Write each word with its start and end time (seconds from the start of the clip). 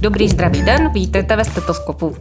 Dobrý 0.00 0.28
zdravý 0.28 0.62
den, 0.62 0.92
vítejte 0.92 1.36
ve 1.36 1.44
stetoskopu. 1.44 2.16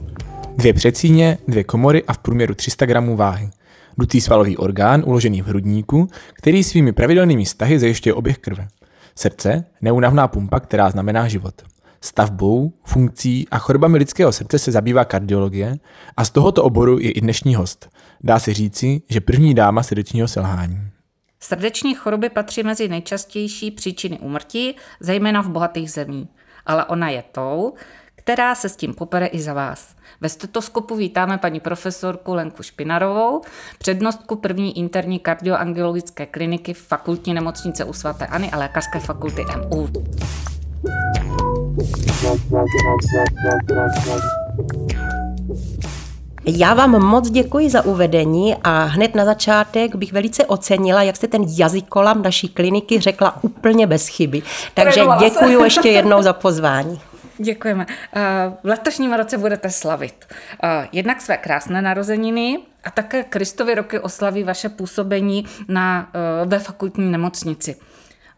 Dvě 0.58 0.74
přecíně, 0.74 1.38
dvě 1.48 1.64
komory 1.64 2.04
a 2.04 2.14
v 2.14 2.18
průměru 2.18 2.56
300 2.56 2.86
gramů 2.86 3.16
váhy. 3.16 3.50
Dutý 3.98 4.22
svalový 4.22 4.58
orgán 4.58 5.04
uložený 5.06 5.42
v 5.42 5.48
hrudníku, 5.48 6.10
který 6.34 6.64
svými 6.64 6.92
pravidelnými 6.92 7.46
stahy 7.46 7.80
zajišťuje 7.80 8.14
oběh 8.14 8.38
krve. 8.38 8.68
Srdce, 9.16 9.64
neunavná 9.82 10.28
pumpa, 10.28 10.60
která 10.60 10.90
znamená 10.90 11.28
život. 11.28 11.54
Stavbou, 12.02 12.74
funkcí 12.84 13.48
a 13.52 13.58
chorobami 13.58 13.98
lidského 13.98 14.32
srdce 14.32 14.60
se 14.60 14.72
zabývá 14.72 15.06
kardiologie 15.06 15.78
a 16.18 16.26
z 16.26 16.30
tohoto 16.30 16.64
oboru 16.64 17.00
je 17.00 17.12
i 17.12 17.22
dnešní 17.22 17.56
host. 17.56 17.90
Dá 18.24 18.40
se 18.40 18.54
říci, 18.54 19.02
že 19.10 19.22
první 19.22 19.54
dáma 19.54 19.84
srdečního 19.84 20.28
selhání. 20.28 20.80
Srdeční 21.40 21.96
choroby 21.96 22.30
patří 22.30 22.64
mezi 22.64 22.88
nejčastější 22.88 23.72
příčiny 23.72 24.20
úmrtí, 24.20 24.76
zejména 25.00 25.42
v 25.42 25.50
bohatých 25.50 25.92
zemích. 25.92 26.28
Ale 26.66 26.86
ona 26.86 27.10
je 27.10 27.24
tou, 27.32 27.74
která 28.16 28.56
se 28.56 28.70
s 28.70 28.76
tím 28.76 28.94
popere 28.94 29.26
i 29.26 29.40
za 29.40 29.54
vás. 29.54 29.96
Ve 30.22 30.30
stetoskopu 30.30 30.96
vítáme 30.96 31.38
paní 31.38 31.60
profesorku 31.60 32.34
Lenku 32.34 32.64
Špinarovou, 32.64 33.42
přednostku 33.78 34.36
první 34.36 34.78
interní 34.78 35.20
kardioangiologické 35.20 36.26
kliniky 36.26 36.74
v 36.74 36.82
fakultní 36.82 37.34
nemocnice 37.34 37.86
u 37.86 37.94
svatéAny 37.94 38.52
a 38.52 38.58
lékařské 38.58 39.00
fakulty 39.00 39.46
MU. 39.58 39.88
Já 46.50 46.74
vám 46.74 46.92
moc 46.92 47.30
děkuji 47.30 47.70
za 47.70 47.86
uvedení 47.86 48.56
a 48.64 48.84
hned 48.84 49.16
na 49.16 49.26
začátek 49.26 49.96
bych 49.96 50.14
velice 50.14 50.46
ocenila, 50.46 51.04
jak 51.04 51.16
jste 51.16 51.28
ten 51.28 51.46
jazykolam 51.58 52.22
naší 52.22 52.50
kliniky 52.50 53.00
řekla 53.00 53.44
úplně 53.44 53.88
bez 53.88 54.08
chyby. 54.08 54.42
Takže 54.74 55.02
děkuji 55.20 55.64
ještě 55.64 55.90
jednou 55.90 56.22
za 56.22 56.34
pozvání. 56.34 57.02
Děkujeme. 57.38 57.86
Eh, 58.16 58.22
v 58.64 58.68
letošním 58.68 59.14
roce 59.14 59.38
budete 59.38 59.70
slavit 59.70 60.26
eh, 60.64 60.88
jednak 60.92 61.22
své 61.22 61.38
krásné 61.38 61.82
narozeniny 61.82 62.60
a 62.84 62.92
také 62.92 63.24
Kristovy 63.24 63.76
roky 63.76 64.00
oslaví 64.00 64.44
vaše 64.44 64.70
působení 64.70 65.46
na, 65.68 66.10
eh, 66.14 66.46
ve 66.46 66.60
fakultní 66.60 67.12
nemocnici. 67.12 67.76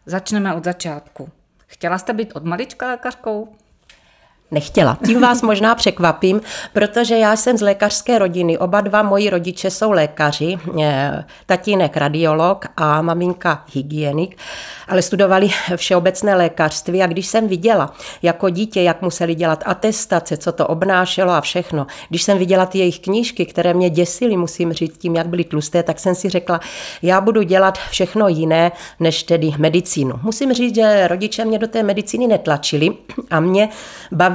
Začneme 0.06 0.54
od 0.54 0.64
začátku. 0.64 1.28
Chtěla 1.66 1.98
jste 1.98 2.12
být 2.12 2.32
od 2.32 2.44
malička 2.44 2.86
lékařkou? 2.86 3.48
Nechtěla. 4.50 4.98
Tím 5.06 5.20
vás 5.20 5.42
možná 5.42 5.74
překvapím, 5.74 6.40
protože 6.72 7.16
já 7.16 7.36
jsem 7.36 7.58
z 7.58 7.60
lékařské 7.60 8.18
rodiny. 8.18 8.58
Oba 8.58 8.80
dva 8.80 9.02
moji 9.02 9.30
rodiče 9.30 9.70
jsou 9.70 9.90
lékaři, 9.90 10.58
tatínek 11.46 11.96
radiolog 11.96 12.66
a 12.76 13.02
maminka 13.02 13.64
hygienik 13.74 14.36
ale 14.90 15.02
studovali 15.02 15.48
všeobecné 15.76 16.34
lékařství 16.34 17.02
a 17.02 17.06
když 17.06 17.26
jsem 17.26 17.48
viděla 17.48 17.94
jako 18.22 18.50
dítě, 18.50 18.82
jak 18.82 19.02
museli 19.02 19.34
dělat 19.34 19.62
atestace, 19.66 20.36
co 20.36 20.52
to 20.52 20.66
obnášelo 20.66 21.32
a 21.32 21.40
všechno, 21.40 21.86
když 22.08 22.22
jsem 22.22 22.38
viděla 22.38 22.66
ty 22.66 22.78
jejich 22.78 23.00
knížky, 23.00 23.46
které 23.46 23.74
mě 23.74 23.90
děsily, 23.90 24.36
musím 24.36 24.72
říct 24.72 24.98
tím, 24.98 25.16
jak 25.16 25.28
byly 25.28 25.44
tlusté, 25.44 25.82
tak 25.82 25.98
jsem 25.98 26.14
si 26.14 26.28
řekla, 26.28 26.60
já 27.02 27.20
budu 27.20 27.42
dělat 27.42 27.78
všechno 27.90 28.28
jiné, 28.28 28.72
než 29.00 29.22
tedy 29.22 29.52
medicínu. 29.58 30.14
Musím 30.22 30.52
říct, 30.52 30.74
že 30.74 31.08
rodiče 31.08 31.44
mě 31.44 31.58
do 31.58 31.66
té 31.66 31.82
medicíny 31.82 32.26
netlačili 32.26 32.90
a 33.30 33.40
mě 33.40 33.68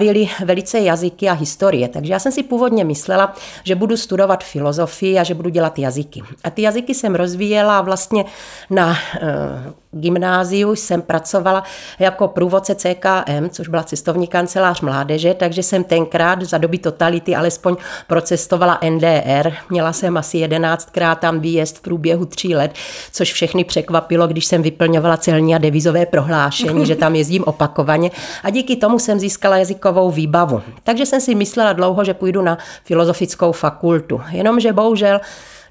bavili 0.06 0.30
velice 0.46 0.80
jazyky 0.80 1.30
a 1.30 1.34
historie, 1.34 1.88
takže 1.88 2.14
já 2.14 2.20
jsem 2.20 2.32
si 2.32 2.44
původně 2.44 2.84
myslela, 2.84 3.36
že 3.64 3.76
budu 3.76 3.98
studovat 3.98 4.44
filozofii 4.44 5.20
a 5.20 5.24
že 5.24 5.34
budu 5.34 5.50
dělat 5.50 5.80
jazyky. 5.80 6.22
A 6.44 6.50
ty 6.50 6.62
jazyky 6.62 6.94
jsem 6.94 7.16
rozvíjela 7.16 7.82
vlastně 7.82 8.26
na 8.70 8.98
eh, 9.22 9.74
gymnáziu 9.96 10.76
jsem 10.76 11.02
pracovala 11.02 11.64
jako 12.00 12.28
průvodce 12.28 12.76
CKM, 12.76 13.50
což 13.50 13.68
byla 13.68 13.84
cestovní 13.84 14.28
kancelář 14.28 14.82
mládeže, 14.82 15.34
takže 15.34 15.64
jsem 15.64 15.84
tenkrát 15.84 16.42
za 16.42 16.58
doby 16.58 16.78
totality 16.78 17.36
alespoň 17.36 17.76
procestovala 18.08 18.80
NDR. 18.90 19.54
Měla 19.70 19.94
jsem 19.94 20.18
asi 20.18 20.38
jedenáctkrát 20.38 21.20
tam 21.20 21.40
výjezd 21.40 21.78
v 21.78 21.82
průběhu 21.82 22.26
tří 22.26 22.56
let, 22.56 22.72
což 23.12 23.34
všechny 23.34 23.64
překvapilo, 23.64 24.28
když 24.28 24.46
jsem 24.46 24.62
vyplňovala 24.62 25.18
celní 25.18 25.56
a 25.56 25.58
devizové 25.58 26.06
prohlášení, 26.06 26.86
že 26.86 26.96
tam 26.96 27.16
jezdím 27.16 27.44
opakovaně 27.44 28.12
a 28.44 28.50
díky 28.50 28.76
tomu 28.76 29.00
jsem 29.00 29.20
získala 29.20 29.58
jazykovou 29.58 30.12
výbavu. 30.12 30.62
Takže 30.84 31.06
jsem 31.06 31.22
si 31.22 31.36
myslela 31.36 31.74
dlouho, 31.74 32.04
že 32.04 32.14
půjdu 32.14 32.42
na 32.42 32.58
filozofickou 32.84 33.52
fakultu. 33.52 34.22
Jenomže 34.32 34.74
bohužel 34.74 35.20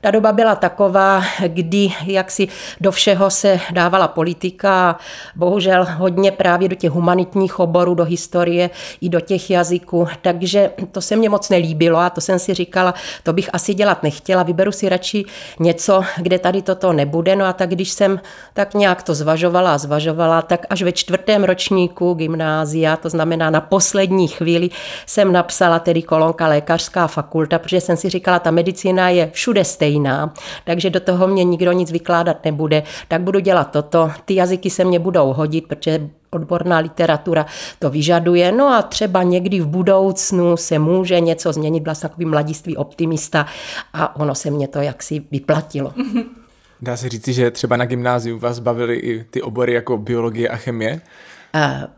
ta 0.04 0.10
doba 0.10 0.32
byla 0.32 0.54
taková, 0.54 1.22
kdy 1.46 1.88
jaksi 2.06 2.48
do 2.80 2.92
všeho 2.92 3.30
se 3.30 3.60
dávala 3.70 4.08
politika, 4.08 4.98
bohužel 5.36 5.86
hodně 5.96 6.30
právě 6.30 6.68
do 6.68 6.76
těch 6.76 6.90
humanitních 6.90 7.60
oborů, 7.60 7.94
do 7.94 8.04
historie 8.04 8.70
i 9.00 9.08
do 9.08 9.20
těch 9.20 9.50
jazyků, 9.50 10.08
takže 10.22 10.70
to 10.92 11.00
se 11.00 11.16
mně 11.16 11.28
moc 11.28 11.48
nelíbilo 11.48 11.98
a 11.98 12.10
to 12.10 12.20
jsem 12.20 12.38
si 12.38 12.54
říkala, 12.54 12.94
to 13.22 13.32
bych 13.32 13.50
asi 13.52 13.74
dělat 13.74 14.02
nechtěla, 14.02 14.42
vyberu 14.42 14.72
si 14.72 14.88
radši 14.88 15.24
něco, 15.60 16.02
kde 16.16 16.38
tady 16.38 16.62
toto 16.62 16.92
nebude, 16.92 17.36
no 17.36 17.44
a 17.44 17.52
tak 17.52 17.70
když 17.70 17.90
jsem 17.90 18.20
tak 18.54 18.74
nějak 18.74 19.02
to 19.02 19.14
zvažovala 19.14 19.74
a 19.74 19.78
zvažovala, 19.78 20.42
tak 20.42 20.66
až 20.70 20.82
ve 20.82 20.92
čtvrtém 20.92 21.44
ročníku 21.44 22.14
gymnázia, 22.14 22.96
to 22.96 23.08
znamená 23.10 23.50
na 23.50 23.60
poslední 23.60 24.28
chvíli, 24.28 24.70
jsem 25.06 25.32
napsala 25.32 25.78
tedy 25.78 26.02
kolonka 26.02 26.48
lékařská 26.48 27.06
fakulta, 27.06 27.58
protože 27.58 27.80
jsem 27.80 27.96
si 27.96 28.08
říkala, 28.08 28.38
ta 28.38 28.50
medicína 28.50 29.08
je 29.08 29.30
všude 29.32 29.64
stejná, 29.64 29.93
stejná, 29.94 30.34
takže 30.64 30.90
do 30.90 31.00
toho 31.00 31.26
mě 31.26 31.44
nikdo 31.44 31.72
nic 31.72 31.92
vykládat 31.92 32.44
nebude, 32.44 32.82
tak 33.08 33.22
budu 33.22 33.38
dělat 33.40 33.70
toto. 33.70 34.10
Ty 34.24 34.34
jazyky 34.34 34.70
se 34.70 34.84
mě 34.84 34.98
budou 34.98 35.32
hodit, 35.32 35.66
protože 35.68 36.10
odborná 36.30 36.78
literatura 36.78 37.46
to 37.78 37.90
vyžaduje. 37.90 38.52
No 38.52 38.68
a 38.68 38.82
třeba 38.82 39.22
někdy 39.22 39.60
v 39.60 39.66
budoucnu 39.66 40.56
se 40.56 40.78
může 40.78 41.20
něco 41.20 41.52
změnit, 41.52 41.82
byla 41.82 41.94
jsem 41.94 42.10
takový 42.10 42.26
mladiství 42.26 42.76
optimista 42.76 43.46
a 43.92 44.16
ono 44.16 44.34
se 44.34 44.50
mě 44.50 44.68
to 44.68 44.78
jaksi 44.80 45.22
vyplatilo. 45.30 45.94
Dá 46.82 46.96
se 46.96 47.08
říci, 47.08 47.32
že 47.32 47.50
třeba 47.50 47.76
na 47.76 47.84
gymnáziu 47.84 48.38
vás 48.38 48.58
bavily 48.58 48.96
i 48.96 49.24
ty 49.30 49.42
obory 49.42 49.72
jako 49.72 49.98
biologie 49.98 50.48
a 50.48 50.56
chemie? 50.56 51.00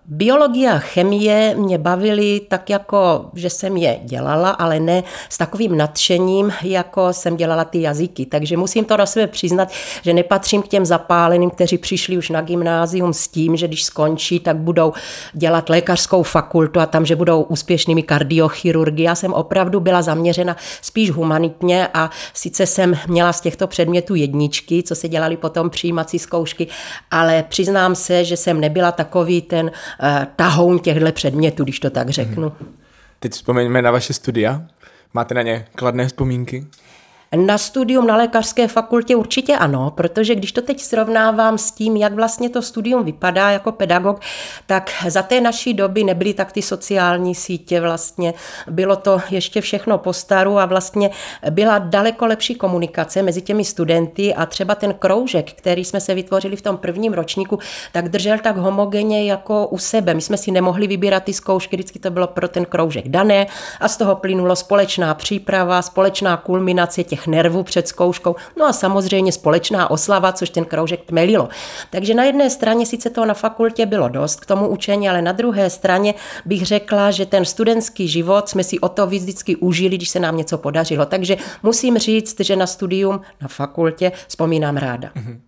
Biologie 0.06 0.72
a 0.72 0.78
chemie 0.78 1.54
mě 1.58 1.78
bavily 1.78 2.40
tak 2.48 2.70
jako, 2.70 3.30
že 3.34 3.50
jsem 3.50 3.76
je 3.76 4.00
dělala, 4.04 4.50
ale 4.50 4.80
ne 4.80 5.02
s 5.28 5.38
takovým 5.38 5.76
nadšením, 5.76 6.52
jako 6.62 7.12
jsem 7.12 7.36
dělala 7.36 7.64
ty 7.64 7.80
jazyky. 7.80 8.26
Takže 8.26 8.56
musím 8.56 8.84
to 8.84 8.96
na 8.96 9.06
sebe 9.06 9.26
přiznat, 9.26 9.68
že 10.02 10.12
nepatřím 10.12 10.62
k 10.62 10.68
těm 10.68 10.86
zapáleným, 10.86 11.50
kteří 11.50 11.78
přišli 11.78 12.18
už 12.18 12.30
na 12.30 12.40
gymnázium 12.40 13.12
s 13.12 13.28
tím, 13.28 13.56
že 13.56 13.68
když 13.68 13.84
skončí, 13.84 14.40
tak 14.40 14.56
budou 14.56 14.92
dělat 15.32 15.68
lékařskou 15.68 16.22
fakultu 16.22 16.80
a 16.80 16.86
tam, 16.86 17.06
že 17.06 17.16
budou 17.16 17.42
úspěšnými 17.42 18.02
kardiochirurgy. 18.02 19.02
Já 19.02 19.14
jsem 19.14 19.32
opravdu 19.32 19.80
byla 19.80 20.02
zaměřena 20.02 20.56
spíš 20.82 21.10
humanitně 21.10 21.88
a 21.94 22.10
sice 22.34 22.66
jsem 22.66 22.94
měla 23.06 23.32
z 23.32 23.40
těchto 23.40 23.66
předmětů 23.66 24.14
jedničky, 24.14 24.82
co 24.82 24.94
se 24.94 25.08
dělali 25.08 25.36
potom 25.36 25.70
přijímací 25.70 26.18
zkoušky, 26.18 26.66
ale 27.10 27.44
přiznám 27.48 27.94
se, 27.94 28.24
že 28.24 28.36
jsem 28.36 28.60
nebyla 28.60 28.92
takový 28.92 29.45
ten 29.48 29.66
uh, 29.66 30.24
tahoun 30.36 30.78
těchto 30.78 31.12
předmětů, 31.12 31.64
když 31.64 31.80
to 31.80 31.90
tak 31.90 32.10
řeknu. 32.10 32.52
Teď 33.20 33.32
vzpomeňme 33.32 33.82
na 33.82 33.90
vaše 33.90 34.12
studia. 34.12 34.62
Máte 35.14 35.34
na 35.34 35.42
ně 35.42 35.66
kladné 35.74 36.06
vzpomínky? 36.06 36.66
Na 37.34 37.58
studium 37.58 38.06
na 38.06 38.16
lékařské 38.16 38.68
fakultě 38.68 39.16
určitě 39.16 39.56
ano, 39.56 39.92
protože 39.96 40.34
když 40.34 40.52
to 40.52 40.62
teď 40.62 40.80
srovnávám 40.80 41.58
s 41.58 41.70
tím, 41.70 41.96
jak 41.96 42.12
vlastně 42.12 42.48
to 42.48 42.62
studium 42.62 43.04
vypadá 43.04 43.50
jako 43.50 43.72
pedagog, 43.72 44.20
tak 44.66 44.90
za 45.08 45.22
té 45.22 45.40
naší 45.40 45.74
doby 45.74 46.04
nebyly 46.04 46.34
tak 46.34 46.52
ty 46.52 46.62
sociální 46.62 47.34
sítě 47.34 47.80
vlastně. 47.80 48.34
Bylo 48.70 48.96
to 48.96 49.20
ještě 49.30 49.60
všechno 49.60 49.98
po 49.98 50.12
staru 50.12 50.58
a 50.58 50.66
vlastně 50.66 51.10
byla 51.50 51.78
daleko 51.78 52.26
lepší 52.26 52.54
komunikace 52.54 53.22
mezi 53.22 53.42
těmi 53.42 53.64
studenty 53.64 54.34
a 54.34 54.46
třeba 54.46 54.74
ten 54.74 54.94
kroužek, 54.94 55.52
který 55.52 55.84
jsme 55.84 56.00
se 56.00 56.14
vytvořili 56.14 56.56
v 56.56 56.62
tom 56.62 56.76
prvním 56.76 57.12
ročníku, 57.12 57.58
tak 57.92 58.08
držel 58.08 58.38
tak 58.38 58.56
homogenně 58.56 59.24
jako 59.24 59.66
u 59.66 59.78
sebe. 59.78 60.14
My 60.14 60.20
jsme 60.20 60.36
si 60.36 60.50
nemohli 60.50 60.86
vybírat 60.86 61.24
ty 61.24 61.32
zkoušky, 61.32 61.76
vždycky 61.76 61.98
to 61.98 62.10
bylo 62.10 62.26
pro 62.26 62.48
ten 62.48 62.64
kroužek 62.64 63.08
dané 63.08 63.46
a 63.80 63.88
z 63.88 63.96
toho 63.96 64.16
plynulo 64.16 64.56
společná 64.56 65.14
příprava, 65.14 65.82
společná 65.82 66.36
kulminace 66.36 67.04
těch 67.04 67.15
nervů 67.26 67.62
před 67.62 67.88
zkouškou, 67.88 68.36
no 68.56 68.64
a 68.66 68.72
samozřejmě 68.72 69.32
společná 69.32 69.90
oslava, 69.90 70.32
což 70.32 70.50
ten 70.50 70.64
kroužek 70.64 71.04
tmelilo. 71.04 71.48
Takže 71.90 72.14
na 72.14 72.24
jedné 72.24 72.50
straně 72.50 72.86
sice 72.86 73.10
toho 73.10 73.26
na 73.26 73.34
fakultě 73.34 73.86
bylo 73.86 74.08
dost 74.08 74.40
k 74.40 74.46
tomu 74.46 74.68
učení, 74.68 75.08
ale 75.08 75.22
na 75.22 75.32
druhé 75.32 75.70
straně 75.70 76.14
bych 76.44 76.66
řekla, 76.66 77.10
že 77.10 77.26
ten 77.26 77.44
studentský 77.44 78.08
život 78.08 78.48
jsme 78.48 78.64
si 78.64 78.80
o 78.80 78.88
to 78.88 79.06
vždycky 79.06 79.56
užili, 79.56 79.96
když 79.96 80.08
se 80.08 80.20
nám 80.20 80.36
něco 80.36 80.58
podařilo. 80.58 81.06
Takže 81.06 81.36
musím 81.62 81.98
říct, 81.98 82.40
že 82.40 82.56
na 82.56 82.66
studium 82.66 83.20
na 83.40 83.48
fakultě 83.48 84.12
vzpomínám 84.28 84.76
ráda. 84.76 85.08
Mm-hmm. 85.08 85.38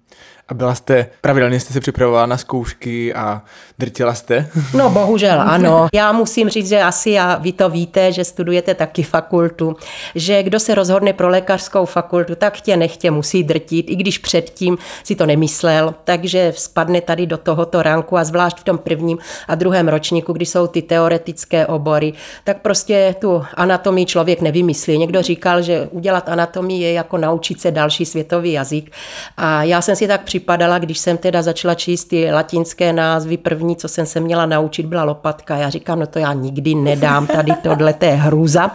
A 0.49 0.55
byla 0.55 0.75
jste, 0.75 1.07
pravidelně 1.21 1.61
jste 1.61 1.73
se 1.73 1.81
připravovala 1.81 2.27
na 2.27 2.37
zkoušky 2.37 3.15
a 3.15 3.43
drtila 3.79 4.15
jste? 4.15 4.49
No 4.75 4.91
bohužel 4.91 5.41
ano. 5.41 5.89
Já 5.95 6.13
musím 6.13 6.49
říct, 6.49 6.69
že 6.69 6.83
asi 6.83 7.19
a 7.19 7.39
vy 7.39 7.53
to 7.53 7.69
víte, 7.69 8.13
že 8.13 8.25
studujete 8.25 8.75
taky 8.75 9.03
fakultu, 9.03 9.77
že 10.15 10.43
kdo 10.43 10.61
se 10.61 10.75
rozhodne 10.75 11.13
pro 11.13 11.29
lékařskou 11.29 11.85
fakultu, 11.85 12.35
tak 12.35 12.61
tě 12.61 12.77
nechtě 12.77 13.11
musí 13.11 13.45
drtit, 13.45 13.91
i 13.91 13.97
když 13.97 14.19
předtím 14.19 14.79
si 15.05 15.15
to 15.15 15.27
nemyslel, 15.27 15.95
takže 16.05 16.53
spadne 16.57 17.01
tady 17.01 17.27
do 17.27 17.39
tohoto 17.39 17.83
ranku 17.83 18.19
a 18.19 18.25
zvlášť 18.25 18.59
v 18.59 18.65
tom 18.65 18.79
prvním 18.79 19.19
a 19.49 19.55
druhém 19.55 19.89
ročníku, 19.89 20.33
kdy 20.33 20.47
jsou 20.47 20.67
ty 20.67 20.83
teoretické 20.83 21.67
obory, 21.67 22.13
tak 22.45 22.63
prostě 22.63 23.15
tu 23.19 23.45
anatomii 23.55 24.07
člověk 24.07 24.41
nevymyslí. 24.41 24.99
Někdo 24.99 25.23
říkal, 25.23 25.63
že 25.63 25.89
udělat 25.91 26.29
anatomii 26.29 26.83
je 26.83 26.93
jako 26.93 27.19
naučit 27.19 27.61
se 27.61 27.71
další 27.71 28.07
světový 28.07 28.53
jazyk. 28.53 28.93
A 29.37 29.63
já 29.63 29.83
jsem 29.83 29.97
si 29.97 30.09
tak 30.09 30.25
připadala, 30.39 30.79
když 30.79 30.99
jsem 30.99 31.19
teda 31.19 31.43
začala 31.43 31.75
číst 31.75 32.05
ty 32.05 32.31
latinské 32.33 32.93
názvy, 32.93 33.37
první, 33.37 33.77
co 33.77 33.89
jsem 33.89 34.07
se 34.07 34.21
měla 34.21 34.47
naučit, 34.47 34.87
byla 34.87 35.05
lopatka. 35.05 35.57
Já 35.57 35.71
říkám, 35.71 36.01
no 36.01 36.07
to 36.07 36.19
já 36.19 36.33
nikdy 36.33 36.75
nedám, 36.75 37.27
tady 37.27 37.53
tohle 37.63 37.95
je 38.03 38.15
hrůza. 38.15 38.71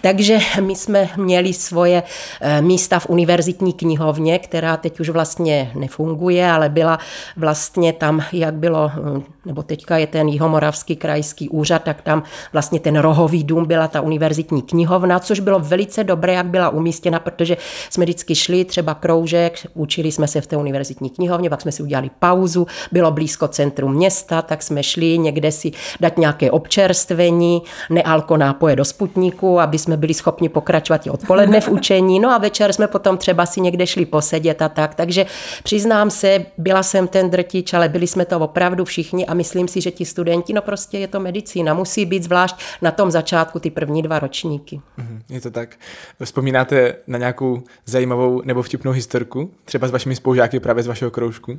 Takže 0.00 0.38
my 0.60 0.76
jsme 0.76 1.08
měli 1.16 1.52
svoje 1.52 2.02
eh, 2.40 2.62
místa 2.62 2.98
v 2.98 3.06
univerzitní 3.08 3.72
knihovně, 3.72 4.38
která 4.38 4.76
teď 4.76 5.00
už 5.00 5.08
vlastně 5.08 5.72
nefunguje, 5.74 6.50
ale 6.50 6.68
byla 6.68 6.98
vlastně 7.36 7.92
tam, 7.92 8.24
jak 8.32 8.54
bylo, 8.54 8.90
hm, 8.94 9.22
nebo 9.46 9.62
teďka 9.62 9.98
je 9.98 10.06
ten 10.06 10.28
Jihomoravský 10.28 10.96
krajský 10.96 11.48
úřad, 11.48 11.82
tak 11.82 12.02
tam 12.02 12.22
vlastně 12.52 12.80
ten 12.80 12.96
rohový 12.96 13.44
dům 13.44 13.66
byla 13.66 13.88
ta 13.88 14.00
univerzitní 14.00 14.62
knihovna, 14.62 15.18
což 15.18 15.40
bylo 15.40 15.58
velice 15.60 16.04
dobré, 16.04 16.32
jak 16.32 16.46
byla 16.46 16.68
umístěna, 16.68 17.20
protože 17.20 17.56
jsme 17.90 18.04
vždycky 18.04 18.34
šli 18.34 18.64
třeba 18.64 18.94
kroužek, 18.94 19.66
učili 19.74 20.12
jsme 20.12 20.28
se 20.28 20.40
v 20.40 20.46
té 20.46 20.56
univerzitní 20.56 21.01
knihovně, 21.10 21.50
pak 21.50 21.60
jsme 21.60 21.72
si 21.72 21.82
udělali 21.82 22.10
pauzu, 22.18 22.66
bylo 22.92 23.10
blízko 23.10 23.48
centrum 23.48 23.94
města, 23.94 24.42
tak 24.42 24.62
jsme 24.62 24.82
šli 24.82 25.18
někde 25.18 25.52
si 25.52 25.72
dát 26.00 26.18
nějaké 26.18 26.50
občerstvení, 26.50 27.62
nealko 27.90 28.36
nápoje 28.36 28.76
do 28.76 28.84
sputníku, 28.84 29.60
aby 29.60 29.78
jsme 29.78 29.96
byli 29.96 30.14
schopni 30.14 30.48
pokračovat 30.48 31.06
i 31.06 31.10
odpoledne 31.10 31.60
v 31.60 31.68
učení. 31.78 32.20
No 32.20 32.30
a 32.30 32.38
večer 32.38 32.72
jsme 32.72 32.86
potom 32.86 33.18
třeba 33.18 33.46
si 33.46 33.60
někde 33.60 33.86
šli 33.86 34.06
posedět 34.06 34.62
a 34.62 34.68
tak. 34.68 34.94
Takže 34.94 35.26
přiznám 35.62 36.10
se, 36.10 36.46
byla 36.58 36.82
jsem 36.82 37.08
ten 37.08 37.30
drtič, 37.30 37.74
ale 37.74 37.88
byli 37.88 38.06
jsme 38.06 38.24
to 38.24 38.38
opravdu 38.38 38.84
všichni 38.84 39.26
a 39.26 39.34
myslím 39.34 39.68
si, 39.68 39.80
že 39.80 39.90
ti 39.90 40.04
studenti, 40.04 40.52
no 40.52 40.62
prostě 40.62 40.98
je 40.98 41.08
to 41.08 41.20
medicína, 41.20 41.74
musí 41.74 42.06
být 42.06 42.22
zvlášť 42.22 42.56
na 42.82 42.90
tom 42.90 43.10
začátku 43.10 43.58
ty 43.58 43.70
první 43.70 44.02
dva 44.02 44.18
ročníky. 44.18 44.80
Mhm, 44.96 45.22
je 45.28 45.40
to 45.40 45.50
tak. 45.50 45.76
Vzpomínáte 46.24 46.94
na 47.06 47.18
nějakou 47.18 47.62
zajímavou 47.84 48.42
nebo 48.44 48.62
vtipnou 48.62 48.92
historku, 48.92 49.50
třeba 49.64 49.88
s 49.88 49.90
vašimi 49.90 50.16
spolužáky 50.16 50.60
právě 50.60 50.82
z 50.82 50.86
vašeho 50.92 51.10
kroužku? 51.10 51.56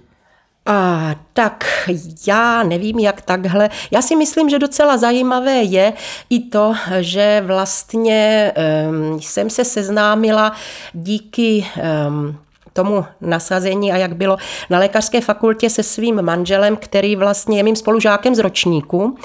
A, 0.65 1.15
tak 1.33 1.65
já 2.27 2.63
nevím, 2.63 2.99
jak 2.99 3.21
takhle. 3.21 3.69
Já 3.91 4.01
si 4.01 4.15
myslím, 4.15 4.49
že 4.49 4.59
docela 4.59 4.97
zajímavé 4.97 5.55
je 5.55 5.93
i 6.29 6.39
to, 6.39 6.73
že 6.99 7.43
vlastně 7.45 8.53
um, 8.89 9.21
jsem 9.21 9.49
se 9.49 9.65
seznámila 9.65 10.53
díky 10.93 11.65
um, 12.07 12.37
tomu 12.73 13.05
nasazení 13.21 13.91
a 13.91 13.97
jak 13.97 14.15
bylo 14.15 14.37
na 14.69 14.79
lékařské 14.79 15.21
fakultě 15.21 15.69
se 15.69 15.83
svým 15.83 16.21
manželem, 16.21 16.77
který 16.77 17.15
vlastně 17.15 17.59
je 17.59 17.63
mým 17.63 17.75
spolužákem 17.75 18.35
z 18.35 18.39
ročníku 18.39 19.17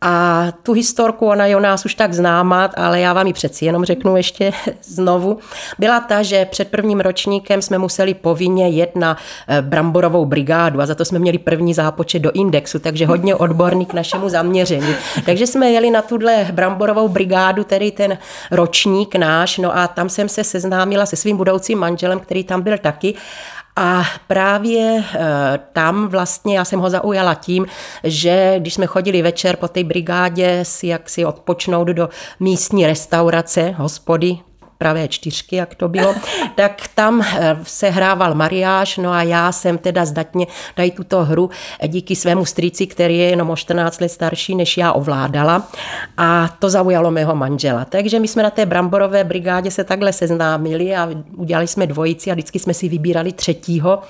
a 0.00 0.46
tu 0.62 0.72
historku, 0.72 1.26
ona 1.26 1.46
je 1.46 1.56
o 1.56 1.60
nás 1.60 1.84
už 1.84 1.94
tak 1.94 2.14
známá, 2.14 2.70
ale 2.76 3.00
já 3.00 3.12
vám 3.12 3.26
ji 3.26 3.32
přeci 3.32 3.64
jenom 3.64 3.84
řeknu 3.84 4.16
ještě 4.16 4.52
znovu. 4.82 5.38
Byla 5.78 6.00
ta, 6.00 6.22
že 6.22 6.44
před 6.44 6.68
prvním 6.68 7.00
ročníkem 7.00 7.62
jsme 7.62 7.78
museli 7.78 8.14
povinně 8.14 8.68
jet 8.68 8.96
na 8.96 9.16
eh, 9.48 9.62
bramborovou 9.62 10.26
brigádu 10.26 10.80
a 10.80 10.86
za 10.86 10.94
to 10.94 11.04
jsme 11.04 11.18
měli 11.18 11.38
první 11.38 11.74
zápočet 11.74 12.18
do 12.18 12.30
indexu, 12.32 12.78
takže 12.78 13.06
hodně 13.06 13.34
odborný 13.34 13.86
k 13.86 13.94
našemu 13.94 14.28
zaměření. 14.28 14.94
Takže 15.26 15.46
jsme 15.46 15.70
jeli 15.70 15.90
na 15.90 16.02
tuhle 16.02 16.46
bramborovou 16.52 17.08
brigádu, 17.08 17.64
tedy 17.64 17.90
ten 17.90 18.18
ročník 18.50 19.14
náš, 19.14 19.58
no 19.58 19.76
a 19.76 19.88
tam 19.88 20.08
jsem 20.08 20.28
se 20.28 20.44
seznámila 20.44 21.06
se 21.06 21.16
svým 21.16 21.36
budoucím 21.36 21.78
manželem, 21.78 22.20
který 22.20 22.44
tam 22.44 22.62
byl 22.62 22.78
taky 22.78 23.14
a 23.78 24.04
právě 24.26 25.04
eh, 25.14 25.58
tam 25.72 26.08
vlastně 26.08 26.58
já 26.58 26.64
jsem 26.64 26.80
ho 26.80 26.90
zaujala 26.90 27.34
tím, 27.34 27.66
že 28.04 28.54
když 28.58 28.74
jsme 28.74 28.86
chodili 28.86 29.22
večer 29.22 29.56
po 29.56 29.68
té 29.68 29.84
brigádě 29.84 30.60
si 30.62 30.86
jaksi 30.86 31.24
odpočnout 31.24 31.88
do 31.88 32.08
místní 32.40 32.86
restaurace, 32.86 33.74
hospody, 33.76 34.38
pravé 34.78 35.08
čtyřky, 35.08 35.56
jak 35.56 35.74
to 35.74 35.88
bylo, 35.88 36.14
tak 36.54 36.82
tam 36.94 37.22
eh, 37.22 37.56
se 37.62 37.90
hrával 37.90 38.34
mariáš, 38.34 38.96
no 38.96 39.10
a 39.10 39.22
já 39.22 39.52
jsem 39.52 39.78
teda 39.78 40.04
zdatně 40.04 40.46
tady 40.74 40.90
tuto 40.90 41.24
hru 41.24 41.50
díky 41.86 42.16
svému 42.16 42.44
strýci, 42.44 42.86
který 42.86 43.18
je 43.18 43.30
jenom 43.30 43.50
o 43.50 43.56
14 43.56 44.00
let 44.00 44.08
starší, 44.08 44.54
než 44.54 44.76
já 44.76 44.92
ovládala 44.92 45.68
a 46.16 46.56
to 46.58 46.70
zaujalo 46.70 47.10
mého 47.10 47.34
manžela. 47.34 47.84
Takže 47.84 48.20
my 48.20 48.28
jsme 48.28 48.42
na 48.42 48.50
té 48.50 48.66
bramborové 48.66 49.24
brigádě 49.24 49.70
se 49.70 49.84
takhle 49.84 50.12
seznámili 50.12 50.96
a 50.96 51.08
udělali 51.36 51.66
jsme 51.66 51.86
dvojici 51.86 52.30
a 52.30 52.34
vždycky 52.34 52.58
jsme 52.58 52.74
si 52.74 52.88
vybírali 52.88 53.32
třetího, 53.32 54.02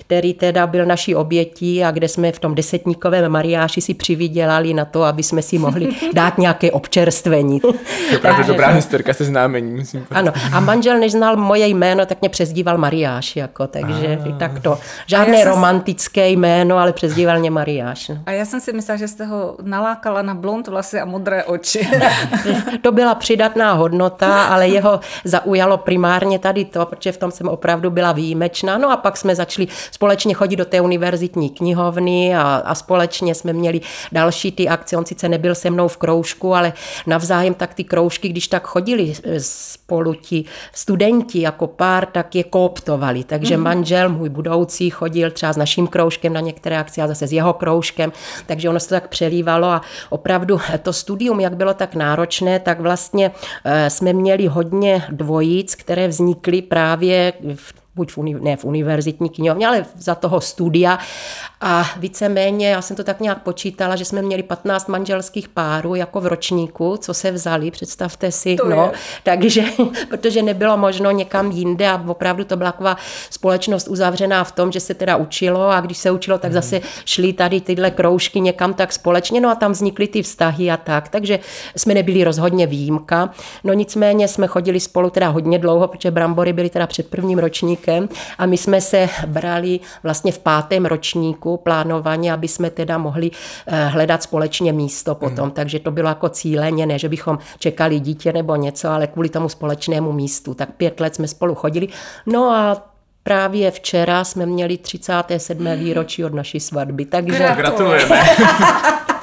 který 0.00 0.34
teda 0.34 0.66
byl 0.66 0.86
naší 0.86 1.14
obětí 1.14 1.84
a 1.84 1.90
kde 1.90 2.08
jsme 2.08 2.32
v 2.32 2.38
tom 2.38 2.54
desetníkovém 2.54 3.32
mariáši 3.32 3.80
si 3.80 3.94
přivydělali 3.94 4.74
na 4.74 4.84
to, 4.84 5.02
aby 5.02 5.22
jsme 5.22 5.42
si 5.42 5.58
mohli 5.58 5.88
dát 6.12 6.38
nějaké 6.38 6.70
občerstvení. 6.70 7.60
To 7.60 7.74
je 8.10 8.18
právě 8.18 8.44
dobrá 8.44 8.68
historka 8.68 9.14
seznámení, 9.14 9.72
myslím. 9.72 10.06
Ano, 10.16 10.32
a 10.52 10.60
manžel, 10.60 10.98
než 10.98 11.12
znal 11.12 11.36
moje 11.36 11.66
jméno, 11.66 12.06
tak 12.06 12.20
mě 12.20 12.28
přezdíval 12.28 12.78
Mariáš, 12.78 13.36
jako, 13.36 13.66
takže 13.66 14.18
a... 14.34 14.38
tak 14.38 14.60
to. 14.60 14.78
Žádné 15.06 15.44
romantické 15.44 16.28
jméno, 16.28 16.78
ale 16.78 16.92
přezdíval 16.92 17.38
mě 17.38 17.50
Mariáš. 17.50 18.08
No. 18.08 18.18
A 18.26 18.30
já 18.30 18.44
jsem 18.44 18.60
si 18.60 18.72
myslela, 18.72 18.96
že 18.96 19.08
jste 19.08 19.24
ho 19.24 19.56
nalákala 19.62 20.22
na 20.22 20.34
blond 20.34 20.68
vlasy 20.68 21.00
a 21.00 21.04
modré 21.04 21.44
oči. 21.44 21.88
to 22.82 22.92
byla 22.92 23.14
přidatná 23.14 23.72
hodnota, 23.72 24.44
ale 24.44 24.68
jeho 24.68 25.00
zaujalo 25.24 25.76
primárně 25.76 26.38
tady 26.38 26.64
to, 26.64 26.86
protože 26.86 27.12
v 27.12 27.16
tom 27.16 27.30
jsem 27.30 27.48
opravdu 27.48 27.90
byla 27.90 28.12
výjimečná. 28.12 28.78
No 28.78 28.90
a 28.90 28.96
pak 28.96 29.16
jsme 29.16 29.34
začali 29.34 29.68
společně 29.90 30.34
chodit 30.34 30.56
do 30.56 30.64
té 30.64 30.80
univerzitní 30.80 31.50
knihovny 31.50 32.36
a, 32.36 32.42
a 32.42 32.74
společně 32.74 33.34
jsme 33.34 33.52
měli 33.52 33.80
další 34.12 34.52
ty 34.52 34.68
akce. 34.68 34.96
On 34.96 35.06
sice 35.06 35.28
nebyl 35.28 35.54
se 35.54 35.70
mnou 35.70 35.88
v 35.88 35.96
kroužku, 35.96 36.54
ale 36.54 36.72
navzájem 37.06 37.54
tak 37.54 37.74
ty 37.74 37.84
kroužky, 37.84 38.28
když 38.28 38.48
tak 38.48 38.66
chodili 38.66 39.14
spolu 39.38 40.05
spolu 40.06 40.14
ti 40.14 40.44
studenti 40.72 41.40
jako 41.40 41.66
pár, 41.66 42.06
tak 42.06 42.34
je 42.34 42.44
kooptovali. 42.44 43.24
Takže 43.24 43.56
mm-hmm. 43.56 43.62
manžel, 43.62 44.08
můj 44.08 44.28
budoucí, 44.28 44.90
chodil 44.90 45.30
třeba 45.30 45.52
s 45.52 45.56
naším 45.56 45.86
kroužkem 45.86 46.32
na 46.32 46.40
některé 46.40 46.78
akce 46.78 47.02
a 47.02 47.06
zase 47.06 47.26
s 47.26 47.32
jeho 47.32 47.52
kroužkem, 47.52 48.12
takže 48.46 48.68
ono 48.68 48.80
se 48.80 48.88
to 48.88 48.94
tak 48.94 49.08
přelívalo 49.08 49.68
a 49.68 49.80
opravdu 50.10 50.60
to 50.82 50.92
studium, 50.92 51.40
jak 51.40 51.56
bylo 51.56 51.74
tak 51.74 51.94
náročné, 51.94 52.60
tak 52.60 52.80
vlastně 52.80 53.30
eh, 53.64 53.90
jsme 53.90 54.12
měli 54.12 54.46
hodně 54.46 55.02
dvojic, 55.10 55.74
které 55.74 56.08
vznikly 56.08 56.62
právě 56.62 57.32
v 57.54 57.85
buď 57.96 58.12
v, 58.12 58.18
uni, 58.18 58.36
ne 58.40 58.56
v 58.56 58.64
univerzitní 58.64 59.28
knihovně, 59.28 59.66
ale 59.66 59.86
za 59.96 60.14
toho 60.14 60.40
studia. 60.40 60.98
A 61.60 61.90
víceméně, 61.96 62.68
já 62.68 62.82
jsem 62.82 62.96
to 62.96 63.04
tak 63.04 63.20
nějak 63.20 63.42
počítala, 63.42 63.96
že 63.96 64.04
jsme 64.04 64.22
měli 64.22 64.42
15 64.42 64.88
manželských 64.88 65.48
párů 65.48 65.94
jako 65.94 66.20
v 66.20 66.26
ročníku, 66.26 66.96
co 66.96 67.14
se 67.14 67.30
vzali, 67.30 67.70
představte 67.70 68.32
si. 68.32 68.56
To 68.56 68.68
no, 68.68 68.76
je. 68.76 68.90
takže, 69.22 69.64
protože 70.08 70.42
nebylo 70.42 70.76
možno 70.76 71.10
někam 71.10 71.50
jinde 71.50 71.88
a 71.88 72.04
opravdu 72.06 72.44
to 72.44 72.56
byla 72.56 72.72
taková 72.72 72.96
společnost 73.30 73.88
uzavřená 73.88 74.44
v 74.44 74.52
tom, 74.52 74.72
že 74.72 74.80
se 74.80 74.94
teda 74.94 75.16
učilo 75.16 75.68
a 75.68 75.80
když 75.80 75.98
se 75.98 76.10
učilo, 76.10 76.38
tak 76.38 76.50
mm. 76.50 76.54
zase 76.54 76.80
šli 77.04 77.32
tady 77.32 77.60
tyhle 77.60 77.90
kroužky 77.90 78.40
někam 78.40 78.74
tak 78.74 78.92
společně, 78.92 79.40
no 79.40 79.50
a 79.50 79.54
tam 79.54 79.72
vznikly 79.72 80.06
ty 80.08 80.22
vztahy 80.22 80.70
a 80.70 80.76
tak. 80.76 81.08
Takže 81.08 81.38
jsme 81.76 81.94
nebyli 81.94 82.24
rozhodně 82.24 82.66
výjimka. 82.66 83.30
No 83.64 83.72
nicméně 83.72 84.28
jsme 84.28 84.46
chodili 84.46 84.80
spolu 84.80 85.10
teda 85.10 85.28
hodně 85.28 85.58
dlouho, 85.58 85.88
protože 85.88 86.10
brambory 86.10 86.52
byly 86.52 86.70
teda 86.70 86.86
před 86.86 87.08
prvním 87.08 87.38
ročníkem 87.38 87.85
ročníkem 87.86 88.08
a 88.38 88.46
my 88.46 88.56
jsme 88.56 88.80
se 88.80 89.08
brali 89.26 89.80
vlastně 90.02 90.32
v 90.32 90.38
pátém 90.38 90.86
ročníku 90.86 91.56
plánovaně, 91.56 92.32
aby 92.32 92.48
jsme 92.48 92.70
teda 92.70 92.98
mohli 92.98 93.30
eh, 93.66 93.86
hledat 93.86 94.22
společně 94.22 94.72
místo 94.72 95.14
potom. 95.14 95.44
Mm. 95.44 95.50
Takže 95.50 95.78
to 95.78 95.90
bylo 95.90 96.08
jako 96.08 96.28
cíleně, 96.28 96.86
ne, 96.86 96.98
že 96.98 97.08
bychom 97.08 97.38
čekali 97.58 98.00
dítě 98.00 98.32
nebo 98.32 98.56
něco, 98.56 98.88
ale 98.88 99.06
kvůli 99.06 99.28
tomu 99.28 99.48
společnému 99.48 100.12
místu. 100.12 100.54
Tak 100.54 100.72
pět 100.76 101.00
let 101.00 101.14
jsme 101.14 101.28
spolu 101.28 101.54
chodili. 101.54 101.88
No 102.26 102.50
a 102.50 102.82
Právě 103.26 103.70
včera 103.70 104.24
jsme 104.24 104.46
měli 104.46 104.78
37. 104.78 105.66
výročí 105.76 106.24
od 106.24 106.34
naší 106.34 106.60
svatby, 106.60 107.04
takže... 107.04 107.38
Gratulujeme. 107.56 108.22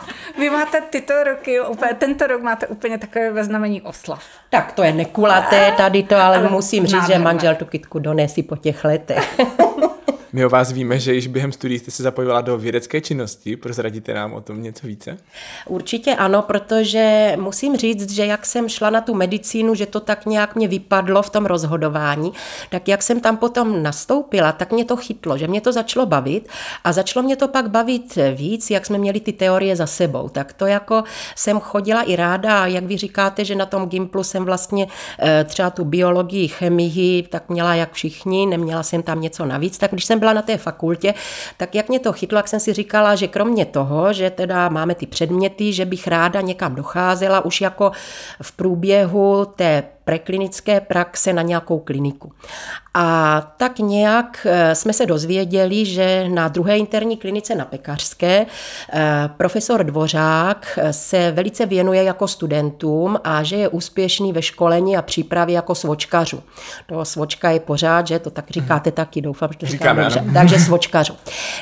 Vy 0.43 0.49
máte 0.49 0.81
tyto 0.81 1.23
roky, 1.23 1.61
úplně, 1.61 1.93
tento 1.93 2.27
rok 2.27 2.41
máte 2.41 2.67
úplně 2.67 2.97
takové 2.97 3.31
ve 3.31 3.43
znamení 3.43 3.81
oslav. 3.81 4.23
Tak 4.49 4.71
to 4.71 4.83
je 4.83 4.91
nekulaté 4.91 5.71
tady 5.77 6.03
to, 6.03 6.15
ale, 6.15 6.37
ale 6.37 6.49
musím 6.49 6.85
říct, 6.85 7.07
že 7.07 7.19
manžel 7.19 7.55
tu 7.55 7.65
kytku 7.65 7.99
donesí 7.99 8.43
po 8.43 8.55
těch 8.55 8.83
letech. 8.85 9.39
My 10.35 10.45
o 10.45 10.49
vás 10.49 10.71
víme, 10.71 10.99
že 10.99 11.13
již 11.13 11.27
během 11.27 11.51
studií 11.51 11.79
jste 11.79 11.91
se 11.91 12.03
zapojila 12.03 12.41
do 12.41 12.57
vědecké 12.57 13.01
činnosti. 13.01 13.57
Prozradíte 13.57 14.13
nám 14.13 14.33
o 14.33 14.41
tom 14.41 14.63
něco 14.63 14.87
více? 14.87 15.17
Určitě 15.67 16.15
ano, 16.15 16.41
protože 16.41 17.33
musím 17.39 17.77
říct, 17.77 18.11
že 18.11 18.25
jak 18.25 18.45
jsem 18.45 18.69
šla 18.69 18.89
na 18.89 19.01
tu 19.01 19.13
medicínu, 19.13 19.75
že 19.75 19.85
to 19.85 19.99
tak 19.99 20.25
nějak 20.25 20.55
mě 20.55 20.67
vypadlo 20.67 21.21
v 21.21 21.29
tom 21.29 21.45
rozhodování, 21.45 22.31
tak 22.69 22.87
jak 22.87 23.03
jsem 23.03 23.19
tam 23.19 23.37
potom 23.37 23.83
nastoupila, 23.83 24.51
tak 24.51 24.71
mě 24.71 24.85
to 24.85 24.97
chytlo, 24.97 25.37
že 25.37 25.47
mě 25.47 25.61
to 25.61 25.71
začalo 25.71 26.05
bavit 26.05 26.49
a 26.83 26.91
začalo 26.91 27.23
mě 27.23 27.35
to 27.35 27.47
pak 27.47 27.69
bavit 27.69 28.17
víc, 28.35 28.69
jak 28.69 28.85
jsme 28.85 28.97
měli 28.97 29.19
ty 29.19 29.33
teorie 29.33 29.75
za 29.75 29.85
sebou. 29.85 30.29
Tak 30.29 30.53
to 30.53 30.65
jako 30.65 31.03
jsem 31.35 31.59
chodila 31.59 32.01
i 32.01 32.15
ráda 32.15 32.63
a 32.63 32.67
jak 32.67 32.83
vy 32.83 32.97
říkáte, 32.97 33.45
že 33.45 33.55
na 33.55 33.65
tom 33.65 33.89
Gimplu 33.89 34.23
jsem 34.23 34.45
vlastně 34.45 34.87
eh, 35.19 35.43
třeba 35.43 35.69
tu 35.69 35.85
biologii, 35.85 36.47
chemii, 36.47 37.23
tak 37.23 37.49
měla 37.49 37.75
jak 37.75 37.93
všichni, 37.93 38.45
neměla 38.45 38.83
jsem 38.83 39.03
tam 39.03 39.21
něco 39.21 39.45
navíc, 39.45 39.77
tak 39.77 39.91
když 39.91 40.05
jsem 40.05 40.22
byla 40.23 40.33
na 40.33 40.41
té 40.41 40.57
fakultě, 40.57 41.13
tak 41.57 41.75
jak 41.75 41.89
mě 41.89 41.99
to 41.99 42.13
chytlo, 42.13 42.37
jak 42.37 42.47
jsem 42.47 42.59
si 42.59 42.73
říkala, 42.73 43.15
že 43.15 43.27
kromě 43.27 43.65
toho, 43.65 44.13
že 44.13 44.29
teda 44.29 44.69
máme 44.69 44.95
ty 44.95 45.05
předměty, 45.05 45.73
že 45.73 45.85
bych 45.85 46.07
ráda 46.07 46.41
někam 46.41 46.75
docházela 46.75 47.45
už 47.45 47.61
jako 47.61 47.91
v 48.41 48.51
průběhu 48.51 49.45
té 49.55 49.83
preklinické 50.03 50.81
praxe 50.81 51.33
na 51.33 51.41
nějakou 51.41 51.79
kliniku. 51.79 52.31
A 52.95 53.41
tak 53.57 53.79
nějak 53.79 54.47
eh, 54.49 54.75
jsme 54.75 54.93
se 54.93 55.05
dozvěděli, 55.05 55.85
že 55.85 56.29
na 56.29 56.47
druhé 56.47 56.77
interní 56.77 57.17
klinice 57.17 57.55
na 57.55 57.65
Pekařské 57.65 58.45
eh, 58.93 59.29
profesor 59.37 59.83
Dvořák 59.83 60.79
eh, 60.81 60.93
se 60.93 61.31
velice 61.31 61.65
věnuje 61.65 62.03
jako 62.03 62.27
studentům 62.27 63.19
a 63.23 63.43
že 63.43 63.55
je 63.55 63.67
úspěšný 63.67 64.33
ve 64.33 64.41
školení 64.41 64.97
a 64.97 65.01
přípravě 65.01 65.55
jako 65.55 65.75
svočkařu. 65.75 66.43
To 66.85 67.05
svočka 67.05 67.49
je 67.49 67.59
pořád, 67.59 68.07
že 68.07 68.19
to 68.19 68.29
tak 68.29 68.49
říkáte 68.49 68.91
taky, 68.91 69.21
doufám, 69.21 69.49
že 69.51 69.57
to 69.57 69.65
Říkáme, 69.65 70.03
dobře. 70.03 70.23
Takže 70.33 70.59
svočkařu. 70.59 71.13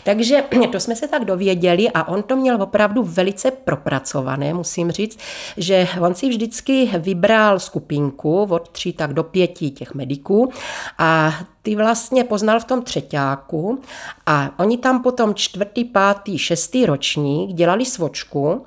Takže 0.03 0.43
to 0.71 0.79
jsme 0.79 0.95
se 0.95 1.07
tak 1.07 1.25
dověděli 1.25 1.89
a 1.89 2.07
on 2.07 2.23
to 2.23 2.35
měl 2.35 2.61
opravdu 2.61 3.03
velice 3.03 3.51
propracované, 3.51 4.53
musím 4.53 4.91
říct, 4.91 5.19
že 5.57 5.87
on 6.01 6.15
si 6.15 6.29
vždycky 6.29 6.89
vybral 6.99 7.59
skupinku, 7.59 8.30
od 8.39 8.69
tří 8.69 8.93
tak 8.93 9.13
do 9.13 9.23
pěti 9.23 9.71
těch 9.71 9.93
mediků. 9.93 10.51
A 10.97 11.33
ty 11.63 11.75
vlastně 11.75 12.23
poznal 12.23 12.59
v 12.59 12.65
tom 12.65 12.81
třetíku 12.81 13.79
a 14.25 14.51
oni 14.59 14.77
tam 14.77 15.03
potom 15.03 15.35
čtvrtý, 15.35 15.85
pátý, 15.85 16.37
šestý 16.37 16.85
ročník 16.85 17.53
dělali 17.53 17.85
svočku, 17.85 18.65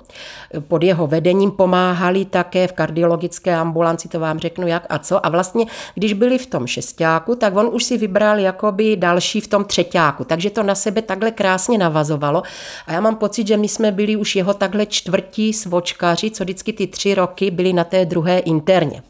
pod 0.67 0.83
jeho 0.83 1.07
vedením 1.07 1.51
pomáhali 1.51 2.25
také 2.25 2.67
v 2.67 2.71
kardiologické 2.71 3.55
ambulanci, 3.55 4.07
to 4.07 4.19
vám 4.19 4.39
řeknu 4.39 4.67
jak 4.67 4.85
a 4.89 4.99
co. 4.99 5.25
A 5.25 5.29
vlastně, 5.29 5.65
když 5.95 6.13
byli 6.13 6.37
v 6.37 6.45
tom 6.45 6.67
šestáku, 6.67 7.35
tak 7.35 7.55
on 7.55 7.69
už 7.73 7.83
si 7.83 7.97
vybral 7.97 8.39
jakoby 8.39 8.95
další 8.95 9.41
v 9.41 9.47
tom 9.47 9.65
třetíku, 9.65 10.23
takže 10.25 10.49
to 10.49 10.63
na 10.63 10.75
sebe 10.75 11.01
takhle 11.01 11.31
krásně 11.31 11.77
navazovalo. 11.77 12.43
A 12.87 12.93
já 12.93 13.01
mám 13.01 13.15
pocit, 13.15 13.47
že 13.47 13.57
my 13.57 13.67
jsme 13.67 13.91
byli 13.91 14.15
už 14.15 14.35
jeho 14.35 14.53
takhle 14.53 14.85
čtvrtí 14.85 15.53
svočkaři, 15.53 16.31
co 16.31 16.43
vždycky 16.43 16.73
ty 16.73 16.87
tři 16.87 17.15
roky 17.15 17.51
byli 17.51 17.73
na 17.73 17.83
té 17.83 18.05
druhé 18.05 18.39
interně. 18.39 19.03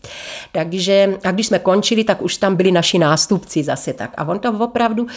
Takže, 0.51 1.17
a 1.23 1.31
když 1.31 1.47
jsme 1.47 1.59
končili, 1.59 2.03
tak 2.03 2.21
už 2.21 2.37
tam 2.37 2.55
byli 2.55 2.71
naši 2.71 2.99
nástupci 2.99 3.63
zase 3.75 3.93
tak. 3.93 4.13
A 4.17 4.23
on 4.23 4.39
to 4.39 4.51
opravdu, 4.51 5.07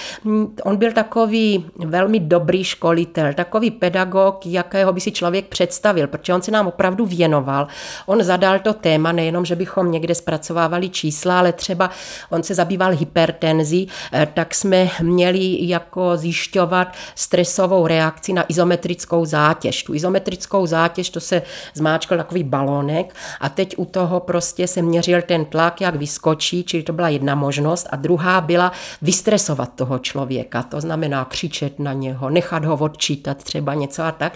on 0.64 0.76
byl 0.76 0.92
takový 0.92 1.66
velmi 1.76 2.20
dobrý 2.20 2.64
školitel, 2.64 3.34
takový 3.34 3.70
pedagog, 3.70 4.46
jakého 4.46 4.92
by 4.92 5.00
si 5.00 5.12
člověk 5.12 5.46
představil, 5.46 6.06
protože 6.06 6.34
on 6.34 6.42
se 6.42 6.50
nám 6.50 6.66
opravdu 6.66 7.06
věnoval. 7.06 7.68
On 8.06 8.22
zadal 8.22 8.58
to 8.58 8.72
téma, 8.72 9.12
nejenom, 9.12 9.44
že 9.44 9.56
bychom 9.56 9.90
někde 9.90 10.14
zpracovávali 10.14 10.88
čísla, 10.88 11.38
ale 11.38 11.52
třeba 11.52 11.90
on 12.30 12.42
se 12.42 12.54
zabýval 12.54 12.96
hypertenzí, 12.96 13.88
eh, 14.12 14.28
tak 14.34 14.54
jsme 14.54 14.88
měli 15.02 15.68
jako 15.68 16.16
zjišťovat 16.16 16.88
stresovou 17.14 17.86
reakci 17.86 18.32
na 18.32 18.44
izometrickou 18.48 19.24
zátěž. 19.24 19.82
Tu 19.82 19.94
izometrickou 19.94 20.66
zátěž, 20.66 21.10
to 21.10 21.20
se 21.20 21.42
zmáčkal 21.74 22.18
takový 22.18 22.42
balónek 22.44 23.14
a 23.40 23.48
teď 23.48 23.74
u 23.78 23.84
toho 23.84 24.20
prostě 24.20 24.66
se 24.66 24.82
měřil 24.82 25.22
ten 25.22 25.44
tlak, 25.44 25.80
jak 25.80 25.94
vyskočí, 25.94 26.64
čili 26.64 26.82
to 26.82 26.92
byla 26.92 27.08
jedna 27.08 27.34
možnost 27.34 27.86
a 27.90 27.96
druhá 27.96 28.40
byla 28.48 28.72
vystresovat 29.02 29.76
toho 29.76 29.98
člověka, 29.98 30.62
to 30.62 30.80
znamená 30.80 31.24
křičet 31.24 31.78
na 31.78 31.92
něho, 31.92 32.30
nechat 32.30 32.64
ho 32.64 32.76
odčítat 32.76 33.44
třeba 33.44 33.74
něco 33.74 34.02
a 34.02 34.12
tak. 34.12 34.32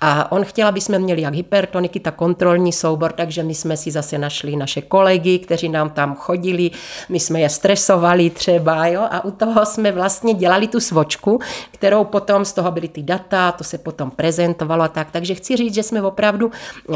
A 0.00 0.32
on 0.32 0.44
chtěl, 0.44 0.68
aby 0.68 0.80
jsme 0.80 0.98
měli 0.98 1.20
jak 1.24 1.34
hypertoniky, 1.34 2.00
tak 2.00 2.14
kontrolní 2.14 2.72
soubor, 2.72 3.12
takže 3.12 3.42
my 3.42 3.54
jsme 3.54 3.76
si 3.76 3.90
zase 3.90 4.18
našli 4.18 4.56
naše 4.56 4.82
kolegy, 4.82 5.38
kteří 5.38 5.68
nám 5.68 5.90
tam 5.90 6.14
chodili, 6.14 6.70
my 7.08 7.20
jsme 7.20 7.40
je 7.40 7.48
stresovali 7.48 8.30
třeba, 8.30 8.86
jo, 8.86 9.08
a 9.10 9.24
u 9.24 9.30
toho 9.30 9.66
jsme 9.66 9.92
vlastně 9.92 10.34
dělali 10.34 10.68
tu 10.68 10.80
svočku, 10.80 11.40
kterou 11.70 12.04
potom 12.04 12.44
z 12.44 12.52
toho 12.52 12.70
byly 12.70 12.88
ty 12.88 13.02
data, 13.02 13.52
to 13.52 13.64
se 13.64 13.78
potom 13.78 14.10
prezentovalo 14.10 14.84
a 14.84 14.88
tak. 14.88 15.10
Takže 15.10 15.34
chci 15.34 15.56
říct, 15.56 15.74
že 15.74 15.82
jsme 15.82 16.02
opravdu 16.02 16.50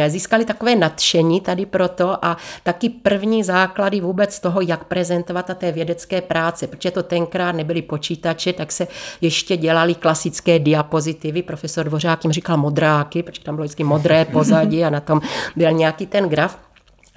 získali 0.09 0.45
takové 0.45 0.77
nadšení 0.77 1.41
tady 1.41 1.67
proto 1.67 2.25
a 2.25 2.37
taky 2.63 2.89
první 2.89 3.45
základy 3.45 4.01
vůbec 4.01 4.41
toho, 4.41 4.61
jak 4.61 4.85
prezentovat 4.85 5.51
a 5.51 5.55
té 5.55 5.73
vědecké 5.73 6.21
práce, 6.21 6.58
protože 6.67 6.91
to 6.91 7.03
tenkrát 7.03 7.53
nebyly 7.53 7.83
počítače, 7.83 8.53
tak 8.53 8.73
se 8.73 8.89
ještě 9.21 9.57
dělali 9.57 9.95
klasické 9.95 10.59
diapozitivy. 10.59 11.43
Profesor 11.43 11.87
Dvořák 11.87 12.25
jim 12.25 12.33
říkal 12.33 12.57
modráky, 12.57 13.23
protože 13.23 13.43
tam 13.43 13.55
bylo 13.55 13.65
vždycky 13.65 13.85
modré 13.85 14.25
pozadí 14.25 14.85
a 14.85 14.91
na 14.91 15.01
tom 15.01 15.21
byl 15.57 15.73
nějaký 15.73 16.07
ten 16.07 16.29
graf. 16.29 16.68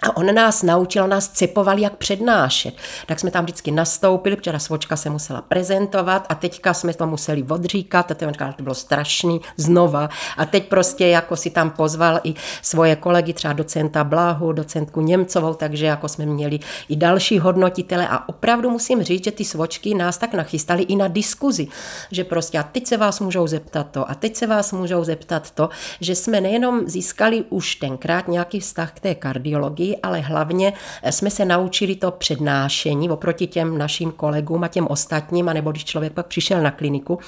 A 0.03 0.17
on 0.17 0.35
nás 0.35 0.63
naučil, 0.63 1.07
nás 1.07 1.27
cepoval, 1.27 1.79
jak 1.79 1.95
přednášet. 1.95 2.73
Tak 3.05 3.19
jsme 3.19 3.31
tam 3.31 3.43
vždycky 3.43 3.71
nastoupili, 3.71 4.35
ta 4.35 4.59
svočka 4.59 4.95
se 4.95 5.09
musela 5.09 5.41
prezentovat 5.41 6.25
a 6.29 6.35
teďka 6.35 6.73
jsme 6.73 6.93
to 6.93 7.07
museli 7.07 7.43
odříkat 7.43 8.11
a 8.11 8.13
ten 8.13 8.31
říkal, 8.31 8.53
to 8.53 8.63
bylo 8.63 8.75
strašný 8.75 9.41
znova. 9.57 10.09
A 10.37 10.45
teď 10.45 10.67
prostě 10.67 11.07
jako 11.07 11.35
si 11.35 11.49
tam 11.49 11.69
pozval 11.69 12.19
i 12.23 12.33
svoje 12.61 12.95
kolegy, 12.95 13.33
třeba 13.33 13.53
docenta 13.53 14.03
Blahu, 14.03 14.51
docentku 14.51 15.01
Němcovou, 15.01 15.53
takže 15.53 15.85
jako 15.85 16.07
jsme 16.07 16.25
měli 16.25 16.59
i 16.89 16.95
další 16.95 17.39
hodnotitele 17.39 18.07
a 18.07 18.29
opravdu 18.29 18.69
musím 18.69 19.03
říct, 19.03 19.23
že 19.23 19.31
ty 19.31 19.45
svočky 19.45 19.95
nás 19.95 20.17
tak 20.17 20.33
nachystali 20.33 20.83
i 20.83 20.95
na 20.95 21.07
diskuzi, 21.07 21.67
že 22.11 22.23
prostě 22.23 22.59
a 22.59 22.63
teď 22.63 22.87
se 22.87 22.97
vás 22.97 23.19
můžou 23.19 23.47
zeptat 23.47 23.87
to 23.91 24.11
a 24.11 24.15
teď 24.15 24.35
se 24.35 24.47
vás 24.47 24.71
můžou 24.71 25.03
zeptat 25.03 25.51
to, 25.51 25.69
že 25.99 26.15
jsme 26.15 26.41
nejenom 26.41 26.81
získali 26.85 27.43
už 27.49 27.75
tenkrát 27.75 28.27
nějaký 28.27 28.59
vztah 28.59 28.91
k 28.91 28.99
té 28.99 29.15
kardiologii, 29.15 29.90
ale 29.97 30.19
hlavně 30.19 30.73
jsme 31.09 31.29
se 31.29 31.45
naučili 31.45 31.95
to 31.95 32.11
přednášení 32.11 33.09
oproti 33.09 33.47
těm 33.47 33.77
našim 33.77 34.11
kolegům 34.11 34.63
a 34.63 34.67
těm 34.67 34.87
ostatním, 34.87 35.49
anebo 35.49 35.71
když 35.71 35.85
člověk 35.85 36.13
pak 36.13 36.25
přišel 36.25 36.61
na 36.61 36.71
kliniku 36.71 37.19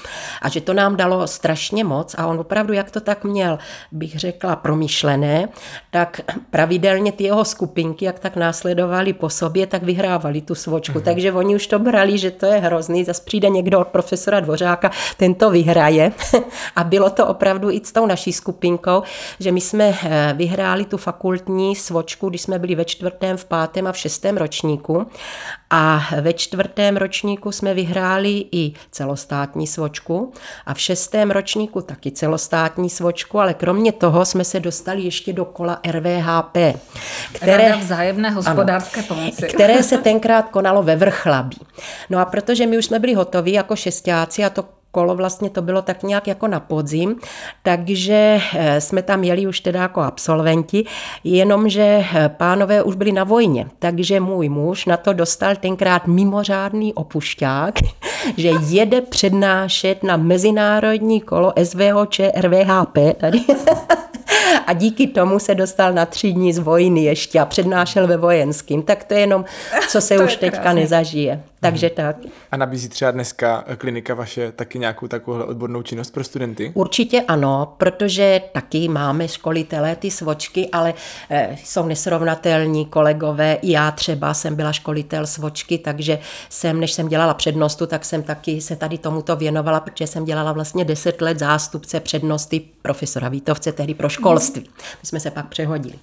a 0.42 0.48
že 0.48 0.60
to 0.60 0.74
nám 0.74 0.96
dalo 0.96 1.26
strašně 1.26 1.84
moc 1.84 2.14
a 2.18 2.26
on 2.26 2.40
opravdu, 2.40 2.72
jak 2.72 2.90
to 2.90 3.00
tak 3.00 3.24
měl, 3.24 3.58
bych 3.92 4.18
řekla, 4.18 4.56
promyšlené, 4.56 5.48
tak 5.90 6.20
pravidelně 6.50 7.12
ty 7.12 7.24
jeho 7.24 7.44
skupinky, 7.44 8.04
jak 8.04 8.18
tak 8.18 8.36
následovali 8.36 9.12
po 9.12 9.28
sobě, 9.30 9.66
tak 9.66 9.82
vyhrávali 9.82 10.40
tu 10.40 10.54
svočku. 10.54 10.98
Mm. 10.98 11.04
Takže 11.04 11.32
oni 11.32 11.56
už 11.56 11.66
to 11.66 11.78
brali, 11.78 12.18
že 12.18 12.30
to 12.30 12.46
je 12.46 12.58
hrozný, 12.58 13.04
zase 13.04 13.22
přijde 13.24 13.48
někdo 13.48 13.80
od 13.80 13.88
profesora 13.88 14.40
Dvořáka, 14.40 14.90
ten 15.16 15.34
to 15.34 15.50
vyhraje. 15.50 16.12
a 16.76 16.84
bylo 16.84 17.10
to 17.10 17.26
opravdu 17.26 17.70
i 17.70 17.80
s 17.84 17.92
tou 17.92 18.06
naší 18.06 18.32
skupinkou, 18.32 19.02
že 19.40 19.52
my 19.52 19.60
jsme 19.60 19.94
eh, 20.02 20.34
vyhráli 20.36 20.84
tu 20.84 20.96
fakultní 20.96 21.76
svočku, 21.76 22.28
když 22.28 22.42
jsme 22.42 22.53
jsme 22.54 22.58
byli 22.58 22.74
ve 22.74 22.84
čtvrtém, 22.84 23.36
v 23.36 23.44
pátém 23.44 23.86
a 23.86 23.92
v 23.92 23.96
šestém 23.96 24.36
ročníku. 24.36 25.06
A 25.70 26.06
ve 26.20 26.32
čtvrtém 26.32 26.96
ročníku 26.96 27.52
jsme 27.52 27.74
vyhráli 27.74 28.46
i 28.52 28.72
celostátní 28.90 29.66
svočku 29.66 30.32
a 30.66 30.74
v 30.74 30.80
šestém 30.80 31.30
ročníku 31.30 31.80
taky 31.80 32.10
celostátní 32.10 32.90
svočku, 32.90 33.40
ale 33.40 33.54
kromě 33.54 33.92
toho 33.92 34.24
jsme 34.24 34.44
se 34.44 34.60
dostali 34.60 35.02
ještě 35.02 35.32
do 35.32 35.44
kola 35.44 35.80
RVHP, 35.90 36.56
které, 37.32 37.68
Rada 37.68 37.76
vzájemné 37.76 38.30
hospodářské 38.30 39.00
ano, 39.00 39.08
pomoci. 39.08 39.46
které 39.46 39.82
se 39.82 39.98
tenkrát 40.08 40.48
konalo 40.48 40.82
ve 40.82 40.96
Vrchlabí. 40.96 41.58
No 42.10 42.18
a 42.18 42.24
protože 42.24 42.66
my 42.66 42.78
už 42.78 42.84
jsme 42.84 42.98
byli 42.98 43.14
hotoví 43.14 43.52
jako 43.52 43.76
šestáci 43.76 44.44
a 44.44 44.50
to 44.50 44.64
kolo 44.94 45.14
vlastně 45.14 45.50
to 45.50 45.62
bylo 45.62 45.82
tak 45.82 46.02
nějak 46.02 46.26
jako 46.26 46.46
na 46.48 46.60
podzim, 46.60 47.16
takže 47.62 48.38
eh, 48.54 48.80
jsme 48.80 49.02
tam 49.02 49.24
jeli 49.24 49.46
už 49.46 49.60
teda 49.60 49.80
jako 49.82 50.00
absolventi, 50.00 50.84
jenomže 51.24 52.04
eh, 52.04 52.28
pánové 52.28 52.82
už 52.82 52.94
byli 52.94 53.12
na 53.12 53.24
vojně, 53.24 53.66
takže 53.78 54.20
můj 54.20 54.48
muž 54.48 54.86
na 54.86 54.96
to 54.96 55.12
dostal 55.12 55.56
tenkrát 55.56 56.06
mimořádný 56.06 56.94
opušťák, 56.94 57.74
že 58.36 58.50
jede 58.68 59.00
přednášet 59.00 60.02
na 60.02 60.16
mezinárodní 60.16 61.20
kolo 61.20 61.52
SVOČ 61.62 62.20
RVHP 62.40 62.98
tady. 63.18 63.40
a 64.66 64.72
díky 64.72 65.06
tomu 65.06 65.38
se 65.38 65.54
dostal 65.54 65.92
na 65.92 66.06
tři 66.06 66.32
dní 66.32 66.52
z 66.52 66.58
vojny 66.58 67.04
ještě 67.04 67.40
a 67.40 67.46
přednášel 67.46 68.06
ve 68.06 68.16
vojenským. 68.16 68.82
Tak 68.82 69.04
to 69.04 69.14
je 69.14 69.20
jenom, 69.20 69.44
co 69.88 70.00
se 70.00 70.18
už 70.24 70.36
teďka 70.36 70.60
krásný. 70.60 70.80
nezažije. 70.80 71.42
Takže 71.60 71.90
tak. 71.90 72.16
A 72.52 72.56
nabízí 72.56 72.88
třeba 72.88 73.10
dneska 73.10 73.64
klinika 73.76 74.14
vaše 74.14 74.52
taky 74.52 74.78
nějakou 74.84 75.08
takovou 75.08 75.44
odbornou 75.44 75.82
činnost 75.82 76.10
pro 76.10 76.24
studenty? 76.24 76.72
Určitě 76.74 77.20
ano, 77.28 77.74
protože 77.78 78.40
taky 78.52 78.88
máme 78.88 79.28
školitelé, 79.28 79.96
ty 79.96 80.10
svočky, 80.10 80.68
ale 80.72 80.94
e, 81.30 81.56
jsou 81.64 81.86
nesrovnatelní 81.86 82.86
kolegové. 82.86 83.54
I 83.54 83.70
já 83.70 83.90
třeba 83.90 84.34
jsem 84.34 84.54
byla 84.54 84.72
školitel 84.72 85.26
svočky, 85.26 85.78
takže 85.78 86.18
jsem, 86.48 86.80
než 86.80 86.92
jsem 86.92 87.08
dělala 87.08 87.34
přednostu, 87.34 87.86
tak 87.86 88.04
jsem 88.04 88.22
taky 88.22 88.60
se 88.60 88.76
tady 88.76 88.98
tomuto 88.98 89.36
věnovala, 89.36 89.80
protože 89.80 90.06
jsem 90.06 90.24
dělala 90.24 90.52
vlastně 90.52 90.84
deset 90.84 91.20
let 91.20 91.38
zástupce 91.38 92.00
přednosty 92.00 92.60
profesora 92.82 93.28
Vítovce, 93.28 93.72
tehdy 93.72 93.94
pro 93.94 94.08
školství. 94.08 94.62
My 95.02 95.06
jsme 95.06 95.20
se 95.20 95.30
pak 95.30 95.48
přehodili 95.48 95.94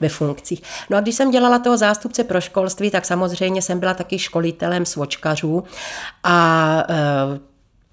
ve 0.00 0.08
funkcích. 0.08 0.62
No 0.90 0.96
a 0.96 1.00
když 1.00 1.14
jsem 1.14 1.30
dělala 1.30 1.58
toho 1.58 1.76
zástupce 1.76 2.24
pro 2.24 2.40
školství, 2.40 2.90
tak 2.90 3.04
samozřejmě 3.04 3.62
jsem 3.62 3.80
byla 3.80 3.94
taky 3.94 4.18
školitelem 4.18 4.86
svočkařů 4.86 5.64
a 6.24 6.36
e, 6.88 7.49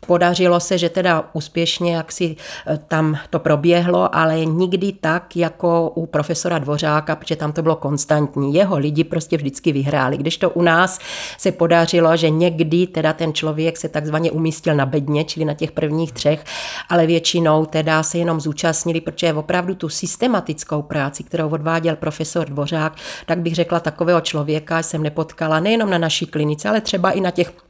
Podařilo 0.07 0.59
se, 0.59 0.77
že 0.77 0.89
teda 0.89 1.29
úspěšně 1.33 1.95
jak 1.95 2.11
si 2.11 2.35
eh, 2.67 2.79
tam 2.87 3.17
to 3.29 3.39
proběhlo, 3.39 4.15
ale 4.15 4.45
nikdy 4.45 4.91
tak 4.91 5.35
jako 5.35 5.89
u 5.95 6.05
profesora 6.05 6.59
Dvořáka, 6.59 7.15
protože 7.15 7.35
tam 7.35 7.51
to 7.51 7.61
bylo 7.61 7.75
konstantní. 7.75 8.53
Jeho 8.53 8.77
lidi 8.77 9.03
prostě 9.03 9.37
vždycky 9.37 9.71
vyhráli. 9.71 10.17
Když 10.17 10.37
to 10.37 10.49
u 10.49 10.61
nás 10.61 10.99
se 11.37 11.51
podařilo, 11.51 12.17
že 12.17 12.29
někdy 12.29 12.87
teda 12.87 13.13
ten 13.13 13.33
člověk 13.33 13.77
se 13.77 13.89
takzvaně 13.89 14.31
umístil 14.31 14.75
na 14.75 14.85
bedně, 14.85 15.23
čili 15.23 15.45
na 15.45 15.53
těch 15.53 15.71
prvních 15.71 16.11
třech, 16.11 16.43
ale 16.89 17.05
většinou 17.07 17.65
teda 17.65 18.03
se 18.03 18.17
jenom 18.17 18.41
zúčastnili, 18.41 19.01
protože 19.01 19.33
opravdu 19.33 19.75
tu 19.75 19.89
systematickou 19.89 20.81
práci, 20.81 21.23
kterou 21.23 21.49
odváděl 21.49 21.95
profesor 21.95 22.49
Dvořák, 22.49 22.93
tak 23.25 23.39
bych 23.39 23.55
řekla 23.55 23.79
takového 23.79 24.21
člověka 24.21 24.83
jsem 24.83 25.03
nepotkala 25.03 25.59
nejenom 25.59 25.89
na 25.89 25.97
naší 25.97 26.25
klinice, 26.25 26.69
ale 26.69 26.81
třeba 26.81 27.11
i 27.11 27.21
na 27.21 27.31
těch 27.31 27.66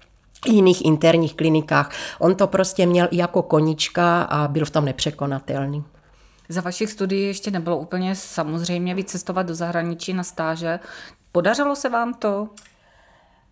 jiných 0.48 0.86
interních 0.86 1.36
klinikách. 1.36 1.92
On 2.20 2.36
to 2.36 2.48
prostě 2.48 2.86
měl 2.86 3.08
jako 3.12 3.42
konička 3.42 4.22
a 4.22 4.48
byl 4.48 4.66
v 4.66 4.70
tom 4.70 4.86
nepřekonatelný. 4.86 5.84
Za 6.50 6.62
vašich 6.62 6.92
studií 6.92 7.27
ještě 7.27 7.51
nebylo 7.51 7.77
úplně 7.77 8.16
samozřejmě 8.16 8.96
vycestovat 8.96 9.48
do 9.48 9.56
zahraničí 9.56 10.13
na 10.13 10.24
stáže. 10.24 10.80
Podařilo 11.32 11.75
se 11.75 11.89
vám 11.89 12.13
to? 12.13 12.50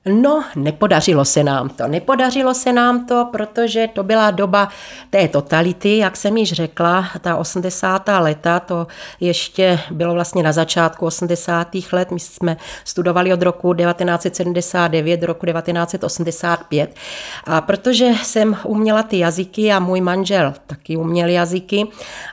No, 0.09 0.43
nepodařilo 0.55 1.25
se 1.25 1.43
nám 1.43 1.69
to. 1.69 1.87
Nepodařilo 1.87 2.53
se 2.53 2.73
nám 2.73 3.05
to, 3.05 3.27
protože 3.31 3.87
to 3.93 4.03
byla 4.03 4.31
doba 4.31 4.69
té 5.09 5.27
totality, 5.27 5.97
jak 5.97 6.17
jsem 6.17 6.37
již 6.37 6.51
řekla, 6.51 7.05
ta 7.21 7.35
80. 7.35 8.09
leta, 8.19 8.59
to 8.59 8.87
ještě 9.19 9.79
bylo 9.91 10.13
vlastně 10.13 10.43
na 10.43 10.51
začátku 10.51 11.05
80. 11.05 11.67
let. 11.91 12.11
My 12.11 12.19
jsme 12.19 12.57
studovali 12.83 13.33
od 13.33 13.41
roku 13.41 13.73
1979 13.73 15.17
do 15.17 15.27
roku 15.27 15.45
1985. 15.45 16.95
A 17.43 17.61
protože 17.61 18.11
jsem 18.23 18.57
uměla 18.63 19.03
ty 19.03 19.19
jazyky 19.19 19.71
a 19.71 19.79
můj 19.79 20.01
manžel 20.01 20.53
taky 20.67 20.97
uměl 20.97 21.29
jazyky 21.29 21.87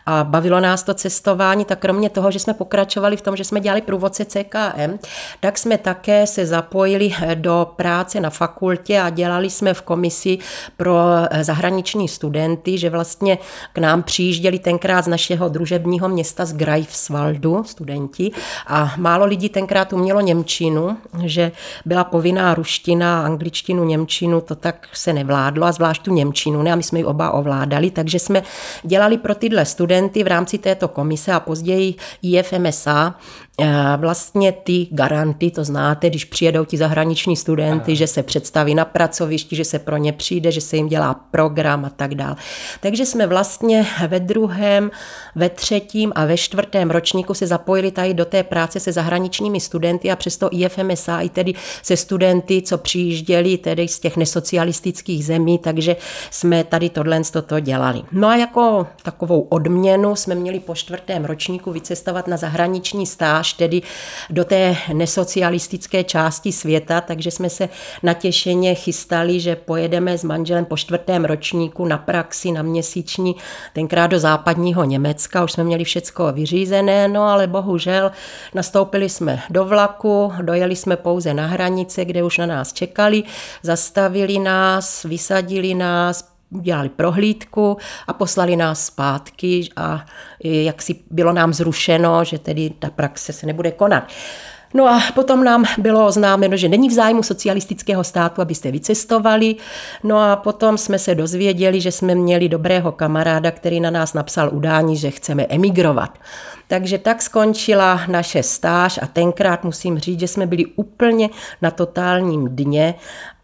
a 0.06 0.24
bavilo 0.24 0.60
nás 0.60 0.82
to 0.82 0.94
cestování, 0.94 1.64
tak 1.64 1.78
kromě 1.78 2.10
toho, 2.10 2.30
že 2.30 2.38
jsme 2.38 2.54
pokračovali 2.54 3.16
v 3.16 3.22
tom, 3.22 3.36
že 3.36 3.44
jsme 3.44 3.60
dělali 3.60 3.80
průvodce 3.80 4.24
CKM, 4.24 4.98
tak 5.40 5.58
jsme 5.58 5.78
také 5.78 6.26
se 6.26 6.46
zapojili 6.46 7.14
do 7.34 7.61
práce 7.64 8.20
na 8.20 8.30
fakultě 8.30 9.00
a 9.00 9.10
dělali 9.10 9.50
jsme 9.50 9.74
v 9.74 9.82
komisi 9.82 10.38
pro 10.76 10.98
eh, 11.30 11.44
zahraniční 11.44 12.08
studenty, 12.08 12.78
že 12.78 12.90
vlastně 12.90 13.38
k 13.72 13.78
nám 13.78 14.02
přijížděli 14.02 14.58
tenkrát 14.58 15.04
z 15.04 15.08
našeho 15.08 15.48
družebního 15.48 16.08
města 16.08 16.44
z 16.44 16.52
Greifswaldu 16.52 17.64
studenti. 17.64 18.30
A 18.66 18.94
málo 18.96 19.24
lidí 19.24 19.48
tenkrát 19.48 19.92
umělo 19.92 20.20
Němčinu, 20.20 20.96
že 21.24 21.52
byla 21.84 22.04
povinná 22.04 22.54
ruština, 22.54 23.24
angličtinu, 23.24 23.84
Němčinu, 23.84 24.40
to 24.40 24.54
tak 24.54 24.88
se 24.92 25.12
nevládlo 25.12 25.66
a 25.66 25.72
zvlášť 25.72 26.02
tu 26.02 26.14
Němčinu, 26.14 26.62
ne, 26.62 26.72
a 26.72 26.76
my 26.76 26.82
jsme 26.82 26.98
ji 26.98 27.04
oba 27.04 27.30
ovládali, 27.30 27.90
takže 27.90 28.18
jsme 28.18 28.42
dělali 28.82 29.18
pro 29.18 29.34
tyhle 29.34 29.64
studenty 29.64 30.24
v 30.24 30.26
rámci 30.26 30.58
této 30.58 30.88
komise 30.88 31.32
a 31.32 31.40
později 31.40 31.94
IFMSA 32.22 33.14
vlastně 33.96 34.52
ty 34.52 34.86
garanty, 34.90 35.50
to 35.50 35.64
znáte, 35.64 36.10
když 36.10 36.24
přijedou 36.24 36.64
ti 36.64 36.76
zahraniční 36.76 37.36
studenty, 37.36 37.96
že 37.96 38.06
se 38.06 38.22
představí 38.22 38.74
na 38.74 38.84
pracovišti, 38.84 39.56
že 39.56 39.64
se 39.64 39.78
pro 39.78 39.96
ně 39.96 40.12
přijde, 40.12 40.52
že 40.52 40.60
se 40.60 40.76
jim 40.76 40.88
dělá 40.88 41.14
program 41.14 41.84
a 41.84 41.90
tak 41.90 42.14
dále. 42.14 42.36
Takže 42.80 43.06
jsme 43.06 43.26
vlastně 43.26 43.86
ve 44.08 44.20
druhém, 44.20 44.90
ve 45.34 45.48
třetím 45.48 46.12
a 46.14 46.24
ve 46.24 46.36
čtvrtém 46.36 46.90
ročníku 46.90 47.34
se 47.34 47.46
zapojili 47.46 47.90
tady 47.90 48.14
do 48.14 48.24
té 48.24 48.42
práce 48.42 48.80
se 48.80 48.92
zahraničními 48.92 49.60
studenty 49.60 50.10
a 50.10 50.16
přesto 50.16 50.48
IFMSA 50.52 51.20
i 51.20 51.28
tedy 51.28 51.54
se 51.82 51.96
studenty, 51.96 52.62
co 52.62 52.78
přijížděli 52.78 53.58
tedy 53.58 53.88
z 53.88 54.00
těch 54.00 54.16
nesocialistických 54.16 55.24
zemí, 55.24 55.58
takže 55.58 55.96
jsme 56.30 56.64
tady 56.64 56.90
tohle 56.90 57.20
toto 57.32 57.60
dělali. 57.60 58.02
No 58.12 58.28
a 58.28 58.36
jako 58.36 58.86
takovou 59.02 59.40
odměnu 59.40 60.16
jsme 60.16 60.34
měli 60.34 60.60
po 60.60 60.74
čtvrtém 60.74 61.24
ročníku 61.24 61.72
vycestovat 61.72 62.26
na 62.26 62.36
zahraniční 62.36 63.06
stáž 63.06 63.41
tedy 63.52 63.82
do 64.30 64.44
té 64.44 64.76
nesocialistické 64.92 66.04
části 66.04 66.52
světa, 66.52 67.00
takže 67.00 67.30
jsme 67.30 67.50
se 67.50 67.68
natěšeně 68.02 68.74
chystali, 68.74 69.40
že 69.40 69.56
pojedeme 69.56 70.18
s 70.18 70.24
manželem 70.24 70.64
po 70.64 70.76
čtvrtém 70.76 71.24
ročníku 71.24 71.84
na 71.86 71.98
praxi, 71.98 72.52
na 72.52 72.62
měsíční, 72.62 73.36
tenkrát 73.72 74.06
do 74.06 74.18
západního 74.18 74.84
Německa, 74.84 75.44
už 75.44 75.52
jsme 75.52 75.64
měli 75.64 75.84
všecko 75.84 76.32
vyřízené, 76.32 77.08
no 77.08 77.22
ale 77.22 77.46
bohužel 77.46 78.12
nastoupili 78.54 79.08
jsme 79.08 79.42
do 79.50 79.64
vlaku, 79.64 80.32
dojeli 80.42 80.76
jsme 80.76 80.96
pouze 80.96 81.34
na 81.34 81.46
hranice, 81.46 82.04
kde 82.04 82.22
už 82.22 82.38
na 82.38 82.46
nás 82.46 82.72
čekali, 82.72 83.22
zastavili 83.62 84.38
nás, 84.38 85.02
vysadili 85.02 85.74
nás, 85.74 86.31
udělali 86.52 86.88
prohlídku 86.88 87.76
a 88.06 88.12
poslali 88.12 88.56
nás 88.56 88.86
zpátky 88.86 89.68
a 89.76 90.04
jak 90.44 90.82
si 90.82 90.96
bylo 91.10 91.32
nám 91.32 91.52
zrušeno, 91.52 92.24
že 92.24 92.38
tedy 92.38 92.70
ta 92.78 92.90
praxe 92.90 93.32
se 93.32 93.46
nebude 93.46 93.70
konat. 93.70 94.04
No 94.74 94.88
a 94.88 95.00
potom 95.14 95.44
nám 95.44 95.64
bylo 95.78 96.06
oznámeno, 96.06 96.56
že 96.56 96.68
není 96.68 96.88
v 96.88 96.92
zájmu 96.92 97.22
socialistického 97.22 98.04
státu, 98.04 98.42
abyste 98.42 98.70
vycestovali. 98.70 99.56
No 100.04 100.18
a 100.18 100.36
potom 100.36 100.78
jsme 100.78 100.98
se 100.98 101.14
dozvěděli, 101.14 101.80
že 101.80 101.92
jsme 101.92 102.14
měli 102.14 102.48
dobrého 102.48 102.92
kamaráda, 102.92 103.50
který 103.50 103.80
na 103.80 103.90
nás 103.90 104.14
napsal 104.14 104.50
udání, 104.52 104.96
že 104.96 105.10
chceme 105.10 105.46
emigrovat. 105.48 106.18
Takže 106.68 106.98
tak 106.98 107.22
skončila 107.22 108.00
naše 108.08 108.42
stáž 108.42 108.98
a 109.02 109.06
tenkrát 109.06 109.64
musím 109.64 109.98
říct, 109.98 110.20
že 110.20 110.28
jsme 110.28 110.46
byli 110.46 110.66
úplně 110.66 111.30
na 111.62 111.70
totálním 111.70 112.48
dně 112.48 112.94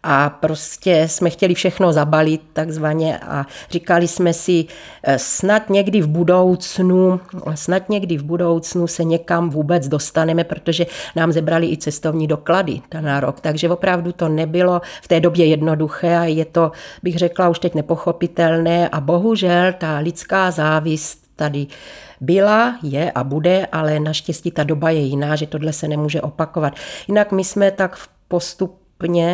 a 0.03 0.29
prostě 0.29 1.07
jsme 1.07 1.29
chtěli 1.29 1.53
všechno 1.53 1.93
zabalit 1.93 2.41
takzvaně 2.53 3.19
a 3.19 3.45
říkali 3.71 4.07
jsme 4.07 4.33
si, 4.33 4.65
eh, 5.03 5.19
snad 5.19 5.69
někdy 5.69 6.01
v 6.01 6.07
budoucnu, 6.07 7.19
snad 7.55 7.89
někdy 7.89 8.17
v 8.17 8.23
budoucnu 8.23 8.87
se 8.87 9.03
někam 9.03 9.49
vůbec 9.49 9.87
dostaneme, 9.87 10.43
protože 10.43 10.85
nám 11.15 11.31
zebrali 11.31 11.71
i 11.71 11.77
cestovní 11.77 12.27
doklady 12.27 12.81
na 12.99 13.19
rok, 13.19 13.41
takže 13.41 13.69
opravdu 13.69 14.11
to 14.11 14.29
nebylo 14.29 14.81
v 15.01 15.07
té 15.07 15.19
době 15.19 15.45
jednoduché 15.45 16.17
a 16.17 16.23
je 16.23 16.45
to, 16.45 16.71
bych 17.03 17.17
řekla, 17.17 17.49
už 17.49 17.59
teď 17.59 17.75
nepochopitelné 17.75 18.89
a 18.89 18.99
bohužel 18.99 19.73
ta 19.77 19.97
lidská 19.97 20.51
závist 20.51 21.29
tady 21.35 21.67
byla, 22.21 22.79
je 22.83 23.11
a 23.11 23.23
bude, 23.23 23.65
ale 23.71 23.99
naštěstí 23.99 24.51
ta 24.51 24.63
doba 24.63 24.89
je 24.89 24.99
jiná, 24.99 25.35
že 25.35 25.47
tohle 25.47 25.73
se 25.73 25.87
nemůže 25.87 26.21
opakovat. 26.21 26.73
Jinak 27.07 27.31
my 27.31 27.43
jsme 27.43 27.71
tak 27.71 27.95
v 27.95 28.09
postup 28.27 28.78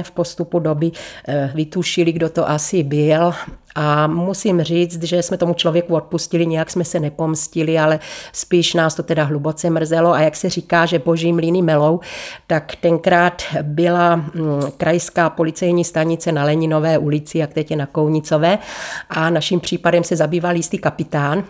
v 0.03 0.11
postupu 0.11 0.59
doby 0.59 0.91
eh, 1.27 1.51
vytušili, 1.55 2.11
kdo 2.11 2.29
to 2.29 2.49
asi 2.49 2.83
byl. 2.83 3.33
A 3.75 4.07
musím 4.07 4.61
říct, 4.61 5.03
že 5.03 5.23
jsme 5.23 5.37
tomu 5.37 5.53
člověku 5.53 5.95
odpustili, 5.95 6.45
nějak 6.45 6.71
jsme 6.71 6.83
se 6.83 6.99
nepomstili, 6.99 7.79
ale 7.79 7.99
spíš 8.33 8.73
nás 8.73 8.95
to 8.95 9.03
teda 9.03 9.23
hluboce 9.23 9.69
mrzelo. 9.69 10.13
A 10.13 10.21
jak 10.21 10.35
se 10.35 10.49
říká, 10.49 10.85
že 10.85 10.99
boží 10.99 11.33
mlíny 11.33 11.61
melou, 11.61 11.99
tak 12.47 12.75
tenkrát 12.75 13.43
byla 13.61 14.15
mm, 14.15 14.31
krajská 14.77 15.29
policejní 15.29 15.83
stanice 15.83 16.31
na 16.31 16.43
Leninové 16.43 16.97
ulici, 16.97 17.37
jak 17.37 17.53
teď 17.53 17.71
je 17.71 17.77
na 17.77 17.85
Kounicové. 17.85 18.57
A 19.09 19.29
naším 19.29 19.59
případem 19.59 20.03
se 20.03 20.15
zabýval 20.15 20.55
jistý 20.55 20.77
kapitán 20.77 21.43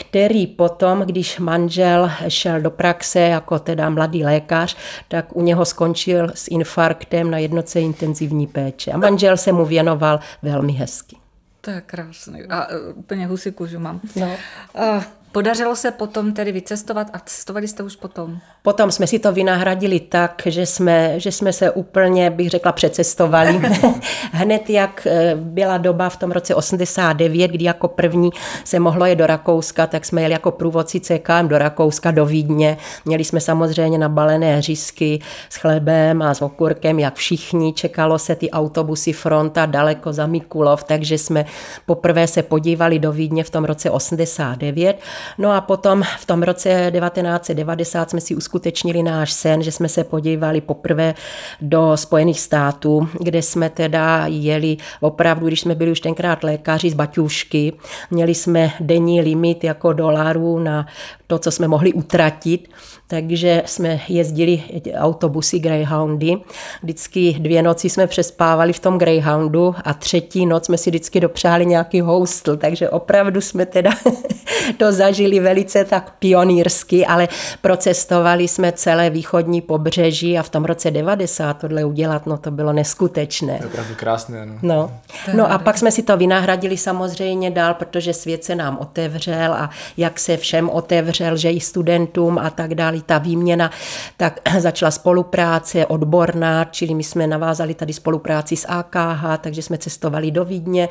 který 0.00 0.46
potom, 0.46 1.00
když 1.00 1.38
manžel 1.38 2.10
šel 2.28 2.60
do 2.60 2.70
praxe 2.70 3.20
jako 3.20 3.58
teda 3.58 3.90
mladý 3.90 4.24
lékař, 4.24 4.76
tak 5.08 5.36
u 5.36 5.42
něho 5.42 5.64
skončil 5.64 6.30
s 6.34 6.48
infarktem 6.48 7.30
na 7.30 7.38
jednoce 7.38 7.80
intenzivní 7.80 8.46
péče. 8.46 8.92
A 8.92 8.98
manžel 8.98 9.36
se 9.36 9.52
mu 9.52 9.64
věnoval 9.64 10.20
velmi 10.42 10.72
hezky. 10.72 11.16
To 11.60 11.70
je 11.70 11.80
krásný. 11.80 12.42
A 12.42 12.68
uh, 12.68 12.98
úplně 12.98 13.26
husy 13.26 13.52
kůžu 13.52 13.78
mám. 13.78 14.00
No. 14.16 14.26
Uh, 14.26 15.02
Podařilo 15.36 15.76
se 15.76 15.90
potom 15.90 16.32
tedy 16.32 16.52
vycestovat 16.52 17.10
a 17.12 17.18
cestovali 17.18 17.68
jste 17.68 17.82
už 17.82 17.96
potom? 17.96 18.38
Potom 18.62 18.90
jsme 18.90 19.06
si 19.06 19.18
to 19.18 19.32
vynahradili 19.32 20.00
tak, 20.00 20.42
že 20.46 20.66
jsme, 20.66 21.20
že 21.20 21.32
jsme 21.32 21.52
se 21.52 21.70
úplně, 21.70 22.30
bych 22.30 22.50
řekla, 22.50 22.72
přecestovali. 22.72 23.52
Hned 24.32 24.70
jak 24.70 25.06
eh, 25.06 25.34
byla 25.34 25.78
doba 25.78 26.08
v 26.08 26.16
tom 26.16 26.32
roce 26.32 26.54
89, 26.54 27.50
kdy 27.50 27.64
jako 27.64 27.88
první 27.88 28.30
se 28.64 28.78
mohlo 28.78 29.06
jet 29.06 29.16
do 29.16 29.26
Rakouska, 29.26 29.86
tak 29.86 30.04
jsme 30.04 30.22
jeli 30.22 30.32
jako 30.32 30.50
průvodci 30.50 31.00
CKM 31.00 31.48
do 31.48 31.58
Rakouska, 31.58 32.10
do 32.10 32.26
Vídně. 32.26 32.76
Měli 33.04 33.24
jsme 33.24 33.40
samozřejmě 33.40 33.98
nabalené 33.98 34.62
řízky 34.62 35.20
s 35.48 35.56
chlebem 35.56 36.22
a 36.22 36.34
s 36.34 36.42
okurkem, 36.42 36.98
jak 36.98 37.14
všichni. 37.14 37.72
Čekalo 37.72 38.18
se 38.18 38.34
ty 38.34 38.50
autobusy 38.50 39.12
fronta 39.12 39.66
daleko 39.66 40.12
za 40.12 40.26
Mikulov, 40.26 40.84
takže 40.84 41.18
jsme 41.18 41.44
poprvé 41.86 42.26
se 42.26 42.42
podívali 42.42 42.98
do 42.98 43.12
Vídně 43.12 43.44
v 43.44 43.50
tom 43.50 43.64
roce 43.64 43.90
89. 43.90 44.98
No 45.38 45.52
a 45.52 45.60
potom 45.60 46.02
v 46.18 46.26
tom 46.26 46.42
roce 46.42 46.92
1990 46.98 48.10
jsme 48.10 48.20
si 48.20 48.34
uskutečnili 48.34 49.02
náš 49.02 49.32
sen, 49.32 49.62
že 49.62 49.72
jsme 49.72 49.88
se 49.88 50.04
podívali 50.04 50.60
poprvé 50.60 51.14
do 51.60 51.92
Spojených 51.94 52.40
států, 52.40 53.08
kde 53.20 53.42
jsme 53.42 53.70
teda 53.70 54.24
jeli 54.26 54.76
opravdu, 55.00 55.46
když 55.46 55.60
jsme 55.60 55.74
byli 55.74 55.90
už 55.90 56.00
tenkrát 56.00 56.44
lékaři 56.44 56.90
z 56.90 56.94
Baťušky, 56.94 57.72
měli 58.10 58.34
jsme 58.34 58.72
denní 58.80 59.20
limit 59.20 59.64
jako 59.64 59.92
dolarů 59.92 60.58
na 60.58 60.86
to, 61.26 61.38
co 61.38 61.50
jsme 61.50 61.68
mohli 61.68 61.92
utratit, 61.92 62.68
takže 63.06 63.62
jsme 63.66 64.00
jezdili 64.08 64.62
autobusy 64.94 65.58
Greyhoundy. 65.58 66.36
Vždycky 66.82 67.36
dvě 67.38 67.62
noci 67.62 67.90
jsme 67.90 68.06
přespávali 68.06 68.72
v 68.72 68.80
tom 68.80 68.98
Greyhoundu 68.98 69.74
a 69.84 69.94
třetí 69.94 70.46
noc 70.46 70.64
jsme 70.64 70.78
si 70.78 70.90
vždycky 70.90 71.20
dopřáli 71.20 71.66
nějaký 71.66 72.00
hostl, 72.00 72.56
takže 72.56 72.90
opravdu 72.90 73.40
jsme 73.40 73.66
teda 73.66 73.90
to 74.78 74.92
zažili 74.92 75.40
velice 75.40 75.84
tak 75.84 76.12
pionýrsky, 76.18 77.06
ale 77.06 77.28
procestovali 77.60 78.48
jsme 78.48 78.72
celé 78.72 79.10
východní 79.10 79.60
pobřeží 79.60 80.38
a 80.38 80.42
v 80.42 80.48
tom 80.48 80.64
roce 80.64 80.90
90 80.90 81.58
tohle 81.58 81.84
udělat, 81.84 82.26
no 82.26 82.38
to 82.38 82.50
bylo 82.50 82.72
neskutečné. 82.72 83.58
To 83.58 83.64
je 83.64 83.68
opravdu 83.70 83.94
krásné. 83.94 84.46
No. 84.46 84.58
No. 84.62 84.90
no 85.34 85.52
a 85.52 85.58
pak 85.58 85.78
jsme 85.78 85.90
si 85.90 86.02
to 86.02 86.16
vynahradili 86.16 86.76
samozřejmě 86.76 87.50
dál, 87.50 87.74
protože 87.74 88.14
svět 88.14 88.44
se 88.44 88.54
nám 88.54 88.78
otevřel 88.78 89.52
a 89.54 89.70
jak 89.96 90.18
se 90.18 90.36
všem 90.36 90.70
otevřel, 90.70 91.36
že 91.36 91.50
i 91.50 91.60
studentům 91.60 92.38
a 92.38 92.50
tak 92.50 92.74
dále, 92.74 92.95
ta 93.02 93.18
výměna, 93.18 93.70
tak 94.16 94.40
začala 94.58 94.90
spolupráce 94.90 95.86
odborná, 95.86 96.64
čili 96.64 96.94
my 96.94 97.04
jsme 97.04 97.26
navázali 97.26 97.74
tady 97.74 97.92
spolupráci 97.92 98.56
s 98.56 98.66
AKH, 98.68 99.38
takže 99.40 99.62
jsme 99.62 99.78
cestovali 99.78 100.30
do 100.30 100.44
Vídně. 100.44 100.88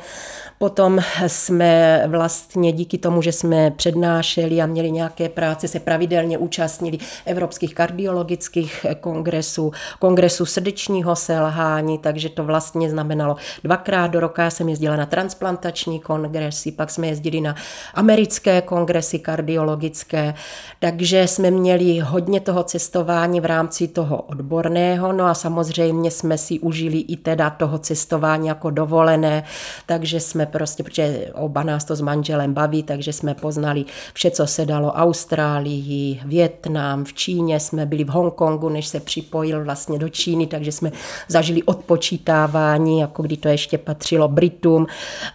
Potom 0.58 1.00
jsme 1.26 2.02
vlastně 2.06 2.72
díky 2.72 2.98
tomu, 2.98 3.22
že 3.22 3.32
jsme 3.32 3.70
přednášeli 3.70 4.62
a 4.62 4.66
měli 4.66 4.90
nějaké 4.90 5.28
práce, 5.28 5.68
se 5.68 5.80
pravidelně 5.80 6.38
účastnili 6.38 6.98
evropských 7.24 7.74
kardiologických 7.74 8.86
kongresů, 9.00 9.72
kongresu 9.98 10.46
srdečního 10.46 11.16
selhání, 11.16 11.98
takže 11.98 12.28
to 12.28 12.44
vlastně 12.44 12.90
znamenalo 12.90 13.36
dvakrát 13.64 14.06
do 14.06 14.20
roka. 14.20 14.42
Já 14.42 14.50
jsem 14.50 14.68
jezdila 14.68 14.96
na 14.96 15.06
transplantační 15.06 16.00
kongresy, 16.00 16.72
pak 16.72 16.90
jsme 16.90 17.06
jezdili 17.06 17.40
na 17.40 17.54
americké 17.94 18.62
kongresy 18.62 19.18
kardiologické, 19.18 20.34
takže 20.78 21.28
jsme 21.28 21.50
měli 21.50 21.95
hodně 22.00 22.40
toho 22.40 22.62
cestování 22.62 23.40
v 23.40 23.44
rámci 23.44 23.88
toho 23.88 24.22
odborného, 24.22 25.12
no 25.12 25.24
a 25.24 25.34
samozřejmě 25.34 26.10
jsme 26.10 26.38
si 26.38 26.60
užili 26.60 26.98
i 26.98 27.16
teda 27.16 27.50
toho 27.50 27.78
cestování 27.78 28.48
jako 28.48 28.70
dovolené, 28.70 29.44
takže 29.86 30.20
jsme 30.20 30.46
prostě, 30.46 30.82
protože 30.82 31.30
oba 31.34 31.62
nás 31.62 31.84
to 31.84 31.96
s 31.96 32.00
manželem 32.00 32.54
baví, 32.54 32.82
takže 32.82 33.12
jsme 33.12 33.34
poznali 33.34 33.84
vše, 34.14 34.30
co 34.30 34.46
se 34.46 34.66
dalo 34.66 34.92
Austrálii, 34.92 36.20
Větnam, 36.24 37.04
v 37.04 37.12
Číně 37.12 37.60
jsme 37.60 37.86
byli 37.86 38.04
v 38.04 38.08
Hongkongu, 38.08 38.68
než 38.68 38.86
se 38.86 39.00
připojil 39.00 39.64
vlastně 39.64 39.98
do 39.98 40.08
Číny, 40.08 40.46
takže 40.46 40.72
jsme 40.72 40.92
zažili 41.28 41.62
odpočítávání, 41.62 43.00
jako 43.00 43.22
kdy 43.22 43.36
to 43.36 43.48
ještě 43.48 43.78
patřilo 43.78 44.28
Britům. 44.28 44.86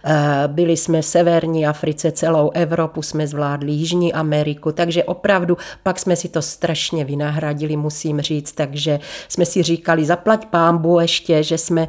Eh, 0.04 0.42
byli 0.46 0.76
jsme 0.76 1.02
v 1.02 1.06
severní 1.06 1.66
Africe, 1.66 2.12
celou 2.12 2.50
Evropu 2.50 3.02
jsme 3.02 3.26
zvládli, 3.26 3.72
Jižní 3.72 4.12
Ameriku, 4.12 4.72
takže 4.72 5.04
opravdu 5.04 5.56
pak 5.82 5.98
jsme 5.98 6.16
si 6.16 6.28
to 6.28 6.42
strašně 6.52 7.04
vynahradili, 7.04 7.76
musím 7.76 8.20
říct, 8.20 8.52
takže 8.52 9.00
jsme 9.28 9.46
si 9.46 9.62
říkali, 9.62 10.04
zaplať 10.04 10.46
pámbu 10.46 11.00
ještě, 11.00 11.42
že 11.42 11.58
jsme 11.58 11.88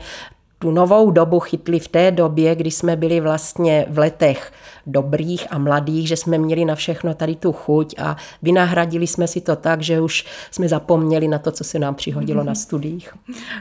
tu 0.64 0.72
novou 0.72 1.12
dobu 1.12 1.40
chytli 1.40 1.80
v 1.80 1.88
té 1.88 2.12
době, 2.12 2.56
kdy 2.56 2.72
jsme 2.72 2.96
byli 2.96 3.20
vlastně 3.20 3.86
v 3.90 3.98
letech 3.98 4.52
dobrých 4.88 5.48
a 5.50 5.58
mladých, 5.58 6.08
že 6.08 6.18
jsme 6.18 6.38
měli 6.38 6.66
na 6.66 6.76
všechno 6.76 7.14
tady 7.14 7.36
tu 7.36 7.52
chuť 7.52 7.96
a 8.00 8.18
vynahradili 8.42 9.08
jsme 9.08 9.28
si 9.28 9.42
to 9.42 9.56
tak, 9.56 9.82
že 9.82 10.02
už 10.02 10.26
jsme 10.52 10.70
zapomněli 10.70 11.28
na 11.28 11.40
to, 11.40 11.52
co 11.52 11.64
se 11.64 11.80
nám 11.80 11.96
přihodilo 11.96 12.44
na 12.44 12.56
studiích. 12.64 13.14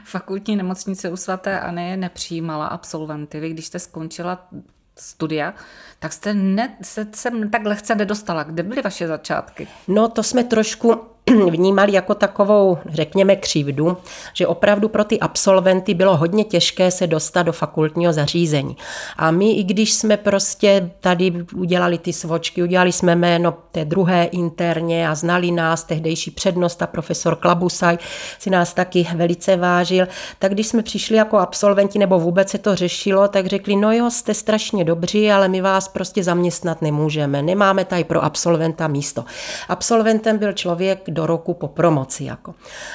Fakultní 0.04 0.56
nemocnice 0.56 1.10
u 1.10 1.16
svaté 1.16 1.60
Anny 1.60 1.96
nepřijímala 1.96 2.66
absolventy. 2.66 3.40
Vy, 3.40 3.50
když 3.50 3.66
jste 3.66 3.78
skončila 3.78 4.48
studia, 4.98 5.54
tak 5.98 6.12
jste 6.12 6.34
ne, 6.34 6.76
se 6.82 7.06
sem 7.12 7.50
tak 7.50 7.64
lehce 7.64 7.94
nedostala. 7.94 8.42
Kde 8.42 8.62
byly 8.62 8.82
vaše 8.82 9.08
začátky? 9.08 9.68
No 9.88 10.08
to 10.08 10.22
jsme 10.22 10.44
trošku 10.44 11.11
vnímali 11.50 11.92
jako 11.92 12.14
takovou, 12.14 12.78
řekněme, 12.88 13.36
křivdu, 13.36 13.96
že 14.32 14.46
opravdu 14.46 14.88
pro 14.88 15.04
ty 15.04 15.20
absolventy 15.20 15.94
bylo 15.94 16.16
hodně 16.16 16.44
těžké 16.44 16.90
se 16.90 17.06
dostat 17.06 17.42
do 17.42 17.52
fakultního 17.52 18.12
zařízení. 18.12 18.76
A 19.16 19.30
my, 19.30 19.52
i 19.52 19.64
když 19.64 19.92
jsme 19.92 20.16
prostě 20.16 20.90
tady 21.00 21.32
udělali 21.56 21.98
ty 21.98 22.12
svočky, 22.12 22.62
udělali 22.62 22.92
jsme 22.92 23.16
jméno 23.16 23.54
té 23.72 23.84
druhé 23.84 24.24
interně 24.24 25.08
a 25.08 25.14
znali 25.14 25.50
nás, 25.50 25.84
tehdejší 25.84 26.30
přednosta, 26.30 26.86
profesor 26.86 27.36
Klabusaj, 27.36 27.98
si 28.38 28.50
nás 28.50 28.74
taky 28.74 29.06
velice 29.16 29.56
vážil, 29.56 30.08
tak 30.38 30.52
když 30.52 30.66
jsme 30.66 30.82
přišli 30.82 31.16
jako 31.16 31.38
absolventi, 31.38 31.98
nebo 31.98 32.18
vůbec 32.18 32.50
se 32.50 32.58
to 32.58 32.76
řešilo, 32.76 33.28
tak 33.28 33.46
řekli, 33.46 33.76
no 33.76 33.92
jo, 33.92 34.10
jste 34.10 34.34
strašně 34.34 34.84
dobří, 34.84 35.30
ale 35.30 35.48
my 35.48 35.60
vás 35.60 35.88
prostě 35.88 36.24
zaměstnat 36.24 36.82
nemůžeme, 36.82 37.42
nemáme 37.42 37.84
tady 37.84 38.04
pro 38.04 38.24
absolventa 38.24 38.88
místo. 38.88 39.24
Absolventem 39.68 40.38
byl 40.38 40.52
člověk, 40.52 41.02
do 41.08 41.21
roku 41.26 41.54
po 41.54 41.68
promoci. 41.68 42.24
Jako. 42.24 42.54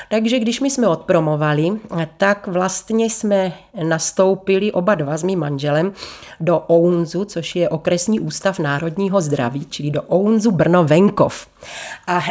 Takže 0.10 0.40
když 0.40 0.60
my 0.60 0.70
jsme 0.70 0.88
odpromovali, 0.88 1.72
tak 2.18 2.48
vlastně 2.48 3.06
jsme 3.06 3.54
nastoupili 3.84 4.72
oba 4.72 4.96
dva 4.96 5.18
s 5.18 5.24
mým 5.24 5.40
manželem 5.40 5.94
do 6.40 6.60
OUNZu, 6.60 7.26
což 7.26 7.56
je 7.56 7.70
okresní 7.70 8.20
ústav 8.20 8.60
národního 8.60 9.22
zdraví, 9.22 9.66
čili 9.70 9.92
do 9.92 10.02
OUNZu 10.02 10.52
Brno 10.52 10.84
Venkov. 10.84 11.48
A 12.08 12.22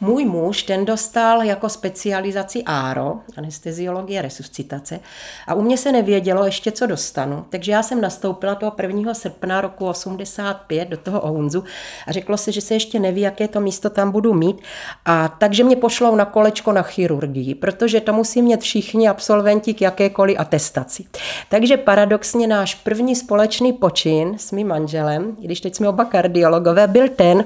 můj 0.00 0.24
muž, 0.24 0.62
ten 0.62 0.84
dostal 0.84 1.42
jako 1.42 1.68
specializaci 1.68 2.62
ARO, 2.66 3.20
anesteziologie, 3.36 4.22
resuscitace, 4.22 5.00
a 5.46 5.54
u 5.54 5.62
mě 5.62 5.76
se 5.76 5.92
nevědělo 5.92 6.44
ještě, 6.44 6.72
co 6.72 6.86
dostanu. 6.86 7.44
Takže 7.50 7.72
já 7.72 7.82
jsem 7.82 8.00
nastoupila 8.00 8.54
toho 8.54 8.72
1. 8.82 9.14
srpna 9.14 9.60
roku 9.60 9.86
85 9.86 10.88
do 10.88 10.96
toho 10.96 11.20
OUNZu 11.20 11.64
a 12.06 12.12
řeklo 12.12 12.36
se, 12.36 12.52
že 12.52 12.60
se 12.60 12.74
ještě 12.74 12.98
neví, 12.98 13.20
jaké 13.20 13.48
to 13.48 13.60
místo 13.60 13.90
tam 13.90 14.10
budu 14.10 14.34
mít. 14.34 14.62
A 15.04 15.28
takže 15.28 15.64
mě 15.64 15.76
pošlou 15.76 16.14
na 16.14 16.24
kolečko 16.24 16.72
na 16.72 16.82
chirurgii, 16.82 17.54
protože 17.54 18.00
to 18.00 18.12
musí 18.12 18.42
mít 18.42 18.60
všichni 18.60 19.08
absolventi 19.08 19.74
k 19.74 19.80
jakékoliv 19.80 20.40
atestaci. 20.40 21.04
Takže 21.48 21.76
paradoxně 21.76 22.46
náš 22.46 22.74
první 22.74 23.16
společný 23.16 23.72
počin 23.72 24.34
s 24.38 24.52
mým 24.52 24.68
manželem, 24.68 25.36
když 25.40 25.60
teď 25.60 25.74
jsme 25.74 25.88
oba 25.88 26.04
kardiologové, 26.04 26.86
byl 26.86 27.08
ten, 27.08 27.44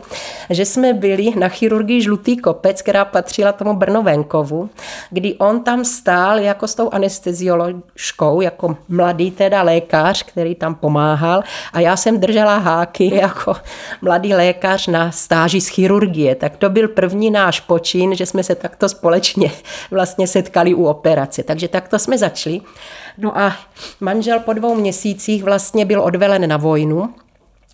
že 0.50 0.66
jsme 0.66 0.92
byli 0.92 1.30
na 1.38 1.48
chirurgii 1.48 2.02
žlutý 2.02 2.36
kopec, 2.44 2.82
která 2.82 3.04
patřila 3.04 3.52
tomu 3.52 3.74
Brno 3.74 4.02
Venkovu, 4.02 4.70
kdy 5.10 5.34
on 5.34 5.64
tam 5.64 5.84
stál 5.84 6.38
jako 6.38 6.68
s 6.68 6.74
tou 6.74 6.90
anestezioložkou, 6.90 8.40
jako 8.40 8.76
mladý 8.88 9.30
teda 9.30 9.62
lékař, 9.62 10.22
který 10.22 10.54
tam 10.54 10.74
pomáhal 10.74 11.42
a 11.72 11.80
já 11.80 11.96
jsem 11.96 12.20
držela 12.20 12.58
háky 12.58 13.14
jako 13.24 13.56
mladý 14.02 14.34
lékař 14.34 14.86
na 14.86 15.10
stáži 15.10 15.60
z 15.60 15.68
chirurgie. 15.68 16.34
Tak 16.34 16.56
to 16.56 16.70
byl 16.70 16.88
první 16.88 17.30
náš 17.30 17.60
počin, 17.60 18.14
že 18.14 18.26
jsme 18.26 18.42
se 18.42 18.54
takto 18.54 18.88
společně 18.88 19.50
vlastně 19.90 20.26
setkali 20.26 20.74
u 20.74 20.84
operace. 20.84 21.42
Takže 21.42 21.68
takto 21.68 21.98
jsme 21.98 22.18
začali. 22.18 22.60
No 23.18 23.38
a 23.38 23.56
manžel 24.00 24.40
po 24.40 24.52
dvou 24.52 24.74
měsících 24.74 25.44
vlastně 25.44 25.84
byl 25.84 26.02
odvelen 26.02 26.48
na 26.48 26.56
vojnu, 26.56 27.14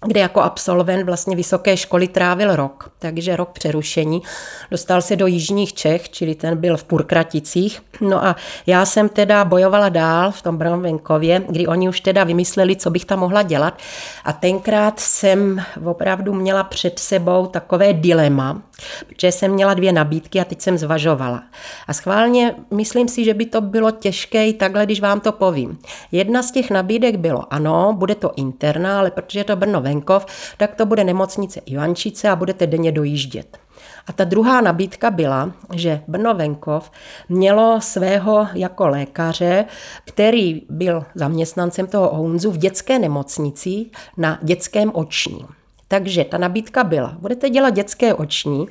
kde 0.06 0.20
jako 0.20 0.40
absolvent 0.40 1.06
vlastně 1.06 1.36
vysoké 1.36 1.76
školy 1.76 2.08
trávil 2.08 2.56
rok, 2.56 2.90
takže 2.98 3.36
rok 3.36 3.50
přerušení. 3.50 4.22
Dostal 4.70 5.02
se 5.02 5.16
do 5.16 5.26
Jižních 5.26 5.72
Čech, 5.72 6.10
čili 6.10 6.34
ten 6.34 6.56
byl 6.56 6.76
v 6.76 6.84
Purkraticích. 6.84 7.82
No 8.00 8.24
a 8.24 8.36
já 8.66 8.86
jsem 8.86 9.08
teda 9.08 9.44
bojovala 9.44 9.88
dál 9.88 10.30
v 10.30 10.42
tom 10.42 10.56
Brnovenkově, 10.56 11.42
kdy 11.48 11.66
oni 11.66 11.88
už 11.88 12.00
teda 12.00 12.24
vymysleli, 12.24 12.76
co 12.76 12.90
bych 12.90 13.04
tam 13.04 13.18
mohla 13.18 13.42
dělat. 13.42 13.78
A 14.24 14.32
tenkrát 14.32 15.00
jsem 15.00 15.62
opravdu 15.84 16.34
měla 16.34 16.64
před 16.64 16.98
sebou 16.98 17.46
takové 17.46 17.92
dilema, 17.92 18.62
protože 19.08 19.32
jsem 19.32 19.52
měla 19.52 19.74
dvě 19.74 19.92
nabídky 19.92 20.40
a 20.40 20.44
teď 20.44 20.60
jsem 20.60 20.78
zvažovala. 20.78 21.42
A 21.86 21.92
schválně 21.92 22.54
myslím 22.70 23.08
si, 23.08 23.24
že 23.24 23.34
by 23.34 23.46
to 23.46 23.60
bylo 23.60 23.90
těžké 23.90 24.48
i 24.48 24.52
takhle, 24.52 24.84
když 24.84 25.00
vám 25.00 25.20
to 25.20 25.32
povím. 25.32 25.78
Jedna 26.12 26.42
z 26.42 26.50
těch 26.50 26.70
nabídek 26.70 27.16
bylo, 27.16 27.54
ano, 27.54 27.92
bude 27.98 28.14
to 28.14 28.32
interna, 28.36 28.98
ale 28.98 29.10
protože 29.10 29.40
je 29.40 29.44
to 29.44 29.56
Brno 29.56 29.80
venkov, 29.90 30.26
tak 30.57 30.74
to 30.74 30.87
bude 30.87 31.05
nemocnice 31.05 31.61
Ivančice 31.66 32.29
a 32.29 32.37
budete 32.37 32.66
denně 32.66 32.92
dojíždět. 32.92 33.59
A 34.07 34.12
ta 34.12 34.24
druhá 34.24 34.61
nabídka 34.61 35.11
byla, 35.11 35.53
že 35.74 36.00
Brno 36.09 36.35
Venkov 36.35 36.90
mělo 37.29 37.81
svého 37.81 38.46
jako 38.55 38.88
lékaře, 38.88 39.64
který 40.05 40.62
byl 40.68 41.05
zaměstnancem 41.14 41.87
toho 41.87 42.14
Honzu 42.14 42.50
v 42.50 42.57
dětské 42.57 42.98
nemocnici 42.98 43.87
na 44.16 44.38
dětském 44.42 44.90
očním. 44.94 45.46
Takže 45.88 46.24
ta 46.24 46.38
nabídka 46.38 46.85
byla, 46.85 47.16
budete 47.18 47.50
dělat 47.50 47.70
dětské 47.70 48.14
oční 48.14 48.66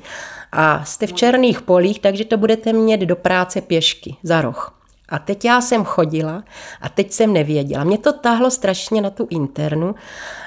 a 0.52 0.84
jste 0.84 1.06
v 1.06 1.12
černých 1.12 1.62
polích, 1.62 2.00
takže 2.00 2.24
to 2.24 2.36
budete 2.36 2.72
mít 2.72 3.00
do 3.00 3.16
práce 3.16 3.60
pěšky 3.60 4.16
za 4.22 4.40
roh. 4.40 4.79
A 5.10 5.18
teď 5.18 5.44
já 5.44 5.60
jsem 5.60 5.84
chodila 5.84 6.42
a 6.80 6.88
teď 6.88 7.12
jsem 7.12 7.32
nevěděla. 7.32 7.84
Mě 7.84 7.98
to 7.98 8.12
tahlo 8.12 8.50
strašně 8.50 9.02
na 9.02 9.10
tu 9.10 9.26
internu, 9.30 9.94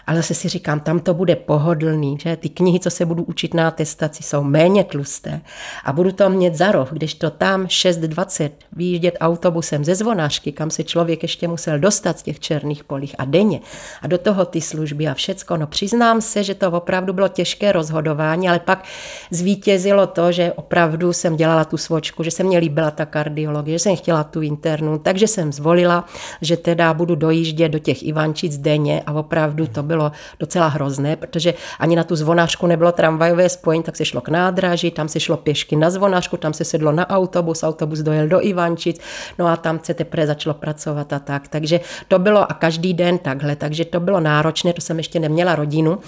ale 0.07 0.17
zase 0.17 0.33
si 0.33 0.49
říkám, 0.49 0.79
tam 0.79 0.99
to 0.99 1.13
bude 1.13 1.35
pohodlný, 1.35 2.17
že 2.21 2.35
ty 2.35 2.49
knihy, 2.49 2.79
co 2.79 2.89
se 2.89 3.05
budu 3.05 3.23
učit 3.23 3.53
na 3.53 3.67
atestaci, 3.67 4.23
jsou 4.23 4.43
méně 4.43 4.83
tlusté 4.83 5.41
a 5.85 5.93
budu 5.93 6.11
to 6.11 6.29
mít 6.29 6.55
za 6.55 6.71
roh, 6.71 6.91
když 6.91 7.13
to 7.13 7.29
tam 7.29 7.65
6.20 7.65 8.49
vyjíždět 8.71 9.17
autobusem 9.19 9.85
ze 9.85 9.95
zvonářky, 9.95 10.51
kam 10.51 10.69
se 10.69 10.83
člověk 10.83 11.23
ještě 11.23 11.47
musel 11.47 11.79
dostat 11.79 12.19
z 12.19 12.23
těch 12.23 12.39
černých 12.39 12.83
polích 12.83 13.15
a 13.17 13.25
denně 13.25 13.59
a 14.01 14.07
do 14.07 14.17
toho 14.17 14.45
ty 14.45 14.61
služby 14.61 15.07
a 15.07 15.13
všecko. 15.13 15.57
No 15.57 15.67
přiznám 15.67 16.21
se, 16.21 16.43
že 16.43 16.55
to 16.55 16.71
opravdu 16.71 17.13
bylo 17.13 17.27
těžké 17.27 17.71
rozhodování, 17.71 18.49
ale 18.49 18.59
pak 18.59 18.83
zvítězilo 19.31 20.07
to, 20.07 20.31
že 20.31 20.53
opravdu 20.53 21.13
jsem 21.13 21.35
dělala 21.35 21.65
tu 21.65 21.77
svočku, 21.77 22.23
že 22.23 22.31
se 22.31 22.43
mě 22.43 22.57
líbila 22.57 22.91
ta 22.91 23.05
kardiologie, 23.05 23.75
že 23.75 23.83
jsem 23.83 23.95
chtěla 23.95 24.23
tu 24.23 24.41
internu, 24.53 24.99
takže 24.99 25.27
jsem 25.27 25.53
zvolila, 25.53 26.05
že 26.41 26.57
teda 26.57 26.93
budu 26.93 27.15
dojíždět 27.15 27.71
do 27.71 27.79
těch 27.79 28.03
Ivančic 28.03 28.57
denně 28.57 29.01
a 29.05 29.11
opravdu 29.13 29.67
to 29.67 29.83
bylo 29.83 30.11
docela 30.39 30.67
hrozné, 30.67 31.15
protože 31.15 31.53
ani 31.79 31.95
na 31.95 32.03
tu 32.03 32.15
zvonářku 32.15 32.67
nebylo 32.67 32.91
tramvajové 32.91 33.49
spojení, 33.49 33.83
tak 33.83 33.95
se 33.97 34.05
šlo 34.05 34.21
k 34.21 34.29
nádraží, 34.29 34.91
tam 34.91 35.09
se 35.09 35.19
šlo 35.19 35.37
pěšky 35.37 35.75
na 35.75 35.89
zvonářku, 35.89 36.37
tam 36.37 36.53
se 36.53 36.63
sedlo 36.65 36.91
na 36.91 37.09
autobus, 37.09 37.63
autobus 37.63 37.99
dojel 37.99 38.27
do 38.27 38.45
Ivančic, 38.45 38.99
no 39.39 39.47
a 39.47 39.57
tam 39.57 39.79
se 39.83 39.93
teprve 39.93 40.27
začalo 40.27 40.53
pracovat 40.53 41.13
a 41.13 41.19
tak. 41.19 41.47
Takže 41.47 41.79
to 42.07 42.19
bylo 42.19 42.51
a 42.51 42.53
každý 42.53 42.93
den 42.93 43.17
takhle, 43.17 43.55
takže 43.55 43.85
to 43.85 43.99
bylo 43.99 44.19
náročné, 44.19 44.73
to 44.73 44.81
jsem 44.81 44.97
ještě 44.97 45.19
neměla 45.19 45.55
rodinu 45.55 45.99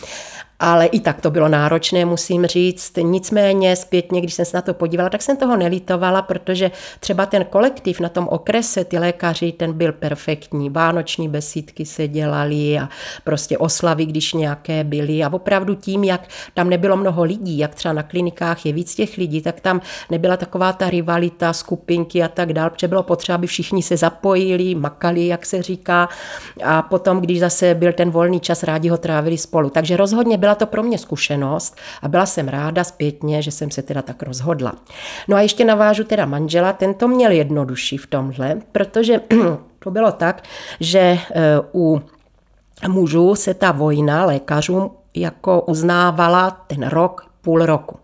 ale 0.60 0.86
i 0.86 1.00
tak 1.00 1.22
to 1.22 1.32
bylo 1.32 1.48
náročné, 1.48 2.06
musím 2.06 2.46
říct. 2.46 2.98
Nicméně 3.02 3.76
zpětně, 3.76 4.22
když 4.22 4.34
jsem 4.34 4.46
se 4.46 4.58
na 4.58 4.62
to 4.62 4.74
podívala, 4.74 5.10
tak 5.10 5.22
jsem 5.22 5.38
toho 5.38 5.58
nelitovala, 5.58 6.22
protože 6.22 6.72
třeba 7.00 7.26
ten 7.26 7.46
kolektiv 7.46 8.00
na 8.00 8.10
tom 8.10 8.28
okrese, 8.28 8.86
ty 8.86 9.00
lékaři, 9.00 9.52
ten 9.52 9.74
byl 9.74 9.92
perfektní. 9.92 10.70
Vánoční 10.70 11.30
besídky 11.30 11.86
se 11.86 12.08
dělaly 12.08 12.80
a 12.80 12.90
prostě 13.24 13.58
oslavy, 13.58 14.06
když 14.06 14.34
nějaké 14.34 14.84
byly. 14.84 15.24
A 15.24 15.34
opravdu 15.34 15.76
tím, 15.76 16.04
jak 16.04 16.28
tam 16.54 16.70
nebylo 16.70 16.98
mnoho 16.98 17.24
lidí, 17.24 17.58
jak 17.58 17.76
třeba 17.76 17.94
na 17.94 18.04
klinikách 18.04 18.66
je 18.66 18.74
víc 18.74 18.96
těch 18.96 19.18
lidí, 19.18 19.42
tak 19.42 19.60
tam 19.60 19.82
nebyla 20.12 20.38
taková 20.38 20.74
ta 20.74 20.90
rivalita, 20.90 21.54
skupinky 21.54 22.24
a 22.24 22.28
tak 22.28 22.54
dál, 22.54 22.70
protože 22.70 22.88
bylo 22.88 23.04
potřeba, 23.04 23.36
aby 23.36 23.48
všichni 23.48 23.84
se 23.84 23.98
zapojili, 23.98 24.76
makali, 24.76 25.28
jak 25.28 25.46
se 25.46 25.62
říká. 25.62 26.10
A 26.64 26.82
potom, 26.82 27.22
když 27.22 27.40
zase 27.40 27.76
byl 27.76 27.94
ten 27.94 28.12
volný 28.12 28.40
čas, 28.40 28.64
rádi 28.64 28.90
ho 28.90 28.98
trávili 28.98 29.38
spolu. 29.38 29.70
Takže 29.70 29.98
rozhodně 29.98 30.38
byla 30.46 30.56
to 30.56 30.66
pro 30.66 30.84
mě 30.84 30.98
zkušenost 30.98 31.76
a 32.02 32.08
byla 32.08 32.26
jsem 32.26 32.48
ráda 32.48 32.84
zpětně, 32.84 33.42
že 33.42 33.52
jsem 33.52 33.72
se 33.72 33.82
teda 33.82 34.02
tak 34.02 34.24
rozhodla. 34.24 34.74
No 35.28 35.38
a 35.38 35.42
ještě 35.42 35.66
navážu 35.66 36.04
teda 36.04 36.26
manžela, 36.26 36.74
ten 36.74 36.94
to 36.94 37.08
měl 37.08 37.32
jednodušší 37.32 37.98
v 37.98 38.08
tomhle, 38.08 38.62
protože 38.72 39.22
to 39.80 39.92
bylo 39.92 40.12
tak, 40.12 40.44
že 40.80 41.00
e, 41.00 41.20
u 41.74 42.02
mužů 42.88 43.36
se 43.36 43.54
ta 43.54 43.72
vojna 43.72 44.26
lékařům 44.26 44.92
jako 45.16 45.62
uznávala 45.62 46.52
ten 46.52 46.88
rok, 46.88 47.26
půl 47.46 47.66
roku. 47.66 47.98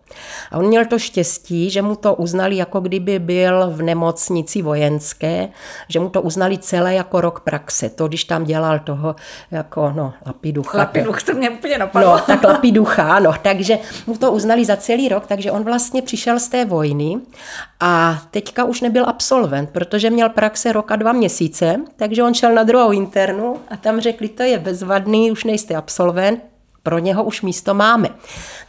A 0.51 0.58
on 0.58 0.67
měl 0.67 0.86
to 0.86 0.99
štěstí, 0.99 1.69
že 1.69 1.82
mu 1.82 1.95
to 1.95 2.15
uznali, 2.15 2.56
jako 2.56 2.80
kdyby 2.80 3.19
byl 3.19 3.71
v 3.71 3.82
nemocnici 3.82 4.62
vojenské, 4.62 5.49
že 5.88 5.99
mu 5.99 6.10
to 6.10 6.21
uznali 6.21 6.58
celé 6.58 6.93
jako 6.93 7.21
rok 7.21 7.39
praxe. 7.39 7.89
To, 7.89 8.08
když 8.08 8.23
tam 8.23 8.43
dělal 8.43 8.80
toho 8.80 9.15
jako, 9.51 9.91
no, 9.95 10.13
lapiducha. 10.25 10.77
Lapiduch, 10.77 11.23
to 11.23 11.34
mě 11.34 11.49
úplně 11.49 11.77
napadlo. 11.77 12.12
No, 12.12 12.19
tak 12.27 12.43
lapiducha, 12.43 13.19
no, 13.19 13.34
takže 13.41 13.80
mu 14.08 14.17
to 14.17 14.32
uznali 14.32 14.65
za 14.65 14.77
celý 14.77 15.10
rok, 15.10 15.27
takže 15.27 15.51
on 15.51 15.63
vlastně 15.63 16.01
přišel 16.01 16.39
z 16.39 16.47
té 16.47 16.65
vojny 16.65 17.17
a 17.80 18.21
teďka 18.32 18.63
už 18.63 18.82
nebyl 18.82 19.10
absolvent, 19.10 19.69
protože 19.69 20.10
měl 20.10 20.30
praxe 20.30 20.71
rok 20.71 20.91
a 20.91 20.95
dva 20.95 21.12
měsíce, 21.12 21.75
takže 21.95 22.23
on 22.23 22.34
šel 22.34 22.54
na 22.54 22.63
druhou 22.63 22.91
internu 22.91 23.58
a 23.69 23.77
tam 23.77 24.01
řekli, 24.01 24.27
to 24.30 24.43
je 24.43 24.60
bezvadný, 24.60 25.32
už 25.32 25.43
nejste 25.43 25.75
absolvent, 25.75 26.50
pro 26.83 26.99
něho 26.99 27.23
už 27.23 27.41
místo 27.41 27.73
máme. 27.73 28.09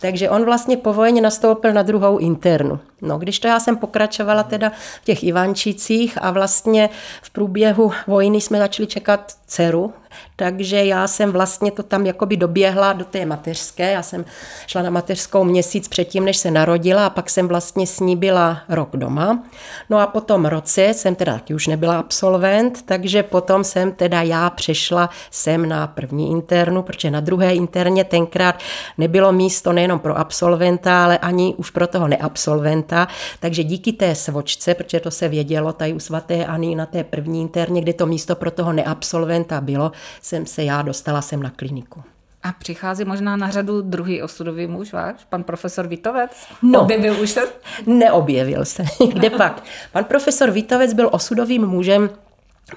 Takže 0.01 0.31
on 0.31 0.45
vlastně 0.45 0.77
po 0.77 0.93
vojně 0.93 1.21
nastoupil 1.21 1.73
na 1.73 1.83
druhou 1.83 2.19
internu. 2.19 2.79
No, 3.03 3.19
když 3.19 3.39
to 3.39 3.49
já 3.49 3.61
jsem 3.61 3.77
pokračovala 3.77 4.43
teda 4.43 4.73
v 5.01 5.05
těch 5.05 5.25
Ivančicích 5.25 6.19
a 6.23 6.31
vlastně 6.31 6.91
v 7.23 7.31
průběhu 7.31 7.93
vojny 8.07 8.41
jsme 8.41 8.59
začali 8.59 8.87
čekat 8.87 9.33
dceru, 9.47 9.93
takže 10.37 10.85
já 10.85 11.07
jsem 11.07 11.33
vlastně 11.33 11.71
to 11.71 11.83
tam 11.83 12.07
jakoby 12.07 12.37
doběhla 12.37 12.93
do 12.93 13.05
té 13.05 13.27
mateřské. 13.27 13.93
Já 13.93 14.03
jsem 14.03 14.25
šla 14.67 14.83
na 14.83 14.91
mateřskou 14.91 15.45
měsíc 15.45 15.89
předtím, 15.89 16.25
než 16.25 16.37
se 16.37 16.51
narodila 16.51 17.07
a 17.07 17.11
pak 17.11 17.31
jsem 17.31 17.49
vlastně 17.49 17.87
s 17.87 18.01
ní 18.01 18.17
byla 18.17 18.59
rok 18.69 18.91
doma. 18.97 19.43
No 19.91 19.99
a 19.99 20.07
po 20.07 20.21
tom 20.21 20.45
roce 20.45 20.95
jsem 20.95 21.15
teda 21.15 21.33
taky 21.33 21.55
už 21.55 21.67
nebyla 21.67 21.99
absolvent, 21.99 22.83
takže 22.83 23.23
potom 23.23 23.65
jsem 23.65 23.93
teda 23.93 24.23
já 24.23 24.51
přešla 24.51 25.11
sem 25.31 25.69
na 25.69 25.87
první 25.87 26.31
internu, 26.31 26.83
protože 26.83 27.11
na 27.11 27.21
druhé 27.21 27.55
interně 27.55 28.05
tenkrát 28.05 28.59
nebylo 28.99 29.33
místo 29.33 29.73
nejenom 29.73 29.99
pro 29.99 30.19
absolventa, 30.19 31.05
ale 31.05 31.19
ani 31.19 31.55
už 31.55 31.71
pro 31.71 31.87
toho 31.87 32.09
neabsolventa. 32.09 33.09
Takže 33.41 33.65
díky 33.65 33.93
té 33.93 34.15
svočce, 34.15 34.75
protože 34.75 35.01
to 35.01 35.11
se 35.11 35.29
vědělo 35.29 35.73
tady 35.73 35.93
u 35.93 35.99
svaté 35.99 36.47
Ani 36.47 36.75
na 36.75 36.87
té 36.87 37.05
první 37.05 37.41
interně, 37.41 37.81
kde 37.81 37.93
to 37.93 38.07
místo 38.07 38.35
pro 38.35 38.51
toho 38.51 38.73
neabsolventa 38.73 39.61
bylo, 39.61 39.93
jsem 40.23 40.47
se 40.47 40.65
já 40.65 40.83
dostala 40.83 41.23
sem 41.23 41.43
na 41.43 41.51
kliniku. 41.51 42.03
A 42.43 42.53
přichází 42.53 43.05
možná 43.05 43.37
na 43.37 43.51
řadu 43.51 43.83
druhý 43.83 44.23
osudový 44.23 44.67
muž, 44.67 44.93
váš, 44.93 45.15
pan 45.29 45.43
profesor 45.43 45.87
Vitovec? 45.87 46.47
No, 46.63 46.81
objevil 46.81 47.21
už 47.21 47.31
se? 47.31 47.41
Neobjevil 47.87 48.65
se. 48.65 48.85
Kde 49.13 49.31
pak? 49.31 49.63
Pan 49.93 50.05
profesor 50.05 50.51
Vitovec 50.51 50.93
byl 50.93 51.09
osudovým 51.13 51.67
mužem 51.67 52.11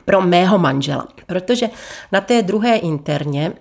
pro 0.05 0.21
mého 0.21 0.57
manžela, 0.57 1.07
protože 1.25 1.69
na 2.11 2.21
té 2.21 2.41
druhé 2.41 2.75
interně 2.75 3.53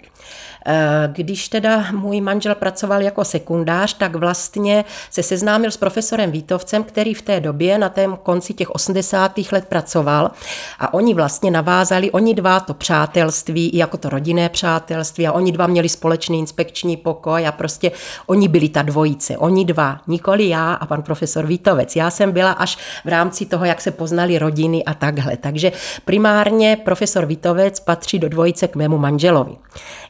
když 1.07 1.49
teda 1.49 1.85
můj 1.93 2.21
manžel 2.21 2.55
pracoval 2.55 3.03
jako 3.03 3.25
sekundář, 3.25 3.95
tak 3.95 4.17
vlastně 4.17 4.85
se 5.11 5.23
seznámil 5.23 5.71
s 5.71 5.77
profesorem 5.77 6.31
Vítovcem, 6.31 6.85
který 6.85 7.15
v 7.15 7.23
té 7.23 7.41
době 7.41 7.79
na 7.79 7.89
tém 7.89 8.17
konci 8.23 8.55
těch 8.55 8.71
80. 8.71 9.33
let 9.53 9.65
pracoval 9.69 10.31
a 10.79 10.95
oni 10.95 11.15
vlastně 11.15 11.51
navázali, 11.51 12.11
oni 12.11 12.35
dva 12.35 12.61
to 12.61 12.75
přátelství, 12.75 13.71
jako 13.75 13.97
to 13.97 14.09
rodinné 14.09 14.49
přátelství 14.49 15.27
a 15.27 15.33
oni 15.33 15.53
dva 15.53 15.67
měli 15.67 15.89
společný 15.89 16.39
inspekční 16.39 16.97
pokoj 16.97 17.47
a 17.47 17.53
prostě 17.53 17.93
oni 18.27 18.49
byli 18.49 18.69
ta 18.69 18.83
dvojice, 18.83 19.37
oni 19.39 19.65
dva, 19.65 20.01
nikoli 20.07 20.49
já 20.49 20.75
a 20.75 20.87
pan 20.87 21.03
profesor 21.03 21.47
Vítovec. 21.47 21.97
Já 21.97 22.11
jsem 22.11 22.33
byla 22.33 22.53
až 22.53 22.79
v 23.05 23.09
rámci 23.09 23.47
toho, 23.47 23.65
jak 23.65 23.81
se 23.81 23.91
poznali 23.91 24.39
rodiny 24.39 24.85
a 24.85 24.95
takhle. 24.95 25.37
Takže 25.37 25.73
primárně 26.05 26.77
profesor 26.85 27.27
Vítovec 27.27 27.81
patří 27.81 28.19
do 28.19 28.29
dvojice 28.29 28.69
k 28.69 28.77
mému 28.77 28.99
manželovi. 28.99 29.57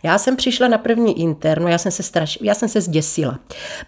Já 0.02 0.18
jsem 0.18 0.36
přišla 0.44 0.68
na 0.68 0.78
první 0.78 1.20
internu, 1.20 1.68
já 1.68 1.78
jsem 1.78 1.92
se, 1.92 2.02
straš, 2.02 2.38
já 2.42 2.54
jsem 2.54 2.68
se 2.68 2.80
zděsila, 2.80 3.38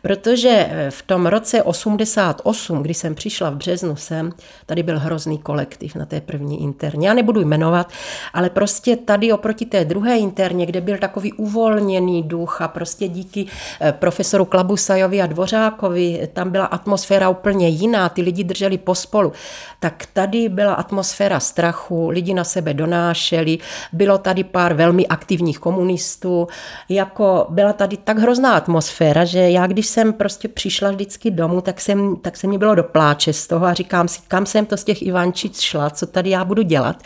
protože 0.03 0.67
eh, 0.71 0.91
v 0.91 1.03
tom 1.03 1.27
roce 1.27 1.63
88, 1.63 2.83
kdy 2.83 2.95
jsem 2.95 3.15
přišla 3.15 3.51
v 3.51 3.57
březnu 3.57 3.97
sem, 3.97 4.33
tady 4.67 4.83
byl 4.83 4.99
hrozný 4.99 5.39
kolektiv 5.39 5.95
na 5.95 6.07
té 6.07 6.21
první 6.21 6.63
interně. 6.63 7.09
Já 7.09 7.15
nebudu 7.15 7.41
jmenovat, 7.41 7.93
ale 8.35 8.51
prostě 8.51 8.97
tady 8.97 9.33
oproti 9.33 9.67
té 9.67 9.85
druhé 9.85 10.19
interně, 10.19 10.67
kde 10.67 10.81
byl 10.81 10.99
takový 10.99 11.33
uvolněný 11.33 12.23
duch 12.23 12.63
a 12.63 12.69
prostě 12.69 13.09
díky 13.09 13.47
eh, 13.81 13.93
profesoru 13.93 14.45
Klabusajovi 14.45 15.23
a 15.23 15.27
Dvořákovi, 15.27 16.29
tam 16.33 16.51
byla 16.51 16.65
atmosféra 16.67 17.29
úplně 17.29 17.69
jiná, 17.69 18.09
ty 18.09 18.23
lidi 18.23 18.45
drželi 18.45 18.79
pospolu, 18.79 19.33
tak 19.81 20.07
tady 20.13 20.49
byla 20.49 20.75
atmosféra 20.75 21.41
strachu, 21.41 22.09
lidi 22.09 22.35
na 22.35 22.45
sebe 22.45 22.75
donášeli, 22.75 23.59
bylo 23.93 24.19
tady 24.19 24.45
pár 24.45 24.75
velmi 24.75 25.07
aktivních 25.07 25.59
komunistů, 25.59 26.46
jako 26.89 27.47
byla 27.49 27.73
tady 27.73 27.97
tak 27.97 28.19
hrozná 28.19 28.55
atmosféra, 28.55 29.25
že 29.25 29.51
já 29.51 29.67
když 29.67 29.87
jsem 29.87 30.13
prostě 30.13 30.49
přišla 30.49 30.91
vždycky 30.91 31.31
domů, 31.31 31.61
tak, 31.61 31.81
jsem, 31.81 32.17
tak 32.17 32.37
se 32.37 32.47
mi 32.47 32.59
bylo 32.59 32.75
do 32.75 32.83
pláče 32.85 33.33
z 33.33 33.47
toho 33.47 33.67
a 33.67 33.75
říkám 33.75 34.09
si, 34.09 34.21
kam 34.29 34.47
jsem 34.47 34.67
to 34.67 34.77
z 34.77 34.85
těch 34.85 35.03
Ivančic 35.03 35.61
šla, 35.61 35.91
co 35.91 36.07
tady 36.07 36.31
já 36.31 36.45
budu 36.45 36.63
dělat. 36.63 37.03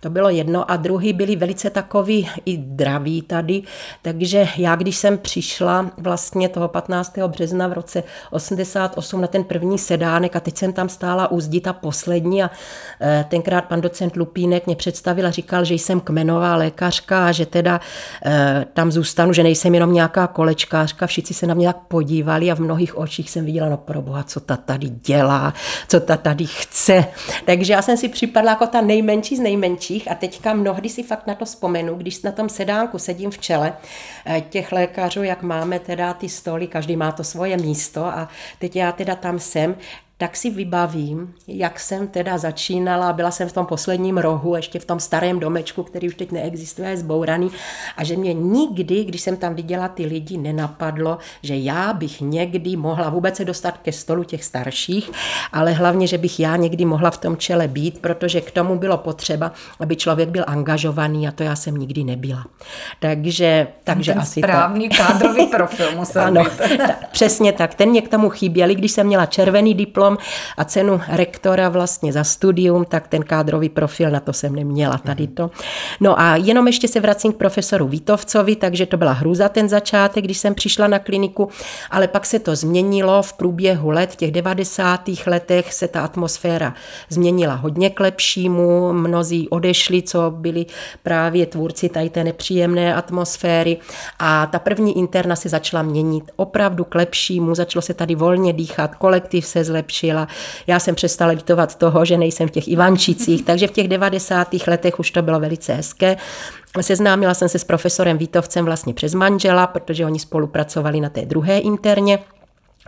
To 0.00 0.10
bylo 0.10 0.28
jedno 0.28 0.70
a 0.70 0.76
druhý 0.76 1.12
byli 1.12 1.36
velice 1.36 1.70
takový 1.70 2.28
i 2.44 2.56
draví 2.56 3.22
tady, 3.22 3.62
takže 4.02 4.48
já 4.56 4.76
když 4.76 4.96
jsem 4.96 5.18
přišla 5.18 5.90
vlastně 5.98 6.48
toho 6.48 6.68
15. 6.68 7.18
března 7.18 7.66
v 7.66 7.72
roce 7.72 8.02
88 8.30 9.20
na 9.20 9.26
ten 9.26 9.44
první 9.44 9.78
sedánek 9.78 10.36
a 10.36 10.40
teď 10.40 10.56
jsem 10.56 10.72
tam 10.72 10.88
stála 10.88 11.30
u 11.30 11.40
zdi 11.40 11.60
ta 11.60 11.72
poslední 11.72 12.42
a 12.42 12.50
e, 13.00 13.24
tenkrát 13.28 13.64
pan 13.64 13.80
docent 13.80 14.16
Lupínek 14.16 14.66
mě 14.66 14.76
představil 14.76 15.26
a 15.26 15.30
říkal, 15.30 15.64
že 15.64 15.74
jsem 15.74 16.00
kmenová 16.00 16.56
lékařka 16.56 17.26
a 17.26 17.32
že 17.32 17.46
teda 17.46 17.80
e, 18.24 18.66
tam 18.80 18.92
zůstanu, 18.92 19.32
že 19.32 19.42
nejsem 19.42 19.74
jenom 19.74 19.92
nějaká 19.92 20.26
kolečkářka, 20.26 21.06
všichni 21.06 21.36
se 21.36 21.46
na 21.46 21.54
mě 21.54 21.66
tak 21.66 21.76
podívali 21.76 22.50
a 22.50 22.54
v 22.54 22.60
mnohých 22.60 22.98
očích 22.98 23.30
jsem 23.30 23.44
viděla, 23.44 23.68
no 23.68 23.76
pro 23.76 24.02
boha, 24.02 24.22
co 24.22 24.40
ta 24.40 24.56
tady 24.56 24.88
dělá, 24.88 25.54
co 25.88 26.00
ta 26.00 26.16
tady 26.16 26.46
chce. 26.46 27.04
Takže 27.44 27.72
já 27.72 27.82
jsem 27.82 27.96
si 27.96 28.08
připadla 28.08 28.50
jako 28.50 28.66
ta 28.66 28.80
nejmenší 28.80 29.36
z 29.36 29.40
nejmenších 29.40 30.10
a 30.10 30.14
teďka 30.14 30.54
mnohdy 30.54 30.88
si 30.88 31.02
fakt 31.02 31.26
na 31.26 31.34
to 31.34 31.44
vzpomenu, 31.44 31.94
když 31.94 32.22
na 32.22 32.32
tom 32.32 32.48
sedánku 32.48 32.98
sedím 32.98 33.30
v 33.30 33.38
čele 33.38 33.72
eh, 34.26 34.40
těch 34.40 34.72
lékařů, 34.72 35.22
jak 35.22 35.42
máme 35.42 35.78
teda 35.78 36.14
ty 36.14 36.28
stoly, 36.28 36.66
každý 36.66 36.96
má 36.96 37.12
to 37.12 37.24
svoje 37.24 37.56
místo 37.56 38.04
a 38.04 38.28
teď 38.58 38.76
já 38.76 38.92
teda 38.92 39.14
tam 39.14 39.38
jsem, 39.38 39.74
tak 40.20 40.36
si 40.36 40.50
vybavím, 40.50 41.34
jak 41.48 41.80
jsem 41.80 42.08
teda 42.08 42.38
začínala, 42.38 43.12
byla 43.12 43.30
jsem 43.30 43.48
v 43.48 43.52
tom 43.52 43.66
posledním 43.66 44.18
rohu, 44.18 44.56
ještě 44.56 44.78
v 44.78 44.84
tom 44.84 45.00
starém 45.00 45.40
domečku, 45.40 45.82
který 45.82 46.08
už 46.08 46.14
teď 46.14 46.32
neexistuje, 46.32 46.88
je 46.90 46.96
zbouraný, 46.96 47.50
a 47.96 48.04
že 48.04 48.16
mě 48.16 48.32
nikdy, 48.34 49.04
když 49.04 49.20
jsem 49.20 49.36
tam 49.36 49.54
viděla 49.54 49.88
ty 49.88 50.06
lidi, 50.06 50.38
nenapadlo, 50.38 51.18
že 51.42 51.56
já 51.56 51.92
bych 51.92 52.20
někdy 52.20 52.76
mohla 52.76 53.08
vůbec 53.10 53.36
se 53.36 53.44
dostat 53.44 53.78
ke 53.78 53.92
stolu 53.92 54.24
těch 54.24 54.44
starších, 54.44 55.10
ale 55.52 55.72
hlavně, 55.72 56.06
že 56.06 56.18
bych 56.18 56.40
já 56.40 56.56
někdy 56.56 56.84
mohla 56.84 57.10
v 57.10 57.18
tom 57.18 57.36
čele 57.36 57.68
být, 57.68 57.98
protože 57.98 58.40
k 58.40 58.50
tomu 58.50 58.78
bylo 58.78 58.96
potřeba, 58.98 59.52
aby 59.80 59.96
člověk 59.96 60.28
byl 60.28 60.44
angažovaný 60.46 61.28
a 61.28 61.32
to 61.32 61.42
já 61.42 61.56
jsem 61.56 61.76
nikdy 61.76 62.04
nebyla. 62.04 62.44
Takže, 63.00 63.66
takže 63.84 64.12
Ten 64.12 64.20
asi 64.20 64.40
správný 64.40 64.88
tak. 64.88 64.98
kádrový 64.98 65.46
profil 65.46 65.86
musel 65.96 66.22
Ano, 66.22 66.44
být. 66.44 66.52
tak, 66.78 67.10
přesně 67.10 67.52
tak. 67.52 67.74
Ten 67.74 67.88
mě 67.90 68.02
k 68.02 68.08
tomu 68.08 68.28
chyběl, 68.30 68.68
když 68.68 68.92
jsem 68.92 69.06
měla 69.06 69.26
červený 69.26 69.74
diplom 69.74 70.09
a 70.56 70.64
cenu 70.64 71.00
rektora 71.08 71.68
vlastně 71.68 72.12
za 72.12 72.24
studium, 72.24 72.84
tak 72.84 73.08
ten 73.08 73.22
kádrový 73.22 73.68
profil 73.68 74.10
na 74.10 74.20
to 74.20 74.32
jsem 74.32 74.56
neměla 74.56 74.98
tady 74.98 75.26
to. 75.26 75.50
No 76.00 76.20
a 76.20 76.36
jenom 76.36 76.66
ještě 76.66 76.88
se 76.88 77.00
vracím 77.00 77.32
k 77.32 77.36
profesoru 77.36 77.88
Vítovcovi, 77.88 78.56
takže 78.56 78.86
to 78.86 78.96
byla 78.96 79.12
hrůza 79.12 79.48
ten 79.48 79.68
začátek, 79.68 80.24
když 80.24 80.38
jsem 80.38 80.54
přišla 80.54 80.86
na 80.86 80.98
kliniku, 80.98 81.48
ale 81.90 82.08
pak 82.08 82.26
se 82.26 82.38
to 82.38 82.56
změnilo 82.56 83.22
v 83.22 83.32
průběhu 83.32 83.90
let, 83.90 84.12
v 84.12 84.16
těch 84.16 84.30
90. 84.30 85.00
letech 85.26 85.72
se 85.72 85.88
ta 85.88 86.00
atmosféra 86.00 86.74
změnila 87.08 87.54
hodně 87.54 87.90
k 87.90 88.00
lepšímu, 88.00 88.92
mnozí 88.92 89.48
odešli, 89.48 90.02
co 90.02 90.30
byli 90.30 90.66
právě 91.02 91.46
tvůrci 91.46 91.88
tady 91.88 92.10
té 92.10 92.24
nepříjemné 92.24 92.94
atmosféry 92.94 93.76
a 94.18 94.46
ta 94.46 94.58
první 94.58 94.98
interna 94.98 95.36
se 95.36 95.48
začala 95.48 95.82
měnit 95.82 96.30
opravdu 96.36 96.84
k 96.84 96.94
lepšímu, 96.94 97.54
začalo 97.54 97.82
se 97.82 97.94
tady 97.94 98.14
volně 98.14 98.52
dýchat, 98.52 98.94
kolektiv 98.94 99.46
se 99.46 99.64
zlepšila. 100.00 100.28
Já 100.66 100.78
jsem 100.78 100.94
přestala 100.94 101.32
litovat 101.32 101.74
toho, 101.74 102.04
že 102.04 102.16
nejsem 102.16 102.48
v 102.48 102.50
těch 102.50 102.68
Ivančicích, 102.68 103.44
takže 103.44 103.66
v 103.66 103.70
těch 103.70 103.88
90. 103.88 104.48
letech 104.66 104.98
už 104.98 105.10
to 105.10 105.22
bylo 105.22 105.40
velice 105.40 105.74
hezké. 105.74 106.16
Seznámila 106.80 107.34
jsem 107.34 107.48
se 107.48 107.58
s 107.58 107.64
profesorem 107.64 108.18
Vítovcem 108.18 108.64
vlastně 108.64 108.94
přes 108.94 109.14
manžela, 109.14 109.66
protože 109.66 110.06
oni 110.06 110.18
spolupracovali 110.18 111.00
na 111.00 111.08
té 111.08 111.26
druhé 111.26 111.58
interně. 111.58 112.18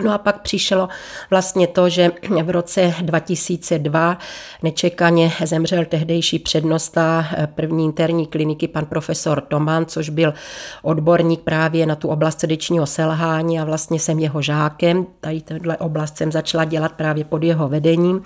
No 0.00 0.12
a 0.12 0.18
pak 0.18 0.42
přišlo 0.42 0.88
vlastně 1.30 1.66
to, 1.66 1.88
že 1.88 2.10
v 2.42 2.50
roce 2.50 2.94
2002 3.00 4.18
nečekaně 4.62 5.32
zemřel 5.44 5.84
tehdejší 5.84 6.38
přednosta 6.38 7.26
první 7.54 7.84
interní 7.84 8.26
kliniky 8.26 8.68
pan 8.68 8.86
profesor 8.86 9.40
Toman, 9.40 9.86
což 9.86 10.08
byl 10.08 10.34
odborník 10.82 11.40
právě 11.40 11.86
na 11.86 11.96
tu 11.96 12.08
oblast 12.08 12.40
srdečního 12.40 12.86
selhání 12.86 13.60
a 13.60 13.64
vlastně 13.64 14.00
jsem 14.00 14.18
jeho 14.18 14.42
žákem. 14.42 15.06
Tady 15.20 15.40
tenhle 15.40 15.76
oblast 15.76 16.16
jsem 16.16 16.32
začala 16.32 16.64
dělat 16.64 16.92
právě 16.92 17.24
pod 17.24 17.42
jeho 17.42 17.68
vedením. 17.68 18.22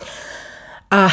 A 0.90 1.08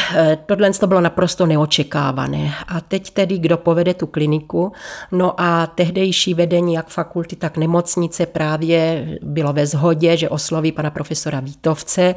tohle 0.46 0.70
to 0.70 0.86
bylo 0.86 1.00
naprosto 1.00 1.46
neočekávané. 1.46 2.54
A 2.68 2.80
teď 2.80 3.10
tedy, 3.10 3.38
kdo 3.38 3.56
povede 3.56 3.94
tu 3.94 4.06
kliniku, 4.06 4.72
no 5.12 5.40
a 5.40 5.66
tehdejší 5.66 6.34
vedení 6.34 6.74
jak 6.74 6.88
fakulty, 6.88 7.36
tak 7.36 7.56
nemocnice 7.56 8.26
právě 8.26 9.08
bylo 9.22 9.52
ve 9.52 9.66
shodě, 9.66 10.16
že 10.16 10.28
osloví 10.28 10.72
pana 10.72 10.90
profesora 10.90 11.40
Vítovce, 11.40 12.14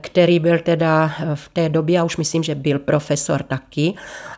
který 0.00 0.38
byl 0.38 0.58
teda 0.58 1.12
v 1.34 1.48
té 1.48 1.68
době, 1.68 2.00
a 2.00 2.04
už 2.04 2.16
myslím, 2.16 2.42
že 2.42 2.54
byl 2.54 2.78
profesor 2.78 3.42
taky, 3.42 3.94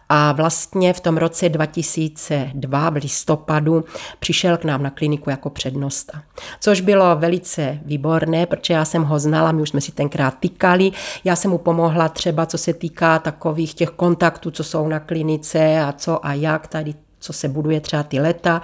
a 0.09 0.33
vlastně 0.33 0.92
v 0.92 1.01
tom 1.01 1.16
roce 1.16 1.49
2002 1.49 2.90
v 2.90 2.94
listopadu 2.94 3.85
přišel 4.18 4.57
k 4.57 4.64
nám 4.64 4.83
na 4.83 4.90
kliniku 4.90 5.31
jako 5.31 5.51
přednosta. 5.51 6.23
Což 6.61 6.81
bylo 6.81 7.16
velice 7.16 7.79
výborné, 7.85 8.47
protože 8.47 8.75
já 8.75 8.85
jsem 8.85 9.05
ho 9.05 9.18
znala, 9.18 9.53
my 9.53 9.62
už 9.62 9.68
jsme 9.68 9.81
si 9.81 9.92
tenkrát 9.92 10.35
tykali, 10.40 10.90
já 11.25 11.37
jsem 11.37 11.51
mu 11.51 11.59
pomohla 11.59 12.09
třeba, 12.09 12.47
co 12.47 12.59
se 12.59 12.73
týká 12.73 13.18
takových 13.18 13.75
těch 13.75 13.90
kontaktů, 13.90 14.51
co 14.51 14.64
jsou 14.64 14.88
na 14.88 15.01
klinice 15.01 15.81
a 15.81 15.92
co 15.92 16.27
a 16.27 16.35
jak 16.35 16.66
tady 16.66 16.94
co 17.20 17.33
se 17.33 17.48
buduje 17.48 17.81
třeba 17.81 18.02
ty 18.02 18.20
leta. 18.20 18.62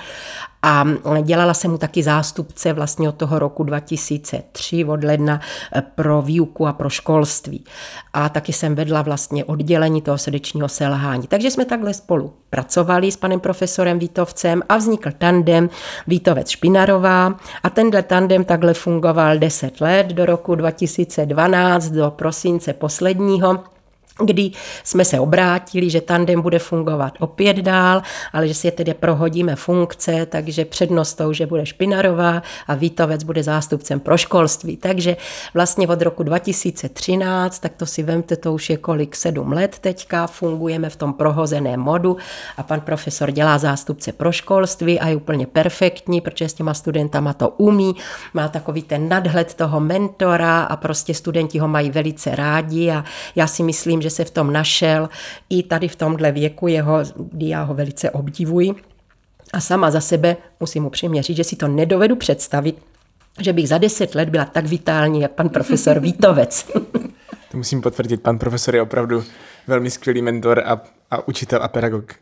A 0.67 0.85
dělala 1.23 1.55
jsem 1.55 1.71
mu 1.71 1.79
taky 1.79 2.03
zástupce 2.03 2.73
vlastně 2.73 3.09
od 3.09 3.15
toho 3.15 3.39
roku 3.39 3.65
2003, 3.65 4.85
od 4.85 5.05
ledna, 5.05 5.41
pro 5.95 6.23
výuku 6.23 6.67
a 6.67 6.73
pro 6.73 6.91
školství. 6.91 7.65
A 8.13 8.29
taky 8.29 8.53
jsem 8.53 8.75
vedla 8.75 9.03
vlastně 9.03 9.45
oddělení 9.45 10.03
toho 10.03 10.19
srdečního 10.19 10.69
selhání. 10.69 11.27
Takže 11.27 11.51
jsme 11.51 11.65
takhle 11.65 11.95
spolu 11.95 12.33
pracovali 12.51 13.13
s 13.13 13.17
panem 13.17 13.41
profesorem 13.41 13.99
Vítovcem 13.99 14.63
a 14.69 14.77
vznikl 14.77 15.11
tandem 15.19 15.71
Vítovec 16.07 16.49
Špinarová. 16.49 17.35
A 17.63 17.71
tenhle 17.71 18.03
tandem 18.03 18.45
takhle 18.45 18.75
fungoval 18.75 19.39
10 19.39 19.81
let 19.81 20.07
do 20.07 20.27
roku 20.27 20.55
2012, 20.55 21.91
do 21.91 22.11
prosince 22.11 22.73
posledního 22.73 23.65
kdy 24.23 24.51
jsme 24.85 25.05
se 25.05 25.21
obrátili, 25.21 25.91
že 25.91 26.01
tandem 26.01 26.43
bude 26.43 26.59
fungovat 26.59 27.15
opět 27.21 27.57
dál, 27.57 28.03
ale 28.33 28.49
že 28.49 28.55
si 28.55 28.67
je 28.67 28.73
tedy 28.73 28.95
prohodíme 28.95 29.57
funkce, 29.57 30.27
takže 30.27 30.65
přednostou, 30.65 31.33
že 31.33 31.47
bude 31.47 31.67
Špinarová 31.67 32.43
a 32.67 32.75
Vítovec 32.75 33.23
bude 33.23 33.43
zástupcem 33.43 34.01
pro 34.01 34.17
školství. 34.17 34.77
Takže 34.77 35.17
vlastně 35.55 35.89
od 35.89 36.03
roku 36.03 36.23
2013, 36.23 37.59
tak 37.59 37.73
to 37.77 37.87
si 37.87 38.03
vemte, 38.03 38.37
to 38.37 38.53
už 38.53 38.71
je 38.71 38.77
kolik, 38.77 39.17
sedm 39.17 39.53
let 39.53 39.79
teďka, 39.81 40.27
fungujeme 40.27 40.91
v 40.91 40.97
tom 40.97 41.13
prohozeném 41.13 41.81
modu 41.81 42.17
a 42.57 42.63
pan 42.63 42.81
profesor 42.81 43.31
dělá 43.31 43.59
zástupce 43.59 44.13
pro 44.13 44.33
školství 44.33 45.01
a 45.01 45.09
je 45.09 45.17
úplně 45.17 45.47
perfektní, 45.47 46.21
protože 46.21 46.49
s 46.49 46.55
těma 46.55 46.75
studentama 46.75 47.33
to 47.33 47.49
umí, 47.49 47.95
má 48.35 48.49
takový 48.49 48.83
ten 48.83 49.09
nadhled 49.09 49.55
toho 49.55 49.81
mentora 49.81 50.63
a 50.63 50.77
prostě 50.77 51.15
studenti 51.15 51.59
ho 51.59 51.69
mají 51.69 51.91
velice 51.91 52.37
rádi 52.37 52.91
a 52.91 53.05
já 53.37 53.47
si 53.47 53.63
myslím, 53.63 54.04
že 54.05 54.11
se 54.11 54.25
v 54.25 54.31
tom 54.31 54.53
našel 54.53 55.09
i 55.51 55.63
tady 55.63 55.89
v 55.89 55.97
tomhle 55.97 56.33
věku 56.33 56.69
jeho, 56.69 56.99
kdy 57.17 57.49
já 57.49 57.63
ho 57.63 57.75
velice 57.75 58.11
obdivuji. 58.11 58.75
A 59.53 59.61
sama 59.61 59.91
za 59.91 60.01
sebe 60.01 60.37
musím 60.61 60.87
upřímně 60.87 61.23
říct, 61.23 61.37
že 61.37 61.45
si 61.45 61.57
to 61.57 61.69
nedovedu 61.69 62.17
představit, 62.17 62.77
že 63.41 63.53
bych 63.53 63.69
za 63.69 63.79
deset 63.79 64.15
let 64.15 64.29
byla 64.29 64.45
tak 64.45 64.67
vitální, 64.67 65.21
jak 65.21 65.31
pan 65.31 65.49
profesor 65.49 66.01
Vítovec. 66.01 66.71
To 67.51 67.59
musím 67.59 67.81
potvrdit, 67.81 68.23
pan 68.23 68.39
profesor 68.39 68.75
je 68.75 68.83
opravdu 68.83 69.25
velmi 69.67 69.91
skvělý 69.91 70.23
mentor 70.23 70.63
a, 70.67 70.81
a 71.11 71.29
učitel 71.29 71.63
a 71.63 71.69
pedagog. 71.69 72.15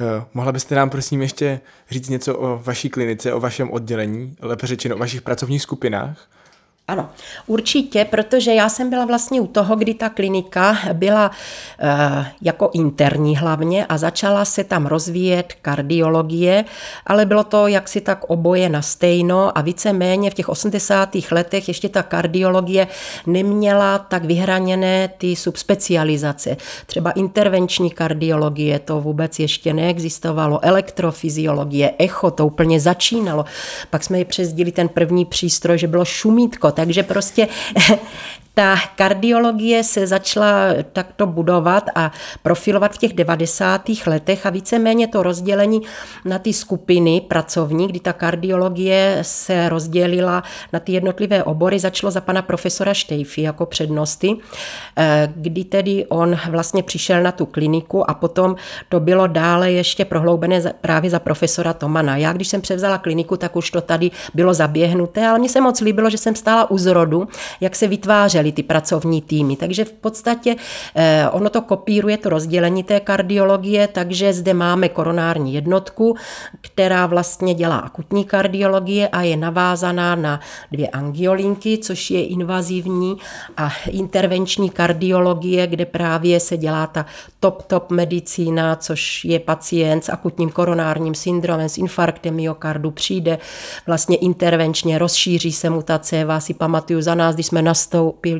Uh, 0.00 0.24
mohla 0.34 0.52
byste 0.52 0.74
nám 0.74 0.90
prosím 0.90 1.22
ještě 1.22 1.60
říct 1.90 2.08
něco 2.08 2.38
o 2.38 2.58
vaší 2.64 2.88
klinice, 2.88 3.32
o 3.32 3.40
vašem 3.40 3.70
oddělení, 3.70 4.36
lépe 4.40 4.66
řečeno 4.66 4.96
o 4.96 4.98
vašich 4.98 5.22
pracovních 5.22 5.62
skupinách? 5.62 6.28
Ano, 6.92 7.08
určitě, 7.46 8.04
protože 8.04 8.54
já 8.54 8.68
jsem 8.68 8.90
byla 8.90 9.04
vlastně 9.04 9.40
u 9.40 9.46
toho, 9.46 9.76
kdy 9.76 9.94
ta 9.94 10.08
klinika 10.08 10.78
byla 10.92 11.30
uh, 11.30 12.26
jako 12.42 12.70
interní 12.74 13.36
hlavně 13.36 13.86
a 13.86 13.98
začala 13.98 14.44
se 14.44 14.64
tam 14.64 14.86
rozvíjet 14.86 15.52
kardiologie, 15.62 16.64
ale 17.06 17.26
bylo 17.26 17.44
to 17.44 17.66
jaksi 17.66 18.00
tak 18.00 18.24
oboje 18.24 18.68
na 18.68 18.82
stejno 18.82 19.58
a 19.58 19.60
víceméně 19.60 20.30
v 20.30 20.34
těch 20.34 20.48
80. 20.48 21.08
letech 21.30 21.68
ještě 21.68 21.88
ta 21.88 22.02
kardiologie 22.02 22.86
neměla 23.26 23.98
tak 23.98 24.24
vyhraněné 24.24 25.08
ty 25.18 25.36
subspecializace. 25.36 26.56
Třeba 26.86 27.10
intervenční 27.10 27.90
kardiologie, 27.90 28.78
to 28.78 29.00
vůbec 29.00 29.38
ještě 29.38 29.74
neexistovalo, 29.74 30.64
elektrofyziologie, 30.64 31.94
echo, 31.98 32.30
to 32.30 32.46
úplně 32.46 32.80
začínalo. 32.80 33.44
Pak 33.90 34.04
jsme 34.04 34.18
ji 34.18 34.24
přezdili 34.24 34.72
ten 34.72 34.88
první 34.88 35.24
přístroj, 35.24 35.78
že 35.78 35.86
bylo 35.86 36.04
šumítko, 36.04 36.70
takže 36.82 37.02
prostě 37.02 37.48
ta 38.54 38.76
kardiologie 38.96 39.84
se 39.84 40.06
začala 40.06 40.74
takto 40.92 41.26
budovat 41.26 41.84
a 41.94 42.12
profilovat 42.42 42.92
v 42.92 42.98
těch 42.98 43.12
90. 43.12 43.82
letech 44.06 44.46
a 44.46 44.50
víceméně 44.50 45.08
to 45.08 45.22
rozdělení 45.22 45.82
na 46.24 46.38
ty 46.38 46.52
skupiny 46.52 47.20
pracovní, 47.20 47.88
kdy 47.88 48.00
ta 48.00 48.12
kardiologie 48.12 49.18
se 49.22 49.68
rozdělila 49.68 50.42
na 50.72 50.80
ty 50.80 50.92
jednotlivé 50.92 51.44
obory, 51.44 51.78
začalo 51.78 52.10
za 52.10 52.20
pana 52.20 52.42
profesora 52.42 52.94
Štejfy 52.94 53.42
jako 53.42 53.66
přednosty, 53.66 54.36
eh, 54.96 55.32
kdy 55.36 55.64
tedy 55.64 56.06
on 56.08 56.38
vlastně 56.50 56.82
přišel 56.82 57.22
na 57.22 57.32
tu 57.32 57.46
kliniku 57.46 58.10
a 58.10 58.14
potom 58.14 58.56
to 58.88 59.00
bylo 59.00 59.26
dále 59.26 59.72
ještě 59.72 60.04
prohloubené 60.04 60.62
právě 60.80 61.10
za 61.10 61.18
profesora 61.18 61.72
Tomana. 61.72 62.16
Já, 62.16 62.32
když 62.32 62.48
jsem 62.48 62.60
převzala 62.60 62.98
kliniku, 62.98 63.36
tak 63.36 63.56
už 63.56 63.70
to 63.70 63.80
tady 63.80 64.10
bylo 64.34 64.54
zaběhnuté, 64.54 65.26
ale 65.26 65.38
mně 65.38 65.48
se 65.48 65.60
moc 65.60 65.80
líbilo, 65.80 66.10
že 66.10 66.18
jsem 66.18 66.34
stála 66.34 66.70
u 66.70 66.78
zrodu, 66.78 67.28
jak 67.60 67.76
se 67.76 67.88
vytvářel 67.88 68.41
rozvíjely 68.42 68.52
ty 68.52 68.62
pracovní 68.62 69.22
týmy. 69.22 69.56
Takže 69.56 69.84
v 69.84 69.92
podstatě 69.92 70.56
eh, 70.94 71.28
ono 71.30 71.50
to 71.50 71.62
kopíruje 71.62 72.16
to 72.16 72.28
rozdělení 72.28 72.82
té 72.82 73.00
kardiologie, 73.00 73.88
takže 73.88 74.32
zde 74.32 74.54
máme 74.54 74.88
koronární 74.88 75.54
jednotku, 75.54 76.16
která 76.60 77.06
vlastně 77.06 77.54
dělá 77.54 77.78
akutní 77.78 78.24
kardiologie 78.24 79.08
a 79.08 79.22
je 79.22 79.36
navázaná 79.36 80.14
na 80.14 80.40
dvě 80.72 80.88
angiolinky, 80.88 81.78
což 81.78 82.10
je 82.10 82.26
invazivní 82.26 83.16
a 83.56 83.70
intervenční 83.90 84.70
kardiologie, 84.70 85.66
kde 85.66 85.86
právě 85.86 86.40
se 86.40 86.56
dělá 86.56 86.86
ta 86.86 87.06
top-top 87.40 87.90
medicína, 87.90 88.76
což 88.76 89.24
je 89.24 89.38
pacient 89.40 90.04
s 90.04 90.08
akutním 90.08 90.50
koronárním 90.50 91.14
syndromem, 91.14 91.68
s 91.68 91.78
infarktem 91.78 92.34
myokardu, 92.34 92.90
přijde 92.90 93.38
vlastně 93.86 94.16
intervenčně, 94.16 94.98
rozšíří 94.98 95.52
se 95.52 95.70
mutace. 95.70 96.24
Vás 96.24 96.44
si 96.44 96.54
pamatuju 96.54 97.02
za 97.02 97.14
nás, 97.14 97.34
když 97.34 97.46
jsme 97.46 97.62
nastoupili, 97.62 98.31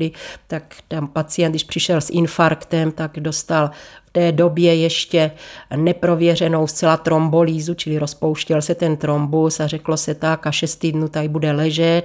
tak 0.47 0.75
tam 0.87 1.07
pacient, 1.07 1.51
když 1.51 1.63
přišel 1.63 2.01
s 2.01 2.09
infarktem, 2.09 2.91
tak 2.91 3.19
dostal 3.19 3.71
té 4.13 4.31
době 4.31 4.75
ještě 4.75 5.31
neprověřenou 5.75 6.67
zcela 6.67 6.97
trombolízu, 6.97 7.73
čili 7.73 7.97
rozpouštěl 7.97 8.61
se 8.61 8.75
ten 8.75 8.97
trombus 8.97 9.59
a 9.59 9.67
řeklo 9.67 9.97
se 9.97 10.15
tak 10.15 10.47
a 10.47 10.51
šest 10.51 10.75
týdnů 10.75 11.07
tady 11.07 11.27
bude 11.27 11.51
ležet 11.51 12.03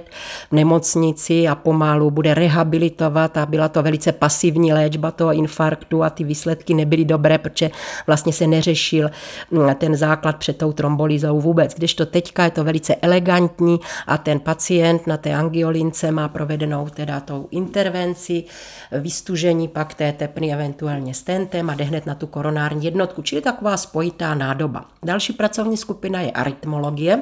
v 0.49 0.51
nemocnici 0.51 1.47
a 1.47 1.55
pomalu 1.55 2.11
bude 2.11 2.33
rehabilitovat 2.33 3.37
a 3.37 3.45
byla 3.45 3.69
to 3.69 3.83
velice 3.83 4.11
pasivní 4.11 4.73
léčba 4.73 5.11
toho 5.11 5.33
infarktu 5.33 6.03
a 6.03 6.09
ty 6.09 6.23
výsledky 6.23 6.73
nebyly 6.73 7.05
dobré, 7.05 7.37
protože 7.37 7.71
vlastně 8.07 8.33
se 8.33 8.47
neřešil 8.47 9.09
mm, 9.51 9.75
ten 9.75 9.95
základ 9.95 10.37
před 10.37 10.57
tou 10.57 10.71
trombolízou 10.71 11.39
vůbec. 11.41 11.75
Když 11.75 11.93
to 11.93 12.05
teďka 12.05 12.43
je 12.43 12.51
to 12.51 12.63
velice 12.63 12.95
elegantní 12.95 13.79
a 14.07 14.17
ten 14.17 14.39
pacient 14.39 15.07
na 15.07 15.17
té 15.17 15.35
angiolince 15.35 16.11
má 16.11 16.27
provedenou 16.27 16.89
teda 16.89 17.19
tou 17.19 17.47
intervenci, 17.51 18.43
vystužení 18.91 19.67
pak 19.67 19.93
té 19.93 20.11
tepny 20.11 20.53
eventuálně 20.53 21.13
stentem 21.13 21.69
a 21.69 21.75
jde 21.75 21.98
hned 21.99 22.05
na 22.05 22.15
tu 22.15 22.27
koronární 22.27 22.85
jednotku, 22.85 23.21
čili 23.21 23.41
taková 23.41 23.77
spojitá 23.77 24.35
nádoba. 24.35 24.85
Další 25.03 25.33
pracovní 25.33 25.77
skupina 25.77 26.21
je 26.21 26.31
arytmologie, 26.31 27.21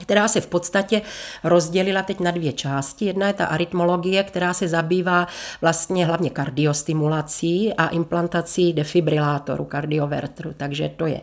která 0.00 0.28
se 0.28 0.40
v 0.40 0.46
podstatě 0.46 1.02
rozdělila 1.44 2.02
teď 2.02 2.20
na 2.20 2.30
dvě 2.30 2.52
části. 2.52 3.04
Jedna 3.04 3.26
je 3.26 3.32
ta 3.32 3.46
arytmologie, 3.46 4.24
která 4.24 4.54
se 4.54 4.68
zabývá 4.68 5.26
vlastně 5.60 6.06
hlavně 6.06 6.30
kardiostimulací 6.30 7.74
a 7.74 7.88
implantací 7.88 8.72
defibrilátoru, 8.72 9.64
kardiovertru. 9.64 10.54
Takže 10.56 10.90
to 10.96 11.06
je 11.06 11.20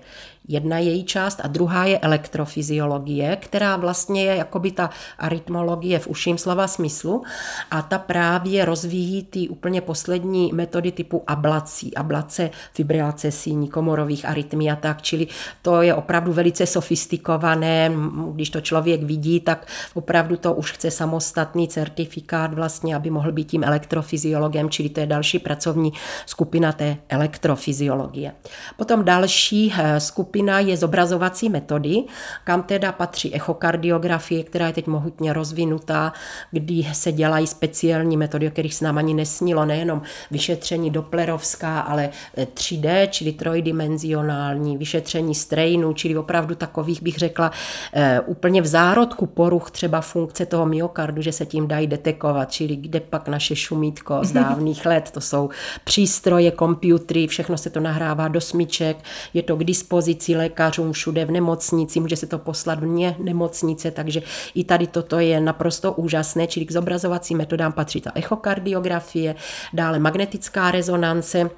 Jedna 0.47 0.79
její 0.79 1.03
část 1.03 1.41
a 1.43 1.47
druhá 1.47 1.85
je 1.85 1.99
elektrofyziologie, 1.99 3.35
která 3.35 3.75
vlastně 3.75 4.23
je 4.25 4.35
jakoby 4.35 4.71
ta 4.71 4.89
arytmologie 5.19 5.99
v 5.99 6.07
uším 6.07 6.37
slova 6.37 6.67
smyslu. 6.67 7.23
A 7.71 7.81
ta 7.81 7.99
právě 7.99 8.65
rozvíjí 8.65 9.23
ty 9.23 9.49
úplně 9.49 9.81
poslední 9.81 10.51
metody 10.53 10.91
typu 10.91 11.23
ablací, 11.27 11.95
ablace, 11.95 12.49
fibrilace 12.73 13.31
síní, 13.31 13.67
komorových 13.67 14.25
arytmí 14.25 14.71
a 14.71 14.75
tak, 14.75 15.01
čili 15.01 15.27
to 15.61 15.81
je 15.81 15.95
opravdu 15.95 16.33
velice 16.33 16.65
sofistikované, 16.65 17.91
když 18.33 18.49
to 18.49 18.61
člověk 18.61 19.03
vidí, 19.03 19.39
tak 19.39 19.67
opravdu 19.93 20.37
to 20.37 20.53
už 20.53 20.71
chce 20.71 20.91
samostatný 20.91 21.67
certifikát 21.67 22.53
vlastně, 22.53 22.95
aby 22.95 23.09
mohl 23.09 23.31
být 23.31 23.47
tím 23.47 23.63
elektrofyziologem, 23.63 24.69
čili 24.69 24.89
to 24.89 24.99
je 24.99 25.05
další 25.05 25.39
pracovní 25.39 25.93
skupina 26.25 26.71
té 26.71 26.97
elektrofyziologie. 27.09 28.33
Potom 28.77 29.05
další 29.05 29.73
eh, 29.77 29.99
skupina 29.99 30.32
skupina 30.33 30.59
je 30.59 30.77
zobrazovací 30.77 31.49
metody, 31.49 32.03
kam 32.43 32.63
teda 32.63 32.91
patří 32.91 33.35
echokardiografie, 33.35 34.43
která 34.43 34.67
je 34.67 34.73
teď 34.73 34.87
mohutně 34.87 35.33
rozvinutá, 35.33 36.13
kdy 36.51 36.87
se 36.93 37.11
dělají 37.11 37.47
speciální 37.47 38.17
metody, 38.17 38.47
o 38.47 38.51
kterých 38.51 38.73
se 38.73 38.85
nám 38.85 38.97
ani 38.97 39.13
nesnilo, 39.13 39.65
nejenom 39.65 40.01
vyšetření 40.31 40.91
doplerovská, 40.91 41.79
ale 41.79 42.09
3D, 42.53 42.89
eh, 42.89 43.07
čili 43.07 43.31
trojdimenzionální, 43.31 44.77
vyšetření 44.77 45.35
strainů, 45.35 45.93
čili 45.93 46.17
opravdu 46.17 46.55
takových 46.55 47.01
bych 47.01 47.17
řekla 47.17 47.51
eh, 47.93 48.19
úplně 48.25 48.61
v 48.61 48.65
zárodku 48.67 49.25
poruch 49.25 49.71
třeba 49.71 50.01
funkce 50.01 50.45
toho 50.45 50.65
myokardu, 50.65 51.21
že 51.21 51.31
se 51.31 51.45
tím 51.45 51.67
dají 51.67 51.87
detekovat, 51.87 52.51
čili 52.51 52.75
kde 52.75 52.99
pak 52.99 53.27
naše 53.27 53.55
šumítko 53.55 54.19
z 54.21 54.31
dávných 54.41 54.85
let, 54.85 55.11
to 55.13 55.21
jsou 55.21 55.49
přístroje, 55.83 56.51
komputery, 56.51 57.27
všechno 57.27 57.57
se 57.57 57.69
to 57.69 57.79
nahrává 57.79 58.27
do 58.27 58.41
smyček, 58.41 58.97
je 59.33 59.43
to 59.43 59.55
k 59.55 59.63
dispozici 59.63 60.22
dispozici 60.23 60.35
lékařům 60.35 60.91
všude 60.91 61.25
v 61.25 61.31
nemocnici, 61.31 61.99
může 61.99 62.15
se 62.15 62.27
to 62.27 62.37
poslat 62.37 62.79
vně 62.79 63.15
nemocnice, 63.19 63.91
takže 63.91 64.21
i 64.55 64.63
tady 64.63 64.87
toto 64.87 65.19
je 65.19 65.39
naprosto 65.39 65.93
úžasné, 65.93 66.47
čili 66.47 66.65
k 66.65 66.71
zobrazovacím 66.71 67.37
metodám 67.37 67.71
patří 67.71 68.01
ta 68.01 68.11
echokardiografie, 68.15 69.35
dále 69.73 69.99
magnetická 69.99 70.71
rezonance, 70.71 71.49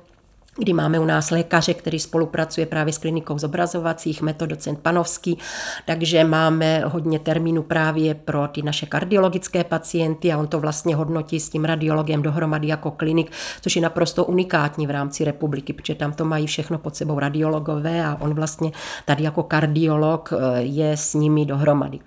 kdy 0.57 0.73
máme 0.73 0.99
u 0.99 1.05
nás 1.05 1.31
lékaře, 1.31 1.73
který 1.73 1.99
spolupracuje 1.99 2.65
právě 2.65 2.93
s 2.93 2.97
klinikou 2.97 3.37
zobrazovacích 3.37 4.21
metod, 4.21 4.49
docent 4.49 4.79
Panovský, 4.79 5.37
takže 5.85 6.23
máme 6.23 6.79
hodně 6.85 7.19
termínů 7.19 7.63
právě 7.63 8.15
pro 8.15 8.47
ty 8.47 8.61
naše 8.61 8.85
kardiologické 8.85 9.63
pacienty 9.63 10.33
a 10.33 10.37
on 10.37 10.47
to 10.47 10.59
vlastně 10.59 10.95
hodnotí 10.95 11.39
s 11.39 11.49
tím 11.49 11.65
radiologem 11.65 12.21
dohromady 12.21 12.67
jako 12.67 12.91
klinik, 12.91 13.31
což 13.61 13.75
je 13.75 13.81
naprosto 13.81 14.25
unikátní 14.25 14.87
v 14.87 14.91
rámci 14.91 15.23
republiky, 15.25 15.73
protože 15.73 15.95
tam 15.95 16.13
to 16.13 16.25
mají 16.25 16.47
všechno 16.47 16.77
pod 16.77 16.95
sebou 16.95 17.19
radiologové 17.19 18.05
a 18.05 18.17
on 18.21 18.33
vlastně 18.33 18.71
tady 19.05 19.23
jako 19.23 19.43
kardiolog 19.43 20.33
eh, 20.33 20.61
je 20.61 20.97
s 20.97 21.13
nimi 21.13 21.45
dohromady. 21.45 21.99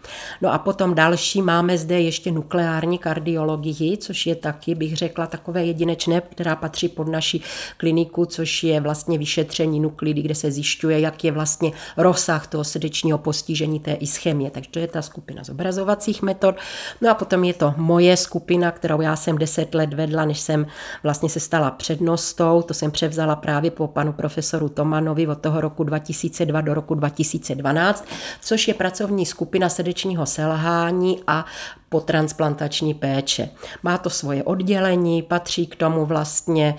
No 0.43 0.53
a 0.53 0.59
potom 0.59 0.95
další 0.95 1.43
máme 1.43 1.79
zde 1.79 2.01
ještě 2.01 2.31
nukleární 2.31 2.99
kardiologii, 2.99 3.97
což 3.97 4.27
je 4.27 4.35
taky, 4.35 4.75
bych 4.75 4.97
řekla, 4.97 5.27
takové 5.27 5.65
jedinečné, 5.65 6.21
která 6.21 6.57
patří 6.57 6.89
pod 6.89 7.09
naši 7.09 7.41
kliniku, 7.77 8.27
což 8.39 8.63
je 8.65 8.81
vlastně 8.81 9.19
vyšetření 9.19 9.81
nuklidy, 9.81 10.23
kde 10.23 10.35
se 10.35 10.53
zjišťuje, 10.53 11.01
jak 11.01 11.25
je 11.25 11.33
vlastně 11.33 11.73
rozsah 11.97 12.47
toho 12.47 12.65
srdečního 12.65 13.19
postižení 13.19 13.81
té 13.81 13.93
ischemie. 13.93 14.51
Takže 14.51 14.71
to 14.71 14.79
je 14.79 14.87
ta 14.87 15.03
skupina 15.03 15.45
zobrazovacích 15.45 16.23
metod. 16.23 16.55
No 17.01 17.11
a 17.11 17.15
potom 17.15 17.45
je 17.45 17.55
to 17.55 17.75
moje 17.77 18.17
skupina, 18.17 18.71
kterou 18.71 19.01
já 19.01 19.17
jsem 19.17 19.39
deset 19.39 19.75
let 19.75 19.95
vedla, 19.95 20.25
než 20.25 20.41
jsem 20.41 20.67
vlastně 21.03 21.29
se 21.29 21.41
stala 21.41 21.71
přednostou. 21.71 22.63
To 22.63 22.75
jsem 22.75 22.91
převzala 22.91 23.37
právě 23.37 23.71
po 23.71 23.89
panu 23.89 24.13
profesoru 24.13 24.69
Tomanovi 24.69 25.27
od 25.27 25.41
toho 25.41 25.61
roku 25.61 25.85
2002 25.85 26.61
do 26.61 26.75
roku 26.75 26.95
2012, 26.95 28.07
což 28.41 28.69
je 28.69 28.75
pracovní 28.75 29.27
skupina 29.27 29.69
srdečního 29.69 30.27
selhání 30.27 31.21
a 31.27 31.47
potransplantační 31.89 32.95
péče. 32.95 33.49
Má 33.83 33.99
to 33.99 34.11
svoje 34.11 34.45
oddělení, 34.45 35.23
patří 35.23 35.67
k 35.67 35.77
tomu 35.77 36.07
vlastně 36.07 36.75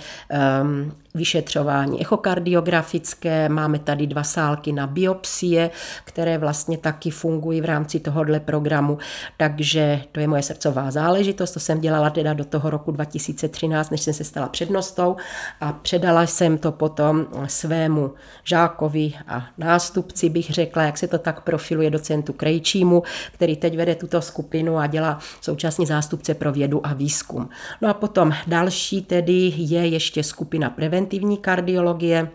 um, 0.62 0.92
vyšetřování 1.14 2.02
echokardiografické, 2.02 3.50
máme 3.50 3.80
tady 3.80 4.08
dva 4.08 4.24
sálky 4.24 4.72
na 4.72 4.88
biopsie, 4.88 5.70
které 6.04 6.38
vlastně 6.38 6.78
taky 6.78 7.10
fungují 7.10 7.62
v 7.62 7.66
rámci 7.66 8.00
tohohle 8.00 8.40
programu, 8.40 8.98
takže 9.38 10.02
to 10.12 10.20
je 10.20 10.28
moje 10.28 10.42
srdcová 10.42 10.92
záležitost, 10.92 11.52
to 11.52 11.60
jsem 11.60 11.82
dělala 11.82 12.10
teda 12.10 12.34
do 12.34 12.46
toho 12.46 12.70
roku 12.70 12.92
2013, 12.92 13.90
než 13.90 14.02
jsem 14.02 14.14
se 14.14 14.24
stala 14.24 14.48
přednostou 14.50 15.16
a 15.62 15.74
předala 15.74 16.24
jsem 16.24 16.58
to 16.58 16.72
potom 16.72 17.28
svému 17.48 18.14
žákovi 18.44 19.14
a 19.28 19.46
nástupci, 19.58 20.30
bych 20.30 20.50
řekla, 20.50 20.84
jak 20.84 20.98
se 20.98 21.08
to 21.08 21.18
tak 21.18 21.42
profiluje 21.42 21.90
docentu 21.90 22.34
Krejčímu, 22.34 23.04
který 23.34 23.56
teď 23.56 23.78
vede 23.78 23.96
tuto 23.96 24.22
skupinu 24.22 24.78
a 24.78 24.88
dělá 24.88 24.99
současně 25.42 25.86
zástupce 25.86 26.34
pro 26.34 26.52
vědu 26.52 26.88
a 26.88 26.94
výzkum. 26.94 27.50
No 27.82 27.90
a 27.90 27.94
potom 27.94 28.32
další 28.48 29.02
tedy 29.02 29.54
je 29.56 29.88
ještě 29.88 30.24
skupina 30.24 30.70
preventivní 30.70 31.38
kardiologie, 31.38 32.30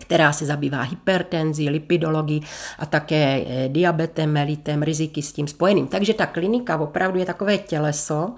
která 0.00 0.32
se 0.32 0.46
zabývá 0.46 0.82
hypertenzí, 0.82 1.70
lipidologií 1.70 2.42
a 2.78 2.86
také 2.86 3.44
eh, 3.46 3.68
diabetem, 3.68 4.32
melitem, 4.32 4.82
riziky 4.82 5.22
s 5.22 5.32
tím 5.32 5.48
spojeným. 5.48 5.86
Takže 5.86 6.14
ta 6.14 6.26
klinika 6.26 6.76
opravdu 6.76 7.18
je 7.18 7.26
takové 7.26 7.58
těleso, 7.58 8.32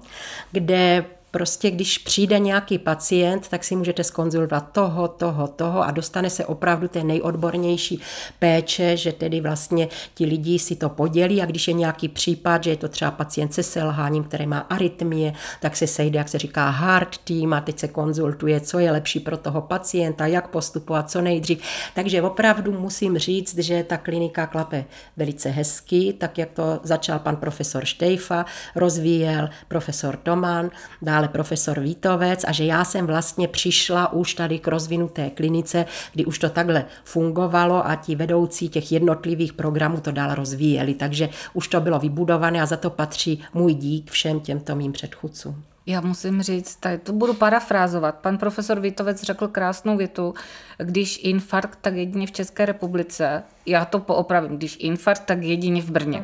kde 0.51 1.05
Prostě 1.31 1.71
když 1.71 1.97
přijde 1.97 2.39
nějaký 2.39 2.77
pacient, 2.77 3.47
tak 3.47 3.63
si 3.63 3.75
můžete 3.75 4.03
skonzultovat 4.03 4.71
toho, 4.71 5.07
toho, 5.07 5.47
toho 5.47 5.83
a 5.83 5.91
dostane 5.91 6.29
se 6.29 6.45
opravdu 6.45 6.87
té 6.87 7.03
nejodbornější 7.03 8.01
péče, 8.39 8.97
že 8.97 9.11
tedy 9.11 9.41
vlastně 9.41 9.87
ti 10.13 10.25
lidi 10.25 10.59
si 10.59 10.75
to 10.75 10.89
podělí 10.89 11.41
a 11.41 11.45
když 11.45 11.67
je 11.67 11.73
nějaký 11.73 12.07
případ, 12.07 12.63
že 12.63 12.69
je 12.69 12.77
to 12.77 12.87
třeba 12.87 13.11
pacient 13.11 13.53
se 13.53 13.63
selháním, 13.63 14.23
který 14.23 14.47
má 14.47 14.59
arytmie, 14.59 15.33
tak 15.61 15.75
se 15.75 15.87
sejde, 15.87 16.17
jak 16.17 16.29
se 16.29 16.37
říká, 16.37 16.69
hard 16.69 17.17
team 17.17 17.53
a 17.53 17.61
teď 17.61 17.79
se 17.79 17.87
konzultuje, 17.87 18.59
co 18.61 18.79
je 18.79 18.91
lepší 18.91 19.19
pro 19.19 19.37
toho 19.37 19.61
pacienta, 19.61 20.25
jak 20.25 20.47
postupovat 20.47 21.11
co 21.11 21.21
nejdřív. 21.21 21.61
Takže 21.95 22.21
opravdu 22.21 22.79
musím 22.79 23.17
říct, 23.17 23.57
že 23.57 23.83
ta 23.83 23.97
klinika 23.97 24.47
klape 24.47 24.85
velice 25.17 25.49
hezky, 25.49 26.13
tak 26.17 26.37
jak 26.37 26.51
to 26.51 26.79
začal 26.83 27.19
pan 27.19 27.35
profesor 27.35 27.85
Štejfa, 27.85 28.45
rozvíjel 28.75 29.49
profesor 29.67 30.17
Toman, 30.17 30.69
dál 31.01 31.18
dále 31.19 31.27
profesor 31.27 31.79
Vítovec 31.79 32.45
a 32.47 32.51
že 32.51 32.65
já 32.65 32.85
jsem 32.85 33.07
vlastně 33.07 33.47
přišla 33.47 34.13
už 34.13 34.33
tady 34.33 34.59
k 34.59 34.67
rozvinuté 34.67 35.29
klinice, 35.29 35.85
kdy 36.13 36.25
už 36.25 36.39
to 36.39 36.49
takhle 36.49 36.85
fungovalo 37.03 37.87
a 37.87 37.95
ti 37.95 38.15
vedoucí 38.15 38.69
těch 38.69 38.91
jednotlivých 38.91 39.53
programů 39.53 39.99
to 39.99 40.11
dál 40.11 40.35
rozvíjeli. 40.35 40.93
Takže 40.93 41.29
už 41.53 41.67
to 41.67 41.81
bylo 41.81 41.99
vybudované 41.99 42.61
a 42.61 42.65
za 42.65 42.77
to 42.77 42.89
patří 42.89 43.43
můj 43.53 43.73
dík 43.73 44.11
všem 44.11 44.39
těmto 44.39 44.75
mým 44.75 44.91
předchůdcům. 44.91 45.63
Já 45.85 46.01
musím 46.01 46.41
říct, 46.41 46.75
tady 46.75 46.97
to 46.97 47.13
budu 47.13 47.33
parafrázovat. 47.33 48.15
Pan 48.15 48.37
profesor 48.37 48.79
Vítovec 48.79 49.23
řekl 49.23 49.47
krásnou 49.47 49.97
větu, 49.97 50.33
když 50.77 51.19
infarkt, 51.23 51.79
tak 51.81 51.95
jedině 51.95 52.27
v 52.27 52.31
České 52.31 52.65
republice. 52.65 53.43
Já 53.65 53.85
to 53.85 53.99
poopravím, 53.99 54.57
když 54.57 54.77
infarkt, 54.79 55.25
tak 55.25 55.43
jedině 55.43 55.81
v 55.81 55.91
Brně. 55.91 56.23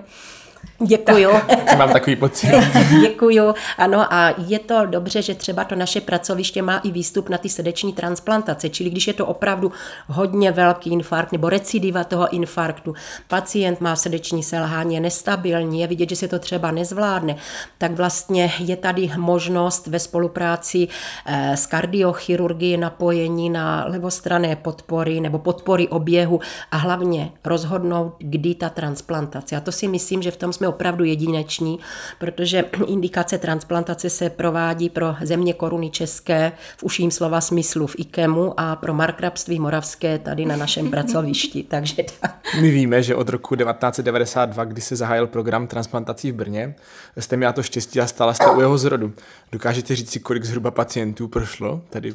Děkuju. 0.79 1.29
Mám 1.77 1.93
takový 1.93 2.15
pocit. 2.15 2.51
Děkuju. 3.01 3.53
Ano, 3.77 4.13
a 4.13 4.33
je 4.47 4.59
to 4.59 4.85
dobře, 4.85 5.21
že 5.21 5.35
třeba 5.35 5.63
to 5.63 5.75
naše 5.75 6.01
pracoviště 6.01 6.61
má 6.61 6.77
i 6.77 6.91
výstup 6.91 7.29
na 7.29 7.37
ty 7.37 7.49
srdeční 7.49 7.93
transplantace, 7.93 8.69
čili 8.69 8.89
když 8.89 9.07
je 9.07 9.13
to 9.13 9.25
opravdu 9.25 9.71
hodně 10.07 10.51
velký 10.51 10.89
infarkt 10.89 11.31
nebo 11.31 11.49
recidiva 11.49 12.03
toho 12.03 12.33
infarktu, 12.33 12.93
pacient 13.27 13.81
má 13.81 13.95
srdeční 13.95 14.43
selhání, 14.43 14.95
je 14.95 15.01
nestabilní, 15.01 15.81
je 15.81 15.87
vidět, 15.87 16.09
že 16.09 16.15
se 16.15 16.27
to 16.27 16.39
třeba 16.39 16.71
nezvládne, 16.71 17.35
tak 17.77 17.91
vlastně 17.91 18.51
je 18.59 18.75
tady 18.75 19.11
možnost 19.17 19.87
ve 19.87 19.99
spolupráci 19.99 20.87
eh, 21.25 21.57
s 21.57 21.65
kardiochirurgií 21.65 22.77
napojení 22.77 23.49
na 23.49 23.85
levostrané 23.87 24.55
podpory 24.55 25.19
nebo 25.19 25.39
podpory 25.39 25.87
oběhu 25.87 26.39
a 26.71 26.77
hlavně 26.77 27.31
rozhodnout, 27.45 28.15
kdy 28.19 28.55
ta 28.55 28.69
transplantace. 28.69 29.55
A 29.55 29.59
to 29.59 29.71
si 29.71 29.87
myslím, 29.87 30.21
že 30.21 30.31
v 30.31 30.37
tom 30.37 30.53
jsme 30.53 30.64
opravdu 30.67 31.03
jedineční, 31.03 31.79
protože 32.19 32.65
indikace 32.87 33.37
transplantace 33.37 34.09
se 34.09 34.29
provádí 34.29 34.89
pro 34.89 35.15
země 35.21 35.53
koruny 35.53 35.89
české 35.89 36.51
v 36.77 36.83
uším 36.83 37.11
slova 37.11 37.41
smyslu 37.41 37.87
v 37.87 37.95
IKEMu 37.97 38.59
a 38.59 38.75
pro 38.75 38.93
markrabství 38.93 39.59
moravské 39.59 40.19
tady 40.19 40.45
na 40.45 40.55
našem 40.55 40.91
pracovišti. 40.91 41.63
Takže 41.67 42.03
tak. 42.21 42.35
My 42.61 42.71
víme, 42.71 43.03
že 43.03 43.15
od 43.15 43.29
roku 43.29 43.55
1992, 43.55 44.63
kdy 44.63 44.81
se 44.81 44.95
zahájil 44.95 45.27
program 45.27 45.67
transplantací 45.67 46.31
v 46.31 46.35
Brně, 46.35 46.75
jste 47.19 47.37
měla 47.37 47.53
to 47.53 47.63
štěstí 47.63 47.99
a 47.99 48.07
stála 48.07 48.33
jste 48.33 48.51
u 48.51 48.59
jeho 48.59 48.77
zrodu. 48.77 49.13
Dokážete 49.51 49.95
říct 49.95 50.11
si, 50.11 50.19
kolik 50.19 50.45
zhruba 50.45 50.71
pacientů 50.71 51.27
prošlo 51.27 51.81
tady 51.89 52.13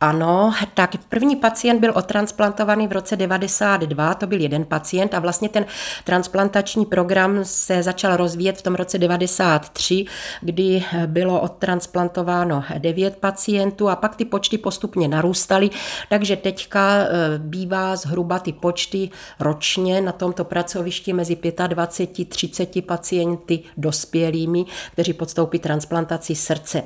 ano, 0.00 0.54
tak 0.74 0.90
první 1.08 1.36
pacient 1.36 1.80
byl 1.80 1.92
odtransplantovaný 1.94 2.88
v 2.88 2.92
roce 2.92 3.16
92, 3.16 4.14
to 4.14 4.26
byl 4.26 4.40
jeden 4.40 4.64
pacient 4.64 5.14
a 5.14 5.18
vlastně 5.18 5.48
ten 5.48 5.66
transplantační 6.04 6.86
program 6.86 7.38
se 7.42 7.82
začal 7.82 8.16
rozvíjet 8.16 8.58
v 8.58 8.62
tom 8.62 8.74
roce 8.74 8.98
93, 8.98 10.04
kdy 10.40 10.84
bylo 11.06 11.40
odtransplantováno 11.40 12.64
9 12.78 13.16
pacientů 13.16 13.88
a 13.88 13.96
pak 13.96 14.16
ty 14.16 14.24
počty 14.24 14.58
postupně 14.58 15.08
narůstaly, 15.08 15.70
takže 16.08 16.36
teďka 16.36 16.96
e, 16.96 17.08
bývá 17.38 17.96
zhruba 17.96 18.38
ty 18.38 18.52
počty 18.52 19.10
ročně 19.40 20.00
na 20.00 20.12
tomto 20.12 20.44
pracovišti 20.44 21.12
mezi 21.12 21.38
25 21.66 22.28
30 22.28 22.86
pacienty 22.86 23.62
dospělými, 23.76 24.64
kteří 24.92 25.12
podstoupí 25.12 25.58
transplantaci 25.58 26.34
srdce. 26.34 26.82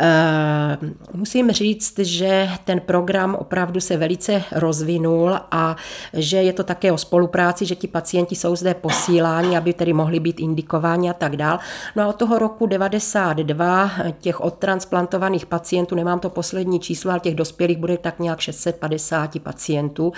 Eh, 0.00 0.78
musím 1.14 1.50
říct, 1.50 1.98
že 1.98 2.48
ten 2.64 2.80
program 2.80 3.34
opravdu 3.34 3.80
se 3.80 3.96
velice 3.96 4.42
rozvinul 4.52 5.38
a 5.50 5.76
že 6.12 6.36
je 6.36 6.52
to 6.52 6.64
také 6.64 6.92
o 6.92 6.98
spolupráci, 6.98 7.66
že 7.66 7.74
ti 7.74 7.88
pacienti 7.88 8.36
jsou 8.36 8.56
zde 8.56 8.74
posíláni, 8.74 9.56
aby 9.56 9.72
tedy 9.72 9.92
mohli 9.92 10.20
být 10.20 10.40
indikováni 10.40 11.10
a 11.10 11.12
tak 11.12 11.36
dál. 11.36 11.58
No 11.96 12.02
a 12.02 12.06
od 12.06 12.16
toho 12.16 12.38
roku 12.38 12.66
92 12.66 13.90
těch 14.20 14.40
odtransplantovaných 14.40 15.46
pacientů, 15.46 15.94
nemám 15.94 16.20
to 16.20 16.30
poslední 16.30 16.80
číslo, 16.80 17.10
ale 17.10 17.20
těch 17.20 17.34
dospělých 17.34 17.78
bude 17.78 17.98
tak 17.98 18.18
nějak 18.18 18.40
650 18.40 19.38
pacientů, 19.38 20.12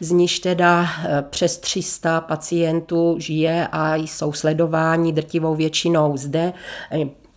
z 0.00 0.10
nichž 0.10 0.38
teda 0.38 0.86
eh, 1.04 1.24
přes 1.30 1.58
300 1.58 2.20
pacientů 2.20 3.14
žije 3.18 3.68
a 3.72 3.94
jsou 3.94 4.32
sledováni 4.32 5.12
drtivou 5.12 5.54
většinou 5.54 6.16
zde 6.16 6.52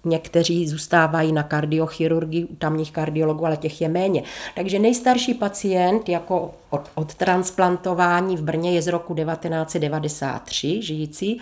Někteří 0.06 0.68
zůstávají 0.68 1.32
na 1.32 1.44
kardiochirurgii 1.44 2.46
u 2.46 2.56
tamních 2.56 2.92
kardiologů, 2.92 3.46
ale 3.46 3.58
těch 3.58 3.82
je 3.82 3.90
méně. 3.90 4.24
Takže 4.56 4.80
nejstarší 4.80 5.34
pacient 5.34 6.10
jako 6.10 6.52
od, 6.70 6.90
od 6.96 7.16
transplantování 7.16 8.38
v 8.38 8.42
Brně 8.42 8.72
je 8.72 8.82
z 8.82 8.88
roku 8.88 9.16
1993 9.16 10.82
žijící. 10.82 11.42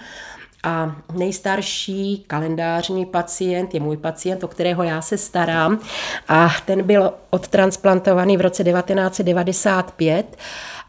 A 0.65 0.95
nejstarší 1.13 2.23
kalendářní 2.27 3.05
pacient 3.05 3.73
je 3.73 3.79
můj 3.79 3.97
pacient, 3.97 4.43
o 4.43 4.47
kterého 4.47 4.83
já 4.83 5.01
se 5.01 5.17
starám. 5.17 5.79
A 6.27 6.49
ten 6.65 6.83
byl 6.83 7.13
odtransplantovaný 7.29 8.37
v 8.37 8.41
roce 8.41 8.63
1995 8.63 10.37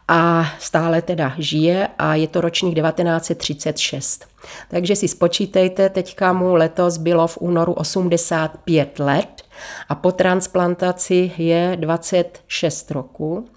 a 0.07 0.45
stále 0.59 1.01
teda 1.01 1.33
žije 1.37 1.87
a 1.97 2.15
je 2.15 2.27
to 2.27 2.41
ročník 2.41 2.75
1936. 2.75 4.25
Takže 4.69 4.95
si 4.95 5.07
spočítejte, 5.07 5.89
teďka 5.89 6.33
mu 6.33 6.55
letos 6.55 6.97
bylo 6.97 7.27
v 7.27 7.37
únoru 7.41 7.73
85 7.73 8.99
let 8.99 9.41
a 9.89 9.95
po 9.95 10.11
transplantaci 10.11 11.31
je 11.37 11.77
26 11.79 12.91
roku. 12.91 13.49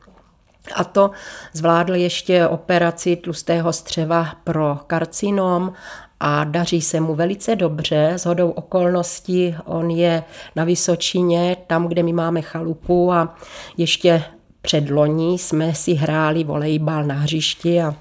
A 0.75 0.85
to 0.85 1.11
zvládl 1.53 1.95
ještě 1.95 2.47
operaci 2.47 3.17
tlustého 3.17 3.73
střeva 3.73 4.29
pro 4.45 4.79
karcinom 4.87 5.73
a 6.21 6.45
daří 6.45 6.81
se 6.81 7.01
mu 7.01 7.15
velice 7.15 7.57
dobře. 7.57 8.13
S 8.17 8.27
hodou 8.27 8.51
okolností 8.51 9.57
on 9.65 9.91
je 9.91 10.25
na 10.57 10.65
Vysočině, 10.65 11.57
tam, 11.67 11.89
kde 11.89 12.03
my 12.03 12.13
máme 12.13 12.43
chalupu 12.43 13.13
a 13.13 13.37
ještě 13.77 14.25
předloní 14.63 15.39
jsme 15.39 15.75
si 15.75 15.95
hráli 15.95 16.45
volejbal 16.45 17.05
na 17.05 17.15
hřišti 17.15 17.83
a 17.83 17.95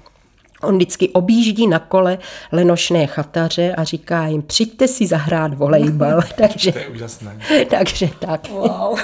On 0.62 0.76
vždycky 0.76 1.08
objíždí 1.08 1.66
na 1.66 1.78
kole 1.78 2.18
lenošné 2.52 3.06
chataře 3.06 3.74
a 3.74 3.84
říká 3.84 4.26
jim, 4.26 4.42
přijďte 4.42 4.88
si 4.88 5.06
zahrát 5.06 5.54
volejbal. 5.54 6.20
takže, 6.36 6.72
to 6.72 6.78
je 6.78 6.88
úžasné. 6.88 7.38
takže 7.70 8.08
tak. 8.18 8.48
Wow. 8.50 8.98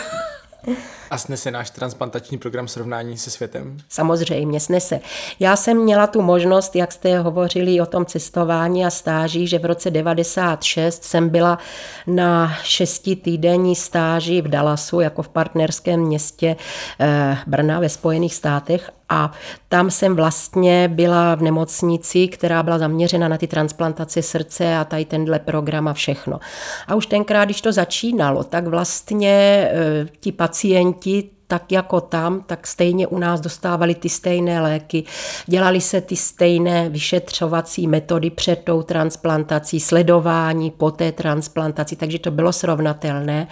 A 1.10 1.18
snese 1.18 1.50
náš 1.50 1.70
transplantační 1.70 2.38
program 2.38 2.68
srovnání 2.68 3.18
se 3.18 3.30
světem? 3.30 3.76
Samozřejmě, 3.88 4.60
snese. 4.60 5.00
Já 5.40 5.56
jsem 5.56 5.76
měla 5.76 6.06
tu 6.06 6.22
možnost, 6.22 6.76
jak 6.76 6.92
jste 6.92 7.18
hovořili 7.18 7.80
o 7.80 7.86
tom 7.86 8.06
cestování 8.06 8.86
a 8.86 8.90
stáži, 8.90 9.46
že 9.46 9.58
v 9.58 9.64
roce 9.64 9.90
96 9.90 11.04
jsem 11.04 11.28
byla 11.28 11.58
na 12.06 12.54
šesti 12.62 13.16
týdenní 13.16 13.76
stáži 13.76 14.42
v 14.42 14.48
Dallasu, 14.48 15.00
jako 15.00 15.22
v 15.22 15.28
partnerském 15.28 16.00
městě 16.00 16.56
eh, 17.00 17.38
Brna 17.46 17.80
ve 17.80 17.88
Spojených 17.88 18.34
státech 18.34 18.90
a 19.08 19.32
tam 19.68 19.90
jsem 19.90 20.16
vlastně 20.16 20.88
byla 20.88 21.34
v 21.34 21.42
nemocnici, 21.42 22.28
která 22.28 22.62
byla 22.62 22.78
zaměřena 22.78 23.28
na 23.28 23.38
ty 23.38 23.46
transplantace 23.46 24.22
srdce 24.22 24.76
a 24.76 24.84
tady 24.84 25.04
tenhle 25.04 25.38
program 25.38 25.88
a 25.88 25.92
všechno. 25.92 26.40
A 26.86 26.94
už 26.94 27.06
tenkrát, 27.06 27.44
když 27.44 27.60
to 27.60 27.72
začínalo, 27.72 28.44
tak 28.44 28.66
vlastně 28.66 29.30
e, 29.30 30.06
ti 30.20 30.32
pacienti 30.32 31.30
tak 31.46 31.72
jako 31.72 32.00
tam, 32.00 32.42
tak 32.46 32.66
stejně 32.66 33.06
u 33.06 33.18
nás 33.18 33.40
dostávali 33.40 33.94
ty 33.94 34.08
stejné 34.08 34.60
léky, 34.60 35.04
dělali 35.46 35.80
se 35.80 36.00
ty 36.00 36.16
stejné 36.16 36.88
vyšetřovací 36.88 37.86
metody 37.86 38.30
před 38.30 38.64
tou 38.64 38.82
transplantací, 38.82 39.80
sledování 39.80 40.70
po 40.70 40.90
té 40.90 41.12
transplantaci, 41.12 41.96
takže 41.96 42.18
to 42.18 42.30
bylo 42.30 42.52
srovnatelné. 42.52 43.48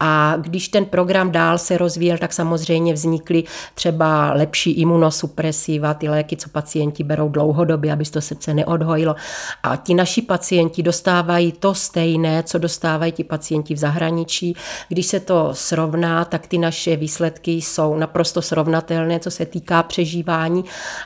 A 0.00 0.36
když 0.36 0.68
ten 0.68 0.84
program 0.84 1.30
dál 1.30 1.58
se 1.58 1.78
rozvíjel, 1.78 2.18
tak 2.18 2.32
samozřejmě 2.32 2.92
vznikly 2.92 3.44
třeba 3.74 4.32
lepší 4.32 4.70
imunosupresiva, 4.70 5.94
ty 5.94 6.08
léky, 6.08 6.36
co 6.36 6.48
pacienti 6.48 7.04
berou 7.04 7.28
dlouhodobě, 7.28 7.92
aby 7.92 8.04
to 8.04 8.20
srdce 8.20 8.54
neodhojilo. 8.54 9.14
A 9.62 9.76
ti 9.76 9.94
naši 9.94 10.22
pacienti 10.22 10.82
dostávají 10.82 11.52
to 11.52 11.74
stejné, 11.74 12.42
co 12.42 12.58
dostávají 12.58 13.12
ti 13.12 13.24
pacienti 13.24 13.74
v 13.74 13.78
zahraničí. 13.78 14.56
Když 14.88 15.06
se 15.06 15.20
to 15.20 15.50
srovná, 15.52 16.24
tak 16.24 16.46
ty 16.46 16.58
naše 16.58 16.96
výsledky 16.96 17.52
jsou 17.52 17.96
naprosto 17.96 18.42
srovnatelné, 18.42 19.20
co 19.20 19.30
se 19.30 19.46
týká 19.46 19.82
přežívání. 19.82 20.64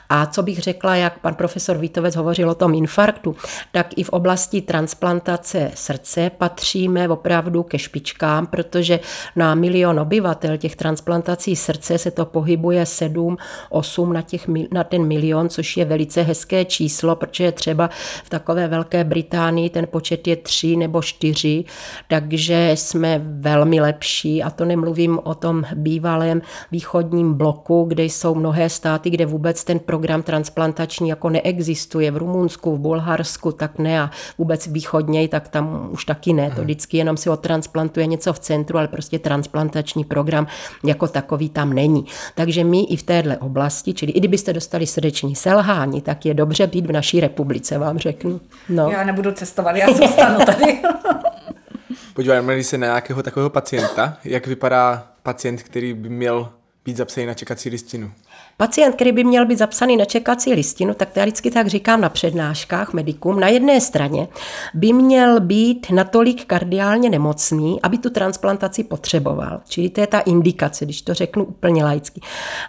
A 0.09 0.25
co 0.25 0.43
bych 0.43 0.59
řekla, 0.59 0.95
jak 0.95 1.19
pan 1.19 1.35
profesor 1.35 1.77
Vítovec 1.77 2.15
hovořil 2.15 2.49
o 2.49 2.55
tom 2.55 2.73
infarktu, 2.73 3.35
tak 3.71 3.87
i 3.95 4.03
v 4.03 4.09
oblasti 4.09 4.61
transplantace 4.61 5.71
srdce 5.75 6.31
patříme 6.37 7.09
opravdu 7.09 7.63
ke 7.63 7.79
špičkám, 7.79 8.47
protože 8.47 8.84
protože 8.85 8.99
na 9.35 9.55
milion 9.55 9.99
obyvatel 9.99 10.57
těch 10.57 10.75
transplantací 10.75 11.55
srdce 11.55 11.97
se 11.97 12.11
to 12.11 12.25
pohybuje 12.25 12.85
7, 12.85 13.37
8 13.69 14.13
na, 14.13 14.21
těch, 14.21 14.47
na 14.71 14.83
ten 14.83 15.07
milion, 15.07 15.49
což 15.49 15.77
je 15.77 15.85
velice 15.85 16.21
hezké 16.21 16.65
číslo, 16.65 17.15
protože 17.15 17.51
třeba 17.51 17.89
v 18.23 18.29
takové 18.29 18.67
Velké 18.67 19.03
Británii 19.03 19.69
ten 19.69 19.87
počet 19.87 20.27
je 20.27 20.35
3 20.35 20.75
nebo 20.75 21.01
4, 21.01 21.63
takže 22.07 22.71
jsme 22.75 23.21
velmi 23.23 23.81
lepší 23.81 24.43
a 24.43 24.49
to 24.49 24.65
nemluvím 24.65 25.19
o 25.23 25.35
tom 25.35 25.63
bývalém 25.75 26.41
východním 26.71 27.33
bloku, 27.33 27.85
kde 27.87 28.03
jsou 28.03 28.35
mnohé 28.35 28.69
státy, 28.69 29.09
kde 29.09 29.25
vůbec 29.25 29.63
ten 29.63 29.79
program 29.79 30.23
transplantační 30.23 31.09
jako 31.09 31.29
neexistuje. 31.29 32.11
V 32.11 32.17
Rumunsku, 32.17 32.75
v 32.75 32.79
Bulharsku, 32.79 33.51
tak 33.51 33.79
ne 33.79 34.01
a 34.01 34.09
vůbec 34.37 34.67
východněji, 34.67 35.27
tak 35.27 35.47
tam 35.47 35.89
už 35.91 36.05
taky 36.05 36.33
ne. 36.33 36.51
To 36.55 36.61
vždycky 36.61 36.97
jenom 36.97 37.17
si 37.17 37.29
odtransplantuje 37.29 38.05
něco 38.05 38.33
v 38.33 38.39
centru 38.39 38.74
centru, 38.75 38.77
ale 38.77 38.87
prostě 38.87 39.19
transplantační 39.19 40.03
program 40.03 40.47
jako 40.83 41.07
takový 41.07 41.49
tam 41.49 41.73
není. 41.73 42.05
Takže 42.35 42.63
my 42.63 42.83
i 42.83 42.97
v 42.97 43.03
téhle 43.03 43.37
oblasti, 43.37 43.93
čili 43.93 44.11
i 44.11 44.19
kdybyste 44.19 44.53
dostali 44.53 44.87
srdeční 44.87 45.35
selhání, 45.35 46.01
tak 46.01 46.25
je 46.25 46.33
dobře 46.33 46.67
být 46.67 46.85
v 46.85 46.91
naší 46.91 47.19
republice, 47.19 47.77
vám 47.77 47.97
řeknu. 47.97 48.41
No. 48.69 48.89
Já 48.91 49.03
nebudu 49.03 49.31
cestovat, 49.31 49.75
já 49.75 49.87
zůstanu 49.93 50.45
tady. 50.45 50.81
Podívejme 52.13 52.63
se 52.63 52.77
na 52.77 52.87
nějakého 52.87 53.23
takového 53.23 53.49
pacienta. 53.49 54.17
Jak 54.23 54.47
vypadá 54.47 55.07
pacient, 55.23 55.63
který 55.63 55.93
by 55.93 56.09
měl 56.09 56.49
být 56.85 56.97
zapsaný 56.97 57.27
na 57.27 57.33
čekací 57.33 57.69
listinu? 57.69 58.11
Pacient, 58.57 58.95
který 58.95 59.11
by 59.11 59.23
měl 59.23 59.45
být 59.45 59.57
zapsaný 59.57 59.97
na 59.97 60.05
čekací 60.05 60.53
listinu, 60.53 60.93
tak 60.93 61.09
to 61.09 61.19
já 61.19 61.25
vždycky 61.25 61.51
tak 61.51 61.67
říkám 61.67 62.01
na 62.01 62.09
přednáškách 62.09 62.93
medikům, 62.93 63.39
na 63.39 63.47
jedné 63.47 63.81
straně 63.81 64.27
by 64.73 64.93
měl 64.93 65.39
být 65.39 65.87
natolik 65.91 66.45
kardiálně 66.45 67.09
nemocný, 67.09 67.81
aby 67.81 67.97
tu 67.97 68.09
transplantaci 68.09 68.83
potřeboval. 68.83 69.61
Čili 69.67 69.89
to 69.89 70.01
je 70.01 70.07
ta 70.07 70.19
indikace, 70.19 70.85
když 70.85 71.01
to 71.01 71.13
řeknu 71.13 71.43
úplně 71.43 71.83
laicky. 71.83 72.21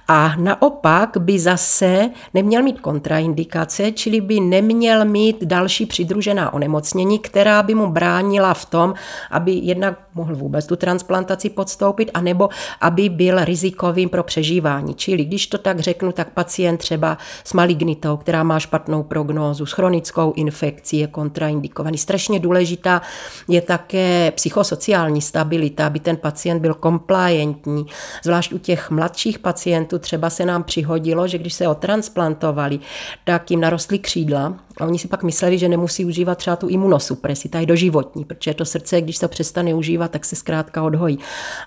A 0.09 0.37
naopak 0.37 1.17
by 1.19 1.39
zase 1.39 2.11
neměl 2.35 2.63
mít 2.63 2.81
kontraindikace, 2.81 3.93
čili 3.93 4.21
by 4.21 4.41
neměl 4.41 5.05
mít 5.05 5.45
další 5.45 5.87
přidružená 5.87 6.55
onemocnění, 6.55 7.19
která 7.19 7.63
by 7.63 7.75
mu 7.75 7.87
bránila 7.87 8.55
v 8.55 8.65
tom, 8.65 8.95
aby 9.31 9.53
jednak 9.53 9.99
mohl 10.15 10.37
vůbec 10.37 10.67
tu 10.67 10.77
transplantaci 10.77 11.51
podstoupit, 11.51 12.11
anebo 12.15 12.49
aby 12.81 13.09
byl 13.09 13.45
rizikovým 13.45 14.09
pro 14.09 14.23
přežívání. 14.23 14.95
Čili 14.95 15.25
když 15.25 15.47
to 15.47 15.59
tak 15.59 15.76
řeknu, 15.81 16.13
tak 16.13 16.31
pacient 16.31 16.77
třeba 16.77 17.19
s 17.45 17.53
malignitou, 17.53 18.17
která 18.17 18.43
má 18.43 18.59
špatnou 18.59 19.03
prognózu, 19.03 19.67
s 19.67 19.73
chronickou 19.73 20.33
infekcí 20.33 20.99
je 20.99 21.07
kontraindikovaný. 21.07 21.99
Strašně 21.99 22.39
důležitá 22.39 23.03
je 23.49 23.61
také 23.61 24.31
psychosociální 24.31 25.23
stabilita, 25.23 25.87
aby 25.87 26.01
ten 26.01 26.17
pacient 26.17 26.61
byl 26.61 26.75
komplientní. 26.75 27.87
Zvlášť 28.23 28.53
u 28.53 28.59
těch 28.59 28.91
mladších 28.91 29.39
pacientů 29.39 29.99
třeba 29.99 30.31
se 30.31 30.45
nám 30.45 30.65
přihodilo, 30.65 31.29
že 31.29 31.39
když 31.39 31.55
se 31.55 31.69
otransplantovali, 31.69 32.79
tak 33.25 33.51
jim 33.51 33.61
narostly 33.61 33.99
křídla 33.99 34.66
a 34.81 34.87
oni 34.87 34.99
si 34.99 35.09
pak 35.09 35.23
mysleli, 35.23 35.59
že 35.59 35.69
nemusí 35.69 36.05
užívat 36.05 36.39
třeba 36.39 36.57
tu 36.57 36.69
imunosupresi, 36.69 37.49
ta 37.49 37.61
je 37.61 37.67
doživotní, 37.67 38.25
protože 38.25 38.55
to 38.55 38.65
srdce, 38.65 39.01
když 39.01 39.17
se 39.17 39.29
přestane 39.29 39.75
užívat, 39.75 40.11
tak 40.11 40.25
se 40.25 40.37
zkrátka 40.37 40.83
odhojí. 40.83 41.19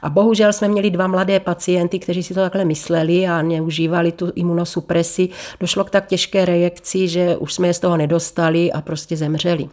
A 0.02 0.10
bohužel 0.10 0.54
jsme 0.54 0.68
měli 0.68 0.90
dva 0.90 1.08
mladé 1.08 1.40
pacienty, 1.40 2.00
kteří 2.00 2.24
si 2.24 2.34
to 2.34 2.40
takhle 2.40 2.66
mysleli 2.66 3.28
a 3.28 3.42
neužívali 3.42 4.12
tu 4.12 4.32
imunosupresi. 4.36 5.30
Došlo 5.60 5.84
k 5.84 5.90
tak 5.90 6.08
těžké 6.08 6.46
reakci, 6.46 7.08
že 7.08 7.38
už 7.38 7.54
jsme 7.54 7.68
je 7.68 7.74
z 7.74 7.80
toho 7.80 7.98
nedostali 7.98 8.72
a 8.72 8.82
prostě 8.82 9.18
zemřeli. 9.18 9.70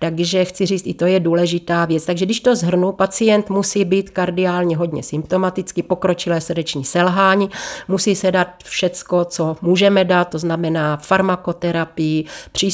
Takže 0.00 0.44
chci 0.44 0.66
říct, 0.66 0.86
i 0.86 0.94
to 0.94 1.06
je 1.06 1.20
důležitá 1.20 1.84
věc. 1.84 2.06
Takže 2.06 2.24
když 2.24 2.40
to 2.40 2.56
zhrnu, 2.56 2.92
pacient 2.92 3.50
musí 3.50 3.84
být 3.84 4.10
kardiálně 4.10 4.76
hodně 4.76 5.02
symptomaticky, 5.02 5.82
pokročilé 5.82 6.40
srdeční 6.40 6.84
selhání, 6.84 7.50
musí 7.88 8.16
se 8.16 8.32
dát 8.32 8.48
všecko, 8.64 9.24
co 9.24 9.56
můžeme 9.62 10.04
dát, 10.04 10.24
to 10.24 10.38
znamená 10.38 10.96
farmakoterapii, 10.96 12.24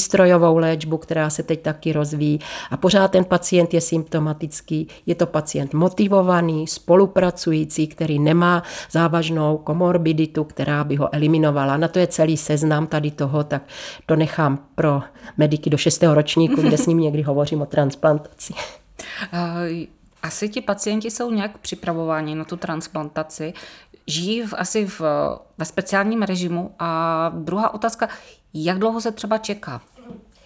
přístrojovou 0.05 0.57
léčbu, 0.57 0.97
která 0.97 1.29
se 1.29 1.43
teď 1.43 1.61
taky 1.61 1.93
rozvíjí. 1.93 2.39
A 2.71 2.77
pořád 2.77 3.11
ten 3.11 3.25
pacient 3.25 3.73
je 3.73 3.81
symptomatický, 3.81 4.87
je 5.05 5.15
to 5.15 5.25
pacient 5.25 5.73
motivovaný, 5.73 6.67
spolupracující, 6.67 7.87
který 7.87 8.19
nemá 8.19 8.63
závažnou 8.91 9.57
komorbiditu, 9.57 10.43
která 10.43 10.83
by 10.83 10.95
ho 10.95 11.15
eliminovala. 11.15 11.77
Na 11.77 11.87
to 11.87 11.99
je 11.99 12.07
celý 12.07 12.37
seznam 12.37 12.87
tady 12.87 13.11
toho, 13.11 13.43
tak 13.43 13.61
to 14.05 14.15
nechám 14.15 14.59
pro 14.75 15.01
mediky 15.37 15.69
do 15.69 15.77
šestého 15.77 16.13
ročníku, 16.13 16.61
kde 16.61 16.77
s 16.77 16.85
ním 16.85 16.97
někdy 16.97 17.21
hovořím 17.21 17.61
o 17.61 17.65
transplantaci. 17.65 18.53
Asi 20.23 20.49
ti 20.49 20.61
pacienti 20.61 21.11
jsou 21.11 21.31
nějak 21.31 21.57
připravováni 21.57 22.35
na 22.35 22.45
tu 22.45 22.57
transplantaci, 22.57 23.53
žijí 24.07 24.41
v, 24.41 24.53
asi 24.57 24.85
v, 24.85 25.01
ve 25.57 25.65
speciálním 25.65 26.21
režimu. 26.21 26.71
A 26.79 27.31
druhá 27.35 27.73
otázka, 27.73 28.09
jak 28.53 28.79
dlouho 28.79 29.01
se 29.01 29.11
třeba 29.11 29.37
čeká? 29.37 29.81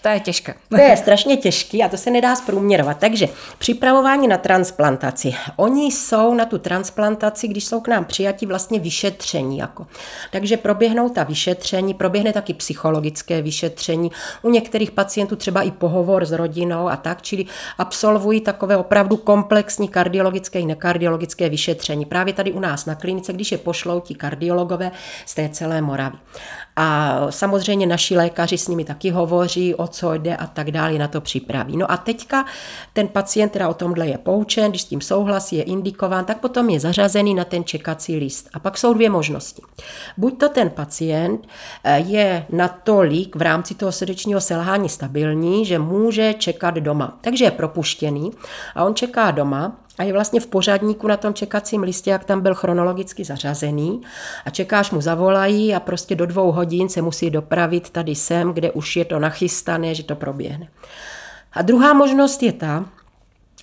To 0.01 0.09
je 0.09 0.19
těžké. 0.19 0.53
To 0.69 0.77
je 0.77 0.97
strašně 0.97 1.37
těžký 1.37 1.83
a 1.83 1.89
to 1.89 1.97
se 1.97 2.11
nedá 2.11 2.35
zprůměrovat. 2.35 2.97
Takže 2.97 3.27
připravování 3.57 4.27
na 4.27 4.37
transplantaci. 4.37 5.35
Oni 5.55 5.91
jsou 5.91 6.33
na 6.33 6.45
tu 6.45 6.57
transplantaci, 6.57 7.47
když 7.47 7.65
jsou 7.65 7.79
k 7.79 7.87
nám 7.87 8.05
přijati, 8.05 8.45
vlastně 8.45 8.79
vyšetření. 8.79 9.57
Jako. 9.57 9.87
Takže 10.31 10.57
proběhnou 10.57 11.09
ta 11.09 11.23
vyšetření, 11.23 11.93
proběhne 11.93 12.33
taky 12.33 12.53
psychologické 12.53 13.41
vyšetření. 13.41 14.11
U 14.41 14.49
některých 14.49 14.91
pacientů 14.91 15.35
třeba 15.35 15.61
i 15.61 15.71
pohovor 15.71 16.25
s 16.25 16.31
rodinou 16.31 16.89
a 16.89 16.95
tak, 16.95 17.21
čili 17.21 17.45
absolvují 17.77 18.41
takové 18.41 18.77
opravdu 18.77 19.17
komplexní 19.17 19.87
kardiologické 19.87 20.59
i 20.59 20.65
nekardiologické 20.65 21.49
vyšetření. 21.49 22.05
Právě 22.05 22.33
tady 22.33 22.51
u 22.51 22.59
nás 22.59 22.85
na 22.85 22.95
klinice, 22.95 23.33
když 23.33 23.51
je 23.51 23.57
pošlou 23.57 23.99
ti 23.99 24.15
kardiologové 24.15 24.91
z 25.25 25.35
té 25.35 25.49
celé 25.49 25.81
Moravy. 25.81 26.17
A 26.75 27.17
samozřejmě 27.29 27.87
naši 27.87 28.17
lékaři 28.17 28.57
s 28.57 28.67
nimi 28.67 28.85
taky 28.85 29.09
hovoří, 29.09 29.75
o 29.75 29.88
co 29.91 30.13
jde 30.13 30.35
a 30.35 30.47
tak 30.47 30.71
dále, 30.71 30.93
na 30.97 31.07
to 31.07 31.21
připraví. 31.21 31.77
No 31.77 31.91
a 31.91 31.97
teďka 31.97 32.45
ten 32.93 33.07
pacient 33.07 33.49
teda 33.49 33.69
o 33.69 33.73
tomhle 33.73 34.07
je 34.07 34.17
poučen, 34.17 34.69
když 34.69 34.81
s 34.81 34.85
tím 34.85 35.01
souhlasí, 35.01 35.55
je 35.55 35.63
indikován, 35.63 36.25
tak 36.25 36.39
potom 36.39 36.69
je 36.69 36.79
zařazený 36.79 37.33
na 37.33 37.45
ten 37.45 37.63
čekací 37.63 38.17
list. 38.17 38.49
A 38.53 38.59
pak 38.59 38.77
jsou 38.77 38.93
dvě 38.93 39.09
možnosti. 39.09 39.61
Buď 40.17 40.39
to 40.39 40.49
ten 40.49 40.69
pacient 40.69 41.47
eh, 41.83 41.99
je 41.99 42.45
natolik 42.49 43.35
v 43.35 43.41
rámci 43.41 43.75
toho 43.75 43.91
srdečního 43.91 44.41
selhání 44.41 44.89
stabilní, 44.89 45.65
že 45.65 45.79
může 45.79 46.33
čekat 46.33 46.75
doma. 46.75 47.17
Takže 47.21 47.45
je 47.45 47.51
propuštěný 47.51 48.31
a 48.75 48.83
on 48.83 48.95
čeká 48.95 49.31
doma 49.31 49.75
a 49.99 50.03
je 50.03 50.13
vlastně 50.13 50.39
v 50.39 50.47
pořadníku 50.47 51.07
na 51.07 51.17
tom 51.17 51.33
čekacím 51.33 51.83
listě, 51.83 52.09
jak 52.09 52.23
tam 52.23 52.41
byl 52.41 52.55
chronologicky 52.55 53.23
zařazený 53.23 54.01
a 54.45 54.49
čekáš 54.49 54.91
mu 54.91 55.01
zavolají 55.01 55.75
a 55.75 55.79
prostě 55.79 56.15
do 56.15 56.25
dvou 56.25 56.51
hodin 56.51 56.89
se 56.89 57.01
musí 57.01 57.29
dopravit 57.29 57.89
tady 57.89 58.15
sem, 58.15 58.53
kde 58.53 58.71
už 58.71 58.95
je 58.95 59.05
to 59.05 59.19
nachystané, 59.19 59.95
že 59.95 60.03
to 60.03 60.15
proběhne. 60.15 60.67
A 61.53 61.61
druhá 61.61 61.93
možnost 61.93 62.43
je 62.43 62.53
ta, 62.53 62.85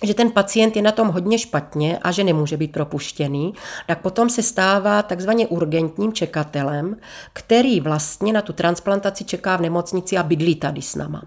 že 0.03 0.13
ten 0.13 0.31
pacient 0.31 0.75
je 0.75 0.81
na 0.81 0.91
tom 0.91 1.07
hodně 1.07 1.39
špatně 1.39 1.97
a 2.01 2.11
že 2.11 2.23
nemůže 2.23 2.57
být 2.57 2.71
propuštěný, 2.71 3.53
tak 3.87 4.01
potom 4.01 4.29
se 4.29 4.43
stává 4.43 5.01
takzvaně 5.01 5.47
urgentním 5.47 6.13
čekatelem, 6.13 6.97
který 7.33 7.81
vlastně 7.81 8.33
na 8.33 8.41
tu 8.41 8.53
transplantaci 8.53 9.23
čeká 9.23 9.57
v 9.57 9.61
nemocnici 9.61 10.17
a 10.17 10.23
bydlí 10.23 10.55
tady 10.55 10.81
s 10.81 10.95
náma. 10.95 11.21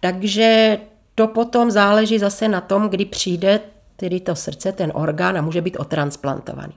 Takže 0.00 0.78
to 1.14 1.28
potom 1.28 1.70
záleží 1.70 2.18
zase 2.18 2.48
na 2.48 2.60
tom, 2.60 2.88
kdy 2.88 3.04
přijde 3.04 3.60
tedy 3.96 4.20
to 4.20 4.34
srdce, 4.36 4.72
ten 4.72 4.92
orgán 4.94 5.38
a 5.38 5.42
může 5.42 5.60
být 5.60 5.76
otransplantovaný. 5.76 6.72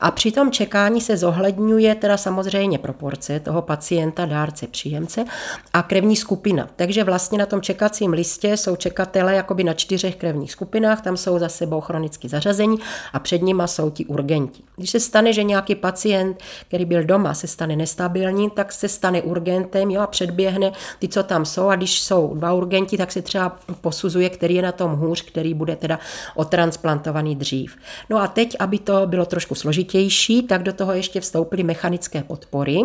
A 0.00 0.10
při 0.10 0.32
tom 0.32 0.50
čekání 0.50 1.00
se 1.00 1.16
zohledňuje 1.16 1.94
teda 1.94 2.16
samozřejmě 2.16 2.78
proporce 2.78 3.40
toho 3.40 3.62
pacienta, 3.62 4.26
dárce, 4.26 4.66
příjemce 4.66 5.24
a 5.72 5.82
krevní 5.82 6.16
skupina. 6.16 6.68
Takže 6.76 7.04
vlastně 7.04 7.38
na 7.38 7.46
tom 7.46 7.60
čekacím 7.60 8.12
listě 8.12 8.56
jsou 8.56 8.76
čekatele 8.76 9.34
jakoby 9.34 9.64
na 9.64 9.74
čtyřech 9.74 10.16
krevních 10.16 10.52
skupinách, 10.52 11.00
tam 11.00 11.16
jsou 11.16 11.38
za 11.38 11.48
sebou 11.48 11.80
chronicky 11.80 12.28
zařazení 12.28 12.76
a 13.12 13.18
před 13.18 13.42
nima 13.42 13.66
jsou 13.66 13.90
ti 13.90 14.06
urgenti. 14.06 14.62
Když 14.76 14.90
se 14.90 15.00
stane, 15.00 15.32
že 15.32 15.42
nějaký 15.42 15.74
pacient, 15.74 16.42
který 16.68 16.84
byl 16.84 17.04
doma, 17.04 17.34
se 17.34 17.46
stane 17.46 17.76
nestabilní, 17.76 18.50
tak 18.50 18.72
se 18.72 18.88
stane 18.88 19.22
urgentem 19.22 19.90
jo, 19.90 20.00
a 20.00 20.06
předběhne 20.06 20.72
ty, 20.98 21.08
co 21.08 21.22
tam 21.22 21.44
jsou 21.44 21.68
a 21.68 21.76
když 21.76 22.02
jsou 22.02 22.34
dva 22.34 22.52
urgenti, 22.52 22.96
tak 22.96 23.12
se 23.12 23.22
třeba 23.22 23.56
posuzuje, 23.80 24.30
který 24.30 24.54
je 24.54 24.62
na 24.62 24.72
tom 24.72 24.92
hůř, 24.96 25.22
který 25.22 25.54
bude 25.54 25.76
teda 25.76 25.98
otransplantovaný 26.34 26.59
transplantovaný 26.60 27.36
dřív. 27.36 27.76
No 28.10 28.18
a 28.18 28.28
teď, 28.28 28.56
aby 28.58 28.78
to 28.78 29.06
bylo 29.06 29.26
trošku 29.26 29.54
složitější, 29.54 30.42
tak 30.42 30.62
do 30.62 30.72
toho 30.72 30.92
ještě 30.92 31.20
vstoupily 31.20 31.62
mechanické 31.62 32.22
podpory, 32.22 32.80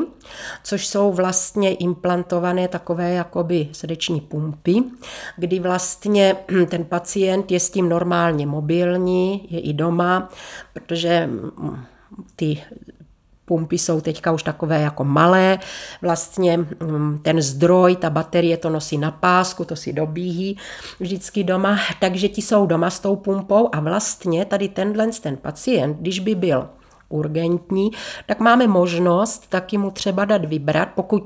což 0.63 0.87
jsou 0.87 1.11
vlastně 1.11 1.73
implantované 1.73 2.67
takové 2.67 3.13
jakoby 3.13 3.67
srdeční 3.71 4.21
pumpy, 4.21 4.83
kdy 5.37 5.59
vlastně 5.59 6.35
ten 6.69 6.85
pacient 6.85 7.51
je 7.51 7.59
s 7.59 7.69
tím 7.69 7.89
normálně 7.89 8.47
mobilní, 8.47 9.47
je 9.49 9.59
i 9.59 9.73
doma, 9.73 10.29
protože 10.73 11.27
mm, 11.27 11.85
ty 12.35 12.63
pumpy 13.45 13.77
jsou 13.77 14.01
teďka 14.01 14.31
už 14.31 14.43
takové 14.43 14.81
jako 14.81 15.03
malé, 15.03 15.59
vlastně 16.01 16.57
mm, 16.57 17.19
ten 17.21 17.41
zdroj, 17.41 17.95
ta 17.95 18.09
baterie 18.09 18.57
to 18.57 18.69
nosí 18.69 18.97
na 18.97 19.11
pásku, 19.11 19.65
to 19.65 19.75
si 19.75 19.93
dobíhí 19.93 20.57
vždycky 20.99 21.43
doma, 21.43 21.79
takže 21.99 22.29
ti 22.29 22.41
jsou 22.41 22.65
doma 22.65 22.89
s 22.89 22.99
tou 22.99 23.15
pumpou 23.15 23.69
a 23.71 23.79
vlastně 23.79 24.45
tady 24.45 24.69
tenhle 24.69 25.07
ten 25.21 25.37
pacient, 25.37 25.97
když 25.97 26.19
by 26.19 26.35
byl 26.35 26.69
urgentní, 27.09 27.91
tak 28.25 28.39
máme 28.39 28.67
možnost 28.67 29.49
taky 29.49 29.77
mu 29.77 29.91
třeba 29.91 30.25
dát 30.25 30.45
vybrat, 30.45 30.89
pokud 30.95 31.23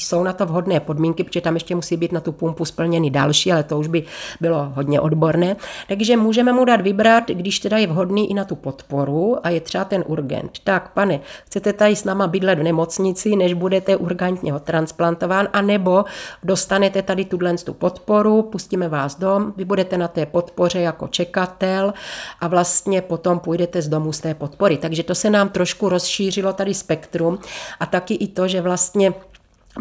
jsou 0.00 0.22
na 0.22 0.32
to 0.32 0.46
vhodné 0.46 0.80
podmínky, 0.80 1.24
protože 1.24 1.40
tam 1.40 1.54
ještě 1.54 1.74
musí 1.74 1.96
být 1.96 2.12
na 2.12 2.20
tu 2.20 2.32
pumpu 2.32 2.64
splněny 2.64 3.10
další, 3.10 3.52
ale 3.52 3.62
to 3.62 3.78
už 3.78 3.86
by 3.86 4.04
bylo 4.40 4.72
hodně 4.74 5.00
odborné. 5.00 5.56
Takže 5.88 6.16
můžeme 6.16 6.52
mu 6.52 6.64
dát 6.64 6.80
vybrat, 6.80 7.24
když 7.28 7.58
teda 7.58 7.78
je 7.78 7.86
vhodný 7.86 8.30
i 8.30 8.34
na 8.34 8.44
tu 8.44 8.56
podporu 8.56 9.46
a 9.46 9.50
je 9.50 9.60
třeba 9.60 9.84
ten 9.84 10.04
urgent. 10.06 10.58
Tak, 10.64 10.92
pane, 10.92 11.20
chcete 11.46 11.72
tady 11.72 11.96
s 11.96 12.04
náma 12.04 12.26
bydlet 12.26 12.58
v 12.58 12.62
nemocnici, 12.62 13.36
než 13.36 13.54
budete 13.54 13.96
urgentně 13.96 14.52
transplantován, 14.60 15.48
anebo 15.52 16.04
dostanete 16.42 17.02
tady 17.02 17.24
tuhle 17.24 17.52
tu 17.64 17.74
podporu, 17.74 18.42
pustíme 18.42 18.88
vás 18.88 19.18
dom, 19.18 19.52
vy 19.56 19.64
budete 19.64 19.98
na 19.98 20.08
té 20.08 20.26
podpoře 20.26 20.80
jako 20.80 21.08
čekatel 21.08 21.94
a 22.40 22.48
vlastně 22.48 23.02
potom 23.02 23.38
půjdete 23.38 23.82
z 23.82 23.88
domu 23.88 24.12
z 24.12 24.20
té 24.20 24.34
podpory. 24.34 24.76
Takže 24.76 25.02
to 25.02 25.14
se 25.14 25.30
nám 25.30 25.48
trošku 25.48 25.88
rozšířilo 25.88 26.52
tady 26.52 26.74
spektrum 26.74 27.38
a 27.80 27.86
taky 27.86 28.14
i 28.14 28.28
to, 28.28 28.48
že 28.48 28.60
vlastně 28.60 29.12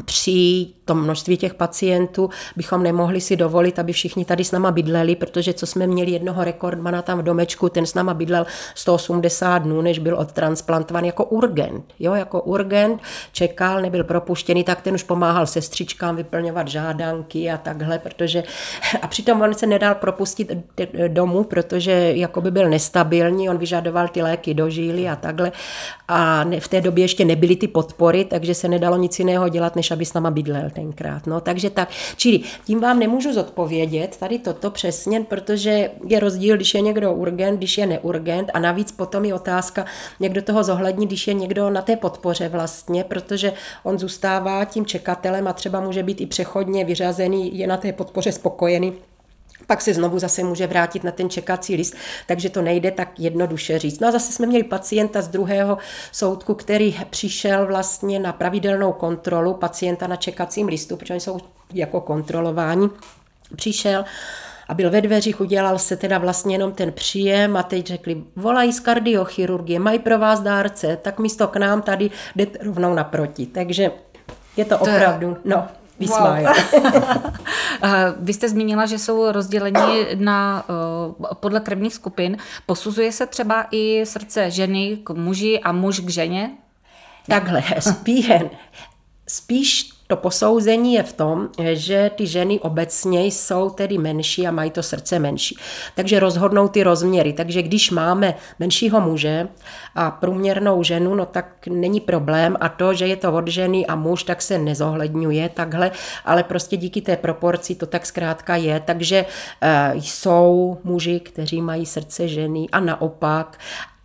při 0.06 0.68
tom 0.92 1.04
množství 1.04 1.38
těch 1.38 1.54
pacientů 1.54 2.30
bychom 2.56 2.84
nemohli 2.84 3.22
si 3.22 3.36
dovolit, 3.36 3.80
aby 3.80 3.94
všichni 3.94 4.26
tady 4.26 4.44
s 4.44 4.52
náma 4.52 4.72
bydleli, 4.72 5.16
protože 5.16 5.54
co 5.54 5.68
jsme 5.68 5.88
měli 5.88 6.12
jednoho 6.12 6.44
rekordmana 6.44 7.02
tam 7.02 7.20
v 7.20 7.24
domečku, 7.24 7.70
ten 7.70 7.86
s 7.86 7.94
náma 7.94 8.14
bydlel 8.14 8.46
180 8.76 9.58
dnů, 9.58 9.82
než 9.82 10.00
byl 10.00 10.18
odtransplantován 10.18 11.06
jako 11.06 11.26
urgent. 11.26 11.86
Jo, 12.00 12.14
jako 12.14 12.42
urgent, 12.42 13.02
čekal, 13.32 13.82
nebyl 13.82 14.04
propuštěný, 14.04 14.64
tak 14.64 14.82
ten 14.82 14.94
už 14.94 15.04
pomáhal 15.04 15.48
sestřičkám 15.48 16.16
vyplňovat 16.16 16.68
žádanky 16.68 17.52
a 17.52 17.58
takhle, 17.58 18.00
protože 18.00 18.44
a 19.02 19.08
přitom 19.08 19.42
on 19.42 19.54
se 19.54 19.68
nedal 19.68 19.96
propustit 19.96 20.52
domů, 21.08 21.44
protože 21.44 21.92
jako 22.16 22.42
by 22.42 22.52
byl 22.52 22.70
nestabilní, 22.70 23.50
on 23.50 23.58
vyžadoval 23.58 24.08
ty 24.08 24.22
léky 24.22 24.54
do 24.54 24.70
žíly 24.70 25.10
a 25.10 25.16
takhle 25.16 25.52
a 26.08 26.46
v 26.60 26.68
té 26.68 26.82
době 26.82 27.04
ještě 27.04 27.26
nebyly 27.26 27.56
ty 27.56 27.68
podpory, 27.68 28.26
takže 28.26 28.56
se 28.56 28.68
nedalo 28.68 28.98
nic 28.98 29.20
jiného 29.20 29.50
dělat, 29.50 29.76
než 29.76 29.92
aby 29.92 30.06
s 30.06 30.14
náma 30.14 30.32
bydlel 30.32 30.70
tenkrát. 30.82 31.28
No, 31.28 31.42
takže 31.42 31.70
tak, 31.70 31.90
čili 32.18 32.40
tím 32.66 32.80
vám 32.80 33.00
nemůžu 33.00 33.34
zodpovědět 33.34 34.18
tady 34.18 34.40
toto 34.40 34.72
přesně, 34.72 35.22
protože 35.22 35.92
je 36.08 36.20
rozdíl, 36.20 36.56
když 36.56 36.74
je 36.74 36.82
někdo 36.82 37.14
urgent, 37.14 37.58
když 37.58 37.78
je 37.78 37.86
neurgent. 37.86 38.52
A 38.54 38.60
navíc 38.60 38.92
potom 38.92 39.26
je 39.26 39.34
otázka, 39.34 39.86
někdo 40.20 40.42
toho 40.42 40.64
zohlední, 40.64 41.08
když 41.08 41.28
je 41.28 41.34
někdo 41.34 41.70
na 41.70 41.82
té 41.82 41.96
podpoře 41.96 42.50
vlastně, 42.50 43.04
protože 43.04 43.54
on 43.84 44.00
zůstává 44.00 44.66
tím 44.66 44.86
čekatelem 44.86 45.48
a 45.48 45.54
třeba 45.54 45.80
může 45.80 46.04
být 46.04 46.22
i 46.22 46.26
přechodně 46.26 46.86
vyřazený, 46.86 47.58
je 47.58 47.68
na 47.68 47.78
té 47.78 47.94
podpoře 47.94 48.32
spokojený 48.32 48.94
pak 49.68 49.82
se 49.82 49.94
znovu 49.94 50.20
zase 50.20 50.44
může 50.44 50.68
vrátit 50.68 51.04
na 51.04 51.12
ten 51.12 51.30
čekací 51.30 51.76
list, 51.76 51.96
takže 52.28 52.50
to 52.50 52.62
nejde 52.62 52.92
tak 52.92 53.20
jednoduše 53.20 53.80
říct. 53.80 54.00
No 54.00 54.08
a 54.08 54.12
zase 54.12 54.34
jsme 54.34 54.48
měli 54.48 54.64
pacienta 54.64 55.22
z 55.22 55.28
druhého 55.28 55.78
soudku, 56.12 56.54
který 56.54 56.96
přišel 57.10 57.68
vlastně 57.68 58.20
na 58.20 58.34
pravidelnou 58.34 58.94
kontrolu 58.94 59.54
pacienta 59.54 60.08
na 60.08 60.16
čekacím 60.16 60.68
listu, 60.68 60.98
protože 60.98 61.14
oni 61.14 61.22
jsou 61.22 61.40
jako 61.74 62.02
kontrolováni. 62.02 62.90
Přišel 63.56 64.06
a 64.68 64.74
byl 64.74 64.90
ve 64.90 65.02
dveřích, 65.02 65.42
udělal 65.42 65.80
se 65.80 65.96
teda 65.96 66.18
vlastně 66.18 66.56
jenom 66.56 66.72
ten 66.72 66.92
příjem 66.92 67.58
a 67.58 67.64
teď 67.64 67.88
řekli, 67.88 68.24
volají 68.36 68.74
z 68.74 68.80
kardiochirurgie, 68.80 69.80
mají 69.80 70.00
pro 70.00 70.20
vás 70.20 70.40
dárce, 70.40 70.98
tak 71.02 71.20
místo 71.20 71.48
k 71.48 71.56
nám 71.56 71.82
tady 71.82 72.10
jdete 72.36 72.60
rovnou 72.64 72.94
naproti. 72.94 73.46
Takže 73.46 73.92
je 74.58 74.66
to, 74.66 74.78
to 74.78 74.82
opravdu, 74.82 75.28
je... 75.30 75.36
no, 75.46 75.68
Wow. 76.10 76.46
Vy 78.20 78.34
jste 78.34 78.50
zmínila, 78.50 78.86
že 78.86 79.00
jsou 79.00 79.32
rozděleni 79.32 80.08
na, 80.16 80.66
eh, 80.70 81.36
podle 81.36 81.60
krevních 81.60 81.94
skupin. 81.94 82.38
Posuzuje 82.66 83.12
se 83.12 83.26
třeba 83.26 83.66
i 83.72 84.06
srdce 84.06 84.52
ženy 84.52 84.98
k 85.04 85.10
muži 85.10 85.60
a 85.60 85.72
muž 85.72 86.00
k 86.00 86.10
ženě? 86.10 86.52
Takhle, 87.28 87.64
spíš, 87.80 88.32
spíš 89.28 89.91
to 90.12 90.18
posouzení 90.18 90.94
je 90.94 91.04
v 91.04 91.14
tom, 91.14 91.50
že 91.74 92.12
ty 92.16 92.28
ženy 92.28 92.60
obecně 92.60 93.26
jsou 93.26 93.70
tedy 93.70 93.98
menší 93.98 94.48
a 94.48 94.52
mají 94.52 94.72
to 94.72 94.84
srdce 94.84 95.20
menší. 95.20 95.58
Takže 95.96 96.20
rozhodnou 96.20 96.68
ty 96.68 96.84
rozměry. 96.84 97.34
Takže 97.34 97.62
když 97.62 97.92
máme 97.92 98.36
menšího 98.60 99.02
muže 99.02 99.48
a 99.96 100.12
průměrnou 100.12 100.84
ženu, 100.84 101.16
no 101.16 101.26
tak 101.26 101.68
není 101.68 102.00
problém 102.00 102.58
a 102.60 102.70
to, 102.70 102.94
že 102.94 103.08
je 103.08 103.16
to 103.16 103.32
od 103.34 103.48
ženy 103.48 103.88
a 103.88 103.96
muž, 103.96 104.24
tak 104.24 104.42
se 104.42 104.58
nezohledňuje 104.58 105.50
takhle, 105.50 105.92
ale 106.26 106.44
prostě 106.44 106.78
díky 106.78 107.02
té 107.02 107.16
proporci 107.16 107.76
to 107.76 107.86
tak 107.86 108.06
zkrátka 108.06 108.56
je. 108.56 108.80
Takže 108.80 109.26
e, 109.62 109.94
jsou 109.96 110.78
muži, 110.84 111.20
kteří 111.20 111.62
mají 111.62 111.86
srdce 111.86 112.28
ženy 112.28 112.68
a 112.72 112.80
naopak 112.80 113.58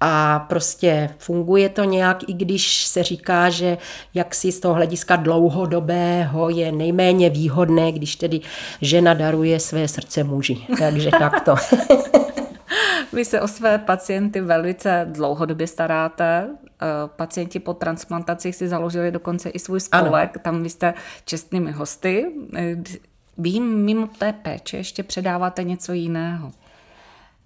a 0.08 0.38
prostě 0.38 1.10
funguje 1.18 1.68
to 1.68 1.84
nějak, 1.84 2.28
i 2.28 2.32
když 2.32 2.84
se 2.84 3.02
říká, 3.02 3.50
že 3.50 3.78
jaksi 4.14 4.52
z 4.52 4.60
toho 4.60 4.74
hlediska 4.74 5.16
dlouhodobého 5.16 6.48
je 6.48 6.72
nejméně 6.72 7.30
výhodné, 7.30 7.92
když 7.92 8.16
tedy 8.16 8.40
žena 8.80 9.14
daruje 9.14 9.60
své 9.60 9.88
srdce 9.88 10.24
muži. 10.24 10.66
Takže 10.78 11.10
takto. 11.10 11.54
Vy 13.12 13.24
se 13.24 13.40
o 13.40 13.48
své 13.48 13.78
pacienty 13.78 14.40
velice 14.40 15.06
dlouhodobě 15.10 15.66
staráte. 15.66 16.48
Eh, 16.48 16.86
pacienti 17.16 17.58
po 17.58 17.74
transplantaci 17.74 18.52
si 18.52 18.68
založili 18.68 19.10
dokonce 19.10 19.48
i 19.48 19.58
svůj 19.58 19.80
spolek. 19.80 20.30
Ano. 20.36 20.42
Tam 20.42 20.62
vy 20.62 20.70
jste 20.70 20.94
čestnými 21.24 21.72
hosty. 21.72 22.26
Eh, 22.56 22.76
vy 23.38 23.48
jim 23.48 23.84
mimo 23.84 24.06
té 24.06 24.32
péče 24.32 24.76
ještě 24.76 25.02
předáváte 25.02 25.64
něco 25.64 25.92
jiného. 25.92 26.52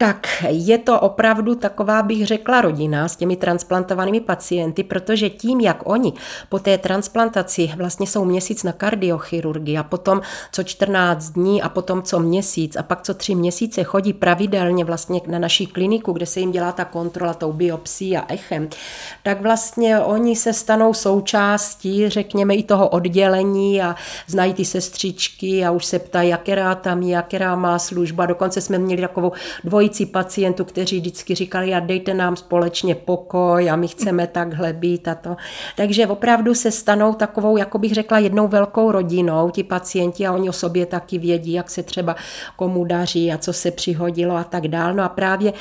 Tak 0.01 0.44
je 0.48 0.78
to 0.78 1.01
opravdu 1.01 1.55
taková, 1.55 2.03
bych 2.03 2.26
řekla, 2.26 2.61
rodina 2.61 3.09
s 3.09 3.16
těmi 3.16 3.36
transplantovanými 3.36 4.20
pacienty, 4.20 4.84
protože 4.84 5.30
tím, 5.30 5.61
jak 5.61 5.82
oni 5.84 6.12
po 6.48 6.59
té 6.59 6.78
transplantaci 6.78 7.70
vlastně 7.76 8.07
jsou 8.07 8.24
měsíc 8.24 8.62
na 8.62 8.72
kardiochirurgii 8.72 9.78
a 9.78 9.82
potom 9.82 10.20
co 10.53 10.62
14 10.62 11.30
dní 11.30 11.62
a 11.62 11.68
potom 11.68 12.03
co 12.03 12.20
měsíc 12.20 12.76
a 12.76 12.82
pak 12.82 13.03
co 13.03 13.14
tři 13.14 13.34
měsíce 13.34 13.84
chodí 13.84 14.12
pravidelně 14.12 14.84
vlastně 14.84 15.20
na 15.26 15.38
naší 15.38 15.66
kliniku, 15.66 16.12
kde 16.12 16.26
se 16.26 16.40
jim 16.40 16.53
dělá 16.53 16.72
ta 16.72 16.84
kontrola 16.84 17.34
tou 17.34 17.53
biopsí 17.53 18.16
a 18.16 18.24
echem, 18.28 18.68
tak 19.22 19.40
vlastně 19.40 20.01
oni 20.01 20.36
se 20.36 20.53
stanou 20.53 20.94
součástí, 20.94 22.09
řekněme, 22.09 22.55
i 22.55 22.62
toho 22.62 22.88
oddělení 22.88 23.82
a 23.82 23.94
znají 24.26 24.55
ty 24.55 24.64
sestřičky 24.64 25.64
a 25.64 25.70
už 25.70 25.84
se 25.84 25.98
ptají, 25.98 26.28
jaká 26.28 26.74
tam 26.74 27.03
je, 27.03 27.11
jaká 27.11 27.57
má 27.57 27.78
služba. 27.78 28.26
Dokonce 28.26 28.61
jsme 28.61 28.78
měli 28.78 29.01
takovou 29.01 29.32
dvojí 29.64 29.89
dvojici 29.91 30.07
pacientů, 30.07 30.64
kteří 30.64 31.01
vždycky 31.01 31.34
říkali, 31.34 31.74
a 31.74 31.80
dejte 31.80 32.14
nám 32.14 32.36
společně 32.36 32.95
pokoj 32.95 33.70
a 33.70 33.76
my 33.76 33.88
chceme 33.88 34.26
takhle 34.26 34.72
být 34.72 35.09
a 35.09 35.14
to. 35.14 35.36
Takže 35.76 36.07
opravdu 36.07 36.55
se 36.55 36.70
stanou 36.70 37.14
takovou, 37.14 37.57
jako 37.57 37.78
bych 37.78 37.95
řekla, 37.95 38.18
jednou 38.18 38.49
velkou 38.49 38.93
rodinou 38.93 39.51
ti 39.51 39.62
pacienti 39.64 40.26
a 40.26 40.32
oni 40.32 40.49
o 40.49 40.53
sobě 40.53 40.86
taky 40.86 41.18
vědí, 41.18 41.53
jak 41.53 41.70
se 41.70 41.82
třeba 41.82 42.16
komu 42.57 42.84
daří 42.84 43.32
a 43.32 43.38
co 43.38 43.53
se 43.53 43.70
přihodilo 43.70 44.36
a 44.36 44.45
tak 44.45 44.68
dál. 44.68 44.95
No 44.95 45.03
a 45.03 45.09
právě 45.09 45.53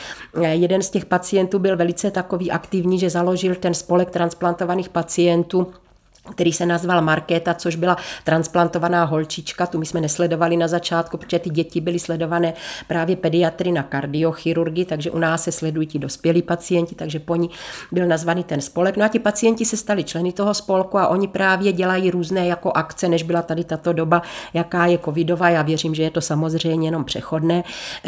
eh, 0.42 0.56
jeden 0.56 0.82
z 0.82 0.90
těch 0.90 1.06
pacientů 1.06 1.60
byl 1.60 1.78
velice 1.78 2.12
takový 2.12 2.52
aktivní, 2.52 3.00
že 3.00 3.10
založil 3.10 3.56
ten 3.56 3.74
spolek 3.74 4.10
transplantovaných 4.10 4.90
pacientů 4.90 5.68
který 6.32 6.54
se 6.54 6.66
nazval 6.66 7.02
Markéta, 7.02 7.54
což 7.54 7.76
byla 7.76 7.98
transplantovaná 8.24 9.04
holčička, 9.04 9.68
tu 9.68 9.80
my 9.80 9.86
jsme 9.86 10.02
nesledovali 10.02 10.58
na 10.58 10.68
začátku, 10.68 11.18
protože 11.18 11.40
ty 11.40 11.50
děti 11.50 11.82
byly 11.82 12.00
sledované 12.00 12.54
právě 12.88 13.16
pediatry 13.16 13.72
na 13.72 13.84
kardiochirurgii, 13.84 14.86
takže 14.86 15.12
u 15.12 15.20
nás 15.20 15.44
se 15.44 15.52
sledují 15.52 15.88
ti 15.88 16.00
dospělí 16.00 16.42
pacienti, 16.42 16.96
takže 16.96 17.20
po 17.20 17.36
ní 17.36 17.50
byl 17.92 18.08
nazvaný 18.08 18.44
ten 18.44 18.62
spolek. 18.62 18.98
No 18.98 19.06
a 19.06 19.08
ti 19.08 19.20
pacienti 19.20 19.66
se 19.66 19.78
stali 19.78 20.04
členy 20.04 20.32
toho 20.32 20.54
spolku 20.54 20.98
a 20.98 21.08
oni 21.08 21.28
právě 21.28 21.72
dělají 21.72 22.12
různé 22.12 22.48
jako 22.48 22.72
akce, 22.72 23.10
než 23.10 23.24
byla 23.24 23.42
tady 23.42 23.64
tato 23.64 23.94
doba, 23.94 24.22
jaká 24.54 24.86
je 24.86 24.98
covidová. 24.98 25.50
Já 25.50 25.62
věřím, 25.62 25.96
že 25.96 26.04
je 26.04 26.12
to 26.12 26.22
samozřejmě 26.22 26.88
jenom 26.88 27.04
přechodné, 27.04 27.64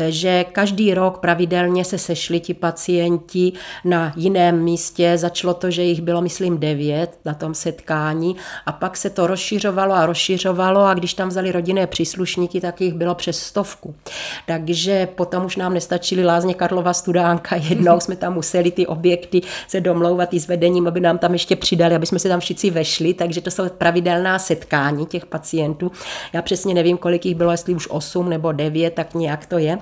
že 0.09 0.45
každý 0.51 0.93
rok 0.93 1.17
pravidelně 1.17 1.85
se 1.85 1.97
sešli 1.97 2.39
ti 2.39 2.53
pacienti 2.53 3.53
na 3.85 4.13
jiném 4.15 4.63
místě. 4.63 5.17
Začalo 5.17 5.53
to, 5.53 5.71
že 5.71 5.83
jich 5.83 6.01
bylo, 6.01 6.21
myslím, 6.21 6.57
devět 6.57 7.19
na 7.25 7.33
tom 7.33 7.53
setkání 7.53 8.00
vzdělání 8.01 8.35
a 8.65 8.71
pak 8.71 8.97
se 8.97 9.09
to 9.09 9.27
rozšiřovalo 9.27 9.93
a 9.95 10.05
rozšiřovalo 10.05 10.81
a 10.81 10.93
když 10.93 11.13
tam 11.13 11.29
vzali 11.29 11.51
rodinné 11.51 11.87
příslušníky, 11.87 12.61
tak 12.61 12.81
jich 12.81 12.93
bylo 12.93 13.15
přes 13.15 13.39
stovku. 13.39 13.95
Takže 14.47 15.07
potom 15.15 15.45
už 15.45 15.55
nám 15.55 15.73
nestačily 15.73 16.25
lázně 16.25 16.53
Karlova 16.53 16.93
studánka, 16.93 17.55
jednou 17.69 17.99
jsme 17.99 18.15
tam 18.15 18.33
museli 18.33 18.71
ty 18.71 18.87
objekty 18.87 19.41
se 19.67 19.81
domlouvat 19.81 20.33
i 20.33 20.39
s 20.39 20.47
vedením, 20.47 20.87
aby 20.87 20.99
nám 20.99 21.17
tam 21.17 21.33
ještě 21.33 21.55
přidali, 21.55 21.95
aby 21.95 22.05
jsme 22.05 22.19
se 22.19 22.29
tam 22.29 22.39
všichni 22.39 22.71
vešli, 22.71 23.13
takže 23.13 23.41
to 23.41 23.51
jsou 23.51 23.69
pravidelná 23.69 24.39
setkání 24.39 25.05
těch 25.05 25.25
pacientů. 25.25 25.91
Já 26.33 26.41
přesně 26.41 26.73
nevím, 26.73 26.97
kolik 26.97 27.25
jich 27.25 27.35
bylo, 27.35 27.51
jestli 27.51 27.75
už 27.75 27.87
8 27.89 28.29
nebo 28.29 28.51
9, 28.51 28.93
tak 28.93 29.13
nějak 29.13 29.45
to 29.45 29.57
je, 29.57 29.77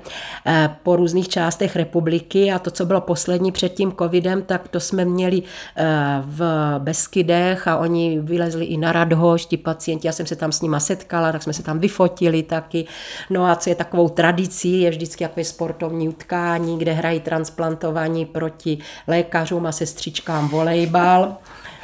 eh, 0.46 0.76
po 0.84 0.96
různých 0.96 1.30
částech 1.30 1.76
republiky 1.76 2.52
a 2.52 2.60
to, 2.60 2.72
co 2.72 2.86
bylo 2.86 3.02
poslední 3.02 3.52
před 3.52 3.74
tím 3.74 3.92
covidem, 4.00 4.42
tak 4.42 4.68
to 4.68 4.80
jsme 4.80 5.06
měli 5.06 5.42
eh, 5.76 5.86
v 6.26 6.42
Beskydech 6.80 7.68
a 7.68 7.78
oni 7.78 8.09
vylezli 8.18 8.66
i 8.66 8.78
na 8.78 8.92
Radhoš, 8.92 9.46
ti 9.46 9.58
pacienti, 9.58 10.08
já 10.08 10.14
jsem 10.14 10.26
se 10.26 10.36
tam 10.36 10.52
s 10.52 10.62
nima 10.62 10.80
setkala, 10.80 11.32
tak 11.32 11.44
jsme 11.44 11.54
se 11.54 11.64
tam 11.64 11.80
vyfotili 11.80 12.44
taky. 12.44 12.86
No 13.30 13.46
a 13.46 13.56
co 13.56 13.70
je 13.70 13.76
takovou 13.76 14.10
tradicí, 14.10 14.82
je 14.82 14.90
vždycky 14.90 15.24
takové 15.24 15.44
sportovní 15.44 16.10
utkání, 16.10 16.78
kde 16.78 16.94
hrají 16.94 17.20
transplantovaní 17.20 18.26
proti 18.26 18.78
lékařům 19.08 19.66
a 19.66 19.72
sestřičkám 19.72 20.48
volejbal 20.48 21.38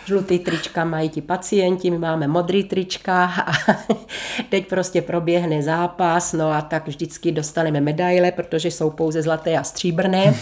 žlutý 0.06 0.40
trička 0.40 0.86
mají 0.86 1.10
ti 1.10 1.22
pacienti, 1.22 1.92
my 1.92 1.98
máme 1.98 2.28
modrý 2.28 2.64
trička 2.64 3.26
a 3.26 3.52
teď 4.50 4.68
prostě 4.68 5.02
proběhne 5.02 5.64
zápas, 5.64 6.34
no 6.34 6.52
a 6.52 6.62
tak 6.62 6.88
vždycky 6.88 7.32
dostaneme 7.32 7.82
medaile, 7.82 8.32
protože 8.32 8.72
jsou 8.72 8.90
pouze 8.90 9.22
zlaté 9.22 9.58
a 9.58 9.64
stříbrné. 9.64 10.36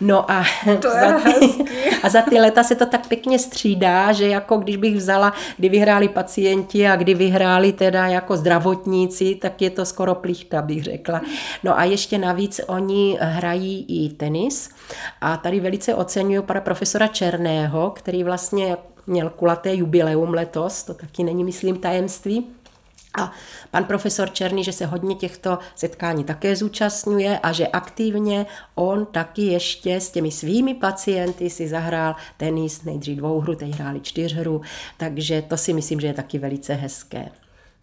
No 0.00 0.30
a, 0.30 0.44
to 0.82 0.90
za, 0.90 1.20
ty, 1.20 1.64
a 2.02 2.08
za 2.08 2.22
ty 2.22 2.40
leta 2.40 2.62
se 2.62 2.74
to 2.74 2.86
tak 2.86 3.08
pěkně 3.08 3.38
střídá, 3.38 4.12
že 4.12 4.28
jako 4.28 4.56
když 4.56 4.76
bych 4.76 4.96
vzala, 4.96 5.32
kdy 5.56 5.68
vyhráli 5.68 6.08
pacienti 6.08 6.88
a 6.88 6.96
kdy 6.96 7.14
vyhráli 7.14 7.72
teda 7.72 8.06
jako 8.06 8.36
zdravotníci, 8.36 9.34
tak 9.34 9.62
je 9.62 9.70
to 9.70 9.84
skoro 9.84 10.14
plichta, 10.14 10.62
bych 10.62 10.84
řekla. 10.84 11.20
No 11.64 11.78
a 11.78 11.84
ještě 11.84 12.18
navíc 12.18 12.60
oni 12.66 13.18
hrají 13.20 13.86
i 13.88 14.14
tenis 14.14 14.70
a 15.20 15.36
tady 15.36 15.60
velice 15.60 15.94
oceňuju 15.94 16.42
pana 16.42 16.60
profesora 16.60 17.06
Černého, 17.06 17.90
který 17.90 18.24
vlastně 18.24 18.76
měl 19.08 19.30
kulaté 19.30 19.74
jubileum 19.74 20.34
letos, 20.34 20.82
to 20.82 20.94
taky 20.94 21.24
není, 21.24 21.44
myslím, 21.44 21.78
tajemství. 21.78 22.46
A 23.18 23.32
pan 23.70 23.84
profesor 23.84 24.30
Černý, 24.30 24.64
že 24.64 24.72
se 24.72 24.86
hodně 24.86 25.14
těchto 25.14 25.58
setkání 25.74 26.24
také 26.24 26.56
zúčastňuje 26.56 27.38
a 27.38 27.52
že 27.52 27.66
aktivně 27.66 28.46
on 28.74 29.06
taky 29.06 29.42
ještě 29.42 30.00
s 30.00 30.10
těmi 30.10 30.30
svými 30.30 30.74
pacienty 30.74 31.50
si 31.50 31.68
zahrál 31.68 32.14
tenis, 32.36 32.82
nejdřív 32.82 33.18
dvouhru, 33.18 33.54
teď 33.54 33.70
hráli 33.70 34.00
čtyřhru, 34.00 34.60
takže 34.96 35.42
to 35.42 35.56
si 35.56 35.72
myslím, 35.72 36.00
že 36.00 36.06
je 36.06 36.14
taky 36.14 36.38
velice 36.38 36.74
hezké. 36.74 37.28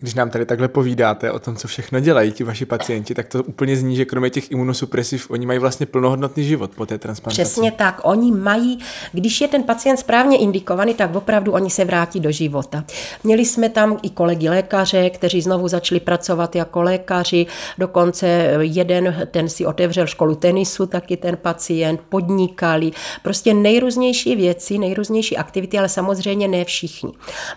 Když 0.05 0.15
nám 0.15 0.29
tady 0.29 0.45
takhle 0.45 0.67
povídáte 0.67 1.31
o 1.31 1.39
tom, 1.39 1.55
co 1.55 1.67
všechno 1.67 1.99
dělají 1.99 2.31
ti 2.31 2.43
vaši 2.43 2.65
pacienti, 2.65 3.13
tak 3.13 3.27
to 3.27 3.43
úplně 3.43 3.77
zní, 3.77 3.95
že 3.95 4.05
kromě 4.05 4.29
těch 4.29 4.51
imunosupresiv, 4.51 5.29
oni 5.29 5.45
mají 5.45 5.59
vlastně 5.59 5.85
plnohodnotný 5.85 6.43
život 6.43 6.71
po 6.75 6.85
té 6.85 6.97
transplantaci. 6.97 7.41
Přesně 7.41 7.71
tak. 7.71 7.99
Oni 8.03 8.31
mají, 8.31 8.79
když 9.11 9.41
je 9.41 9.47
ten 9.47 9.63
pacient 9.63 9.97
správně 9.97 10.37
indikovaný, 10.37 10.93
tak 10.93 11.15
opravdu 11.15 11.51
oni 11.51 11.69
se 11.69 11.85
vrátí 11.85 12.19
do 12.19 12.31
života. 12.31 12.83
Měli 13.23 13.45
jsme 13.45 13.69
tam 13.69 13.99
i 14.01 14.09
kolegy 14.09 14.49
lékaře, 14.49 15.09
kteří 15.09 15.41
znovu 15.41 15.67
začali 15.67 15.99
pracovat 15.99 16.55
jako 16.55 16.81
lékaři. 16.81 17.45
Dokonce 17.77 18.27
jeden, 18.59 19.27
ten 19.31 19.49
si 19.49 19.65
otevřel 19.65 20.07
školu 20.07 20.35
tenisu, 20.35 20.85
taky 20.85 21.17
ten 21.17 21.37
pacient, 21.37 22.01
podnikali. 22.09 22.91
Prostě 23.23 23.53
nejrůznější 23.53 24.35
věci, 24.35 24.77
nejrůznější 24.77 25.37
aktivity, 25.37 25.77
ale 25.77 25.89
samozřejmě 25.89 26.47
ne 26.47 26.65
všichni. 26.65 27.11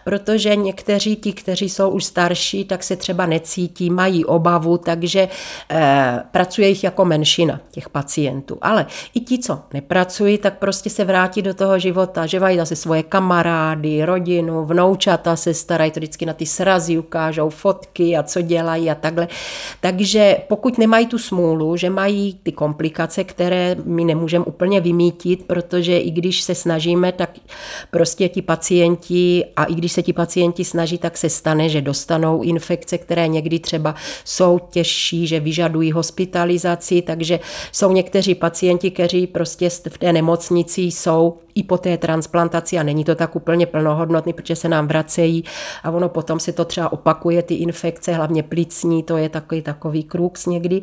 Protože 0.04 0.56
někteří 0.56 1.16
ti, 1.16 1.32
kteří 1.32 1.68
jsou 1.68 1.90
už 1.90 2.04
starší, 2.04 2.37
starší, 2.38 2.64
tak 2.64 2.82
se 2.82 2.96
třeba 2.96 3.26
necítí, 3.26 3.90
mají 3.90 4.24
obavu, 4.24 4.78
takže 4.78 5.28
eh, 5.70 6.22
pracuje 6.30 6.68
jich 6.68 6.84
jako 6.84 7.04
menšina 7.04 7.60
těch 7.70 7.88
pacientů. 7.88 8.58
Ale 8.62 8.86
i 9.14 9.20
ti, 9.20 9.38
co 9.38 9.60
nepracují, 9.74 10.38
tak 10.38 10.58
prostě 10.58 10.90
se 10.90 11.04
vrátí 11.04 11.42
do 11.42 11.54
toho 11.54 11.78
života, 11.78 12.26
že 12.26 12.40
mají 12.40 12.56
zase 12.56 12.76
svoje 12.76 13.02
kamarády, 13.02 14.04
rodinu, 14.04 14.64
vnoučata 14.64 15.36
se 15.36 15.54
starají, 15.54 15.90
to 15.90 16.00
vždycky 16.00 16.26
na 16.26 16.32
ty 16.32 16.46
srazy 16.46 16.98
ukážou 16.98 17.50
fotky 17.50 18.16
a 18.16 18.22
co 18.22 18.42
dělají 18.42 18.90
a 18.90 18.94
takhle. 18.94 19.28
Takže 19.80 20.36
pokud 20.48 20.78
nemají 20.78 21.06
tu 21.06 21.18
smůlu, 21.18 21.76
že 21.76 21.90
mají 21.90 22.38
ty 22.42 22.52
komplikace, 22.52 23.24
které 23.24 23.76
my 23.84 24.04
nemůžeme 24.04 24.44
úplně 24.44 24.80
vymítit, 24.80 25.46
protože 25.46 25.98
i 25.98 26.10
když 26.10 26.42
se 26.42 26.54
snažíme, 26.54 27.12
tak 27.12 27.30
prostě 27.90 28.28
ti 28.28 28.42
pacienti 28.42 29.44
a 29.56 29.64
i 29.64 29.74
když 29.74 29.92
se 29.92 30.02
ti 30.02 30.12
pacienti 30.12 30.64
snaží, 30.64 30.98
tak 30.98 31.18
se 31.18 31.28
stane, 31.28 31.68
že 31.68 31.80
dostanou 31.80 32.17
dostanou 32.18 32.42
infekce, 32.42 32.98
které 32.98 33.28
někdy 33.28 33.58
třeba 33.58 33.94
jsou 34.24 34.58
těžší, 34.70 35.26
že 35.26 35.40
vyžadují 35.40 35.92
hospitalizaci, 35.92 37.02
takže 37.02 37.40
jsou 37.72 37.92
někteří 37.92 38.34
pacienti, 38.34 38.90
kteří 38.90 39.26
prostě 39.26 39.70
v 39.70 39.98
té 39.98 40.12
nemocnici 40.12 40.82
jsou 40.82 41.34
i 41.58 41.62
po 41.62 41.78
té 41.78 41.98
transplantaci 41.98 42.78
a 42.78 42.82
není 42.82 43.04
to 43.04 43.14
tak 43.14 43.36
úplně 43.36 43.66
plnohodnotný, 43.66 44.32
protože 44.32 44.56
se 44.56 44.68
nám 44.68 44.88
vracejí 44.88 45.44
a 45.82 45.90
ono 45.90 46.08
potom 46.08 46.40
se 46.40 46.52
to 46.52 46.64
třeba 46.64 46.92
opakuje, 46.92 47.42
ty 47.42 47.54
infekce, 47.54 48.12
hlavně 48.12 48.42
plicní, 48.42 49.02
to 49.02 49.16
je 49.16 49.28
takový 49.28 49.62
takový 49.62 50.04
krux 50.04 50.46
někdy, 50.46 50.80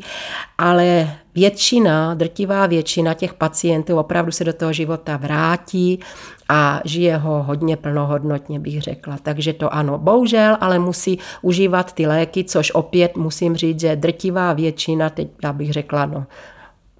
ale 0.58 1.10
většina, 1.34 2.14
drtivá 2.14 2.66
většina 2.66 3.14
těch 3.14 3.34
pacientů 3.34 3.98
opravdu 3.98 4.32
se 4.32 4.44
do 4.44 4.52
toho 4.52 4.72
života 4.72 5.16
vrátí 5.16 6.00
a 6.48 6.80
žije 6.84 7.16
ho 7.16 7.42
hodně 7.42 7.76
plnohodnotně, 7.76 8.60
bych 8.60 8.82
řekla. 8.82 9.18
Takže 9.22 9.52
to 9.52 9.74
ano, 9.74 9.98
bohužel, 9.98 10.56
ale 10.60 10.78
musí 10.78 11.18
užívat 11.42 11.92
ty 11.92 12.06
léky, 12.06 12.44
což 12.44 12.72
opět 12.74 13.16
musím 13.16 13.56
říct, 13.56 13.80
že 13.80 13.96
drtivá 13.96 14.52
většina, 14.52 15.10
teď 15.10 15.28
já 15.44 15.52
bych 15.52 15.72
řekla, 15.72 16.06
no 16.06 16.26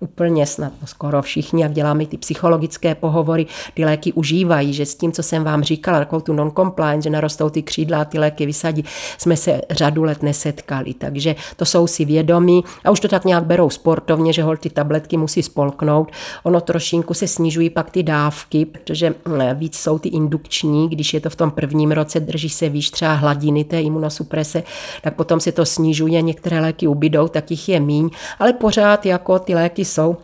úplně 0.00 0.46
snad 0.46 0.72
no 0.80 0.86
skoro 0.86 1.22
všichni, 1.22 1.62
jak 1.62 1.72
děláme 1.72 2.06
ty 2.06 2.18
psychologické 2.18 2.94
pohovory, 2.94 3.46
ty 3.74 3.84
léky 3.84 4.12
užívají, 4.12 4.72
že 4.72 4.86
s 4.86 4.94
tím, 4.94 5.12
co 5.12 5.22
jsem 5.22 5.44
vám 5.44 5.62
říkala, 5.62 5.98
takovou 5.98 6.20
tu 6.20 6.32
non-compliance, 6.32 7.04
že 7.04 7.10
narostou 7.10 7.50
ty 7.50 7.62
křídla 7.62 8.00
a 8.00 8.04
ty 8.04 8.18
léky 8.18 8.46
vysadí, 8.46 8.84
jsme 9.18 9.36
se 9.36 9.60
řadu 9.70 10.02
let 10.02 10.22
nesetkali. 10.22 10.94
Takže 10.94 11.34
to 11.56 11.64
jsou 11.64 11.86
si 11.86 12.04
vědomí 12.04 12.64
a 12.84 12.90
už 12.90 13.00
to 13.00 13.08
tak 13.08 13.24
nějak 13.24 13.44
berou 13.44 13.70
sportovně, 13.70 14.32
že 14.32 14.42
hol 14.42 14.56
ty 14.56 14.70
tabletky 14.70 15.16
musí 15.16 15.42
spolknout. 15.42 16.12
Ono 16.42 16.60
trošinku 16.60 17.14
se 17.14 17.28
snižují 17.28 17.70
pak 17.70 17.90
ty 17.90 18.02
dávky, 18.02 18.64
protože 18.64 19.10
hm, 19.10 19.40
víc 19.54 19.78
jsou 19.78 19.98
ty 19.98 20.08
indukční, 20.08 20.88
když 20.88 21.14
je 21.14 21.20
to 21.20 21.30
v 21.30 21.36
tom 21.36 21.50
prvním 21.50 21.92
roce, 21.92 22.20
drží 22.20 22.48
se 22.48 22.68
výš 22.68 22.90
třeba 22.90 23.12
hladiny 23.12 23.64
té 23.64 23.82
imunosuprese, 23.82 24.62
tak 25.02 25.14
potom 25.14 25.40
se 25.40 25.52
to 25.52 25.66
snižuje, 25.66 26.22
některé 26.22 26.60
léky 26.60 26.86
ubydou, 26.86 27.28
tak 27.28 27.50
jich 27.50 27.68
je 27.68 27.80
míň, 27.80 28.10
ale 28.38 28.52
pořád 28.52 29.06
jako 29.06 29.38
ty 29.38 29.54
léky 29.54 29.85
jsou 29.86 30.16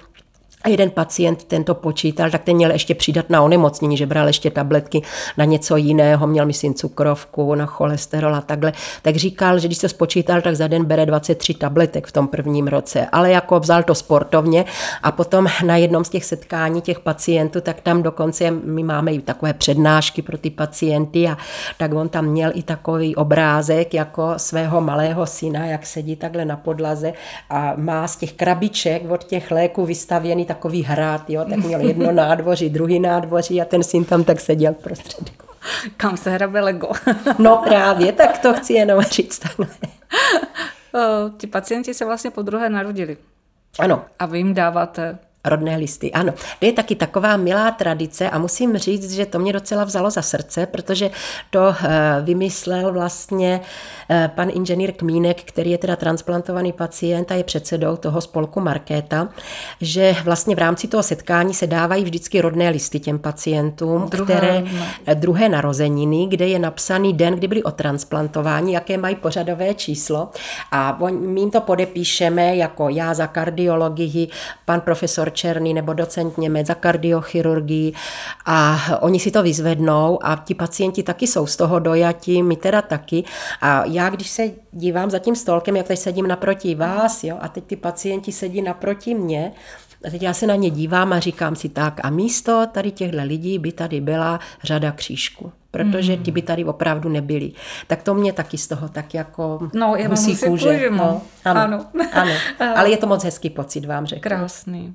a 0.64 0.68
jeden 0.68 0.90
pacient 0.90 1.44
tento 1.44 1.74
počítal, 1.74 2.30
tak 2.30 2.42
ten 2.42 2.56
měl 2.56 2.70
ještě 2.70 2.94
přidat 2.94 3.30
na 3.30 3.42
onemocnění, 3.42 3.96
že 3.96 4.06
bral 4.06 4.26
ještě 4.26 4.50
tabletky 4.50 5.02
na 5.36 5.44
něco 5.44 5.76
jiného, 5.76 6.26
měl 6.26 6.46
myslím 6.46 6.74
cukrovku, 6.74 7.54
na 7.54 7.66
cholesterol 7.66 8.34
a 8.34 8.40
takhle. 8.40 8.72
Tak 9.02 9.16
říkal, 9.16 9.58
že 9.58 9.68
když 9.68 9.78
se 9.78 9.88
spočítal, 9.88 10.40
tak 10.40 10.56
za 10.56 10.68
den 10.68 10.84
bere 10.84 11.06
23 11.06 11.54
tabletek 11.54 12.06
v 12.06 12.12
tom 12.12 12.28
prvním 12.28 12.68
roce. 12.68 13.06
Ale 13.12 13.30
jako 13.30 13.60
vzal 13.60 13.82
to 13.82 13.94
sportovně 13.94 14.64
a 15.02 15.12
potom 15.12 15.46
na 15.64 15.76
jednom 15.76 16.04
z 16.04 16.08
těch 16.08 16.24
setkání 16.24 16.80
těch 16.80 17.00
pacientů, 17.00 17.60
tak 17.60 17.80
tam 17.80 18.02
dokonce 18.02 18.50
my 18.50 18.82
máme 18.82 19.12
i 19.12 19.20
takové 19.20 19.54
přednášky 19.54 20.22
pro 20.22 20.38
ty 20.38 20.50
pacienty 20.50 21.28
a 21.28 21.36
tak 21.78 21.94
on 21.94 22.08
tam 22.08 22.24
měl 22.24 22.50
i 22.54 22.62
takový 22.62 23.16
obrázek 23.16 23.94
jako 23.94 24.32
svého 24.36 24.80
malého 24.80 25.26
syna, 25.26 25.66
jak 25.66 25.86
sedí 25.86 26.16
takhle 26.16 26.44
na 26.44 26.56
podlaze 26.56 27.12
a 27.50 27.72
má 27.76 28.08
z 28.08 28.16
těch 28.16 28.32
krabiček 28.32 29.10
od 29.10 29.24
těch 29.24 29.50
léků 29.50 29.86
vystavěný 29.86 30.44
takový 30.54 30.82
hrát, 30.82 31.30
jo, 31.30 31.44
tak 31.44 31.58
měl 31.58 31.80
jedno 31.80 32.12
nádvoří, 32.12 32.70
druhý 32.70 33.00
nádvoří 33.00 33.62
a 33.62 33.64
ten 33.64 33.82
syn 33.82 34.04
tam 34.04 34.24
tak 34.24 34.40
seděl 34.40 34.72
prostředku. 34.72 35.46
Kam 35.96 36.16
se 36.16 36.30
hrabe 36.30 36.60
Lego. 36.60 36.92
no 37.38 37.56
právě, 37.56 38.12
tak 38.12 38.38
to 38.38 38.54
chci 38.54 38.72
jenom 38.72 39.02
říct 39.02 39.38
takhle. 39.38 39.66
Ti 41.36 41.46
pacienti 41.46 41.94
se 41.94 42.04
vlastně 42.04 42.30
po 42.30 42.42
druhé 42.42 42.70
narodili. 42.70 43.16
Ano. 43.78 44.04
A 44.18 44.26
vy 44.26 44.38
jim 44.38 44.54
dáváte 44.54 45.18
Rodné 45.44 45.76
listy, 45.76 46.12
ano. 46.12 46.32
To 46.58 46.66
je 46.66 46.72
taky 46.72 46.94
taková 46.94 47.36
milá 47.36 47.70
tradice 47.70 48.30
a 48.30 48.38
musím 48.38 48.76
říct, 48.76 49.12
že 49.12 49.26
to 49.26 49.38
mě 49.38 49.52
docela 49.52 49.84
vzalo 49.84 50.10
za 50.10 50.22
srdce, 50.22 50.66
protože 50.66 51.10
to 51.50 51.74
eh, 51.84 52.22
vymyslel 52.22 52.92
vlastně 52.92 53.60
eh, 54.10 54.30
pan 54.34 54.48
inženýr 54.52 54.92
Kmínek, 54.92 55.42
který 55.42 55.70
je 55.70 55.78
teda 55.78 55.96
transplantovaný 55.96 56.72
pacient 56.72 57.32
a 57.32 57.34
je 57.34 57.44
předsedou 57.44 57.96
toho 57.96 58.20
spolku 58.20 58.60
Markéta, 58.60 59.28
že 59.80 60.16
vlastně 60.24 60.54
v 60.54 60.58
rámci 60.58 60.88
toho 60.88 61.02
setkání 61.02 61.54
se 61.54 61.66
dávají 61.66 62.04
vždycky 62.04 62.40
rodné 62.40 62.70
listy 62.70 63.00
těm 63.00 63.18
pacientům, 63.18 64.08
druhé, 64.08 64.36
které 64.36 64.64
eh, 65.06 65.14
druhé 65.14 65.48
narozeniny, 65.48 66.26
kde 66.26 66.48
je 66.48 66.58
napsaný 66.58 67.12
den, 67.12 67.34
kdy 67.34 67.48
byli 67.48 67.62
otransplantováni, 67.62 68.74
jaké 68.74 68.98
mají 68.98 69.16
pořadové 69.16 69.74
číslo 69.74 70.30
a 70.72 70.98
my 71.10 71.40
jim 71.40 71.50
to 71.50 71.60
podepíšeme 71.60 72.56
jako 72.56 72.88
já 72.88 73.14
za 73.14 73.26
kardiologii, 73.26 74.28
pan 74.64 74.80
profesor 74.80 75.31
Černý 75.32 75.74
nebo 75.74 75.92
docent 75.92 76.38
Němec 76.38 76.66
za 76.66 76.74
kardiochirurgii 76.74 77.92
a 78.46 78.78
oni 79.00 79.20
si 79.20 79.30
to 79.30 79.42
vyzvednou 79.42 80.18
a 80.22 80.36
ti 80.44 80.54
pacienti 80.54 81.02
taky 81.02 81.26
jsou 81.26 81.46
z 81.46 81.56
toho 81.56 81.78
dojatí, 81.78 82.42
my 82.42 82.56
teda 82.56 82.82
taky. 82.82 83.24
A 83.60 83.84
já, 83.84 84.08
když 84.08 84.30
se 84.30 84.50
dívám 84.72 85.10
za 85.10 85.18
tím 85.18 85.36
stolkem, 85.36 85.76
jak 85.76 85.86
teď 85.86 85.98
sedím 85.98 86.26
naproti 86.26 86.74
vás, 86.74 87.24
jo, 87.24 87.36
a 87.40 87.48
teď 87.48 87.64
ty 87.64 87.76
pacienti 87.76 88.32
sedí 88.32 88.62
naproti 88.62 89.14
mě, 89.14 89.52
a 90.06 90.10
teď 90.10 90.22
já 90.22 90.34
se 90.34 90.46
na 90.46 90.54
ně 90.54 90.70
dívám 90.70 91.12
a 91.12 91.20
říkám 91.20 91.56
si 91.56 91.68
tak, 91.68 92.00
a 92.02 92.10
místo 92.10 92.66
tady 92.72 92.90
těchto 92.90 93.16
lidí 93.22 93.58
by 93.58 93.72
tady 93.72 94.00
byla 94.00 94.40
řada 94.62 94.92
křížků 94.92 95.52
protože 95.72 96.16
ti 96.16 96.30
by 96.30 96.42
tady 96.42 96.64
opravdu 96.64 97.08
nebyli. 97.08 97.52
Tak 97.86 98.02
to 98.02 98.14
mě 98.14 98.32
taky 98.32 98.58
z 98.58 98.68
toho 98.68 98.88
tak 98.88 99.14
jako 99.14 99.68
no, 99.74 99.96
já 99.96 100.08
musí 100.08 100.36
kůže. 100.36 100.90
No, 100.90 101.22
ano, 101.44 101.60
ano. 101.60 101.86
ano. 102.12 102.32
Ale 102.76 102.90
je 102.90 102.96
to 102.96 103.06
moc 103.06 103.24
hezký 103.24 103.50
pocit, 103.50 103.84
vám 103.84 104.06
řeknu. 104.06 104.22
Krásný. 104.22 104.94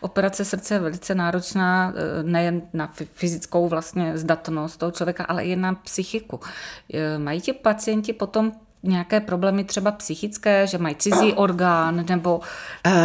Operace 0.00 0.44
srdce 0.44 0.74
je 0.74 0.78
velice 0.80 1.14
náročná 1.14 1.92
eh, 1.96 2.22
nejen 2.22 2.62
na 2.72 2.92
fyzickou 3.12 3.68
vlastně 3.68 4.18
zdatnost 4.18 4.78
toho 4.78 4.92
člověka, 4.92 5.24
ale 5.24 5.44
i 5.44 5.56
na 5.56 5.74
psychiku. 5.74 6.40
Eh, 6.94 7.18
mají 7.18 7.40
ti 7.40 7.52
pacienti 7.52 8.12
potom 8.12 8.52
nějaké 8.82 9.20
problémy 9.20 9.64
třeba 9.64 9.90
psychické, 9.90 10.66
že 10.66 10.78
mají 10.78 10.94
cizí 10.94 11.32
orgán 11.32 12.04
nebo... 12.08 12.40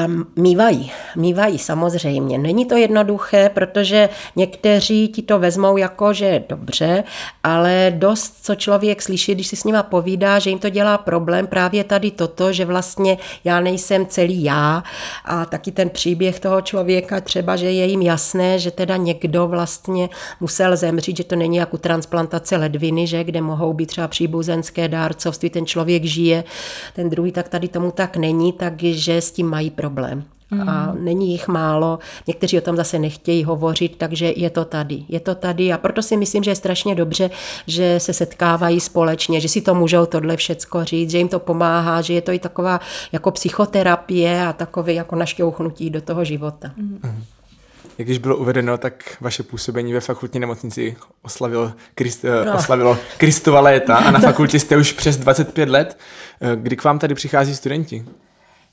Um, 0.05 0.26
mývají, 0.36 0.91
mývají 1.15 1.59
samozřejmě. 1.59 2.38
Není 2.38 2.65
to 2.65 2.78
jednoduché, 2.78 3.49
protože 3.49 4.09
někteří 4.36 5.07
ti 5.07 5.21
to 5.21 5.39
vezmou 5.39 5.78
jako, 5.78 6.13
že 6.13 6.43
dobře, 6.49 7.03
ale 7.43 7.93
dost, 7.95 8.45
co 8.45 8.55
člověk 8.55 9.01
slyší, 9.01 9.36
když 9.36 9.47
si 9.47 9.55
s 9.55 9.63
nima 9.63 9.84
povídá, 9.84 10.39
že 10.39 10.49
jim 10.49 10.59
to 10.59 10.69
dělá 10.69 10.97
problém 10.97 11.47
právě 11.47 11.84
tady 11.84 12.11
toto, 12.11 12.53
že 12.53 12.65
vlastně 12.65 13.17
já 13.43 13.59
nejsem 13.59 14.05
celý 14.05 14.43
já 14.43 14.84
a 15.26 15.45
taky 15.45 15.71
ten 15.71 15.89
příběh 15.89 16.39
toho 16.39 16.61
člověka 16.61 17.21
třeba, 17.21 17.55
že 17.55 17.71
je 17.71 17.86
jim 17.86 18.01
jasné, 18.01 18.59
že 18.59 18.71
teda 18.71 18.97
někdo 18.97 19.47
vlastně 19.47 20.09
musel 20.39 20.76
zemřít, 20.76 21.17
že 21.17 21.24
to 21.24 21.36
není 21.36 21.57
jako 21.57 21.78
transplantace 21.78 22.57
ledviny, 22.57 23.07
že 23.07 23.24
kde 23.24 23.41
mohou 23.41 23.74
být 23.74 23.86
třeba 23.86 24.07
příbuzenské 24.07 24.88
dárcovství, 24.88 25.49
ten 25.49 25.62
ten 25.64 25.68
člověk 25.68 26.03
žije, 26.03 26.43
ten 26.95 27.09
druhý, 27.09 27.32
tak 27.32 27.49
tady 27.49 27.68
tomu 27.68 27.91
tak 27.91 28.18
není, 28.18 28.53
takže 28.53 29.22
s 29.22 29.32
tím 29.32 29.49
mají 29.49 29.70
problém. 29.70 30.24
a 30.70 30.93
není 30.99 31.32
jich 31.32 31.47
málo. 31.47 31.99
Někteří 32.28 32.57
o 32.57 32.61
tom 32.61 32.76
zase 32.76 32.99
nechtějí 32.99 33.43
hovořit, 33.43 33.95
takže 33.97 34.34
je 34.36 34.49
to 34.49 34.66
tady. 34.66 35.03
Je 35.09 35.20
to 35.20 35.36
tady 35.36 35.74
a 35.74 35.78
proto 35.78 36.01
si 36.01 36.18
myslím, 36.18 36.43
že 36.43 36.51
je 36.51 36.55
strašně 36.55 36.95
dobře, 36.95 37.30
že 37.68 37.99
se 37.99 38.14
setkávají 38.14 38.80
společně, 38.80 39.41
že 39.41 39.49
si 39.49 39.61
to 39.61 39.76
můžou 39.76 40.05
tohle 40.05 40.38
všecko 40.38 40.84
říct, 40.84 41.11
že 41.11 41.18
jim 41.18 41.28
to 41.28 41.39
pomáhá, 41.39 42.01
že 42.01 42.14
je 42.14 42.22
to 42.22 42.32
i 42.32 42.39
taková 42.39 42.80
jako 43.11 43.32
psychoterapie 43.32 44.45
a 44.45 44.53
takové 44.53 44.93
jako 44.93 45.16
našťouchnutí 45.16 45.89
do 45.89 46.01
toho 46.01 46.22
života. 46.24 46.72
Mm. 46.78 47.24
Jak 47.97 48.07
již 48.07 48.17
bylo 48.17 48.37
uvedeno, 48.37 48.77
tak 48.77 49.17
vaše 49.21 49.43
působení 49.43 49.93
ve 49.93 49.99
fakultní 49.99 50.39
nemocnici 50.39 50.95
oslavilo, 51.21 51.73
Krist, 51.95 52.25
eh, 52.25 52.45
no. 52.45 52.55
oslavilo 52.55 52.97
Kristova 53.17 53.59
léta 53.59 53.95
a 53.95 54.11
na 54.11 54.19
fakultě 54.29 54.59
jste 54.59 54.77
už 54.77 54.91
přes 54.91 55.17
25 55.17 55.69
let. 55.69 55.97
Eh, 56.41 56.55
kdy 56.55 56.75
k 56.75 56.83
vám 56.83 56.99
tady 56.99 57.15
přichází 57.15 57.55
studenti? 57.55 58.05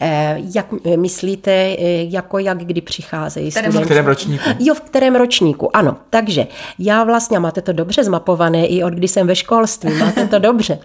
Eh, 0.03 0.37
jak 0.55 0.67
myslíte, 0.97 1.51
eh, 1.51 1.77
jako 2.09 2.39
jak 2.39 2.59
kdy 2.59 2.81
přicházejí 2.81 3.51
studenti? 3.51 3.79
V 3.79 3.85
kterém 3.85 4.07
ročníku? 4.07 4.51
Jo, 4.59 4.75
v 4.75 4.81
kterém 4.81 5.17
ročníku, 5.17 5.77
ano. 5.77 5.97
Takže 6.11 6.47
já 6.79 7.05
vlastně, 7.05 7.39
máte 7.39 7.63
to 7.63 7.73
dobře 7.73 8.05
zmapované, 8.05 8.67
i 8.67 8.85
od 8.85 8.95
kdy 8.95 9.09
jsem 9.09 9.27
ve 9.27 9.37
školství, 9.37 9.93
máte 9.93 10.27
to 10.27 10.39
dobře. 10.39 10.79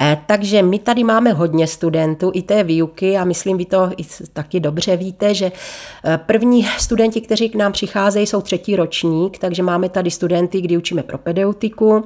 Eh, 0.00 0.18
takže 0.26 0.62
my 0.62 0.78
tady 0.78 1.04
máme 1.04 1.32
hodně 1.32 1.66
studentů 1.66 2.30
i 2.34 2.42
té 2.42 2.64
výuky 2.64 3.16
a 3.16 3.24
myslím, 3.24 3.58
vy 3.58 3.64
to 3.64 3.90
i 3.96 4.02
taky 4.32 4.60
dobře 4.60 4.96
víte, 4.96 5.34
že 5.34 5.52
první 6.16 6.68
studenti, 6.78 7.20
kteří 7.20 7.48
k 7.48 7.54
nám 7.54 7.72
přicházejí, 7.72 8.26
jsou 8.26 8.40
třetí 8.40 8.76
ročník, 8.76 9.38
takže 9.38 9.62
máme 9.62 9.88
tady 9.88 10.10
studenty, 10.10 10.60
kdy 10.60 10.76
učíme 10.76 11.02
propedeutiku, 11.02 12.04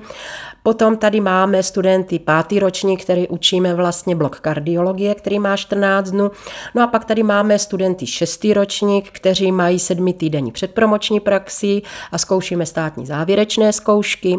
Potom 0.67 0.97
tady 0.97 1.21
máme 1.21 1.63
studenty 1.63 2.19
pátý 2.19 2.59
ročník, 2.59 3.03
který 3.03 3.29
učíme 3.29 3.75
vlastně 3.75 4.17
blok 4.17 4.41
kardiologie, 4.41 5.15
který 5.15 5.39
má 5.39 5.57
14 5.57 6.11
dnů. 6.11 6.31
No 6.75 6.83
a 6.83 6.87
pak 6.87 7.05
tady 7.05 7.23
máme 7.23 7.59
studenty 7.59 8.07
šestý 8.07 8.55
ročník, 8.55 9.11
kteří 9.13 9.53
mají 9.53 9.79
sedmi 9.79 10.13
týdenní 10.13 10.53
předpromoční 10.53 11.21
praxi 11.21 11.83
a 12.13 12.19
zkoušíme 12.19 12.67
státní 12.67 13.07
závěrečné 13.07 13.73
zkoušky. 13.73 14.37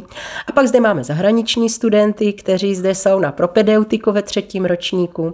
A 0.48 0.52
pak 0.52 0.68
zde 0.68 0.80
máme 0.80 1.04
zahraniční 1.04 1.70
studenty, 1.70 2.34
kteří 2.34 2.76
zde 2.76 2.96
jsou 2.96 3.20
na 3.20 3.32
propedeutiku 3.32 4.12
ve 4.12 4.22
třetím 4.22 4.66
ročníku. 4.66 5.34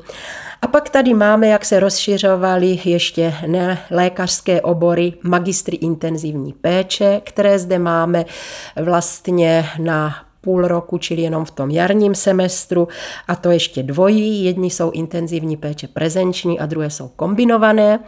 A 0.62 0.68
pak 0.68 0.90
tady 0.90 1.14
máme, 1.14 1.48
jak 1.48 1.66
se 1.66 1.80
rozšiřovaly 1.80 2.80
ještě 2.86 3.34
lékařské 3.92 4.62
obory 4.62 5.14
magistry 5.24 5.78
intenzivní 5.78 6.54
péče, 6.54 7.22
které 7.24 7.60
zde 7.60 7.80
máme 7.80 8.26
vlastně 8.76 9.66
na 9.80 10.16
půl 10.44 10.68
roku, 10.68 10.98
čili 10.98 11.22
jenom 11.22 11.46
v 11.46 11.52
tom 11.52 11.72
jarním 11.72 12.16
semestru 12.16 12.88
a 13.28 13.36
to 13.36 13.52
ještě 13.52 13.84
dvojí. 13.84 14.46
Jedni 14.46 14.70
jsou 14.70 14.91
intenzivní 14.91 15.58
péče 15.58 15.88
prezenční 15.88 16.60
a 16.60 16.66
druhé 16.66 16.89
jsou 16.89 17.08
kombinované. 17.08 18.00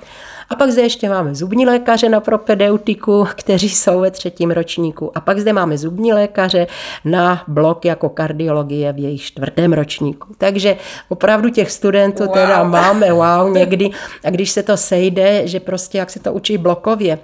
A 0.49 0.55
pak 0.55 0.71
zde 0.71 0.81
ještě 0.81 1.09
máme 1.09 1.35
zubní 1.35 1.65
lékaře 1.65 2.09
na 2.09 2.19
propedeutiku, 2.19 3.27
kteří 3.35 3.69
jsou 3.69 3.99
ve 3.99 4.11
třetím 4.11 4.51
ročníku. 4.51 5.17
A 5.17 5.21
pak 5.21 5.39
zde 5.39 5.53
máme 5.53 5.77
zubní 5.77 6.13
lékaře 6.13 6.67
na 7.05 7.43
blok 7.47 7.85
jako 7.85 8.09
kardiologie 8.09 8.93
v 8.93 8.99
jejich 8.99 9.21
čtvrtém 9.21 9.73
ročníku. 9.73 10.35
Takže 10.37 10.77
opravdu 11.09 11.49
těch 11.49 11.71
studentů 11.71 12.23
wow. 12.23 12.33
teda 12.33 12.63
máme 12.63 13.13
wow 13.13 13.53
někdy. 13.53 13.89
A 14.23 14.29
když 14.29 14.49
se 14.49 14.63
to 14.63 14.77
sejde, 14.77 15.47
že 15.47 15.59
prostě 15.59 15.97
jak 15.97 16.09
se 16.09 16.19
to 16.19 16.33
učí 16.33 16.57
blokově, 16.57 17.19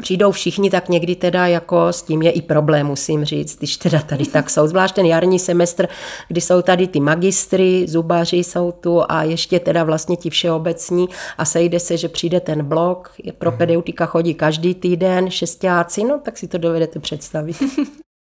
přijdou 0.00 0.30
všichni, 0.30 0.70
tak 0.70 0.88
někdy 0.88 1.16
teda 1.16 1.46
jako 1.46 1.88
s 1.88 2.02
tím 2.02 2.22
je 2.22 2.30
i 2.30 2.42
problém, 2.42 2.86
musím 2.86 3.24
říct, 3.24 3.58
když 3.58 3.76
teda 3.76 4.00
tady 4.02 4.26
tak 4.26 4.50
jsou. 4.50 4.66
Zvlášť 4.66 4.94
ten 4.94 5.06
jarní 5.06 5.38
semestr, 5.38 5.88
kdy 6.28 6.40
jsou 6.40 6.62
tady 6.62 6.88
ty 6.88 7.00
magistry, 7.00 7.84
zubaři 7.88 8.36
jsou 8.36 8.72
tu 8.72 9.02
a 9.08 9.22
ještě 9.22 9.60
teda 9.60 9.84
vlastně 9.84 10.16
ti 10.16 10.30
všeobecní 10.30 11.08
a 11.38 11.44
sejde 11.44 11.80
se, 11.80 11.96
že 11.96 12.08
přijde 12.08 12.40
ten 12.40 12.64
blok, 12.64 13.14
pro 13.38 13.50
mhm. 13.50 13.58
pedeutika 13.58 14.06
chodí 14.06 14.34
každý 14.34 14.74
týden, 14.74 15.30
šestáci, 15.30 16.04
no 16.04 16.20
tak 16.24 16.38
si 16.38 16.48
to 16.48 16.58
dovedete 16.58 16.98
představit. 16.98 17.56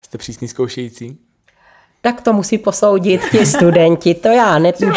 Jste 0.05 0.19
přísný 0.19 0.49
zkoušející? 0.49 1.19
Tak 2.05 2.21
to 2.21 2.33
musí 2.33 2.59
posoudit 2.59 3.21
ti 3.31 3.47
studenti, 3.57 4.15
to 4.15 4.29
já 4.29 4.59
ne... 4.59 4.73
Třeba 4.73 4.95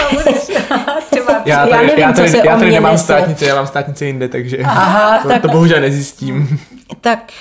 třeba 1.11 1.41
já, 1.45 1.67
tady, 1.67 1.71
já 1.71 1.81
nevím, 1.81 1.99
já 1.99 2.13
tady, 2.13 2.29
co 2.29 2.37
se 2.37 2.47
já 2.47 2.57
tady 2.57 2.71
nemám 2.71 2.91
nese. 2.91 3.03
státnice, 3.03 3.45
já 3.45 3.55
mám 3.55 3.67
státnice 3.67 4.05
jinde, 4.05 4.27
takže 4.27 4.57
Aha, 4.57 5.19
to, 5.21 5.27
tak, 5.27 5.41
to 5.41 5.47
bohužel 5.47 5.81
nezjistím. 5.81 6.59
Tak 7.01 7.31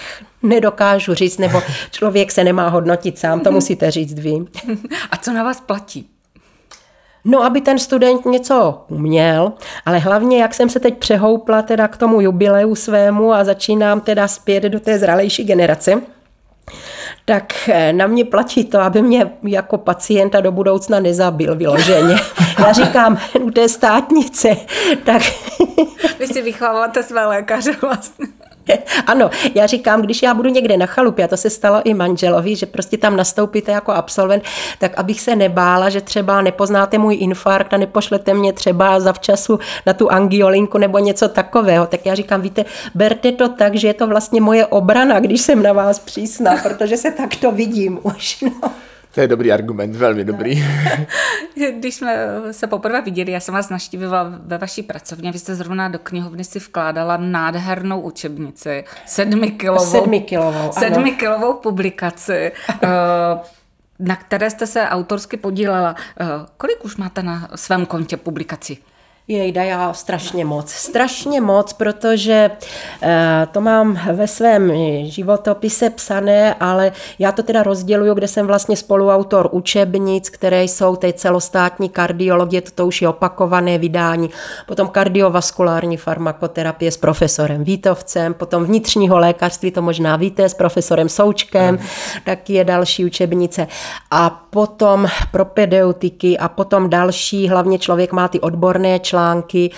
nedokážu 0.43 1.15
říct, 1.15 1.39
nebo 1.39 1.63
člověk 1.91 2.33
se 2.33 2.45
nemá 2.45 2.69
hodnotit 2.69 3.19
sám, 3.19 3.41
to 3.41 3.53
musíte 3.53 3.91
říct 3.91 4.19
vy. 4.19 4.35
A 5.11 5.17
co 5.17 5.33
na 5.33 5.43
vás 5.43 5.61
platí? 5.61 6.09
No, 7.25 7.45
aby 7.45 7.61
ten 7.61 7.79
student 7.79 8.27
něco 8.27 8.85
uměl, 8.89 9.53
ale 9.87 9.99
hlavně, 9.99 10.43
jak 10.43 10.55
jsem 10.55 10.69
se 10.69 10.81
teď 10.81 10.99
přehoupla 10.99 11.63
teda 11.63 11.89
k 11.89 11.97
tomu 11.97 12.21
jubileu 12.21 12.75
svému 12.75 13.33
a 13.33 13.45
začínám 13.45 14.01
teda 14.01 14.29
zpět 14.29 14.63
do 14.63 14.81
té 14.81 14.99
zralejší 14.99 15.45
generace, 15.45 16.03
tak 17.29 17.69
eh, 17.69 17.93
na 17.93 18.07
mě 18.07 18.25
platí 18.25 18.65
to, 18.65 18.81
aby 18.81 19.03
mě 19.03 19.33
jako 19.43 19.79
pacienta 19.79 20.41
do 20.41 20.53
budoucna 20.53 21.01
nezabil 21.01 21.57
vyloženě. 21.57 22.17
Já 22.59 22.73
říkám, 22.73 23.19
u 23.41 23.51
té 23.51 23.69
státnice, 23.69 24.57
tak... 25.05 25.23
Vy 26.19 26.27
si 26.27 26.43
vychováváte 26.43 27.03
své 27.03 27.27
lékaře 27.27 27.73
vlastně. 27.81 28.27
Ano, 29.07 29.31
já 29.55 29.67
říkám, 29.67 30.03
když 30.03 30.23
já 30.23 30.35
budu 30.35 30.51
někde 30.51 30.77
na 30.77 30.87
chalupě, 30.87 31.25
a 31.25 31.29
to 31.29 31.37
se 31.37 31.51
stalo 31.51 31.81
i 31.85 31.95
manželovi, 31.95 32.57
že 32.57 32.67
prostě 32.67 32.97
tam 32.97 33.17
nastoupíte 33.17 33.73
jako 33.73 33.93
absolvent, 33.93 34.43
tak 34.79 34.99
abych 34.99 35.21
se 35.21 35.37
nebála, 35.37 35.89
že 35.89 36.01
třeba 36.01 36.43
nepoznáte 36.43 36.99
můj 36.99 37.17
infarkt 37.21 37.75
a 37.75 37.77
nepošlete 37.77 38.35
mě 38.35 38.53
třeba 38.53 39.01
zavčasu 39.01 39.59
na 39.87 39.93
tu 39.93 40.13
angiolinku 40.13 40.79
nebo 40.79 40.99
něco 40.99 41.29
takového. 41.29 41.87
Tak 41.87 42.07
já 42.07 42.15
říkám, 42.15 42.41
víte, 42.41 42.65
berte 42.95 43.33
to 43.33 43.49
tak, 43.49 43.75
že 43.75 43.89
je 43.89 43.95
to 43.95 44.07
vlastně 44.07 44.41
moje 44.41 44.67
obrana, 44.67 45.21
když 45.21 45.41
jsem 45.41 45.63
na 45.63 45.73
vás 45.73 45.99
přísná, 45.99 46.57
protože 46.63 46.97
se 46.97 47.11
takto 47.11 47.53
vidím 47.53 47.99
už. 48.03 48.45
No. 48.63 48.71
To 49.17 49.21
je 49.21 49.29
dobrý 49.29 49.53
argument, 49.53 49.97
velmi 49.97 50.25
dobrý. 50.25 50.65
Když 51.79 51.95
jsme 51.95 52.29
se 52.51 52.67
poprvé 52.67 53.03
viděli, 53.03 53.33
já 53.33 53.41
jsem 53.41 53.55
vás 53.55 53.69
naštívila 53.69 54.33
ve 54.39 54.59
vaší 54.59 54.83
pracovně, 54.83 55.33
vy 55.33 55.39
jste 55.39 55.55
zrovna 55.55 55.89
do 55.89 55.99
knihovny 55.99 56.45
si 56.45 56.59
vkládala 56.59 57.17
nádhernou 57.17 58.01
učebnici, 58.01 58.85
sedmikilovou, 59.07 59.87
sedmikilovou, 59.91 60.73
sedmikilovou 60.73 61.53
publikaci, 61.53 62.53
eh, 62.83 62.89
na 63.99 64.17
které 64.17 64.51
jste 64.51 64.67
se 64.67 64.89
autorsky 64.89 65.37
podílela. 65.37 65.95
Eh, 66.21 66.25
kolik 66.57 66.85
už 66.85 66.97
máte 66.97 67.23
na 67.23 67.49
svém 67.55 67.87
kontě 67.87 68.17
publikací? 68.17 68.79
Jejda, 69.29 69.63
já 69.63 69.93
strašně 69.93 70.45
moc. 70.45 70.71
Strašně 70.71 71.41
moc, 71.41 71.73
protože 71.73 72.51
e, 73.03 73.47
to 73.53 73.61
mám 73.61 74.01
ve 74.13 74.27
svém 74.27 74.73
životopise 75.05 75.91
psané, 75.91 76.55
ale 76.55 76.93
já 77.19 77.33
to 77.33 77.43
teda 77.43 77.63
rozděluju, 77.63 78.15
kde 78.15 78.29
jsem 78.29 78.47
vlastně 78.47 78.77
spoluautor 78.77 79.49
učebnic, 79.53 80.31
které 80.31 80.65
jsou 80.65 80.97
teď 80.97 81.17
celostátní 81.17 81.89
kardiologie, 81.89 82.63
to 82.63 82.87
už 82.87 83.03
je 83.03 83.09
opakované 83.09 83.79
vydání, 83.79 84.31
potom 84.67 84.89
kardiovaskulární 84.89 85.97
farmakoterapie 85.97 86.91
s 86.91 86.97
profesorem 86.97 87.65
Vítovcem, 87.65 88.35
potom 88.35 88.65
vnitřního 88.65 89.19
lékařství, 89.19 89.71
to 89.71 89.83
možná 89.83 90.17
víte, 90.17 90.49
s 90.49 90.55
profesorem 90.55 91.09
Součkem, 91.09 91.79
taky 92.25 92.53
je 92.53 92.65
další 92.65 93.05
učebnice. 93.05 93.67
A 94.11 94.31
potom 94.31 95.07
propedeutiky 95.33 96.39
a 96.39 96.49
potom 96.49 96.91
další, 96.91 97.49
hlavně 97.49 97.79
člověk 97.79 98.13
má 98.13 98.29
ty 98.29 98.41
odborné 98.41 98.99
články, 98.99 99.16
články 99.17 99.71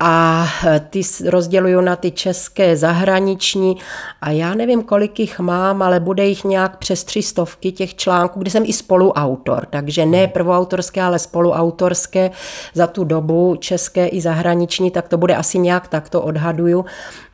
a 0.00 0.46
e, 0.66 0.80
ty 0.80 1.00
rozděluju 1.24 1.80
na 1.80 1.96
ty 1.96 2.10
české 2.10 2.76
zahraniční 2.76 3.76
a 4.20 4.30
já 4.30 4.54
nevím, 4.54 4.82
kolik 4.82 5.20
jich 5.20 5.38
mám, 5.38 5.82
ale 5.82 6.00
bude 6.00 6.26
jich 6.26 6.44
nějak 6.44 6.76
přes 6.76 7.04
tři 7.04 7.22
stovky 7.22 7.72
těch 7.72 7.94
článků, 7.94 8.40
kde 8.40 8.50
jsem 8.50 8.64
i 8.66 8.72
spoluautor, 8.72 9.66
takže 9.70 10.06
ne 10.06 10.18
hmm. 10.18 10.30
prvoautorské, 10.30 11.02
ale 11.02 11.18
spoluautorské. 11.18 12.30
Za 12.74 12.86
tu 12.86 13.04
dobu 13.04 13.56
české 13.58 14.06
i 14.06 14.20
zahraniční, 14.20 14.90
tak 14.90 15.08
to 15.08 15.16
bude 15.18 15.36
asi 15.36 15.58
nějak 15.58 15.88
takto 15.88 16.22
odhaduju 16.22 16.84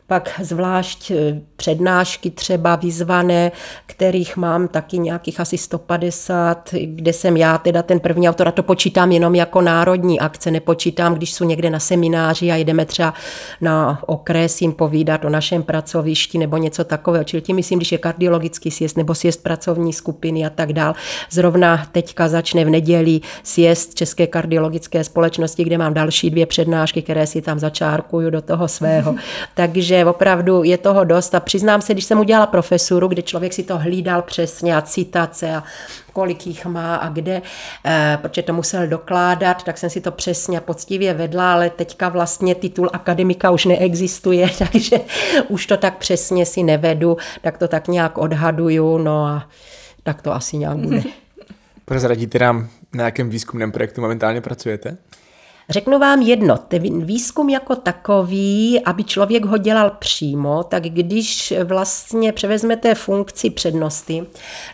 pak 0.07 0.41
zvlášť 0.43 1.11
e, 1.11 1.41
přednášky 1.57 2.31
třeba 2.31 2.77
vyzvané, 2.77 3.53
kterých 3.87 4.37
mám 4.37 4.69
taky 4.69 4.99
nějakých 4.99 5.41
asi 5.41 5.59
150, 5.59 6.71
kde 6.73 7.13
jsem 7.13 7.37
já 7.37 7.59
teda 7.59 7.83
ten 7.83 8.01
první 8.01 8.29
autor 8.29 8.49
a 8.49 8.53
to 8.53 8.63
počítám 8.63 9.13
jenom 9.13 9.35
jako 9.35 9.61
národní 9.61 10.21
akce, 10.21 10.51
nepočítám, 10.51 11.15
když 11.15 11.33
jsou 11.33 11.45
někde 11.45 11.71
na 11.71 11.81
semináři 11.81 12.51
a 12.51 12.57
jdeme 12.57 12.85
třeba 12.85 13.15
na 13.61 14.03
okres 14.07 14.63
jim 14.63 14.73
povídat 14.73 15.25
o 15.25 15.29
našem 15.29 15.63
pracovišti 15.63 16.39
nebo 16.39 16.57
něco 16.57 16.85
takového. 16.85 17.25
Čili 17.25 17.43
tím 17.43 17.57
myslím, 17.57 17.79
když 17.79 17.93
je 17.93 17.99
kardiologický 17.99 18.71
sjezd 18.71 18.97
nebo 18.97 19.15
sjezd 19.15 19.43
pracovní 19.43 19.93
skupiny 19.93 20.47
a 20.47 20.51
tak 20.51 20.73
dál. 20.73 20.95
Zrovna 21.31 21.87
teďka 21.93 22.29
začne 22.29 22.65
v 22.65 22.71
neděli 22.71 23.21
sjezd 23.43 23.95
České 23.95 24.27
kardiologické 24.27 25.05
společnosti, 25.05 25.65
kde 25.65 25.79
mám 25.79 25.95
další 25.95 26.31
dvě 26.31 26.47
přednášky, 26.47 27.03
které 27.03 27.27
si 27.27 27.43
tam 27.43 27.59
začárkuju 27.59 28.31
do 28.31 28.43
toho 28.43 28.69
svého. 28.69 29.15
Takže 29.55 29.96
takže 29.97 30.11
opravdu 30.11 30.63
je 30.63 30.79
toho 30.79 31.05
dost 31.05 31.35
a 31.35 31.41
přiznám 31.41 31.83
se, 31.83 31.93
když 31.93 32.05
jsem 32.05 32.21
udělala 32.21 32.47
profesuru, 32.47 33.09
kde 33.09 33.23
člověk 33.23 33.53
si 33.53 33.63
to 33.63 33.79
hlídal 33.79 34.23
přesně 34.23 34.77
a 34.77 34.83
citace 34.83 35.57
a 35.57 35.63
kolik 36.13 36.47
jich 36.47 36.67
má 36.67 36.97
a 36.97 37.09
kde, 37.09 37.43
eh, 37.85 38.19
protože 38.23 38.43
to 38.43 38.53
musel 38.53 38.87
dokládat, 38.87 39.63
tak 39.63 39.79
jsem 39.79 39.91
si 39.91 40.01
to 40.01 40.11
přesně 40.13 40.61
poctivě 40.61 41.15
vedla, 41.15 41.53
ale 41.53 41.71
teďka 41.71 42.09
vlastně 42.09 42.55
titul 42.55 42.91
akademika 42.93 43.51
už 43.51 43.65
neexistuje, 43.65 44.51
takže 44.59 45.01
už 45.49 45.67
to 45.67 45.77
tak 45.77 45.97
přesně 45.97 46.47
si 46.47 46.63
nevedu, 46.63 47.17
tak 47.43 47.59
to 47.59 47.69
tak 47.69 47.89
nějak 47.89 48.19
odhaduju, 48.19 48.99
no 48.99 49.25
a 49.25 49.49
tak 50.03 50.23
to 50.23 50.33
asi 50.33 50.57
nějak 50.57 50.77
bude. 50.77 51.03
Prozradíte 51.85 52.39
nám, 52.39 52.69
na 52.95 53.05
jakém 53.05 53.31
výzkumném 53.31 53.73
projektu 53.73 54.01
momentálně 54.01 54.41
pracujete? 54.41 54.97
Řeknu 55.69 55.99
vám 55.99 56.23
jedno, 56.23 56.59
ten 56.59 57.05
výzkum 57.05 57.49
jako 57.49 57.77
takový, 57.77 58.81
aby 58.85 59.05
člověk 59.05 59.45
ho 59.45 59.59
dělal 59.59 59.91
přímo, 59.91 60.63
tak 60.63 60.83
když 60.83 61.55
vlastně 61.65 62.33
převezmete 62.33 62.95
funkci 62.95 63.51
přednosti, 63.51 64.27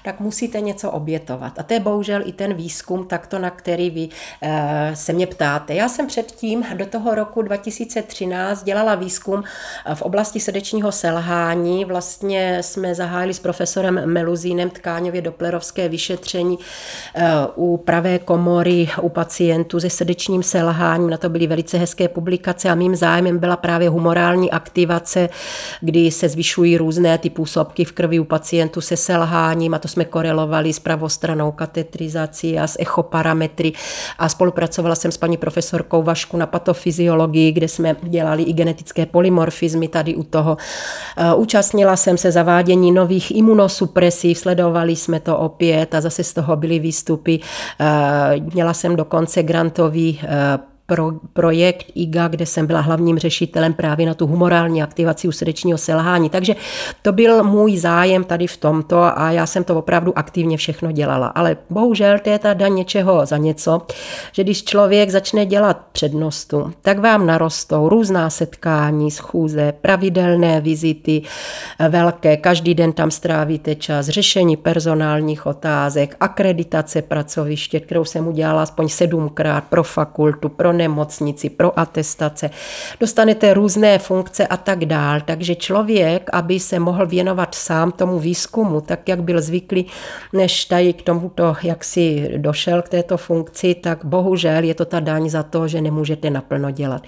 tak 0.05 0.21
musíte 0.21 0.61
něco 0.61 0.91
obětovat. 0.91 1.59
A 1.59 1.63
to 1.63 1.75
je 1.75 1.81
bohužel 1.81 2.23
i 2.25 2.33
ten 2.33 2.55
výzkum, 2.55 3.07
takto 3.07 3.39
na 3.39 3.51
který 3.51 3.91
vy 3.91 4.09
e, 4.43 4.91
se 4.97 5.13
mě 5.13 5.27
ptáte. 5.27 5.75
Já 5.75 5.89
jsem 5.89 6.07
předtím 6.07 6.65
do 6.75 6.87
toho 6.87 7.15
roku 7.15 7.43
2013 7.43 8.63
dělala 8.63 8.95
výzkum 8.95 9.45
v 9.95 10.03
oblasti 10.03 10.41
srdečního 10.41 10.93
selhání. 10.93 11.85
Vlastně 11.85 12.63
jsme 12.63 12.95
zahájili 12.95 13.35
s 13.35 13.39
profesorem 13.39 14.03
Meluzínem 14.05 14.71
tkáňově 14.71 15.23
doplerovské 15.23 15.89
vyšetření 15.89 16.59
e, 17.15 17.23
u 17.55 17.77
pravé 17.77 18.19
komory 18.19 18.89
u 19.03 19.09
pacientů 19.09 19.81
se 19.81 19.91
srdečním 19.91 20.43
selháním 20.43 20.82
selháním. 20.83 21.11
Na 21.11 21.17
to 21.17 21.29
byly 21.29 21.47
velice 21.47 21.79
hezké 21.79 22.09
publikace 22.09 22.69
a 22.69 22.75
mým 22.75 22.97
zájmem 22.97 23.39
byla 23.39 23.57
právě 23.57 23.89
humorální 23.89 24.51
aktivace, 24.51 25.29
kdy 25.81 26.11
se 26.11 26.29
zvyšují 26.29 26.77
různé 26.77 27.19
ty 27.19 27.31
působky 27.31 27.85
v 27.85 27.93
krvi 27.93 28.19
u 28.19 28.25
pacientů 28.25 28.81
se 28.81 28.97
selháním 28.97 29.75
a 29.75 29.79
to 29.79 29.89
jsme 29.89 30.05
korelovali 30.05 30.73
s 30.73 30.79
pravostranou 30.79 31.53
katetrizací 31.53 32.59
a 32.59 32.67
s 32.67 32.77
echoparametry 32.81 33.73
a 34.19 34.29
spolupracovala 34.29 34.95
jsem 34.95 35.13
s 35.13 35.17
paní 35.17 35.37
profesorkou 35.37 36.03
Vašku 36.03 36.37
na 36.37 36.47
patofyziologii, 36.47 37.53
kde 37.53 37.69
jsme 37.69 37.97
dělali 38.03 38.43
i 38.43 38.53
genetické 38.53 39.07
polymorfizmy 39.07 39.89
tady 39.89 40.15
u 40.15 40.23
toho. 40.23 40.57
E, 41.17 41.35
účastnila 41.35 41.97
jsem 41.97 42.19
se 42.19 42.33
zavádění 42.33 42.93
nových 42.93 43.37
imunosupresí, 43.37 44.35
sledovali 44.35 44.97
jsme 44.97 45.21
to 45.21 45.39
opět 45.39 45.95
a 45.95 46.01
zase 46.01 46.25
z 46.25 46.33
toho 46.33 46.57
byly 46.57 46.79
výstupy. 46.79 47.39
E, 47.39 48.41
měla 48.55 48.75
jsem 48.75 48.97
dokonce 48.97 49.43
grantový 49.43 50.21
e, 50.23 50.72
pro, 50.87 51.13
projekt 51.33 51.87
IGA, 51.95 52.29
kde 52.29 52.47
jsem 52.47 52.67
byla 52.67 52.81
hlavním 52.81 53.19
řešitelem 53.19 53.73
právě 53.75 54.07
na 54.07 54.15
tu 54.15 54.27
humorální 54.27 54.83
aktivaci 54.83 55.29
u 55.29 55.33
srdečního 55.33 55.79
selhání. 55.79 56.31
Takže 56.31 56.57
to 57.03 57.13
byl 57.13 57.45
můj 57.45 57.79
zájem 57.79 58.25
tady 58.25 58.47
v 58.47 58.57
tomto 58.57 59.19
a 59.19 59.31
já 59.31 59.47
jsem 59.47 59.65
to 59.65 59.77
opravdu 59.77 60.19
aktivně 60.19 60.57
všechno 60.57 60.93
dělala. 60.93 61.27
Ale 61.27 61.57
bohužel 61.71 62.19
to 62.19 62.31
je 62.31 62.39
ta 62.39 62.53
něčeho 62.69 63.27
za 63.27 63.37
něco, 63.37 63.83
že 64.33 64.45
když 64.45 64.65
člověk 64.65 65.11
začne 65.11 65.47
dělat 65.47 65.81
přednostu, 65.93 66.73
tak 66.83 66.99
vám 66.99 67.27
narostou 67.27 67.89
různá 67.89 68.31
setkání, 68.31 69.11
schůze, 69.11 69.73
pravidelné 69.81 70.61
vizity, 70.61 71.23
velké, 71.89 72.37
každý 72.37 72.75
den 72.75 72.93
tam 72.93 73.11
strávíte 73.11 73.75
čas, 73.75 74.09
řešení 74.09 74.57
personálních 74.57 75.47
otázek, 75.47 76.17
akreditace 76.21 77.03
pracoviště, 77.03 77.81
kterou 77.81 78.05
jsem 78.05 78.29
udělala 78.29 78.63
aspoň 78.63 78.89
sedmkrát 78.89 79.65
pro 79.65 79.83
fakultu, 79.83 80.49
pro 80.49 80.72
nemocnici, 80.73 81.51
pro 81.51 81.79
atestace, 81.79 82.51
dostanete 83.01 83.55
různé 83.55 83.99
funkce 83.99 84.47
a 84.47 84.57
tak 84.57 84.85
dál. 84.85 85.21
Takže 85.25 85.55
člověk, 85.55 86.31
aby 86.33 86.61
se 86.61 86.79
mohl 86.79 87.07
věnovat 87.07 87.55
sám 87.55 87.93
tomu 87.93 88.19
výzkumu, 88.19 88.81
tak 88.81 89.09
jak 89.09 89.23
byl 89.23 89.43
zvyklý, 89.43 89.87
než 90.33 90.65
tady 90.65 90.93
k 90.93 91.03
tomuto, 91.03 91.57
jak 91.63 91.85
si 91.85 92.31
došel 92.37 92.83
k 92.83 92.89
této 92.89 93.17
funkci, 93.17 93.75
tak 93.75 94.05
bohužel 94.05 94.65
je 94.65 94.75
to 94.75 94.85
ta 94.85 95.01
daň 95.01 95.29
za 95.29 95.43
to, 95.43 95.69
že 95.69 95.81
nemůžete 95.81 96.31
naplno 96.31 96.71
dělat. 96.71 97.03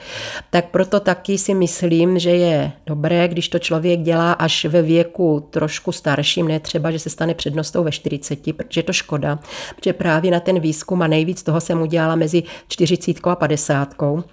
Tak 0.50 0.64
proto 0.70 1.00
taky 1.00 1.38
si 1.38 1.54
myslím, 1.54 2.18
že 2.18 2.30
je 2.30 2.72
dobré, 2.86 3.28
když 3.28 3.48
to 3.48 3.58
člověk 3.58 4.00
dělá 4.00 4.32
až 4.32 4.64
ve 4.64 4.82
věku 4.82 5.48
trošku 5.50 5.92
starším, 5.92 6.48
ne 6.48 6.60
třeba, 6.60 6.90
že 6.90 6.98
se 6.98 7.10
stane 7.10 7.34
přednostou 7.34 7.84
ve 7.84 7.92
40, 7.92 8.56
protože 8.56 8.78
je 8.78 8.82
to 8.82 8.92
škoda, 8.92 9.38
protože 9.76 9.92
právě 9.92 10.30
na 10.30 10.40
ten 10.40 10.60
výzkum 10.60 11.02
a 11.02 11.06
nejvíc 11.06 11.42
toho 11.42 11.60
jsem 11.60 11.82
udělala 11.82 12.16
mezi 12.16 12.42
40 12.68 13.16
a 13.24 13.36
50 13.36 13.53
padesátkou, 13.54 14.24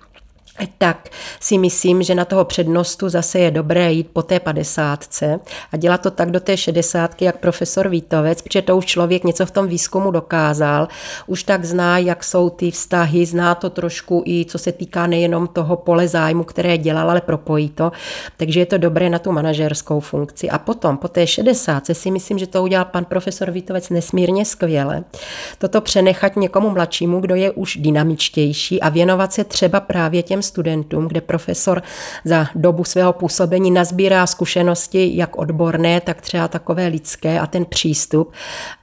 tak 0.77 1.09
si 1.39 1.57
myslím, 1.57 2.03
že 2.03 2.15
na 2.15 2.25
toho 2.25 2.45
přednostu 2.45 3.09
zase 3.09 3.39
je 3.39 3.51
dobré 3.51 3.91
jít 3.91 4.07
po 4.13 4.21
té 4.21 4.39
padesátce 4.39 5.39
a 5.71 5.77
dělat 5.77 6.01
to 6.01 6.11
tak 6.11 6.31
do 6.31 6.39
té 6.39 6.57
šedesátky, 6.57 7.25
jak 7.25 7.37
profesor 7.37 7.89
Vítovec, 7.89 8.41
protože 8.41 8.61
to 8.61 8.77
už 8.77 8.85
člověk 8.85 9.23
něco 9.23 9.45
v 9.45 9.51
tom 9.51 9.67
výzkumu 9.67 10.11
dokázal, 10.11 10.87
už 11.27 11.43
tak 11.43 11.65
zná, 11.65 11.97
jak 11.97 12.23
jsou 12.23 12.49
ty 12.49 12.71
vztahy, 12.71 13.25
zná 13.25 13.55
to 13.55 13.69
trošku 13.69 14.23
i 14.25 14.45
co 14.45 14.57
se 14.57 14.71
týká 14.71 15.07
nejenom 15.07 15.47
toho 15.47 15.75
pole 15.75 16.07
zájmu, 16.07 16.43
které 16.43 16.77
dělal, 16.77 17.09
ale 17.09 17.21
propojí 17.21 17.69
to, 17.69 17.91
takže 18.37 18.59
je 18.59 18.65
to 18.65 18.77
dobré 18.77 19.09
na 19.09 19.19
tu 19.19 19.31
manažerskou 19.31 19.99
funkci. 19.99 20.49
A 20.49 20.57
potom, 20.57 20.97
po 20.97 21.07
té 21.07 21.27
šedesátce 21.27 21.93
si 21.93 22.11
myslím, 22.11 22.37
že 22.37 22.47
to 22.47 22.63
udělal 22.63 22.85
pan 22.85 23.05
profesor 23.05 23.51
Vítovec 23.51 23.89
nesmírně 23.89 24.45
skvěle. 24.45 25.03
Toto 25.57 25.81
přenechat 25.81 26.35
někomu 26.35 26.69
mladšímu, 26.69 27.19
kdo 27.19 27.35
je 27.35 27.51
už 27.51 27.77
dynamičtější 27.77 28.81
a 28.81 28.89
věnovat 28.89 29.33
se 29.33 29.43
třeba 29.43 29.79
právě 29.79 30.23
těm 30.23 30.40
studentům, 30.41 31.07
kde 31.07 31.21
profesor 31.21 31.81
za 32.25 32.47
dobu 32.55 32.83
svého 32.83 33.13
působení 33.13 33.71
nazbírá 33.71 34.27
zkušenosti 34.27 35.11
jak 35.15 35.37
odborné, 35.37 36.01
tak 36.01 36.21
třeba 36.21 36.47
takové 36.47 36.87
lidské 36.87 37.39
a 37.39 37.47
ten 37.47 37.65
přístup 37.65 38.33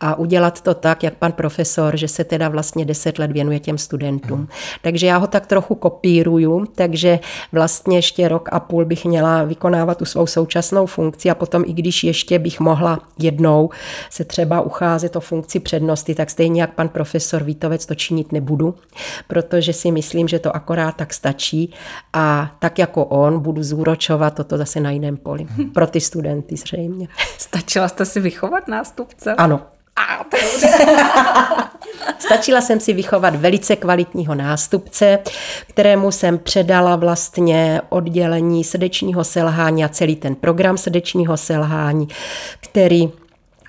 a 0.01 0.15
udělat 0.15 0.61
to 0.61 0.75
tak, 0.75 1.03
jak 1.03 1.15
pan 1.15 1.33
profesor, 1.33 1.97
že 1.97 2.09
se 2.09 2.25
teda 2.25 2.49
vlastně 2.49 2.85
deset 2.85 3.19
let 3.19 3.33
věnuje 3.33 3.61
těm 3.61 3.79
studentům. 3.79 4.39
Hmm. 4.39 4.49
Takže 4.83 5.07
já 5.07 5.17
ho 5.17 5.27
tak 5.27 5.47
trochu 5.47 5.75
kopíruju, 5.75 6.67
takže 6.75 7.19
vlastně 7.53 7.99
ještě 7.99 8.29
rok 8.29 8.49
a 8.53 8.61
půl 8.61 8.85
bych 8.85 9.05
měla 9.05 9.45
vykonávat 9.45 9.99
tu 9.99 10.05
svou 10.05 10.27
současnou 10.27 10.87
funkci 10.87 11.31
a 11.31 11.35
potom 11.35 11.65
i 11.67 11.73
když 11.73 12.05
ještě 12.05 12.39
bych 12.39 12.61
mohla 12.61 13.01
jednou 13.19 13.71
se 14.11 14.25
třeba 14.25 14.61
ucházet 14.61 15.17
o 15.17 15.21
funkci 15.21 15.61
přednosti, 15.61 16.15
tak 16.15 16.31
stejně 16.31 16.61
jak 16.61 16.75
pan 16.75 16.89
profesor 16.89 17.45
Vítovec 17.45 17.87
to 17.87 17.95
činit 17.95 18.33
nebudu, 18.33 18.75
protože 19.29 19.73
si 19.73 19.91
myslím, 19.91 20.29
že 20.29 20.39
to 20.39 20.57
akorát 20.57 20.97
tak 20.97 21.15
stačí 21.15 21.48
a 22.13 22.51
tak 22.59 22.79
jako 22.79 23.05
on 23.05 23.41
budu 23.41 23.63
zúročovat 23.63 24.35
toto 24.35 24.59
zase 24.59 24.81
na 24.81 24.91
jiném 24.91 25.17
poli. 25.17 25.47
Pro 25.75 25.87
ty 25.87 26.01
studenty 26.01 26.57
zřejmě. 26.57 27.09
Stačila 27.39 27.89
jste 27.89 28.05
si 28.05 28.21
vychovat 28.21 28.69
nástupce? 28.69 29.35
Ano. 29.35 29.61
A, 29.97 30.25
Stačila 32.19 32.61
jsem 32.61 32.81
si 32.81 32.93
vychovat 32.93 33.35
velice 33.35 33.77
kvalitního 33.77 34.35
nástupce, 34.35 35.19
kterému 35.67 36.11
jsem 36.11 36.39
předala 36.39 36.97
vlastně 36.97 37.81
oddělení 37.89 38.65
srdečního 38.65 39.25
selhání 39.25 39.85
a 39.85 39.89
celý 39.89 40.17
ten 40.17 40.35
program 40.35 40.79
srdečního 40.79 41.37
selhání, 41.37 42.09
který 42.61 43.11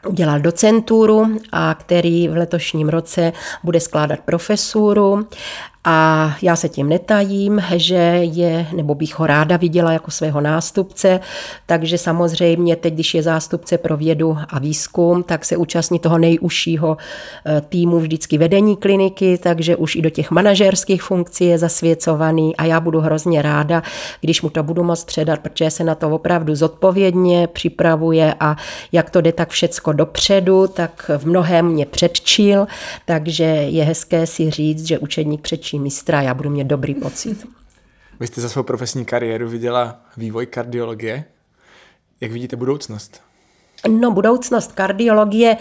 udělal 0.08 0.40
docenturu 0.40 1.40
a 1.52 1.74
který 1.74 2.28
v 2.28 2.38
letošním 2.38 2.90
roce 2.90 3.34
bude 3.64 3.80
skládat 3.80 4.20
profesuru 4.20 5.28
a 5.84 6.36
já 6.42 6.56
se 6.56 6.70
tím 6.70 6.90
netajím, 6.90 7.62
že 7.76 7.96
je, 8.22 8.68
nebo 8.76 8.96
bych 8.96 9.20
ho 9.20 9.28
ráda 9.28 9.58
viděla 9.58 9.92
jako 9.92 10.12
svého 10.12 10.42
nástupce, 10.42 11.20
takže 11.66 11.98
samozřejmě 11.98 12.76
teď, 12.76 12.94
když 12.94 13.14
je 13.14 13.24
zástupce 13.24 13.78
pro 13.78 13.98
vědu 13.98 14.38
a 14.50 14.60
výzkum, 14.60 15.24
tak 15.24 15.46
se 15.46 15.58
účastní 15.58 16.00
toho 16.00 16.18
nejužšího 16.18 16.98
eh, 17.46 17.62
týmu 17.70 18.00
vždycky 18.00 18.38
vedení 18.38 18.78
kliniky, 18.78 19.38
takže 19.38 19.76
už 19.76 19.96
i 19.96 20.02
do 20.02 20.10
těch 20.10 20.32
manažerských 20.32 21.04
funkcí 21.04 21.46
je 21.46 21.58
zasvěcovaný 21.58 22.56
a 22.56 22.66
já 22.66 22.80
budu 22.80 23.00
hrozně 23.00 23.42
ráda, 23.42 23.84
když 24.22 24.42
mu 24.42 24.50
to 24.50 24.64
budu 24.64 24.84
moct 24.84 25.06
předat, 25.06 25.40
protože 25.40 25.72
se 25.72 25.84
na 25.84 25.96
to 25.96 26.10
opravdu 26.10 26.56
zodpovědně 26.56 27.48
připravuje 27.48 28.36
a 28.40 28.56
jak 28.92 29.10
to 29.10 29.22
jde 29.22 29.32
tak 29.32 29.50
všecko 29.50 29.94
dopředu, 29.94 30.68
tak 30.68 31.12
v 31.18 31.26
mnohem 31.26 31.66
mě 31.66 31.86
předčil, 31.86 32.68
takže 33.06 33.44
je 33.44 33.84
hezké 33.84 34.28
si 34.28 34.50
říct, 34.52 34.88
že 34.88 35.00
učedník 35.00 35.42
předčí 35.70 35.80
mistra, 35.80 36.22
já 36.22 36.34
budu 36.34 36.50
mít 36.50 36.68
dobrý 36.68 36.96
pocit. 36.96 37.48
Vy 38.20 38.28
jste 38.28 38.42
za 38.42 38.50
svou 38.50 38.64
profesní 38.64 39.06
kariéru 39.06 39.50
viděla 39.50 40.02
vývoj 40.18 40.46
kardiologie. 40.46 41.26
Jak 42.22 42.32
vidíte 42.32 42.56
budoucnost? 42.56 43.22
No, 43.88 44.12
budoucnost 44.12 44.72
kardiologie 44.72 45.58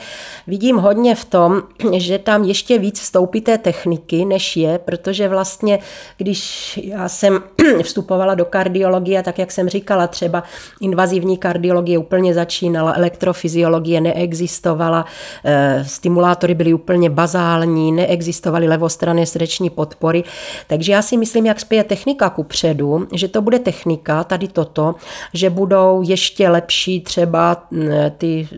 vidím 0.46 0.76
hodně 0.76 1.14
v 1.14 1.24
tom, 1.24 1.62
že 1.96 2.18
tam 2.18 2.44
ještě 2.44 2.78
víc 2.78 3.00
vstoupí 3.00 3.40
té 3.40 3.58
techniky, 3.58 4.24
než 4.24 4.56
je, 4.56 4.78
protože 4.78 5.28
vlastně, 5.28 5.78
když 6.16 6.80
já 6.82 7.08
jsem 7.08 7.40
vstupovala 7.82 8.34
do 8.34 8.44
kardiologie, 8.44 9.22
tak 9.22 9.38
jak 9.38 9.52
jsem 9.52 9.68
říkala, 9.68 10.06
třeba 10.06 10.42
invazivní 10.80 11.38
kardiologie 11.38 11.98
úplně 11.98 12.34
začínala, 12.34 12.92
elektrofyziologie 12.96 14.00
neexistovala, 14.00 15.04
eh, 15.44 15.84
stimulátory 15.88 16.54
byly 16.54 16.74
úplně 16.74 17.10
bazální, 17.10 17.92
neexistovaly 17.92 18.68
levostranné 18.68 19.26
srdeční 19.26 19.70
podpory. 19.70 20.24
Takže 20.66 20.92
já 20.92 21.02
si 21.02 21.16
myslím, 21.16 21.46
jak 21.46 21.60
spěje 21.60 21.84
technika 21.84 22.30
ku 22.30 22.42
předu, 22.42 23.06
že 23.14 23.28
to 23.28 23.42
bude 23.42 23.58
technika, 23.58 24.24
tady 24.24 24.48
toto, 24.48 24.94
že 25.34 25.50
budou 25.50 26.02
ještě 26.02 26.48
lepší 26.48 27.00
třeba 27.00 27.66
mm, 27.70 28.07
ty 28.10 28.48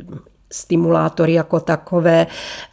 stimulátory 0.53 1.33
jako 1.33 1.61
takové, 1.61 2.27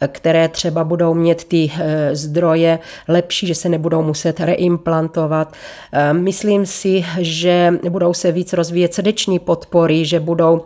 které 0.08 0.48
třeba 0.48 0.84
budou 0.84 1.14
mít 1.14 1.44
ty 1.44 1.70
eh, 1.80 2.16
zdroje 2.16 2.78
lepší, 3.08 3.46
že 3.46 3.54
se 3.54 3.68
nebudou 3.68 4.02
muset 4.02 4.40
reimplantovat. 4.40 5.52
Eh, 5.92 6.12
myslím 6.12 6.66
si, 6.66 7.04
že 7.18 7.74
budou 7.88 8.14
se 8.14 8.32
víc 8.32 8.52
rozvíjet 8.52 8.94
srdeční 8.94 9.38
podpory, 9.38 10.04
že 10.04 10.20
budou 10.20 10.64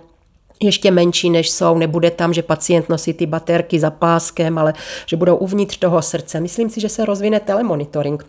ještě 0.63 0.91
menší, 0.91 1.31
než 1.31 1.51
jsou, 1.51 1.79
nebude 1.79 2.11
tam, 2.11 2.33
že 2.33 2.43
pacient 2.43 2.89
nosí 2.89 3.13
ty 3.13 3.27
baterky 3.27 3.81
za 3.81 3.91
páskem, 3.91 4.59
ale 4.59 4.75
že 5.07 5.17
budou 5.17 5.37
uvnitř 5.37 5.77
toho 5.77 6.03
srdce. 6.03 6.41
Myslím 6.41 6.71
si, 6.71 6.81
že 6.81 6.89
se 6.89 7.05
rozvine 7.05 7.41
telemonitoring 7.41 8.27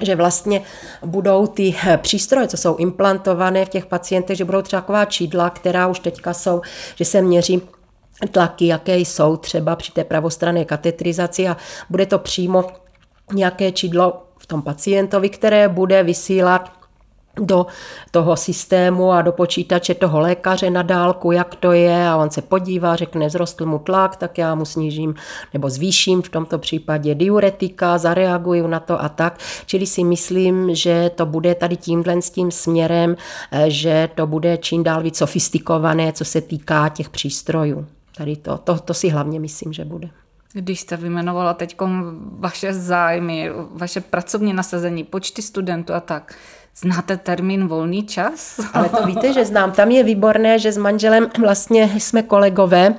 že 0.00 0.16
vlastně 0.16 0.62
budou 1.04 1.46
ty 1.46 1.74
eh, 1.86 1.98
přístroje, 1.98 2.48
co 2.48 2.56
jsou 2.56 2.76
implantované 2.76 3.64
v 3.64 3.68
těch 3.68 3.86
pacientech, 3.86 4.36
že 4.36 4.44
budou 4.44 4.62
třeba 4.62 4.82
taková 4.82 5.04
čídla, 5.04 5.50
která 5.50 5.86
už 5.86 5.98
teďka 5.98 6.34
jsou, 6.34 6.60
že 6.94 7.04
se 7.04 7.22
měří 7.22 7.62
tlaky, 8.30 8.66
jaké 8.66 8.98
jsou 8.98 9.36
třeba 9.36 9.76
při 9.76 9.92
té 9.92 10.04
pravostranné 10.04 10.64
katetrizaci 10.64 11.48
a 11.48 11.56
bude 11.90 12.06
to 12.06 12.18
přímo 12.18 12.64
nějaké 13.32 13.72
čidlo 13.72 14.22
v 14.38 14.46
tom 14.46 14.62
pacientovi, 14.62 15.28
které 15.28 15.68
bude 15.68 16.02
vysílat 16.02 16.81
do 17.36 17.66
toho 18.10 18.36
systému 18.36 19.12
a 19.12 19.22
do 19.22 19.32
počítače 19.32 19.94
toho 19.94 20.20
lékaře 20.20 20.70
na 20.70 20.82
dálku, 20.82 21.32
jak 21.32 21.54
to 21.54 21.72
je 21.72 22.08
a 22.08 22.16
on 22.16 22.30
se 22.30 22.42
podívá, 22.42 22.96
řekne, 22.96 23.28
vzrostl 23.28 23.66
mu 23.66 23.78
tlak, 23.78 24.16
tak 24.16 24.38
já 24.38 24.54
mu 24.54 24.64
snížím 24.64 25.14
nebo 25.52 25.70
zvýším 25.70 26.22
v 26.22 26.28
tomto 26.28 26.58
případě 26.58 27.14
diuretika, 27.14 27.98
zareaguju 27.98 28.66
na 28.66 28.80
to 28.80 29.02
a 29.02 29.08
tak. 29.08 29.38
Čili 29.66 29.86
si 29.86 30.04
myslím, 30.04 30.74
že 30.74 31.10
to 31.14 31.26
bude 31.26 31.54
tady 31.54 31.76
tímhle 31.76 32.22
s 32.22 32.30
tím 32.30 32.50
směrem, 32.50 33.16
eh, 33.52 33.70
že 33.70 34.08
to 34.14 34.26
bude 34.26 34.56
čím 34.56 34.84
dál 34.84 35.02
víc 35.02 35.16
sofistikované, 35.16 36.12
co 36.12 36.24
se 36.24 36.40
týká 36.40 36.88
těch 36.88 37.10
přístrojů. 37.10 37.86
Tady 38.16 38.36
to, 38.36 38.58
to, 38.58 38.78
to 38.78 38.94
si 38.94 39.08
hlavně 39.08 39.40
myslím, 39.40 39.72
že 39.72 39.84
bude. 39.84 40.08
Když 40.52 40.80
jste 40.80 40.96
vyjmenovala 40.96 41.54
teď 41.54 41.76
vaše 42.38 42.74
zájmy, 42.74 43.50
vaše 43.74 44.00
pracovní 44.00 44.52
nasazení, 44.52 45.04
počty 45.04 45.42
studentů 45.42 45.94
a 45.94 46.00
tak, 46.00 46.34
Znáte 46.76 47.16
termín 47.16 47.68
volný 47.68 48.02
čas? 48.02 48.60
Ale 48.72 48.88
to 48.88 49.06
víte, 49.06 49.32
že 49.32 49.44
znám. 49.44 49.72
Tam 49.72 49.90
je 49.90 50.04
výborné, 50.04 50.58
že 50.58 50.72
s 50.72 50.76
manželem 50.76 51.28
vlastně 51.40 51.90
jsme 51.98 52.22
kolegové, 52.22 52.94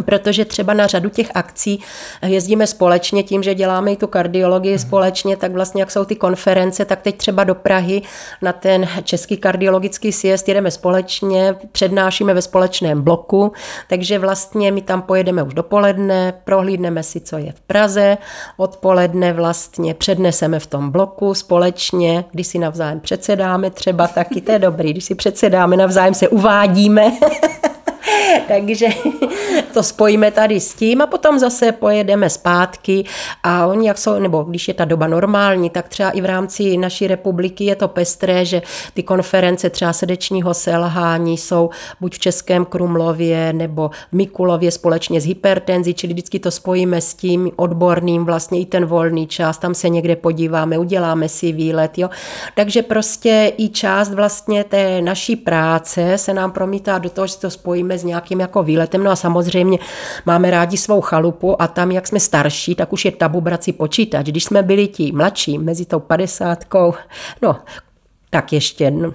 protože 0.00 0.44
třeba 0.44 0.74
na 0.74 0.86
řadu 0.86 1.08
těch 1.08 1.30
akcí 1.34 1.80
jezdíme 2.26 2.66
společně 2.66 3.22
tím, 3.22 3.42
že 3.42 3.54
děláme 3.54 3.92
i 3.92 3.96
tu 3.96 4.06
kardiologii 4.06 4.78
společně, 4.78 5.36
tak 5.36 5.52
vlastně 5.52 5.82
jak 5.82 5.90
jsou 5.90 6.04
ty 6.04 6.16
konference, 6.16 6.84
tak 6.84 7.02
teď 7.02 7.16
třeba 7.16 7.44
do 7.44 7.54
Prahy 7.54 8.02
na 8.42 8.52
ten 8.52 8.88
Český 9.04 9.36
kardiologický 9.36 10.12
sjezd 10.12 10.48
jedeme 10.48 10.70
společně, 10.70 11.54
přednášíme 11.72 12.34
ve 12.34 12.42
společném 12.42 13.02
bloku, 13.02 13.52
takže 13.88 14.18
vlastně 14.18 14.72
my 14.72 14.82
tam 14.82 15.02
pojedeme 15.02 15.42
už 15.42 15.54
dopoledne, 15.54 16.34
prohlídneme 16.44 17.02
si, 17.02 17.20
co 17.20 17.38
je 17.38 17.52
v 17.52 17.60
Praze, 17.60 18.18
odpoledne 18.56 19.32
vlastně 19.32 19.94
předneseme 19.94 20.58
v 20.58 20.66
tom 20.66 20.90
bloku 20.90 21.34
společně, 21.34 22.24
když 22.32 22.46
si 22.46 22.58
navzájem 22.58 23.00
předsedáme 23.00 23.70
třeba 23.70 24.08
taky, 24.08 24.40
to 24.40 24.52
je 24.52 24.58
dobrý, 24.58 24.90
když 24.90 25.04
si 25.04 25.14
předsedáme, 25.14 25.76
navzájem 25.76 26.14
se 26.14 26.28
uvádíme, 26.28 27.12
Takže 28.48 28.86
to 29.74 29.82
spojíme 29.82 30.30
tady 30.30 30.60
s 30.60 30.74
tím 30.74 31.02
a 31.02 31.06
potom 31.06 31.38
zase 31.38 31.72
pojedeme 31.72 32.30
zpátky 32.30 33.04
a 33.42 33.66
oni 33.66 33.88
jak 33.88 33.98
jsou, 33.98 34.18
nebo 34.18 34.42
když 34.42 34.68
je 34.68 34.74
ta 34.74 34.84
doba 34.84 35.06
normální, 35.06 35.70
tak 35.70 35.88
třeba 35.88 36.10
i 36.10 36.20
v 36.20 36.24
rámci 36.24 36.76
naší 36.76 37.06
republiky 37.06 37.64
je 37.64 37.76
to 37.76 37.88
pestré, 37.88 38.44
že 38.44 38.62
ty 38.94 39.02
konference 39.02 39.70
třeba 39.70 39.92
srdečního 39.92 40.54
selhání 40.54 41.38
jsou 41.38 41.70
buď 42.00 42.14
v 42.14 42.18
Českém 42.18 42.64
Krumlově 42.64 43.52
nebo 43.52 43.88
v 43.88 44.12
Mikulově 44.12 44.70
společně 44.70 45.20
s 45.20 45.24
hypertenzí, 45.24 45.94
čili 45.94 46.12
vždycky 46.12 46.38
to 46.38 46.50
spojíme 46.50 47.00
s 47.00 47.14
tím 47.14 47.50
odborným, 47.56 48.24
vlastně 48.24 48.60
i 48.60 48.66
ten 48.66 48.86
volný 48.86 49.26
čas, 49.26 49.58
tam 49.58 49.74
se 49.74 49.88
někde 49.88 50.16
podíváme, 50.16 50.78
uděláme 50.78 51.28
si 51.28 51.52
výlet, 51.52 51.98
jo. 51.98 52.10
Takže 52.54 52.82
prostě 52.82 53.52
i 53.56 53.68
část 53.68 54.14
vlastně 54.14 54.64
té 54.64 55.02
naší 55.02 55.36
práce 55.36 56.18
se 56.18 56.34
nám 56.34 56.52
promítá 56.52 56.98
do 56.98 57.10
toho, 57.10 57.26
že 57.26 57.36
to 57.36 57.50
spojíme 57.50 57.91
s 57.98 58.04
nějakým 58.04 58.40
jako 58.40 58.62
výletem. 58.62 59.04
No 59.04 59.10
a 59.10 59.16
samozřejmě 59.16 59.78
máme 60.26 60.50
rádi 60.50 60.76
svou 60.76 61.00
chalupu 61.00 61.62
a 61.62 61.68
tam, 61.68 61.90
jak 61.90 62.06
jsme 62.06 62.20
starší, 62.20 62.74
tak 62.74 62.92
už 62.92 63.04
je 63.04 63.12
tabu 63.12 63.44
si 63.60 63.72
počítač. 63.72 64.26
Když 64.26 64.44
jsme 64.44 64.62
byli 64.62 64.88
ti 64.88 65.12
mladší, 65.12 65.58
mezi 65.58 65.84
tou 65.84 66.00
padesátkou, 66.00 66.94
no, 67.42 67.56
tak 68.30 68.52
ještě, 68.52 68.90
no, 68.90 69.14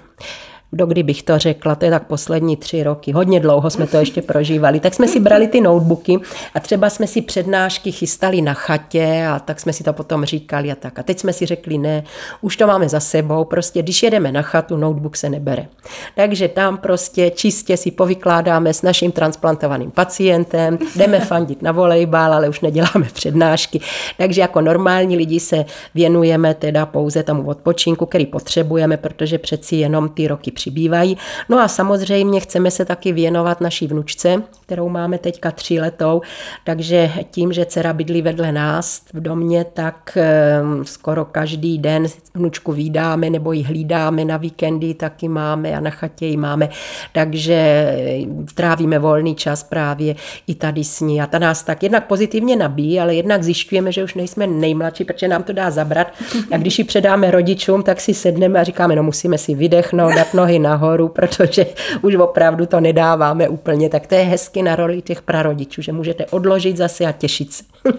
kdo 0.71 0.85
kdy 0.85 1.03
bych 1.03 1.23
to 1.23 1.39
řekla, 1.39 1.75
to 1.75 1.85
je 1.85 1.91
tak 1.91 2.07
poslední 2.07 2.57
tři 2.57 2.83
roky, 2.83 3.11
hodně 3.11 3.39
dlouho 3.39 3.69
jsme 3.69 3.87
to 3.87 3.97
ještě 3.97 4.21
prožívali, 4.21 4.79
tak 4.79 4.93
jsme 4.93 5.07
si 5.07 5.19
brali 5.19 5.47
ty 5.47 5.61
notebooky 5.61 6.17
a 6.53 6.59
třeba 6.59 6.89
jsme 6.89 7.07
si 7.07 7.21
přednášky 7.21 7.91
chystali 7.91 8.41
na 8.41 8.53
chatě 8.53 9.27
a 9.29 9.39
tak 9.39 9.59
jsme 9.59 9.73
si 9.73 9.83
to 9.83 9.93
potom 9.93 10.25
říkali 10.25 10.71
a 10.71 10.75
tak. 10.75 10.99
A 10.99 11.03
teď 11.03 11.19
jsme 11.19 11.33
si 11.33 11.45
řekli, 11.45 11.77
ne, 11.77 12.03
už 12.41 12.57
to 12.57 12.67
máme 12.67 12.89
za 12.89 12.99
sebou, 12.99 13.45
prostě 13.45 13.81
když 13.81 14.03
jedeme 14.03 14.31
na 14.31 14.41
chatu, 14.41 14.77
notebook 14.77 15.17
se 15.17 15.29
nebere. 15.29 15.67
Takže 16.15 16.47
tam 16.47 16.77
prostě 16.77 17.31
čistě 17.31 17.77
si 17.77 17.91
povykládáme 17.91 18.73
s 18.73 18.81
naším 18.81 19.11
transplantovaným 19.11 19.91
pacientem, 19.91 20.77
jdeme 20.95 21.19
fandit 21.19 21.61
na 21.61 21.71
volejbal, 21.71 22.33
ale 22.33 22.49
už 22.49 22.61
neděláme 22.61 23.07
přednášky. 23.13 23.79
Takže 24.17 24.41
jako 24.41 24.61
normální 24.61 25.17
lidi 25.17 25.39
se 25.39 25.65
věnujeme 25.95 26.53
teda 26.53 26.85
pouze 26.85 27.23
tomu 27.23 27.47
odpočinku, 27.47 28.05
který 28.05 28.25
potřebujeme, 28.25 28.97
protože 28.97 29.37
přeci 29.37 29.75
jenom 29.75 30.09
ty 30.09 30.27
roky 30.27 30.51
přibývají. 30.57 31.17
No 31.49 31.59
a 31.59 31.67
samozřejmě 31.67 32.39
chceme 32.39 32.71
se 32.71 32.85
taky 32.85 33.11
věnovat 33.11 33.61
naší 33.61 33.87
vnučce, 33.87 34.41
kterou 34.65 34.89
máme 34.89 35.17
teďka 35.17 35.51
tři 35.51 35.79
letou, 35.79 36.21
takže 36.63 37.11
tím, 37.31 37.53
že 37.53 37.65
dcera 37.65 37.93
bydlí 37.93 38.21
vedle 38.21 38.51
nás 38.51 39.01
v 39.13 39.21
domě, 39.21 39.65
tak 39.73 40.17
ehm, 40.17 40.85
skoro 40.85 41.25
každý 41.25 41.77
den 41.77 42.07
vnučku 42.33 42.73
vydáme 42.73 43.29
nebo 43.29 43.51
ji 43.53 43.63
hlídáme 43.63 44.25
na 44.25 44.37
víkendy, 44.37 44.93
taky 44.93 45.27
máme 45.27 45.77
a 45.77 45.79
na 45.79 45.89
chatě 45.89 46.25
ji 46.25 46.37
máme, 46.37 46.69
takže 47.13 47.53
ehm, 47.53 48.45
trávíme 48.55 48.99
volný 48.99 49.35
čas 49.35 49.63
právě 49.63 50.15
i 50.47 50.55
tady 50.55 50.83
s 50.83 50.99
ní. 51.01 51.21
A 51.21 51.27
ta 51.27 51.39
nás 51.39 51.63
tak 51.63 51.83
jednak 51.83 52.07
pozitivně 52.07 52.55
nabíjí, 52.55 52.99
ale 52.99 53.15
jednak 53.15 53.43
zjišťujeme, 53.43 53.91
že 53.91 54.03
už 54.03 54.13
nejsme 54.13 54.47
nejmladší, 54.47 55.03
protože 55.03 55.27
nám 55.27 55.43
to 55.43 55.53
dá 55.53 55.71
zabrat. 55.71 56.07
A 56.51 56.57
když 56.57 56.79
ji 56.79 56.83
předáme 56.83 57.31
rodičům, 57.31 57.83
tak 57.83 58.01
si 58.01 58.13
sedneme 58.13 58.59
a 58.59 58.63
říkáme, 58.63 58.95
no 58.95 59.03
musíme 59.03 59.37
si 59.37 59.55
vydechnout, 59.55 60.15
dát 60.15 60.33
nohy 60.47 60.59
nahoru, 60.59 61.07
protože 61.07 61.65
už 62.01 62.15
opravdu 62.15 62.65
to 62.65 62.79
nedáváme 62.79 63.49
úplně. 63.49 63.89
Tak 63.89 64.07
to 64.07 64.15
je 64.15 64.23
hezky 64.23 64.61
na 64.61 64.75
roli 64.75 65.01
těch 65.01 65.21
prarodičů, 65.21 65.81
že 65.81 65.91
můžete 65.91 66.25
odložit 66.25 66.77
zase 66.77 67.05
a 67.05 67.11
těšit 67.11 67.53
se. 67.53 67.63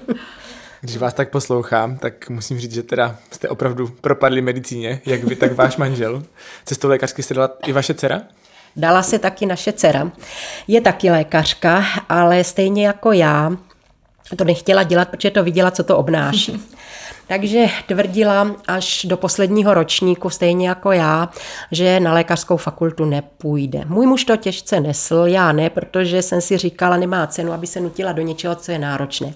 Když 0.80 0.96
vás 0.96 1.14
tak 1.14 1.30
poslouchám, 1.30 1.98
tak 1.98 2.30
musím 2.30 2.58
říct, 2.58 2.74
že 2.74 2.82
teda 2.82 3.16
jste 3.30 3.48
opravdu 3.48 3.88
propadli 4.00 4.42
medicíně, 4.42 5.00
jak 5.06 5.24
vy, 5.24 5.36
tak 5.36 5.52
váš 5.52 5.76
manžel. 5.76 6.22
Cestou 6.64 6.88
lékařky 6.88 7.22
jste 7.22 7.34
dala 7.34 7.50
i 7.66 7.72
vaše 7.72 7.94
dcera? 7.94 8.22
Dala 8.76 9.02
se 9.02 9.18
taky 9.18 9.46
naše 9.46 9.72
dcera. 9.72 10.10
Je 10.68 10.80
taky 10.80 11.10
lékařka, 11.10 11.84
ale 12.08 12.44
stejně 12.44 12.86
jako 12.86 13.12
já 13.12 13.52
to 14.36 14.44
nechtěla 14.44 14.82
dělat, 14.82 15.08
protože 15.08 15.30
to 15.30 15.44
viděla, 15.44 15.70
co 15.70 15.84
to 15.84 15.98
obnáší. 15.98 16.62
Takže 17.28 17.66
tvrdila 17.86 18.56
až 18.68 19.06
do 19.08 19.16
posledního 19.16 19.74
ročníku, 19.74 20.30
stejně 20.30 20.68
jako 20.68 20.92
já, 20.92 21.28
že 21.72 22.00
na 22.00 22.12
lékařskou 22.12 22.56
fakultu 22.56 23.04
nepůjde. 23.04 23.84
Můj 23.86 24.06
muž 24.06 24.24
to 24.24 24.36
těžce 24.36 24.80
nesl, 24.80 25.24
já 25.26 25.52
ne, 25.52 25.70
protože 25.70 26.22
jsem 26.22 26.40
si 26.40 26.58
říkala, 26.58 26.96
nemá 26.96 27.26
cenu, 27.26 27.52
aby 27.52 27.66
se 27.66 27.80
nutila 27.80 28.12
do 28.12 28.22
něčeho, 28.22 28.54
co 28.54 28.72
je 28.72 28.78
náročné. 28.78 29.34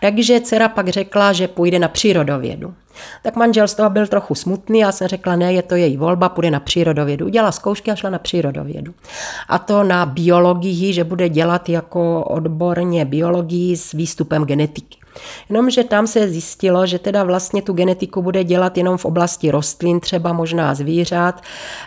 Takže 0.00 0.40
dcera 0.40 0.68
pak 0.68 0.88
řekla, 0.88 1.32
že 1.32 1.48
půjde 1.48 1.78
na 1.78 1.88
přírodovědu. 1.88 2.74
Tak 3.22 3.36
manžel 3.36 3.68
z 3.68 3.74
toho 3.74 3.90
byl 3.90 4.06
trochu 4.06 4.34
smutný, 4.34 4.78
já 4.78 4.92
jsem 4.92 5.08
řekla, 5.08 5.36
ne, 5.36 5.52
je 5.52 5.62
to 5.62 5.74
její 5.74 5.96
volba, 5.96 6.28
půjde 6.28 6.50
na 6.50 6.60
přírodovědu. 6.60 7.26
Udělala 7.26 7.52
zkoušky 7.52 7.90
a 7.90 7.94
šla 7.94 8.10
na 8.10 8.18
přírodovědu. 8.18 8.94
A 9.48 9.58
to 9.58 9.84
na 9.84 10.06
biologii, 10.06 10.92
že 10.92 11.04
bude 11.04 11.28
dělat 11.28 11.68
jako 11.68 12.24
odborně 12.24 13.04
biologii 13.04 13.76
s 13.76 13.92
výstupem 13.92 14.44
genetiky. 14.44 14.98
Jenomže 15.48 15.84
tam 15.84 16.06
se 16.06 16.28
zjistilo, 16.28 16.86
že 16.86 16.98
teda 16.98 17.24
vlastně 17.24 17.62
tu 17.62 17.72
genetiku 17.72 18.22
bude 18.22 18.44
dělat 18.44 18.78
jenom 18.78 18.96
v 18.96 19.04
oblasti 19.04 19.50
rostlin, 19.50 20.00
třeba 20.00 20.32
možná 20.32 20.74
zvířat. 20.74 21.40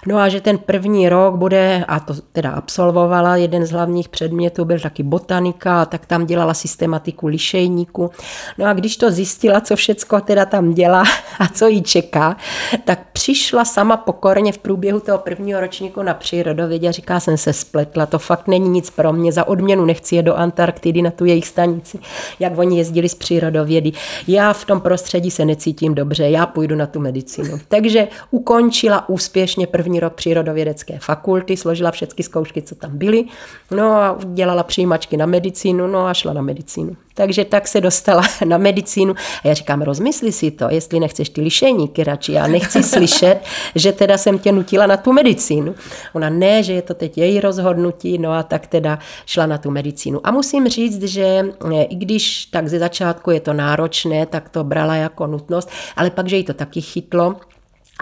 No 0.07 0.18
a 0.18 0.30
že 0.30 0.41
ten 0.41 0.57
první 0.57 1.10
rok 1.10 1.35
bude, 1.35 1.85
a 1.88 1.99
to 1.99 2.14
teda 2.31 2.51
absolvovala, 2.51 3.35
jeden 3.35 3.65
z 3.65 3.72
hlavních 3.72 4.10
předmětů 4.10 4.65
byl 4.65 4.80
taky 4.80 5.03
botanika, 5.03 5.85
tak 5.85 6.06
tam 6.06 6.26
dělala 6.26 6.53
systematiku 6.53 7.27
lišejníku. 7.27 8.11
No 8.57 8.65
a 8.65 8.73
když 8.73 8.97
to 8.97 9.11
zjistila, 9.11 9.61
co 9.61 9.76
všecko 9.76 10.22
teda 10.22 10.45
tam 10.45 10.73
dělá 10.73 11.03
a 11.39 11.47
co 11.47 11.68
jí 11.68 11.81
čeká, 11.84 12.38
tak 12.85 12.99
přišla 13.14 13.65
sama 13.65 13.97
pokorně 13.97 14.51
v 14.51 14.57
průběhu 14.57 14.99
toho 14.99 15.18
prvního 15.18 15.60
ročníku 15.60 16.03
na 16.03 16.14
přírodovědě 16.14 16.89
a 16.89 16.91
říká, 16.91 17.19
jsem 17.19 17.38
se 17.38 17.53
spletla, 17.53 18.06
to 18.06 18.19
fakt 18.19 18.47
není 18.47 18.69
nic 18.69 18.89
pro 18.89 19.14
mě, 19.14 19.31
za 19.31 19.47
odměnu 19.47 19.85
nechci 19.85 20.15
je 20.15 20.23
do 20.23 20.35
Antarktidy 20.35 21.01
na 21.01 21.11
tu 21.11 21.26
jejich 21.26 21.47
stanici, 21.47 21.99
jak 22.39 22.57
oni 22.57 22.77
jezdili 22.77 23.10
z 23.10 23.15
přírodovědy. 23.20 23.91
Já 24.28 24.54
v 24.54 24.66
tom 24.66 24.82
prostředí 24.82 25.32
se 25.32 25.46
necítím 25.46 25.96
dobře, 25.96 26.30
já 26.30 26.46
půjdu 26.46 26.76
na 26.76 26.88
tu 26.88 27.00
medicínu. 27.00 27.60
Takže 27.68 28.08
ukončila 28.32 29.10
úspěšně 29.10 29.68
první 29.68 30.00
rok 30.00 30.14
přírodovědecké 30.14 31.00
fakulty, 31.00 31.58
složila 31.58 31.91
všechny 31.91 32.24
zkoušky, 32.24 32.62
co 32.62 32.76
tam 32.76 32.98
byly, 32.98 33.26
no 33.72 33.91
a 33.91 34.18
dělala 34.26 34.64
přijímačky 34.64 35.18
na 35.18 35.26
medicínu, 35.26 35.88
no 35.88 36.06
a 36.08 36.14
šla 36.14 36.34
na 36.34 36.41
medicínu. 36.41 36.96
Takže 37.20 37.46
tak 37.46 37.68
se 37.68 37.82
dostala 37.82 38.24
na 38.46 38.58
medicínu. 38.58 39.16
A 39.44 39.48
já 39.48 39.54
říkám, 39.54 39.82
rozmysli 39.82 40.32
si 40.32 40.52
to, 40.52 40.68
jestli 40.70 41.00
nechceš 41.00 41.30
ty 41.30 41.41
lišejníky 41.41 42.04
radši. 42.04 42.32
Já 42.32 42.48
nechci 42.48 42.84
slyšet, 42.94 43.40
že 43.76 43.91
teda 43.91 44.18
jsem 44.18 44.40
tě 44.40 44.52
nutila 44.52 44.88
na 44.88 44.98
tu 44.98 45.14
medicínu. 45.14 45.76
Ona 46.14 46.30
ne, 46.30 46.64
že 46.64 46.74
je 46.74 46.82
to 46.82 46.94
teď 46.94 47.18
její 47.18 47.40
rozhodnutí, 47.40 48.18
no 48.18 48.32
a 48.32 48.44
tak 48.44 48.68
teda 48.68 49.00
šla 49.26 49.46
na 49.46 49.58
tu 49.58 49.72
medicínu. 49.72 50.28
A 50.28 50.32
musím 50.32 50.68
říct, 50.68 51.04
že 51.04 51.46
eh, 51.76 51.84
i 51.84 51.96
když 51.96 52.46
tak 52.46 52.68
ze 52.68 52.80
začátku 52.80 53.32
je 53.32 53.40
to 53.40 53.54
náročné, 53.54 54.26
tak 54.26 54.50
to 54.50 54.64
brala 54.64 54.96
jako 54.96 55.28
nutnost, 55.28 55.70
ale 55.96 56.10
pak, 56.10 56.28
že 56.28 56.38
jí 56.38 56.44
to 56.44 56.54
taky 56.54 56.82
chytlo, 56.82 57.36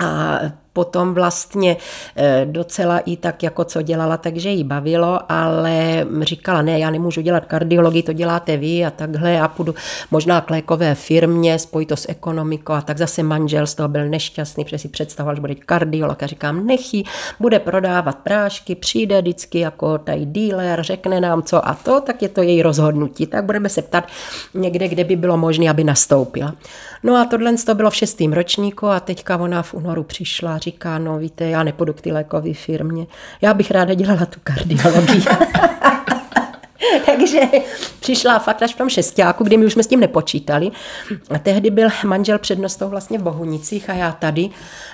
a 0.01 0.39
potom 0.77 1.13
vlastně 1.13 1.77
eh, 2.15 2.45
docela 2.45 2.99
i 2.99 3.17
tak, 3.17 3.43
jako 3.43 3.63
co 3.63 3.81
dělala, 3.81 4.17
takže 4.17 4.49
jí 4.49 4.63
bavilo, 4.63 5.19
ale 5.29 6.05
říkala, 6.21 6.61
ne, 6.61 6.79
já 6.79 6.89
nemůžu 6.89 7.21
dělat 7.21 7.45
kardiologii, 7.45 8.03
to 8.03 8.13
děláte 8.13 8.57
vy 8.57 8.85
a 8.85 8.91
takhle, 8.91 9.31
já 9.31 9.47
půjdu 9.47 9.75
možná 10.11 10.41
k 10.41 10.49
lékové 10.49 10.95
firmě, 10.95 11.59
spojí 11.59 11.85
to 11.85 11.95
s 11.97 12.09
ekonomikou. 12.09 12.73
A 12.73 12.81
tak 12.81 12.97
zase 12.97 13.23
manžel 13.23 13.67
z 13.67 13.75
toho 13.75 13.89
byl 13.89 14.09
nešťastný, 14.09 14.63
protože 14.63 14.77
si 14.77 14.87
představoval, 14.87 15.35
že 15.35 15.41
bude 15.41 15.55
kardiolog. 15.55 16.23
A 16.23 16.27
říkám, 16.27 16.67
nechy, 16.67 17.03
bude 17.39 17.59
prodávat 17.59 18.15
prášky, 18.15 18.75
přijde 18.75 19.21
vždycky 19.21 19.59
jako 19.59 19.97
tady 19.97 20.25
dealer, 20.25 20.83
řekne 20.83 21.21
nám 21.21 21.41
co 21.41 21.67
a 21.67 21.73
to, 21.73 22.01
tak 22.01 22.21
je 22.21 22.29
to 22.29 22.41
její 22.41 22.61
rozhodnutí, 22.61 23.25
tak 23.25 23.45
budeme 23.45 23.69
se 23.69 23.81
ptat 23.81 24.07
někde, 24.53 24.87
kde 24.87 25.03
by 25.03 25.15
bylo 25.15 25.37
možné, 25.37 25.69
aby 25.69 25.83
nastoupila. 25.83 26.53
No 27.03 27.15
a 27.15 27.25
tohle 27.25 27.53
to 27.57 27.75
bylo 27.75 27.89
v 27.89 27.95
šestém 27.95 28.33
ročníku 28.33 28.87
a 28.87 28.99
teďka 28.99 29.37
ona 29.37 29.61
v 29.61 29.73
únoru 29.73 30.03
přišla 30.03 30.57
říká, 30.57 30.97
no 30.97 31.17
víte, 31.17 31.45
já 31.45 31.63
nepůjdu 31.63 31.93
k 31.93 32.01
té 32.01 32.13
lékové 32.13 32.53
firmě, 32.53 33.07
já 33.41 33.53
bych 33.53 33.71
ráda 33.71 33.93
dělala 33.93 34.25
tu 34.25 34.39
kardiologii. 34.43 35.23
Takže 37.05 37.41
přišla 37.99 38.39
fakt 38.39 38.63
až 38.63 38.73
v 38.73 38.77
tom 38.77 38.89
šestáku, 38.89 39.43
kdy 39.43 39.57
my 39.57 39.65
už 39.65 39.73
jsme 39.73 39.83
s 39.83 39.87
tím 39.87 39.99
nepočítali. 39.99 40.71
A 41.29 41.39
tehdy 41.39 41.69
byl 41.69 41.89
manžel 42.05 42.39
přednostou 42.39 42.89
vlastně 42.89 43.17
v 43.19 43.21
Bohunicích 43.21 43.89
a 43.89 43.93
já 43.93 44.11
tady. 44.11 44.49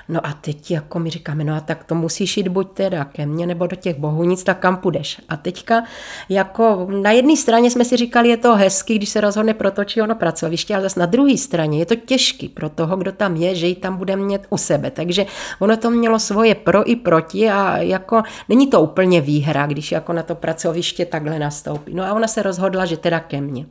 No 0.10 0.26
a 0.26 0.34
teď 0.34 0.72
jako 0.72 1.00
mi 1.00 1.10
říkáme, 1.10 1.44
no 1.44 1.56
a 1.56 1.60
tak 1.60 1.84
to 1.84 1.96
musíš 1.96 2.38
jít 2.38 2.48
buď 2.48 2.72
teda 2.74 3.06
ke 3.06 3.26
mně 3.26 3.48
nebo 3.48 3.68
do 3.68 3.76
těch 3.76 4.00
Bohunic, 4.00 4.44
tak 4.44 4.60
kam 4.60 4.78
půjdeš. 4.78 5.22
A 5.30 5.38
teďka 5.38 5.84
jako 6.30 6.88
na 7.02 7.12
jedné 7.12 7.38
straně 7.38 7.72
jsme 7.72 7.86
si 7.86 7.98
říkali, 7.98 8.30
je 8.30 8.38
to 8.38 8.56
hezký, 8.56 8.96
když 8.96 9.10
se 9.10 9.22
rozhodne 9.22 9.54
protočí 9.54 10.02
ono 10.02 10.16
pracoviště, 10.16 10.76
ale 10.76 10.84
zase 10.84 11.00
na 11.00 11.06
druhé 11.06 11.38
straně 11.38 11.80
je 11.80 11.86
to 11.86 11.96
těžký 11.96 12.50
pro 12.50 12.70
toho, 12.70 12.98
kdo 12.98 13.12
tam 13.12 13.36
je, 13.36 13.56
že 13.56 13.68
ji 13.68 13.76
tam 13.76 13.98
bude 13.98 14.16
mít 14.16 14.42
u 14.50 14.58
sebe. 14.58 14.92
Takže 14.92 15.26
ono 15.60 15.78
to 15.78 15.90
mělo 15.90 16.20
svoje 16.20 16.56
pro 16.56 16.90
i 16.90 16.96
proti 16.96 17.50
a 17.50 17.78
jako 17.78 18.24
není 18.50 18.68
to 18.68 18.82
úplně 18.82 19.22
výhra, 19.22 19.68
když 19.68 19.92
jako 19.92 20.14
na 20.14 20.24
to 20.24 20.36
pracoviště 20.36 21.06
takhle 21.06 21.40
nastoupí. 21.40 21.73
No 21.94 22.04
a 22.04 22.14
ona 22.14 22.28
se 22.28 22.44
rozhodla, 22.44 22.86
že 22.86 22.98
teda 22.98 23.20
ke 23.20 23.42
mně. 23.42 23.66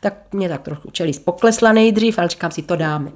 Tak 0.00 0.14
mě 0.32 0.48
tak 0.48 0.62
trochu 0.62 0.90
čelist 0.90 1.24
poklesla 1.24 1.72
nejdřív, 1.72 2.18
ale 2.18 2.28
říkám 2.28 2.50
si, 2.50 2.62
to 2.62 2.76
dáme. 2.76 3.10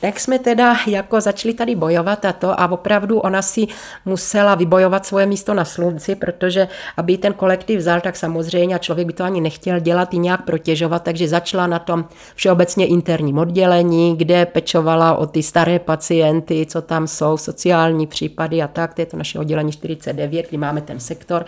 Tak 0.00 0.20
jsme 0.20 0.38
teda 0.38 0.76
jako 0.86 1.20
začali 1.20 1.54
tady 1.54 1.74
bojovat 1.74 2.24
a 2.24 2.32
to 2.32 2.60
a 2.60 2.70
opravdu 2.70 3.18
ona 3.18 3.42
si 3.42 3.66
musela 4.04 4.54
vybojovat 4.54 5.06
svoje 5.06 5.26
místo 5.26 5.54
na 5.54 5.64
slunci, 5.64 6.14
protože 6.14 6.68
aby 6.96 7.18
ten 7.18 7.32
kolektiv 7.32 7.78
vzal, 7.78 8.00
tak 8.00 8.16
samozřejmě 8.16 8.74
a 8.74 8.78
člověk 8.78 9.06
by 9.06 9.12
to 9.12 9.24
ani 9.24 9.40
nechtěl 9.40 9.80
dělat 9.80 10.14
i 10.14 10.18
nějak 10.18 10.44
protěžovat, 10.44 11.02
takže 11.02 11.28
začala 11.28 11.66
na 11.66 11.78
tom 11.78 12.04
všeobecně 12.34 12.86
interním 12.86 13.38
oddělení, 13.38 14.16
kde 14.16 14.46
pečovala 14.46 15.14
o 15.14 15.26
ty 15.26 15.42
staré 15.42 15.78
pacienty, 15.78 16.66
co 16.66 16.82
tam 16.82 17.06
jsou, 17.06 17.36
sociální 17.36 18.06
případy 18.06 18.62
a 18.62 18.68
tak, 18.68 18.94
to 18.94 19.00
je 19.02 19.06
to 19.06 19.16
naše 19.16 19.38
oddělení 19.38 19.72
49, 19.72 20.48
kdy 20.48 20.58
máme 20.58 20.80
ten 20.80 21.00
sektor. 21.00 21.44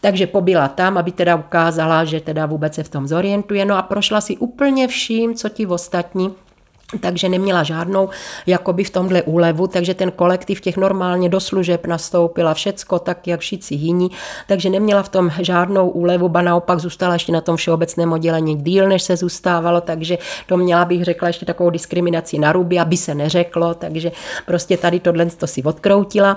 Takže 0.00 0.26
pobyla 0.26 0.68
tam, 0.68 0.98
aby 0.98 1.12
teda 1.12 1.36
ukázala, 1.36 1.85
že 2.04 2.20
teda 2.20 2.46
vůbec 2.46 2.74
se 2.74 2.82
v 2.82 2.88
tom 2.88 3.06
zorientuje, 3.06 3.64
no 3.64 3.76
a 3.76 3.82
prošla 3.82 4.20
si 4.20 4.36
úplně 4.36 4.88
vším, 4.88 5.34
co 5.34 5.48
ti 5.48 5.66
ostatní 5.66 6.34
takže 7.00 7.28
neměla 7.28 7.62
žádnou 7.62 8.08
jakoby 8.46 8.84
v 8.84 8.90
tomhle 8.90 9.22
úlevu, 9.22 9.66
takže 9.66 9.94
ten 9.94 10.10
kolektiv 10.10 10.60
těch 10.60 10.76
normálně 10.76 11.28
do 11.28 11.40
služeb 11.40 11.86
nastoupila 11.86 12.54
všecko 12.54 12.98
tak, 12.98 13.26
jak 13.26 13.40
všichni 13.40 13.76
jiní, 13.76 14.10
takže 14.48 14.70
neměla 14.70 15.02
v 15.02 15.08
tom 15.08 15.30
žádnou 15.40 15.88
úlevu, 15.88 16.28
ba 16.28 16.42
naopak 16.42 16.78
zůstala 16.78 17.12
ještě 17.12 17.32
na 17.32 17.40
tom 17.40 17.56
všeobecném 17.56 18.12
oddělení 18.12 18.56
díl, 18.56 18.88
než 18.88 19.02
se 19.02 19.16
zůstávalo, 19.16 19.80
takže 19.80 20.18
to 20.46 20.56
měla 20.56 20.84
bych 20.84 21.04
řekla 21.04 21.28
ještě 21.28 21.46
takovou 21.46 21.70
diskriminaci 21.70 22.38
na 22.38 22.52
ruby, 22.52 22.78
aby 22.78 22.96
se 22.96 23.14
neřeklo, 23.14 23.74
takže 23.74 24.12
prostě 24.46 24.76
tady 24.76 25.00
tohle 25.00 25.26
to 25.26 25.46
si 25.46 25.62
odkroutila. 25.62 26.36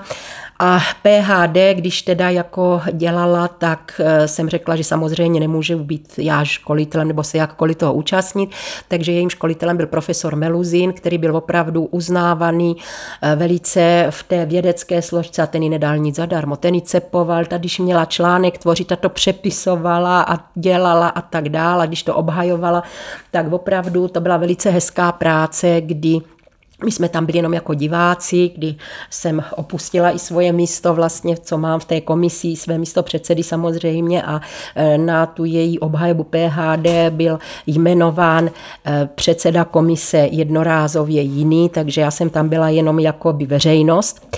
A 0.62 0.80
PHD, 1.02 1.56
když 1.74 2.02
teda 2.02 2.30
jako 2.30 2.82
dělala, 2.92 3.48
tak 3.48 4.00
eh, 4.04 4.28
jsem 4.28 4.48
řekla, 4.48 4.76
že 4.76 4.84
samozřejmě 4.84 5.40
nemůžu 5.40 5.78
být 5.78 6.12
já 6.18 6.44
školitelem 6.44 7.08
nebo 7.08 7.22
se 7.22 7.38
jakkoliv 7.38 7.76
toho 7.76 7.94
účastnit, 7.94 8.50
takže 8.88 9.12
jejím 9.12 9.30
školitelem 9.30 9.76
byl 9.76 9.86
profesor 9.86 10.36
Meluzin, 10.40 10.92
který 10.92 11.18
byl 11.18 11.36
opravdu 11.36 11.84
uznávaný 11.84 12.76
eh, 13.22 13.36
velice 13.36 14.06
v 14.10 14.22
té 14.22 14.46
vědecké 14.46 15.02
složce 15.02 15.42
a 15.42 15.46
ten 15.46 15.62
ji 15.62 15.68
nedal 15.68 15.98
nic 15.98 16.16
zadarmo. 16.16 16.56
Ten 16.56 16.74
ji 16.74 16.82
cepoval, 16.82 17.44
ta 17.44 17.58
když 17.58 17.78
měla 17.78 18.04
článek 18.04 18.58
tvořit, 18.58 18.88
ta 18.88 18.96
to 18.96 19.08
přepisovala 19.08 20.22
a 20.22 20.38
dělala 20.54 21.08
a 21.08 21.20
tak 21.20 21.48
dále. 21.48 21.82
A 21.82 21.86
když 21.86 22.02
to 22.02 22.14
obhajovala, 22.14 22.82
tak 23.30 23.52
opravdu 23.52 24.08
to 24.08 24.20
byla 24.20 24.36
velice 24.36 24.70
hezká 24.70 25.12
práce, 25.12 25.80
kdy 25.80 26.20
my 26.84 26.92
jsme 26.92 27.08
tam 27.08 27.26
byli 27.26 27.38
jenom 27.38 27.54
jako 27.54 27.74
diváci, 27.74 28.50
kdy 28.56 28.74
jsem 29.10 29.42
opustila 29.56 30.10
i 30.10 30.18
svoje 30.18 30.52
místo 30.52 30.94
vlastně, 30.94 31.36
co 31.36 31.58
mám 31.58 31.80
v 31.80 31.84
té 31.84 32.00
komisi, 32.00 32.56
své 32.56 32.78
místo 32.78 33.02
předsedy 33.02 33.42
samozřejmě 33.42 34.22
a 34.22 34.40
e, 34.74 34.98
na 34.98 35.26
tu 35.26 35.44
její 35.44 35.78
obhajobu 35.78 36.24
PHD 36.24 36.88
byl 37.10 37.38
jmenován 37.66 38.50
e, 38.86 39.08
předseda 39.14 39.64
komise 39.64 40.28
jednorázově 40.30 41.22
jiný, 41.22 41.68
takže 41.68 42.00
já 42.00 42.10
jsem 42.10 42.30
tam 42.30 42.48
byla 42.48 42.68
jenom 42.68 42.98
jako 42.98 43.32
by 43.32 43.46
veřejnost. 43.46 44.36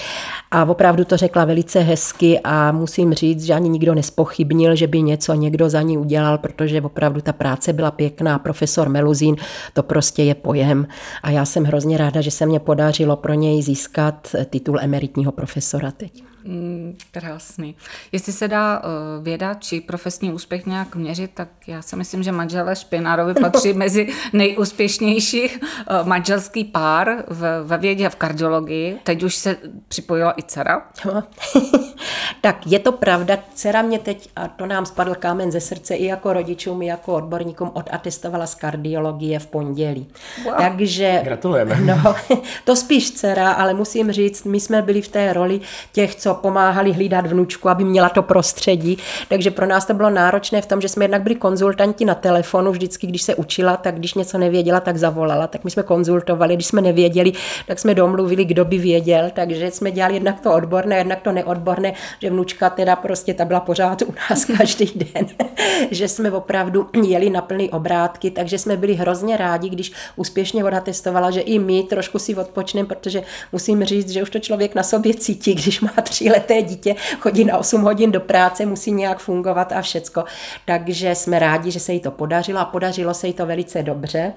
A 0.55 0.65
opravdu 0.65 1.05
to 1.05 1.17
řekla 1.17 1.45
velice 1.45 1.81
hezky 1.81 2.41
a 2.45 2.73
musím 2.73 3.15
říct, 3.15 3.45
že 3.45 3.55
ani 3.55 3.69
nikdo 3.69 3.95
nespochybnil, 3.95 4.77
že 4.77 4.87
by 4.87 5.03
něco 5.03 5.35
někdo 5.35 5.71
za 5.71 5.83
ní 5.83 5.99
udělal, 5.99 6.39
protože 6.39 6.81
opravdu 6.81 7.21
ta 7.21 7.33
práce 7.33 7.73
byla 7.73 7.91
pěkná. 7.91 8.39
Profesor 8.39 8.89
Meluzín, 8.89 9.37
to 9.73 9.83
prostě 9.83 10.23
je 10.23 10.35
pojem. 10.35 10.87
A 11.23 11.31
já 11.31 11.45
jsem 11.45 11.65
hrozně 11.65 11.99
ráda, 11.99 12.21
že 12.21 12.31
se 12.31 12.47
mě 12.47 12.61
podařilo 12.61 13.17
pro 13.17 13.35
něj 13.35 13.63
získat 13.63 14.37
titul 14.51 14.79
emeritního 14.81 15.33
profesora 15.33 15.91
teď. 15.91 16.32
Mm, 16.45 16.97
krásný. 17.11 17.77
Jestli 18.13 18.33
se 18.33 18.49
dá 18.49 18.79
uh, 18.79 19.25
věda 19.25 19.55
či 19.55 19.81
profesní 19.81 20.33
úspěch 20.33 20.67
nějak 20.67 20.97
měřit, 20.97 21.31
tak 21.35 21.49
já 21.67 21.83
si 21.83 21.97
myslím, 21.97 22.23
že 22.23 22.33
manželé 22.33 22.77
Špinárovi 22.77 23.35
patří 23.41 23.73
mezi 23.73 24.09
nejúspěšnější 24.33 25.51
uh, 25.51 26.09
manželský 26.09 26.65
pár 26.65 27.25
v, 27.29 27.63
ve 27.65 27.79
vědě 27.79 28.07
a 28.07 28.11
v 28.11 28.17
kardiologii. 28.17 28.99
Teď 29.05 29.23
už 29.23 29.35
se 29.35 29.57
připojila 29.89 30.35
i 30.37 30.43
dcera. 30.43 30.87
tak 32.41 32.67
je 32.67 32.79
to 32.79 32.93
pravda, 32.93 33.39
dcera 33.55 33.83
mě 33.83 33.99
teď, 33.99 34.29
a 34.37 34.49
to 34.49 34.67
nám 34.67 34.87
spadl 34.87 35.15
kámen 35.15 35.53
ze 35.53 35.61
srdce 35.61 35.95
i 35.95 36.05
jako 36.05 36.33
rodičům, 36.33 36.83
i 36.83 36.87
jako 36.87 37.15
odborníkům, 37.15 37.71
odatestovala 37.75 38.47
z 38.47 38.55
kardiologie 38.55 39.39
v 39.39 39.47
pondělí. 39.47 40.07
Wow. 40.45 40.55
Takže... 40.59 41.21
Gratulujeme. 41.25 41.81
No, 41.81 42.15
to 42.65 42.77
spíš 42.77 43.11
dcera, 43.11 43.53
ale 43.53 43.75
musím 43.75 44.13
říct, 44.13 44.45
my 44.45 44.61
jsme 44.61 44.83
byli 44.83 45.03
v 45.03 45.09
té 45.09 45.33
roli 45.33 45.61
těch, 45.93 46.15
co 46.15 46.32
co 46.33 46.39
pomáhali 46.41 46.93
hlídat 46.93 47.27
vnučku, 47.27 47.69
aby 47.69 47.85
měla 47.85 48.09
to 48.09 48.23
prostředí. 48.23 48.99
Takže 49.29 49.51
pro 49.51 49.67
nás 49.67 49.87
to 49.87 49.95
bylo 49.95 50.11
náročné 50.11 50.63
v 50.63 50.67
tom, 50.67 50.81
že 50.81 50.89
jsme 50.89 51.05
jednak 51.05 51.23
byli 51.23 51.35
konzultanti 51.35 52.05
na 52.05 52.15
telefonu, 52.15 52.73
vždycky, 52.73 53.07
když 53.07 53.23
se 53.23 53.35
učila, 53.35 53.77
tak 53.77 53.95
když 53.95 54.15
něco 54.15 54.39
nevěděla, 54.39 54.81
tak 54.81 54.97
zavolala. 54.97 55.47
Tak 55.47 55.65
my 55.65 55.71
jsme 55.71 55.83
konzultovali, 55.83 56.55
když 56.55 56.67
jsme 56.67 56.81
nevěděli, 56.81 57.33
tak 57.67 57.79
jsme 57.79 57.95
domluvili, 57.95 58.45
kdo 58.45 58.65
by 58.65 58.79
věděl. 58.79 59.31
Takže 59.35 59.71
jsme 59.71 59.91
dělali 59.91 60.15
jednak 60.15 60.41
to 60.41 60.53
odborné, 60.53 60.97
jednak 60.97 61.21
to 61.21 61.33
neodborné, 61.33 61.93
že 62.23 62.31
vnučka 62.31 62.71
teda 62.71 62.97
prostě 62.97 63.35
ta 63.35 63.45
byla 63.45 63.61
pořád 63.61 64.03
u 64.03 64.15
nás 64.31 64.45
každý 64.57 64.93
den, 64.95 65.27
že 65.91 66.09
jsme 66.09 66.31
opravdu 66.31 66.89
jeli 67.07 67.31
na 67.31 67.41
plný 67.41 67.71
obrátky, 67.71 68.31
takže 68.31 68.59
jsme 68.59 68.77
byli 68.77 68.95
hrozně 68.95 69.37
rádi, 69.37 69.69
když 69.69 69.93
úspěšně 70.17 70.63
voda 70.63 70.81
testovala, 70.81 71.31
že 71.31 71.41
i 71.41 71.59
my 71.59 71.83
trošku 71.83 72.19
si 72.19 72.35
odpočneme, 72.35 72.89
protože 72.89 73.23
musím 73.53 73.85
říct, 73.85 74.11
že 74.11 74.23
už 74.23 74.31
to 74.31 74.39
člověk 74.39 74.75
na 74.75 74.83
sobě 74.83 75.15
cítí, 75.15 75.55
když 75.55 75.81
má 75.81 75.93
tříleté 76.23 76.63
dítě, 76.63 76.95
chodí 77.21 77.45
na 77.45 77.59
8 77.59 77.83
hodin 77.83 78.13
do 78.13 78.21
práce, 78.21 78.67
musí 78.67 78.93
nějak 78.93 79.19
fungovat 79.19 79.73
a 79.73 79.83
všecko. 79.83 80.25
Takže 80.65 81.15
jsme 81.15 81.39
rádi, 81.39 81.71
že 81.71 81.81
se 81.81 81.93
jí 81.93 82.01
to 82.01 82.11
podařilo 82.11 82.61
a 82.61 82.65
podařilo 82.65 83.15
se 83.15 83.27
jí 83.27 83.33
to 83.33 83.47
velice 83.47 83.83
dobře, 83.83 84.33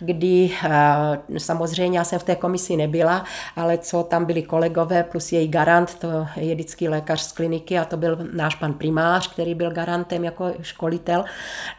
kdy 0.00 0.50
eh, 0.64 1.38
samozřejmě 1.38 1.98
já 1.98 2.04
jsem 2.04 2.18
v 2.18 2.22
té 2.22 2.36
komisi 2.36 2.76
nebyla, 2.76 3.24
ale 3.56 3.78
co 3.78 4.02
tam 4.02 4.24
byli 4.24 4.42
kolegové 4.42 5.02
plus 5.02 5.32
její 5.32 5.48
garant, 5.48 5.94
to 5.94 6.26
je 6.36 6.54
vždycky 6.54 6.88
lékař 6.88 7.20
z 7.20 7.32
kliniky 7.32 7.78
a 7.78 7.84
to 7.84 7.96
byl 7.96 8.18
náš 8.32 8.54
pan 8.54 8.72
primář, 8.72 9.32
který 9.32 9.54
byl 9.54 9.70
garantem 9.70 10.24
jako 10.24 10.52
školitel, 10.62 11.24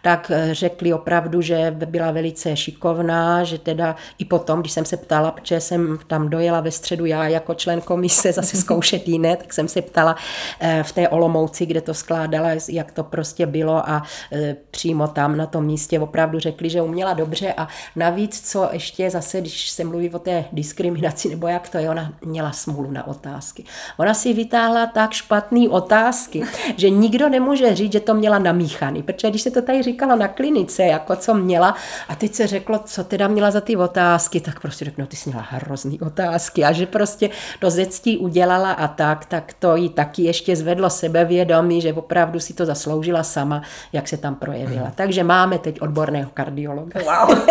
tak 0.02 0.32
eh, 0.34 0.54
řekli 0.54 0.94
opravdu, 0.94 1.42
že 1.42 1.76
byla 1.86 2.12
velice 2.12 2.56
šikovná, 2.56 3.44
že 3.44 3.58
teda 3.58 3.96
i 4.18 4.26
potom, 4.26 4.60
když 4.60 4.72
jsem 4.72 4.86
se 4.86 4.98
ptala, 4.98 5.32
protože 5.32 5.62
jsem 5.62 6.00
tam 6.08 6.30
dojela 6.30 6.62
ve 6.62 6.72
středu 6.72 7.06
já 7.06 7.28
jako 7.28 7.54
člen 7.54 7.82
komise 7.82 8.32
zase 8.32 8.58
zkoušet 8.58 9.08
jiné, 9.08 9.36
tak 9.36 9.51
jsem 9.53 9.68
se 9.68 9.82
ptala 9.82 10.15
eh, 10.60 10.84
v 10.84 10.91
té 10.91 11.10
Olomouci, 11.10 11.65
kde 11.65 11.82
to 11.82 11.94
skládala, 11.94 12.49
jak 12.69 12.91
to 12.91 13.03
prostě 13.03 13.45
bylo 13.45 13.90
a 13.90 14.03
eh, 14.32 14.56
přímo 14.72 15.07
tam 15.07 15.38
na 15.38 15.45
tom 15.45 15.65
místě 15.65 15.99
opravdu 15.99 16.40
řekli, 16.40 16.69
že 16.69 16.82
uměla 16.82 17.14
dobře. 17.14 17.53
A 17.57 17.68
navíc, 17.95 18.52
co 18.52 18.69
ještě 18.72 19.10
zase, 19.10 19.41
když 19.41 19.69
se 19.69 19.84
mluví 19.84 20.10
o 20.10 20.19
té 20.19 20.45
diskriminaci, 20.52 21.30
nebo 21.30 21.48
jak 21.48 21.69
to 21.69 21.78
je, 21.78 21.90
ona 21.90 22.14
měla 22.26 22.52
smůlu 22.52 22.91
na 22.91 23.07
otázky. 23.07 23.64
Ona 23.98 24.14
si 24.14 24.34
vytáhla 24.34 24.86
tak 24.86 25.11
špatný 25.11 25.69
otázky, 25.69 26.44
že 26.78 26.90
nikdo 26.90 27.30
nemůže 27.30 27.76
říct, 27.76 27.91
že 27.91 27.99
to 27.99 28.14
měla 28.14 28.40
namíchaný, 28.40 29.03
protože 29.03 29.30
když 29.30 29.41
se 29.41 29.52
to 29.52 29.61
tady 29.61 29.84
říkalo 29.84 30.15
na 30.15 30.28
klinice, 30.28 30.84
jako 30.84 31.15
co 31.15 31.34
měla, 31.34 31.76
a 32.07 32.15
teď 32.15 32.34
se 32.34 32.48
řeklo, 32.48 32.80
co 32.86 33.03
teda 33.03 33.28
měla 33.28 33.52
za 33.52 33.61
ty 33.61 33.76
otázky, 33.76 34.40
tak 34.40 34.60
prostě 34.60 34.86
řeknu, 34.86 35.06
ty 35.06 35.15
jsi 35.15 35.30
měla 35.30 35.45
hrozný 35.49 35.99
otázky. 35.99 36.64
A 36.64 36.72
že 36.72 36.86
prostě 36.86 37.30
to 37.60 37.69
zectí 37.69 38.18
udělala 38.18 38.72
a 38.72 38.88
tak, 38.88 39.26
tak 39.26 39.40
to 39.59 39.76
jí 39.76 39.89
taky 39.89 40.23
ještě 40.23 40.55
zvedlo 40.55 40.89
sebevědomí, 40.89 41.81
že 41.81 41.93
opravdu 41.93 42.39
si 42.39 42.53
to 42.53 42.65
zasloužila 42.65 43.23
sama, 43.23 43.61
jak 43.93 44.07
se 44.07 44.18
tam 44.18 44.35
projevila. 44.35 44.84
Hmm. 44.84 44.93
Takže 44.95 45.23
máme 45.23 45.59
teď 45.59 45.81
odborného 45.81 46.31
kardiologa. 46.34 46.99
Wow. 46.99 47.38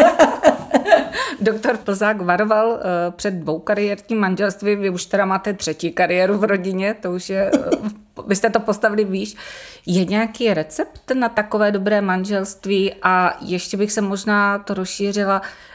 Doktor 1.41 1.77
Plzák 1.77 2.21
varoval 2.21 2.69
uh, 2.69 2.79
před 3.11 3.35
dvou 3.35 3.59
kariérním 3.59 4.19
manželství, 4.19 4.77
vy 4.77 4.91
už 4.91 5.07
teda 5.07 5.25
máte 5.25 5.53
třetí 5.53 5.93
kariéru 5.93 6.39
v 6.39 6.45
rodině, 6.45 6.95
to 6.95 7.13
už 7.13 7.31
je, 7.31 7.51
uh, 7.83 7.89
vy 8.27 8.37
jste 8.37 8.51
to 8.51 8.61
postavili 8.61 9.05
výš. 9.05 9.37
Je 9.87 10.05
nějaký 10.05 10.55
recept 10.55 11.11
na 11.15 11.29
takové 11.29 11.73
dobré 11.73 12.01
manželství 12.01 12.95
a 13.03 13.37
ještě 13.41 13.77
bych 13.77 13.93
se 13.93 14.01
možná 14.01 14.59
to 14.59 14.75
rozšířila, 14.75 15.43
Eh, 15.43 15.70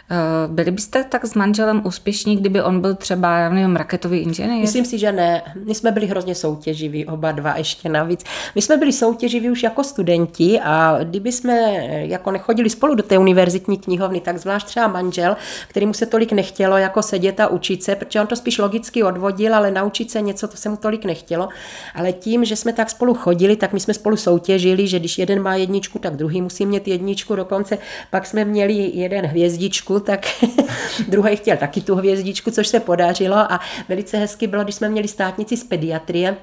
byli 0.47 0.71
byste 0.71 1.03
tak 1.03 1.25
s 1.25 1.33
manželem 1.33 1.81
úspěšní, 1.85 2.37
kdyby 2.37 2.61
on 2.61 2.81
byl 2.81 2.95
třeba, 2.95 3.37
já 3.37 3.49
nevím, 3.49 3.75
raketový 3.75 4.19
inženýr? 4.19 4.61
Myslím 4.61 4.85
si, 4.85 4.97
že 4.97 5.11
ne. 5.11 5.41
My 5.65 5.75
jsme 5.75 5.91
byli 5.91 6.05
hrozně 6.05 6.35
soutěživí, 6.35 7.05
oba 7.05 7.31
dva 7.31 7.57
ještě 7.57 7.89
navíc. 7.89 8.23
My 8.55 8.61
jsme 8.61 8.77
byli 8.77 8.93
soutěživí 8.93 9.49
už 9.49 9.63
jako 9.63 9.83
studenti 9.83 10.59
a 10.63 10.97
kdyby 11.03 11.31
jsme 11.31 11.53
eh, 11.53 12.05
jako 12.05 12.31
nechodili 12.31 12.69
spolu 12.69 12.95
do 12.95 13.03
té 13.03 13.17
univerzitní 13.17 13.77
knihovny, 13.77 14.21
tak 14.21 14.37
zvlášť 14.37 14.67
třeba 14.67 14.87
manžel, 14.87 15.37
který 15.67 15.85
mu 15.85 15.93
se 15.93 16.05
tolik 16.05 16.31
nechtělo 16.31 16.77
jako 16.77 17.01
sedět 17.01 17.39
a 17.39 17.47
učit 17.47 17.83
se, 17.83 17.95
protože 17.95 18.21
on 18.21 18.27
to 18.27 18.35
spíš 18.35 18.57
logicky 18.57 19.03
odvodil, 19.03 19.55
ale 19.55 19.71
naučit 19.71 20.11
se 20.11 20.21
něco, 20.21 20.47
to 20.47 20.57
se 20.57 20.69
mu 20.69 20.77
tolik 20.77 21.05
nechtělo. 21.05 21.49
Ale 21.95 22.13
tím, 22.13 22.45
že 22.45 22.55
jsme 22.55 22.73
tak 22.73 22.89
spolu 22.89 23.13
chodili, 23.13 23.55
tak 23.55 23.73
my 23.73 23.79
jsme 23.79 23.93
spolu 23.93 24.17
soutěžili, 24.17 24.87
že 24.87 24.99
když 24.99 25.17
jeden 25.17 25.41
má 25.41 25.55
jedničku, 25.55 25.99
tak 25.99 26.15
druhý 26.15 26.41
musí 26.41 26.65
mít 26.65 26.87
jedničku. 26.87 27.35
Dokonce 27.35 27.77
pak 28.11 28.25
jsme 28.25 28.45
měli 28.45 28.91
jeden 28.93 29.25
hvězdičku, 29.25 29.94
tak 29.99 30.25
druhý 31.07 31.35
chtěl 31.35 31.57
taky 31.57 31.81
tu 31.81 31.95
hvězdičku, 31.95 32.51
což 32.51 32.67
se 32.67 32.79
podařilo 32.79 33.37
a 33.37 33.59
velice 33.89 34.17
hezky 34.17 34.47
bylo, 34.47 34.63
když 34.63 34.75
jsme 34.75 34.89
měli 34.89 35.07
státnici 35.07 35.57
z 35.57 35.63
pediatrie, 35.63 36.37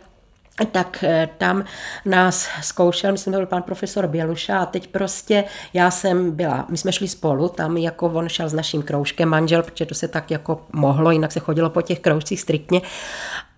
tak 0.72 1.04
eh, 1.04 1.28
tam 1.38 1.64
nás 2.04 2.48
zkoušel, 2.62 3.12
myslím, 3.12 3.32
to 3.32 3.38
byl 3.38 3.46
pan 3.46 3.62
profesor 3.62 4.06
Běluša 4.06 4.58
a 4.58 4.66
teď 4.66 4.86
prostě 4.86 5.44
já 5.74 5.90
jsem 5.90 6.30
byla, 6.30 6.66
my 6.68 6.76
jsme 6.76 6.92
šli 6.92 7.08
spolu, 7.08 7.48
tam 7.48 7.76
jako 7.76 8.06
on 8.06 8.28
šel 8.28 8.48
s 8.48 8.52
naším 8.52 8.82
kroužkem 8.82 9.28
manžel, 9.28 9.62
protože 9.62 9.86
to 9.86 9.94
se 9.94 10.08
tak 10.08 10.30
jako 10.30 10.66
mohlo, 10.72 11.10
jinak 11.10 11.32
se 11.32 11.40
chodilo 11.40 11.70
po 11.70 11.82
těch 11.82 12.00
kroužcích 12.00 12.40
striktně 12.40 12.80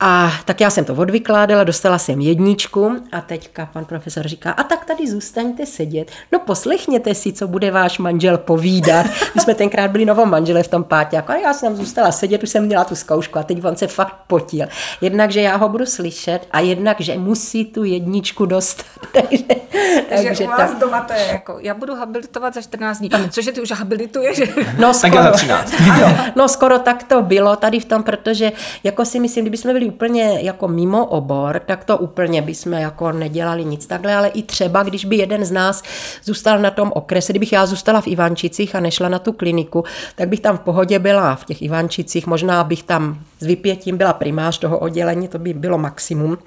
a 0.00 0.32
tak 0.44 0.60
já 0.60 0.70
jsem 0.70 0.84
to 0.84 0.94
odvykládala, 0.94 1.64
dostala 1.64 1.98
jsem 1.98 2.20
jedničku 2.20 2.96
a 3.12 3.20
teďka 3.20 3.68
pan 3.72 3.84
profesor 3.84 4.28
říká, 4.28 4.50
a 4.50 4.62
tak 4.62 4.84
tady 4.84 5.10
zůstaňte 5.10 5.66
sedět, 5.66 6.10
no 6.32 6.38
poslechněte 6.38 7.14
si, 7.14 7.32
co 7.32 7.48
bude 7.48 7.70
váš 7.70 7.98
manžel 7.98 8.38
povídat. 8.38 9.06
My 9.34 9.40
jsme 9.40 9.54
tenkrát 9.54 9.90
byli 9.90 10.04
novo 10.04 10.26
manžele 10.26 10.62
v 10.62 10.68
tom 10.68 10.84
pátě, 10.84 11.18
a 11.26 11.36
já 11.36 11.54
jsem 11.54 11.76
zůstala 11.76 12.12
sedět, 12.12 12.42
už 12.42 12.48
jsem 12.48 12.64
měla 12.64 12.84
tu 12.84 12.94
zkoušku 12.94 13.38
a 13.38 13.42
teď 13.42 13.64
on 13.64 13.76
se 13.76 13.86
fakt 13.86 14.16
potil. 14.26 14.66
Jednak, 15.00 15.30
že 15.30 15.40
já 15.40 15.56
ho 15.56 15.68
budu 15.68 15.86
slyšet 15.86 16.40
a 16.50 16.60
jednak, 16.60 17.00
že 17.00 17.18
musí 17.18 17.64
tu 17.64 17.84
jedničku 17.84 18.46
dostat. 18.46 18.86
takže, 19.12 19.44
takže, 20.08 20.28
takže 20.28 20.44
u 20.44 20.48
vás 20.48 20.70
tak. 20.70 20.78
doma 20.78 21.00
to 21.00 21.12
je 21.12 21.26
jako, 21.32 21.58
já 21.60 21.74
budu 21.74 21.94
habilitovat 21.94 22.54
za 22.54 22.62
14 22.62 22.98
dní. 22.98 23.10
Cože 23.30 23.52
ty 23.52 23.60
už 23.60 23.70
habilituješ? 23.70 24.42
No 24.78 24.94
skoro, 24.94 25.12
tak 25.12 25.22
za 25.22 25.30
13. 25.30 25.74
ano, 25.80 26.16
no 26.36 26.48
skoro 26.48 26.78
tak 26.78 27.02
to 27.02 27.22
bylo 27.22 27.56
tady 27.56 27.80
v 27.80 27.84
tom, 27.84 28.02
protože 28.02 28.52
jako 28.84 29.04
si 29.04 29.20
myslím, 29.20 29.44
kdyby 29.44 29.56
jsme 29.56 29.72
byli 29.72 29.83
úplně 29.84 30.38
jako 30.40 30.68
mimo 30.68 31.06
obor, 31.06 31.60
tak 31.66 31.84
to 31.84 31.98
úplně 31.98 32.42
bychom 32.42 32.72
jako 32.72 33.12
nedělali 33.12 33.64
nic 33.64 33.86
takhle, 33.86 34.14
ale 34.14 34.28
i 34.28 34.42
třeba, 34.42 34.82
když 34.82 35.04
by 35.04 35.16
jeden 35.16 35.44
z 35.44 35.50
nás 35.50 35.82
zůstal 36.24 36.58
na 36.58 36.70
tom 36.70 36.92
okrese, 36.94 37.32
kdybych 37.32 37.52
já 37.52 37.66
zůstala 37.66 38.00
v 38.00 38.06
Ivančicích 38.06 38.74
a 38.74 38.80
nešla 38.80 39.08
na 39.08 39.18
tu 39.18 39.32
kliniku, 39.32 39.84
tak 40.16 40.28
bych 40.28 40.40
tam 40.40 40.56
v 40.56 40.60
pohodě 40.60 40.98
byla 40.98 41.34
v 41.34 41.44
těch 41.44 41.62
Ivančicích, 41.62 42.26
možná 42.26 42.64
bych 42.64 42.82
tam 42.82 43.18
s 43.40 43.46
vypětím 43.46 43.96
byla 43.96 44.12
primář 44.12 44.58
toho 44.58 44.78
oddělení, 44.78 45.28
to 45.28 45.38
by 45.38 45.54
bylo 45.54 45.78
maximum, 45.78 46.38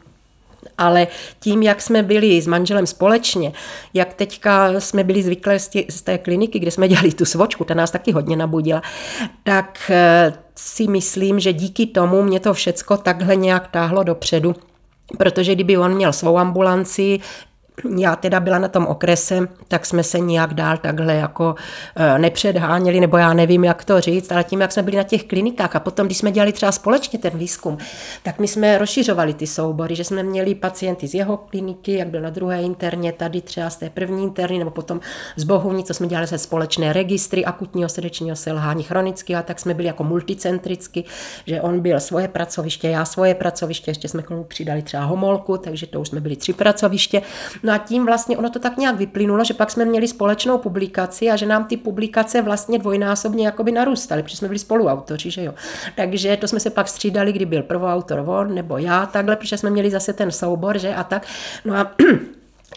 ale 0.78 1.08
tím, 1.40 1.64
jak 1.64 1.82
jsme 1.82 2.04
byli 2.04 2.42
s 2.42 2.48
manželem 2.48 2.88
společně, 2.88 3.54
jak 3.94 4.14
teďka 4.14 4.80
jsme 4.80 5.04
byli 5.04 5.24
zvyklé 5.24 5.60
z 5.90 6.02
té 6.04 6.18
kliniky, 6.18 6.60
kde 6.60 6.72
jsme 6.72 6.88
dělali 6.88 7.12
tu 7.12 7.26
svočku, 7.26 7.64
ta 7.64 7.74
nás 7.74 7.92
taky 7.92 8.12
hodně 8.12 8.36
nabudila, 8.36 8.82
tak 9.44 9.80
eh, 9.90 10.34
si 10.58 10.88
myslím, 10.88 11.40
že 11.40 11.54
díky 11.54 11.86
tomu 11.86 12.24
mě 12.24 12.40
to 12.40 12.54
všecko 12.54 12.98
takhle 12.98 13.36
nějak 13.36 13.68
táhlo 13.68 14.04
dopředu. 14.04 14.56
Protože 15.18 15.56
kdyby 15.56 15.78
on 15.78 15.96
měl 15.96 16.14
svou 16.14 16.38
ambulanci, 16.38 17.20
já 17.98 18.16
teda 18.16 18.40
byla 18.40 18.60
na 18.60 18.68
tom 18.68 18.86
okrese, 18.86 19.48
tak 19.68 19.86
jsme 19.86 20.04
se 20.04 20.20
nějak 20.20 20.54
dál 20.54 20.78
takhle 20.78 21.16
jako 21.16 21.56
e, 21.95 22.20
nepředháněli, 22.20 22.99
nebo 22.99 23.18
já 23.18 23.34
nevím, 23.34 23.64
jak 23.64 23.86
to 23.86 24.02
říct, 24.02 24.32
ale 24.32 24.44
tím, 24.44 24.62
jak 24.62 24.72
jsme 24.72 24.84
byli 24.84 24.98
na 24.98 25.04
těch 25.04 25.24
klinikách 25.24 25.76
a 25.76 25.80
potom, 25.80 26.06
když 26.06 26.18
jsme 26.18 26.32
dělali 26.32 26.52
třeba 26.52 26.72
společně 26.72 27.20
ten 27.20 27.38
výzkum, 27.38 27.78
tak 28.24 28.40
my 28.40 28.48
jsme 28.48 28.78
rozšiřovali 28.78 29.34
ty 29.34 29.48
soubory, 29.48 29.95
že 29.95 30.04
jsme 30.04 30.24
měli 30.24 30.56
pacienty 30.56 31.08
z 31.08 31.14
jeho 31.14 31.38
kliniky, 31.38 31.94
jak 31.94 32.08
byl 32.08 32.22
na 32.22 32.30
druhé 32.30 32.62
interně, 32.62 33.12
tady 33.12 33.41
třeba 33.41 33.70
z 33.70 33.76
té 33.76 33.90
první 33.90 34.24
interny, 34.24 34.60
nebo 34.60 34.72
potom 34.72 34.99
z 35.36 35.44
Bohuvní, 35.44 35.84
co 35.84 35.94
jsme 35.94 36.08
dělali 36.08 36.28
se 36.28 36.38
společné 36.38 36.94
registry 36.94 37.45
akutního 37.45 37.90
srdečního 37.90 38.36
selhání 38.36 38.84
chronicky, 38.84 39.36
a 39.36 39.41
tak 39.41 39.60
jsme 39.60 39.74
byli 39.74 39.88
jako 39.88 40.04
multicentricky, 40.04 41.04
že 41.48 41.62
on 41.62 41.80
byl 41.80 41.99
svoje 41.99 42.28
pracoviště, 42.28 42.90
já 42.90 43.06
svoje 43.06 43.36
pracoviště, 43.36 43.91
ještě 43.91 44.08
jsme 44.08 44.22
k 44.22 44.28
tomu 44.28 44.44
přidali 44.44 44.82
třeba 44.82 45.04
homolku, 45.04 45.58
takže 45.58 45.88
to 45.88 46.02
už 46.02 46.08
jsme 46.08 46.20
byli 46.22 46.36
tři 46.36 46.54
pracoviště. 46.54 47.22
No 47.68 47.73
a 47.73 47.77
tím 47.77 48.06
vlastně 48.06 48.38
ono 48.38 48.49
to 48.49 48.60
tak 48.60 48.77
nějak 48.77 48.95
vyplynulo, 48.95 49.44
že 49.44 49.53
pak 49.53 49.72
jsme 49.72 49.85
měli 49.85 50.07
společnou 50.07 50.57
publikaci 50.57 51.30
a 51.30 51.35
že 51.35 51.45
nám 51.45 51.65
ty 51.65 51.77
publikace 51.77 52.41
vlastně 52.41 52.80
dvojnásobně 52.80 53.45
jakoby 53.45 53.72
narůstaly, 53.72 54.23
protože 54.23 54.38
jsme 54.38 54.48
byli 54.48 54.60
spoluautoři, 54.60 55.31
že 55.31 55.44
jo. 55.44 55.53
Takže 55.95 56.38
to 56.38 56.48
jsme 56.48 56.60
se 56.60 56.69
pak 56.69 56.88
střídali, 56.88 57.34
kdy 57.34 57.45
byl 57.45 57.64
prvoautor 57.64 58.23
on 58.27 58.56
nebo 58.56 58.77
já, 58.77 59.06
takhle, 59.06 59.35
protože 59.35 59.57
jsme 59.57 59.69
měli 59.69 59.91
zase 59.91 60.14
ten 60.14 60.31
soubor, 60.31 60.77
že 60.77 60.95
a 60.95 61.03
tak. 61.03 61.27
No 61.65 61.76
a 61.76 61.91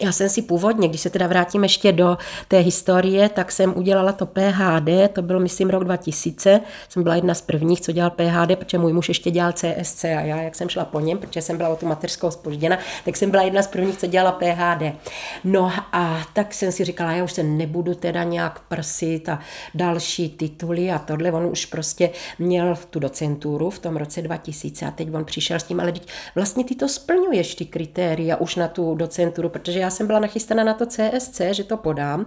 Já 0.03 0.11
jsem 0.11 0.29
si 0.29 0.41
původně, 0.41 0.87
když 0.87 1.01
se 1.01 1.09
teda 1.09 1.27
vrátím 1.27 1.63
ještě 1.63 1.91
do 1.91 2.17
té 2.47 2.57
historie, 2.57 3.29
tak 3.29 3.51
jsem 3.51 3.77
udělala 3.77 4.11
to 4.11 4.25
PHD, 4.25 5.13
to 5.13 5.21
byl 5.21 5.39
myslím 5.39 5.69
rok 5.69 5.83
2000, 5.83 6.61
jsem 6.89 7.03
byla 7.03 7.15
jedna 7.15 7.33
z 7.33 7.41
prvních, 7.41 7.81
co 7.81 7.91
dělal 7.91 8.09
PHD, 8.09 8.55
protože 8.55 8.77
můj 8.77 8.93
muž 8.93 9.07
ještě 9.07 9.31
dělal 9.31 9.51
CSC 9.51 10.03
a 10.03 10.07
já, 10.07 10.41
jak 10.41 10.55
jsem 10.55 10.69
šla 10.69 10.85
po 10.85 10.99
něm, 10.99 11.17
protože 11.17 11.41
jsem 11.41 11.57
byla 11.57 11.69
o 11.69 11.75
tu 11.75 11.85
mateřskou 11.85 12.31
spožděna, 12.31 12.77
tak 13.05 13.17
jsem 13.17 13.31
byla 13.31 13.43
jedna 13.43 13.61
z 13.61 13.67
prvních, 13.67 13.97
co 13.97 14.07
dělala 14.07 14.31
PHD. 14.31 14.95
No 15.43 15.71
a 15.91 16.21
tak 16.33 16.53
jsem 16.53 16.71
si 16.71 16.85
říkala, 16.85 17.11
já 17.11 17.23
už 17.23 17.31
se 17.31 17.43
nebudu 17.43 17.95
teda 17.95 18.23
nějak 18.23 18.59
prsit 18.59 19.29
a 19.29 19.39
další 19.75 20.29
tituly 20.29 20.91
a 20.91 20.99
tohle, 20.99 21.31
on 21.31 21.45
už 21.45 21.65
prostě 21.65 22.09
měl 22.39 22.75
tu 22.89 22.99
docenturu 22.99 23.69
v 23.69 23.79
tom 23.79 23.97
roce 23.97 24.21
2000 24.21 24.85
a 24.85 24.91
teď 24.91 25.13
on 25.13 25.25
přišel 25.25 25.59
s 25.59 25.63
tím, 25.63 25.79
ale 25.79 25.91
teď 25.91 26.07
vlastně 26.35 26.63
ty 26.63 26.75
to 26.75 26.87
splňuješ, 26.87 27.55
ty 27.55 27.65
kritéria 27.65 28.35
už 28.37 28.55
na 28.55 28.67
tu 28.67 28.95
docenturu, 28.95 29.49
protože 29.49 29.79
já 29.79 29.90
jsem 29.91 30.07
byla 30.07 30.19
nachystaná 30.19 30.63
na 30.63 30.73
to 30.73 30.85
CSC, 30.85 31.41
že 31.51 31.63
to 31.63 31.77
podám. 31.77 32.25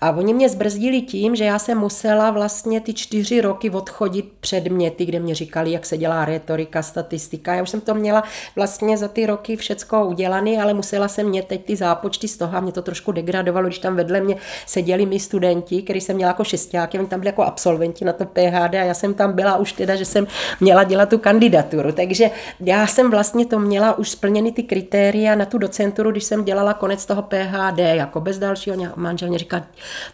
A 0.00 0.10
oni 0.10 0.34
mě 0.34 0.48
zbrzdili 0.48 1.02
tím, 1.02 1.36
že 1.36 1.44
já 1.44 1.58
jsem 1.58 1.78
musela 1.78 2.30
vlastně 2.30 2.80
ty 2.80 2.94
čtyři 2.94 3.40
roky 3.40 3.70
odchodit 3.70 4.32
předměty, 4.40 5.04
kde 5.04 5.20
mě 5.20 5.34
říkali, 5.34 5.72
jak 5.72 5.86
se 5.86 5.96
dělá 5.96 6.24
retorika, 6.24 6.82
statistika. 6.82 7.54
Já 7.54 7.62
už 7.62 7.70
jsem 7.70 7.80
to 7.80 7.94
měla 7.94 8.22
vlastně 8.56 8.96
za 8.98 9.08
ty 9.08 9.26
roky 9.26 9.56
všecko 9.56 10.04
udělané, 10.04 10.62
ale 10.62 10.74
musela 10.74 11.08
jsem 11.08 11.28
mě 11.28 11.42
teď 11.42 11.64
ty 11.64 11.76
zápočty 11.76 12.28
z 12.28 12.36
toho 12.36 12.56
a 12.56 12.60
mě 12.60 12.72
to 12.72 12.82
trošku 12.82 13.12
degradovalo, 13.12 13.66
když 13.66 13.78
tam 13.78 13.96
vedle 13.96 14.20
mě 14.20 14.36
seděli 14.66 15.06
mi 15.06 15.20
studenti, 15.20 15.82
který 15.82 16.00
jsem 16.00 16.16
měla 16.16 16.30
jako 16.30 16.44
šestáky, 16.44 16.98
oni 16.98 17.08
tam 17.08 17.20
byli 17.20 17.28
jako 17.28 17.42
absolventi 17.42 18.04
na 18.04 18.12
to 18.12 18.24
PHD 18.24 18.74
a 18.74 18.84
já 18.84 18.94
jsem 18.94 19.14
tam 19.14 19.32
byla 19.32 19.56
už 19.56 19.72
teda, 19.72 19.96
že 19.96 20.04
jsem 20.04 20.26
měla 20.60 20.84
dělat 20.84 21.08
tu 21.08 21.18
kandidaturu. 21.18 21.92
Takže 21.92 22.30
já 22.60 22.86
jsem 22.86 23.10
vlastně 23.10 23.46
to 23.46 23.58
měla 23.58 23.98
už 23.98 24.10
splněny 24.10 24.52
ty 24.52 24.62
kritéria 24.62 25.34
na 25.34 25.44
tu 25.44 25.58
docenturu, 25.58 26.10
když 26.10 26.24
jsem 26.24 26.44
dělala 26.44 26.74
toho 26.96 27.22
PHD, 27.22 27.78
jako 27.78 28.20
bez 28.20 28.38
dalšího 28.38 28.76
manžel 28.96 29.28
mě 29.28 29.38
říká, 29.38 29.62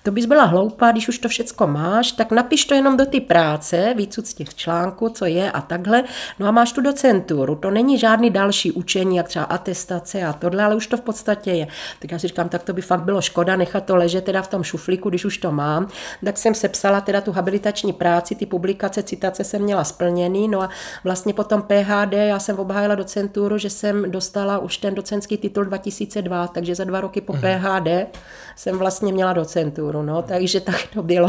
to 0.02 0.10
bys 0.10 0.26
byla 0.26 0.44
hloupá, 0.44 0.92
když 0.92 1.08
už 1.08 1.18
to 1.18 1.28
všecko 1.28 1.66
máš, 1.66 2.12
tak 2.12 2.30
napiš 2.30 2.64
to 2.64 2.74
jenom 2.74 2.96
do 2.96 3.06
ty 3.06 3.20
práce, 3.20 3.94
víc 3.96 4.18
z 4.24 4.34
těch 4.34 4.54
článků, 4.54 5.08
co 5.08 5.24
je 5.24 5.52
a 5.52 5.60
takhle, 5.60 6.04
no 6.38 6.46
a 6.46 6.50
máš 6.50 6.72
tu 6.72 6.80
docenturu, 6.80 7.54
to 7.54 7.70
není 7.70 7.98
žádný 7.98 8.30
další 8.30 8.72
učení, 8.72 9.16
jak 9.16 9.28
třeba 9.28 9.44
atestace 9.44 10.22
a 10.22 10.32
tohle, 10.32 10.64
ale 10.64 10.74
už 10.74 10.86
to 10.86 10.96
v 10.96 11.00
podstatě 11.00 11.50
je. 11.50 11.66
Tak 11.98 12.12
já 12.12 12.18
si 12.18 12.28
říkám, 12.28 12.48
tak 12.48 12.62
to 12.62 12.72
by 12.72 12.82
fakt 12.82 13.02
bylo 13.02 13.20
škoda 13.20 13.56
nechat 13.56 13.84
to 13.84 13.96
ležet 13.96 14.24
teda 14.24 14.42
v 14.42 14.48
tom 14.48 14.62
šuflíku, 14.62 15.08
když 15.08 15.24
už 15.24 15.38
to 15.38 15.52
mám. 15.52 15.88
Tak 16.24 16.38
jsem 16.38 16.54
sepsala 16.54 17.00
teda 17.00 17.20
tu 17.20 17.32
habilitační 17.32 17.92
práci, 17.92 18.34
ty 18.34 18.46
publikace, 18.46 19.02
citace 19.02 19.44
jsem 19.44 19.62
měla 19.62 19.84
splněný, 19.84 20.48
no 20.48 20.62
a 20.62 20.68
vlastně 21.04 21.34
potom 21.34 21.62
PHD, 21.62 22.12
já 22.12 22.38
jsem 22.38 22.58
obhájila 22.58 22.94
docenturu, 22.94 23.58
že 23.58 23.70
jsem 23.70 24.10
dostala 24.10 24.58
už 24.58 24.78
ten 24.78 24.94
docentský 24.94 25.36
titul 25.36 25.64
2002, 25.64 26.48
takže 26.48 26.65
za 26.74 26.84
dva 26.84 27.00
roky 27.00 27.20
po 27.20 27.32
mm. 27.32 27.40
PHD 27.40 28.18
jsem 28.56 28.78
vlastně 28.78 29.12
měla 29.12 29.32
docenturu, 29.32 30.02
no, 30.02 30.22
takže 30.22 30.60
tak 30.60 30.86
to 30.94 31.02
bylo 31.02 31.28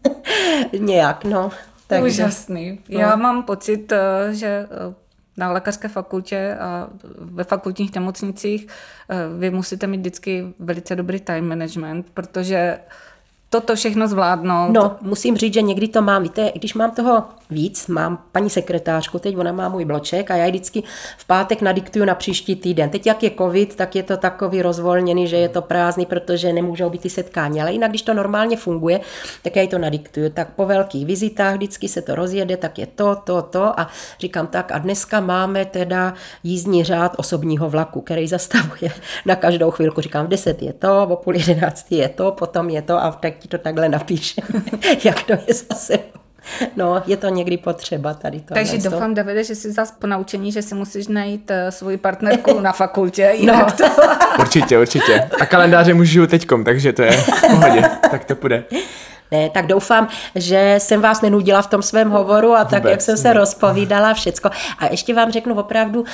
nějak, 0.78 1.24
no. 1.24 1.50
Takže, 1.86 2.06
Úžasný. 2.06 2.80
No. 2.88 3.00
Já 3.00 3.16
mám 3.16 3.42
pocit, 3.42 3.92
eh, 3.92 4.34
že 4.34 4.46
eh, 4.46 4.94
na 5.36 5.52
lékařské 5.52 5.88
fakultě 5.88 6.56
a 6.60 6.88
ve 7.18 7.44
fakultních 7.44 7.94
nemocnicích 7.94 8.66
eh, 9.08 9.16
vy 9.38 9.50
musíte 9.50 9.86
mít 9.86 9.98
vždycky 9.98 10.54
velice 10.58 10.96
dobrý 10.96 11.20
time 11.20 11.48
management, 11.48 12.06
protože 12.14 12.78
toto 13.50 13.74
všechno 13.74 14.08
zvládnout. 14.08 14.72
No, 14.72 14.96
musím 15.00 15.36
říct, 15.36 15.54
že 15.54 15.62
někdy 15.62 15.88
to 15.88 16.02
mám. 16.02 16.22
Víte, 16.22 16.52
když 16.54 16.74
mám 16.74 16.90
toho 16.90 17.24
víc, 17.50 17.86
mám 17.86 18.18
paní 18.32 18.50
sekretářku, 18.50 19.18
teď 19.18 19.36
ona 19.36 19.52
má 19.52 19.68
můj 19.68 19.84
bloček 19.84 20.30
a 20.30 20.36
já 20.36 20.48
vždycky 20.48 20.82
v 21.18 21.26
pátek 21.26 21.62
nadiktuju 21.62 22.04
na 22.04 22.14
příští 22.14 22.56
týden. 22.56 22.90
Teď 22.90 23.06
jak 23.06 23.22
je 23.22 23.30
covid, 23.38 23.76
tak 23.76 23.96
je 23.96 24.02
to 24.02 24.16
takový 24.16 24.62
rozvolněný, 24.62 25.26
že 25.26 25.36
je 25.36 25.48
to 25.48 25.62
prázdný, 25.62 26.06
protože 26.06 26.52
nemůžou 26.52 26.90
být 26.90 27.00
ty 27.00 27.10
setkání. 27.10 27.60
Ale 27.60 27.72
jinak, 27.72 27.90
když 27.90 28.02
to 28.02 28.14
normálně 28.14 28.56
funguje, 28.56 29.00
tak 29.42 29.56
já 29.56 29.62
ji 29.62 29.68
to 29.68 29.78
nadiktuju. 29.78 30.30
Tak 30.30 30.48
po 30.54 30.66
velkých 30.66 31.06
vizitách 31.06 31.54
vždycky 31.54 31.88
se 31.88 32.02
to 32.02 32.14
rozjede, 32.14 32.56
tak 32.56 32.78
je 32.78 32.86
to, 32.86 33.16
to, 33.24 33.42
to 33.42 33.80
a 33.80 33.88
říkám 34.20 34.46
tak 34.46 34.72
a 34.72 34.78
dneska 34.78 35.20
máme 35.20 35.64
teda 35.64 36.14
jízdní 36.42 36.84
řád 36.84 37.12
osobního 37.16 37.70
vlaku, 37.70 38.00
který 38.00 38.28
zastavuje 38.28 38.92
na 39.26 39.36
každou 39.36 39.70
chvilku. 39.70 40.00
Říkám, 40.00 40.26
v 40.26 40.28
10 40.28 40.62
je 40.62 40.72
to, 40.72 41.06
o 41.10 41.16
půl 41.16 41.36
11 41.36 41.92
je 41.92 42.08
to, 42.08 42.32
potom 42.32 42.70
je 42.70 42.82
to 42.82 43.02
a 43.02 43.12
tak 43.12 43.39
ti 43.40 43.48
to 43.48 43.58
takhle 43.58 43.88
napíše, 43.88 44.42
jak 45.04 45.22
to 45.22 45.32
je 45.32 45.54
zase. 45.70 45.98
No, 46.76 47.02
je 47.06 47.16
to 47.16 47.28
někdy 47.28 47.56
potřeba 47.56 48.14
tady 48.14 48.40
to. 48.40 48.54
Takže 48.54 48.72
město. 48.72 48.90
doufám, 48.90 49.14
Davide, 49.14 49.44
že 49.44 49.54
jsi 49.54 49.72
zase 49.72 49.92
po 49.98 50.06
naučení, 50.06 50.52
že 50.52 50.62
si 50.62 50.74
musíš 50.74 51.08
najít 51.08 51.50
uh, 51.50 51.70
svoji 51.70 51.96
partnerku 51.96 52.60
na 52.62 52.72
fakultě. 52.72 53.32
Jinak 53.36 53.80
no. 53.80 53.88
to... 53.88 54.02
určitě, 54.38 54.78
určitě. 54.78 55.30
A 55.40 55.46
kalendáře 55.46 55.94
můžu 55.94 56.26
teďkom, 56.26 56.64
takže 56.64 56.92
to 56.92 57.02
je 57.02 57.12
v 57.12 57.40
pohodě. 57.40 57.82
tak 58.10 58.24
to 58.24 58.36
půjde. 58.36 58.64
Ne, 59.32 59.50
tak 59.50 59.66
doufám, 59.66 60.08
že 60.34 60.74
jsem 60.78 61.00
vás 61.00 61.22
nenudila 61.22 61.62
v 61.62 61.66
tom 61.66 61.82
svém 61.82 62.10
hovoru 62.10 62.52
a 62.54 62.58
Vůbec, 62.58 62.70
tak, 62.70 62.84
jak 62.84 63.00
jsem 63.00 63.16
se 63.16 63.28
ne. 63.28 63.34
rozpovídala 63.34 64.14
všecko. 64.14 64.50
A 64.78 64.86
ještě 64.86 65.14
vám 65.14 65.32
řeknu 65.32 65.54
opravdu, 65.54 66.04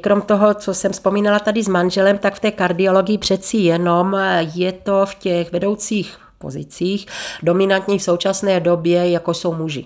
krom 0.00 0.22
toho, 0.22 0.54
co 0.54 0.74
jsem 0.74 0.92
vzpomínala 0.92 1.38
tady 1.38 1.62
s 1.62 1.68
manželem, 1.68 2.18
tak 2.18 2.34
v 2.34 2.40
té 2.40 2.50
kardiologii 2.50 3.18
přeci 3.18 3.56
jenom 3.56 4.16
je 4.54 4.72
to 4.72 5.06
v 5.06 5.14
těch 5.14 5.52
vedoucích 5.52 6.18
pozicích, 6.38 7.06
dominantní 7.42 7.98
v 7.98 8.02
současné 8.02 8.60
době, 8.60 9.10
jako 9.10 9.34
jsou 9.34 9.54
muži. 9.54 9.84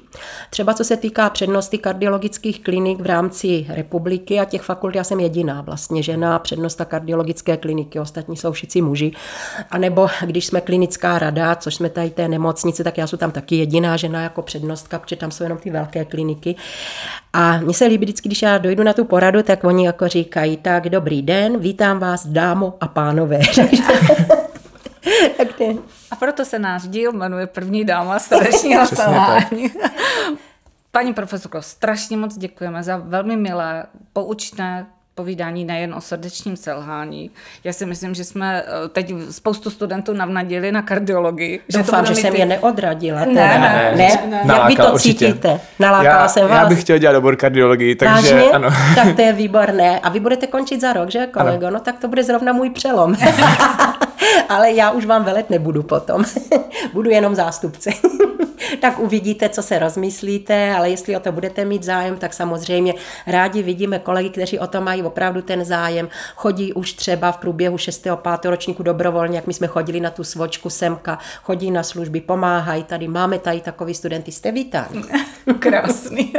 Třeba 0.50 0.74
co 0.74 0.84
se 0.84 0.96
týká 0.96 1.30
přednosti 1.30 1.78
kardiologických 1.78 2.62
klinik 2.62 3.00
v 3.00 3.06
rámci 3.06 3.66
republiky 3.68 4.40
a 4.40 4.44
těch 4.44 4.62
fakult, 4.62 4.94
já 4.94 5.04
jsem 5.04 5.20
jediná 5.20 5.60
vlastně 5.60 6.02
žena, 6.02 6.38
přednosta 6.38 6.84
kardiologické 6.84 7.56
kliniky, 7.56 8.00
ostatní 8.00 8.36
jsou 8.36 8.52
všichni 8.52 8.82
muži. 8.82 9.12
A 9.70 9.78
nebo 9.78 10.08
když 10.26 10.46
jsme 10.46 10.60
klinická 10.60 11.18
rada, 11.18 11.54
což 11.54 11.74
jsme 11.74 11.90
tady 11.90 12.10
té 12.10 12.28
nemocnice, 12.28 12.84
tak 12.84 12.98
já 12.98 13.06
jsem 13.06 13.18
tam 13.18 13.30
taky 13.30 13.56
jediná 13.56 13.96
žena 13.96 14.22
jako 14.22 14.42
přednostka, 14.42 14.98
protože 14.98 15.16
tam 15.16 15.30
jsou 15.30 15.42
jenom 15.42 15.58
ty 15.58 15.70
velké 15.70 16.04
kliniky. 16.04 16.56
A 17.32 17.58
mně 17.58 17.74
se 17.74 17.86
líbí 17.86 18.06
vždycky, 18.06 18.28
když 18.28 18.42
já 18.42 18.58
dojdu 18.58 18.82
na 18.82 18.92
tu 18.92 19.04
poradu, 19.04 19.42
tak 19.42 19.64
oni 19.64 19.86
jako 19.86 20.08
říkají, 20.08 20.56
tak 20.56 20.88
dobrý 20.88 21.22
den, 21.22 21.58
vítám 21.58 21.98
vás 21.98 22.26
dámo 22.26 22.74
a 22.80 22.88
pánové. 22.88 23.40
tak 25.36 25.48
A 26.10 26.16
proto 26.16 26.44
se 26.44 26.58
náš 26.58 26.82
díl 26.82 27.12
jmenuje 27.12 27.46
První 27.46 27.84
dáma 27.84 28.18
starečního 28.18 28.86
selhání. 28.94 29.72
Paní 30.90 31.14
profesorko, 31.14 31.62
strašně 31.62 32.16
moc 32.16 32.36
děkujeme 32.36 32.82
za 32.82 32.96
velmi 32.96 33.36
milé, 33.36 33.86
poučné 34.12 34.86
povídání 35.14 35.64
nejen 35.64 35.94
o 35.94 36.00
srdečním 36.00 36.56
selhání. 36.56 37.30
Já 37.64 37.72
si 37.72 37.86
myslím, 37.86 38.14
že 38.14 38.24
jsme 38.24 38.62
eh, 38.62 38.88
teď 38.88 39.14
spoustu 39.30 39.70
studentů 39.70 40.12
navnadili 40.12 40.72
na 40.72 40.82
kardiologii. 40.82 41.60
Doufám, 41.72 42.06
že, 42.06 42.14
že 42.14 42.20
jsem 42.20 42.32
ty... 42.32 42.38
je 42.38 42.46
neodradila. 42.46 43.20
Teda. 43.20 43.34
Ne, 43.34 43.58
ne, 43.58 43.92
ne. 43.96 44.18
ne. 44.26 44.42
ne. 44.44 44.54
Jak 44.54 44.68
vy 44.68 44.76
to 44.76 44.92
určitě. 44.92 45.26
cítíte? 45.26 45.60
Nalákala 45.78 46.22
já, 46.22 46.28
jsem 46.28 46.48
vás. 46.48 46.62
Já 46.62 46.68
bych 46.68 46.80
chtěl 46.80 46.98
dělat 46.98 47.16
obor 47.16 47.36
kardiologii, 47.36 47.94
takže 47.94 48.34
Vážně? 48.34 48.50
ano. 48.50 48.68
Tak 48.94 49.16
to 49.16 49.22
je 49.22 49.32
výborné. 49.32 50.00
A 50.00 50.08
vy 50.08 50.20
budete 50.20 50.46
končit 50.46 50.80
za 50.80 50.92
rok, 50.92 51.10
že 51.10 51.26
kolego? 51.26 51.66
Ano. 51.66 51.74
No 51.74 51.80
tak 51.80 51.98
to 51.98 52.08
bude 52.08 52.24
zrovna 52.24 52.52
můj 52.52 52.70
přelom. 52.70 53.16
Ale 54.48 54.72
já 54.72 54.90
už 54.90 55.06
vám 55.06 55.24
velet 55.24 55.50
nebudu 55.50 55.82
potom. 55.82 56.24
Budu 56.92 57.10
jenom 57.10 57.34
zástupce. 57.34 57.90
tak 58.80 58.98
uvidíte, 58.98 59.48
co 59.48 59.62
se 59.62 59.78
rozmyslíte, 59.78 60.74
ale 60.74 60.90
jestli 60.90 61.16
o 61.16 61.20
to 61.20 61.32
budete 61.32 61.64
mít 61.64 61.82
zájem, 61.82 62.16
tak 62.16 62.34
samozřejmě 62.34 62.94
rádi 63.26 63.62
vidíme 63.62 63.98
kolegy, 63.98 64.30
kteří 64.30 64.58
o 64.58 64.66
to 64.66 64.80
mají 64.80 65.02
opravdu 65.02 65.42
ten 65.42 65.64
zájem. 65.64 66.08
Chodí 66.36 66.72
už 66.72 66.92
třeba 66.92 67.32
v 67.32 67.36
průběhu 67.36 67.78
6. 67.78 68.06
5. 68.22 68.44
ročníku 68.44 68.82
dobrovolně, 68.82 69.36
jak 69.36 69.46
my 69.46 69.54
jsme 69.54 69.66
chodili 69.66 70.00
na 70.00 70.10
tu 70.10 70.24
svočku 70.24 70.70
semka, 70.70 71.18
chodí 71.42 71.70
na 71.70 71.82
služby, 71.82 72.20
pomáhají 72.20 72.84
tady, 72.84 73.08
máme 73.08 73.38
tady 73.38 73.60
takový 73.60 73.94
studenty, 73.94 74.32
jste 74.32 74.52
vítáni. 74.52 75.02
Krásný. 75.58 76.32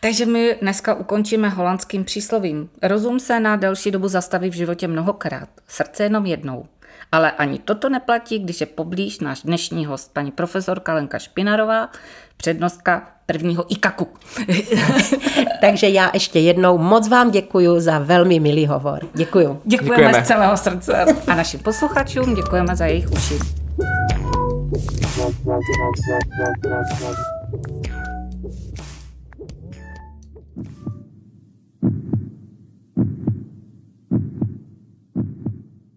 Takže 0.00 0.26
my 0.26 0.56
dneska 0.60 0.94
ukončíme 0.94 1.48
holandským 1.48 2.04
příslovím. 2.04 2.70
Rozum 2.82 3.20
se 3.20 3.40
na 3.40 3.56
delší 3.56 3.90
dobu 3.90 4.08
zastaví 4.08 4.50
v 4.50 4.54
životě 4.54 4.88
mnohokrát, 4.88 5.48
srdce 5.68 6.02
jenom 6.02 6.26
jednou. 6.26 6.66
Ale 7.12 7.30
ani 7.30 7.58
toto 7.58 7.88
neplatí, 7.88 8.38
když 8.38 8.60
je 8.60 8.66
poblíž 8.66 9.20
náš 9.20 9.42
dnešní 9.42 9.86
host, 9.86 10.14
paní 10.14 10.30
profesorka 10.30 10.94
Lenka 10.94 11.18
Špinarová, 11.18 11.88
přednostka 12.36 13.08
prvního 13.26 13.72
IKAKu. 13.72 14.08
Takže 15.60 15.88
já 15.88 16.10
ještě 16.14 16.38
jednou 16.38 16.78
moc 16.78 17.08
vám 17.08 17.30
děkuji 17.30 17.80
za 17.80 17.98
velmi 17.98 18.40
milý 18.40 18.66
hovor. 18.66 18.98
Děkuji. 19.14 19.60
Děkujeme, 19.64 19.96
děkujeme 19.96 20.24
z 20.24 20.26
celého 20.26 20.56
srdce. 20.56 21.04
A 21.26 21.34
našim 21.34 21.60
posluchačům 21.60 22.34
děkujeme 22.34 22.76
za 22.76 22.86
jejich 22.86 23.10
uši. 23.10 23.38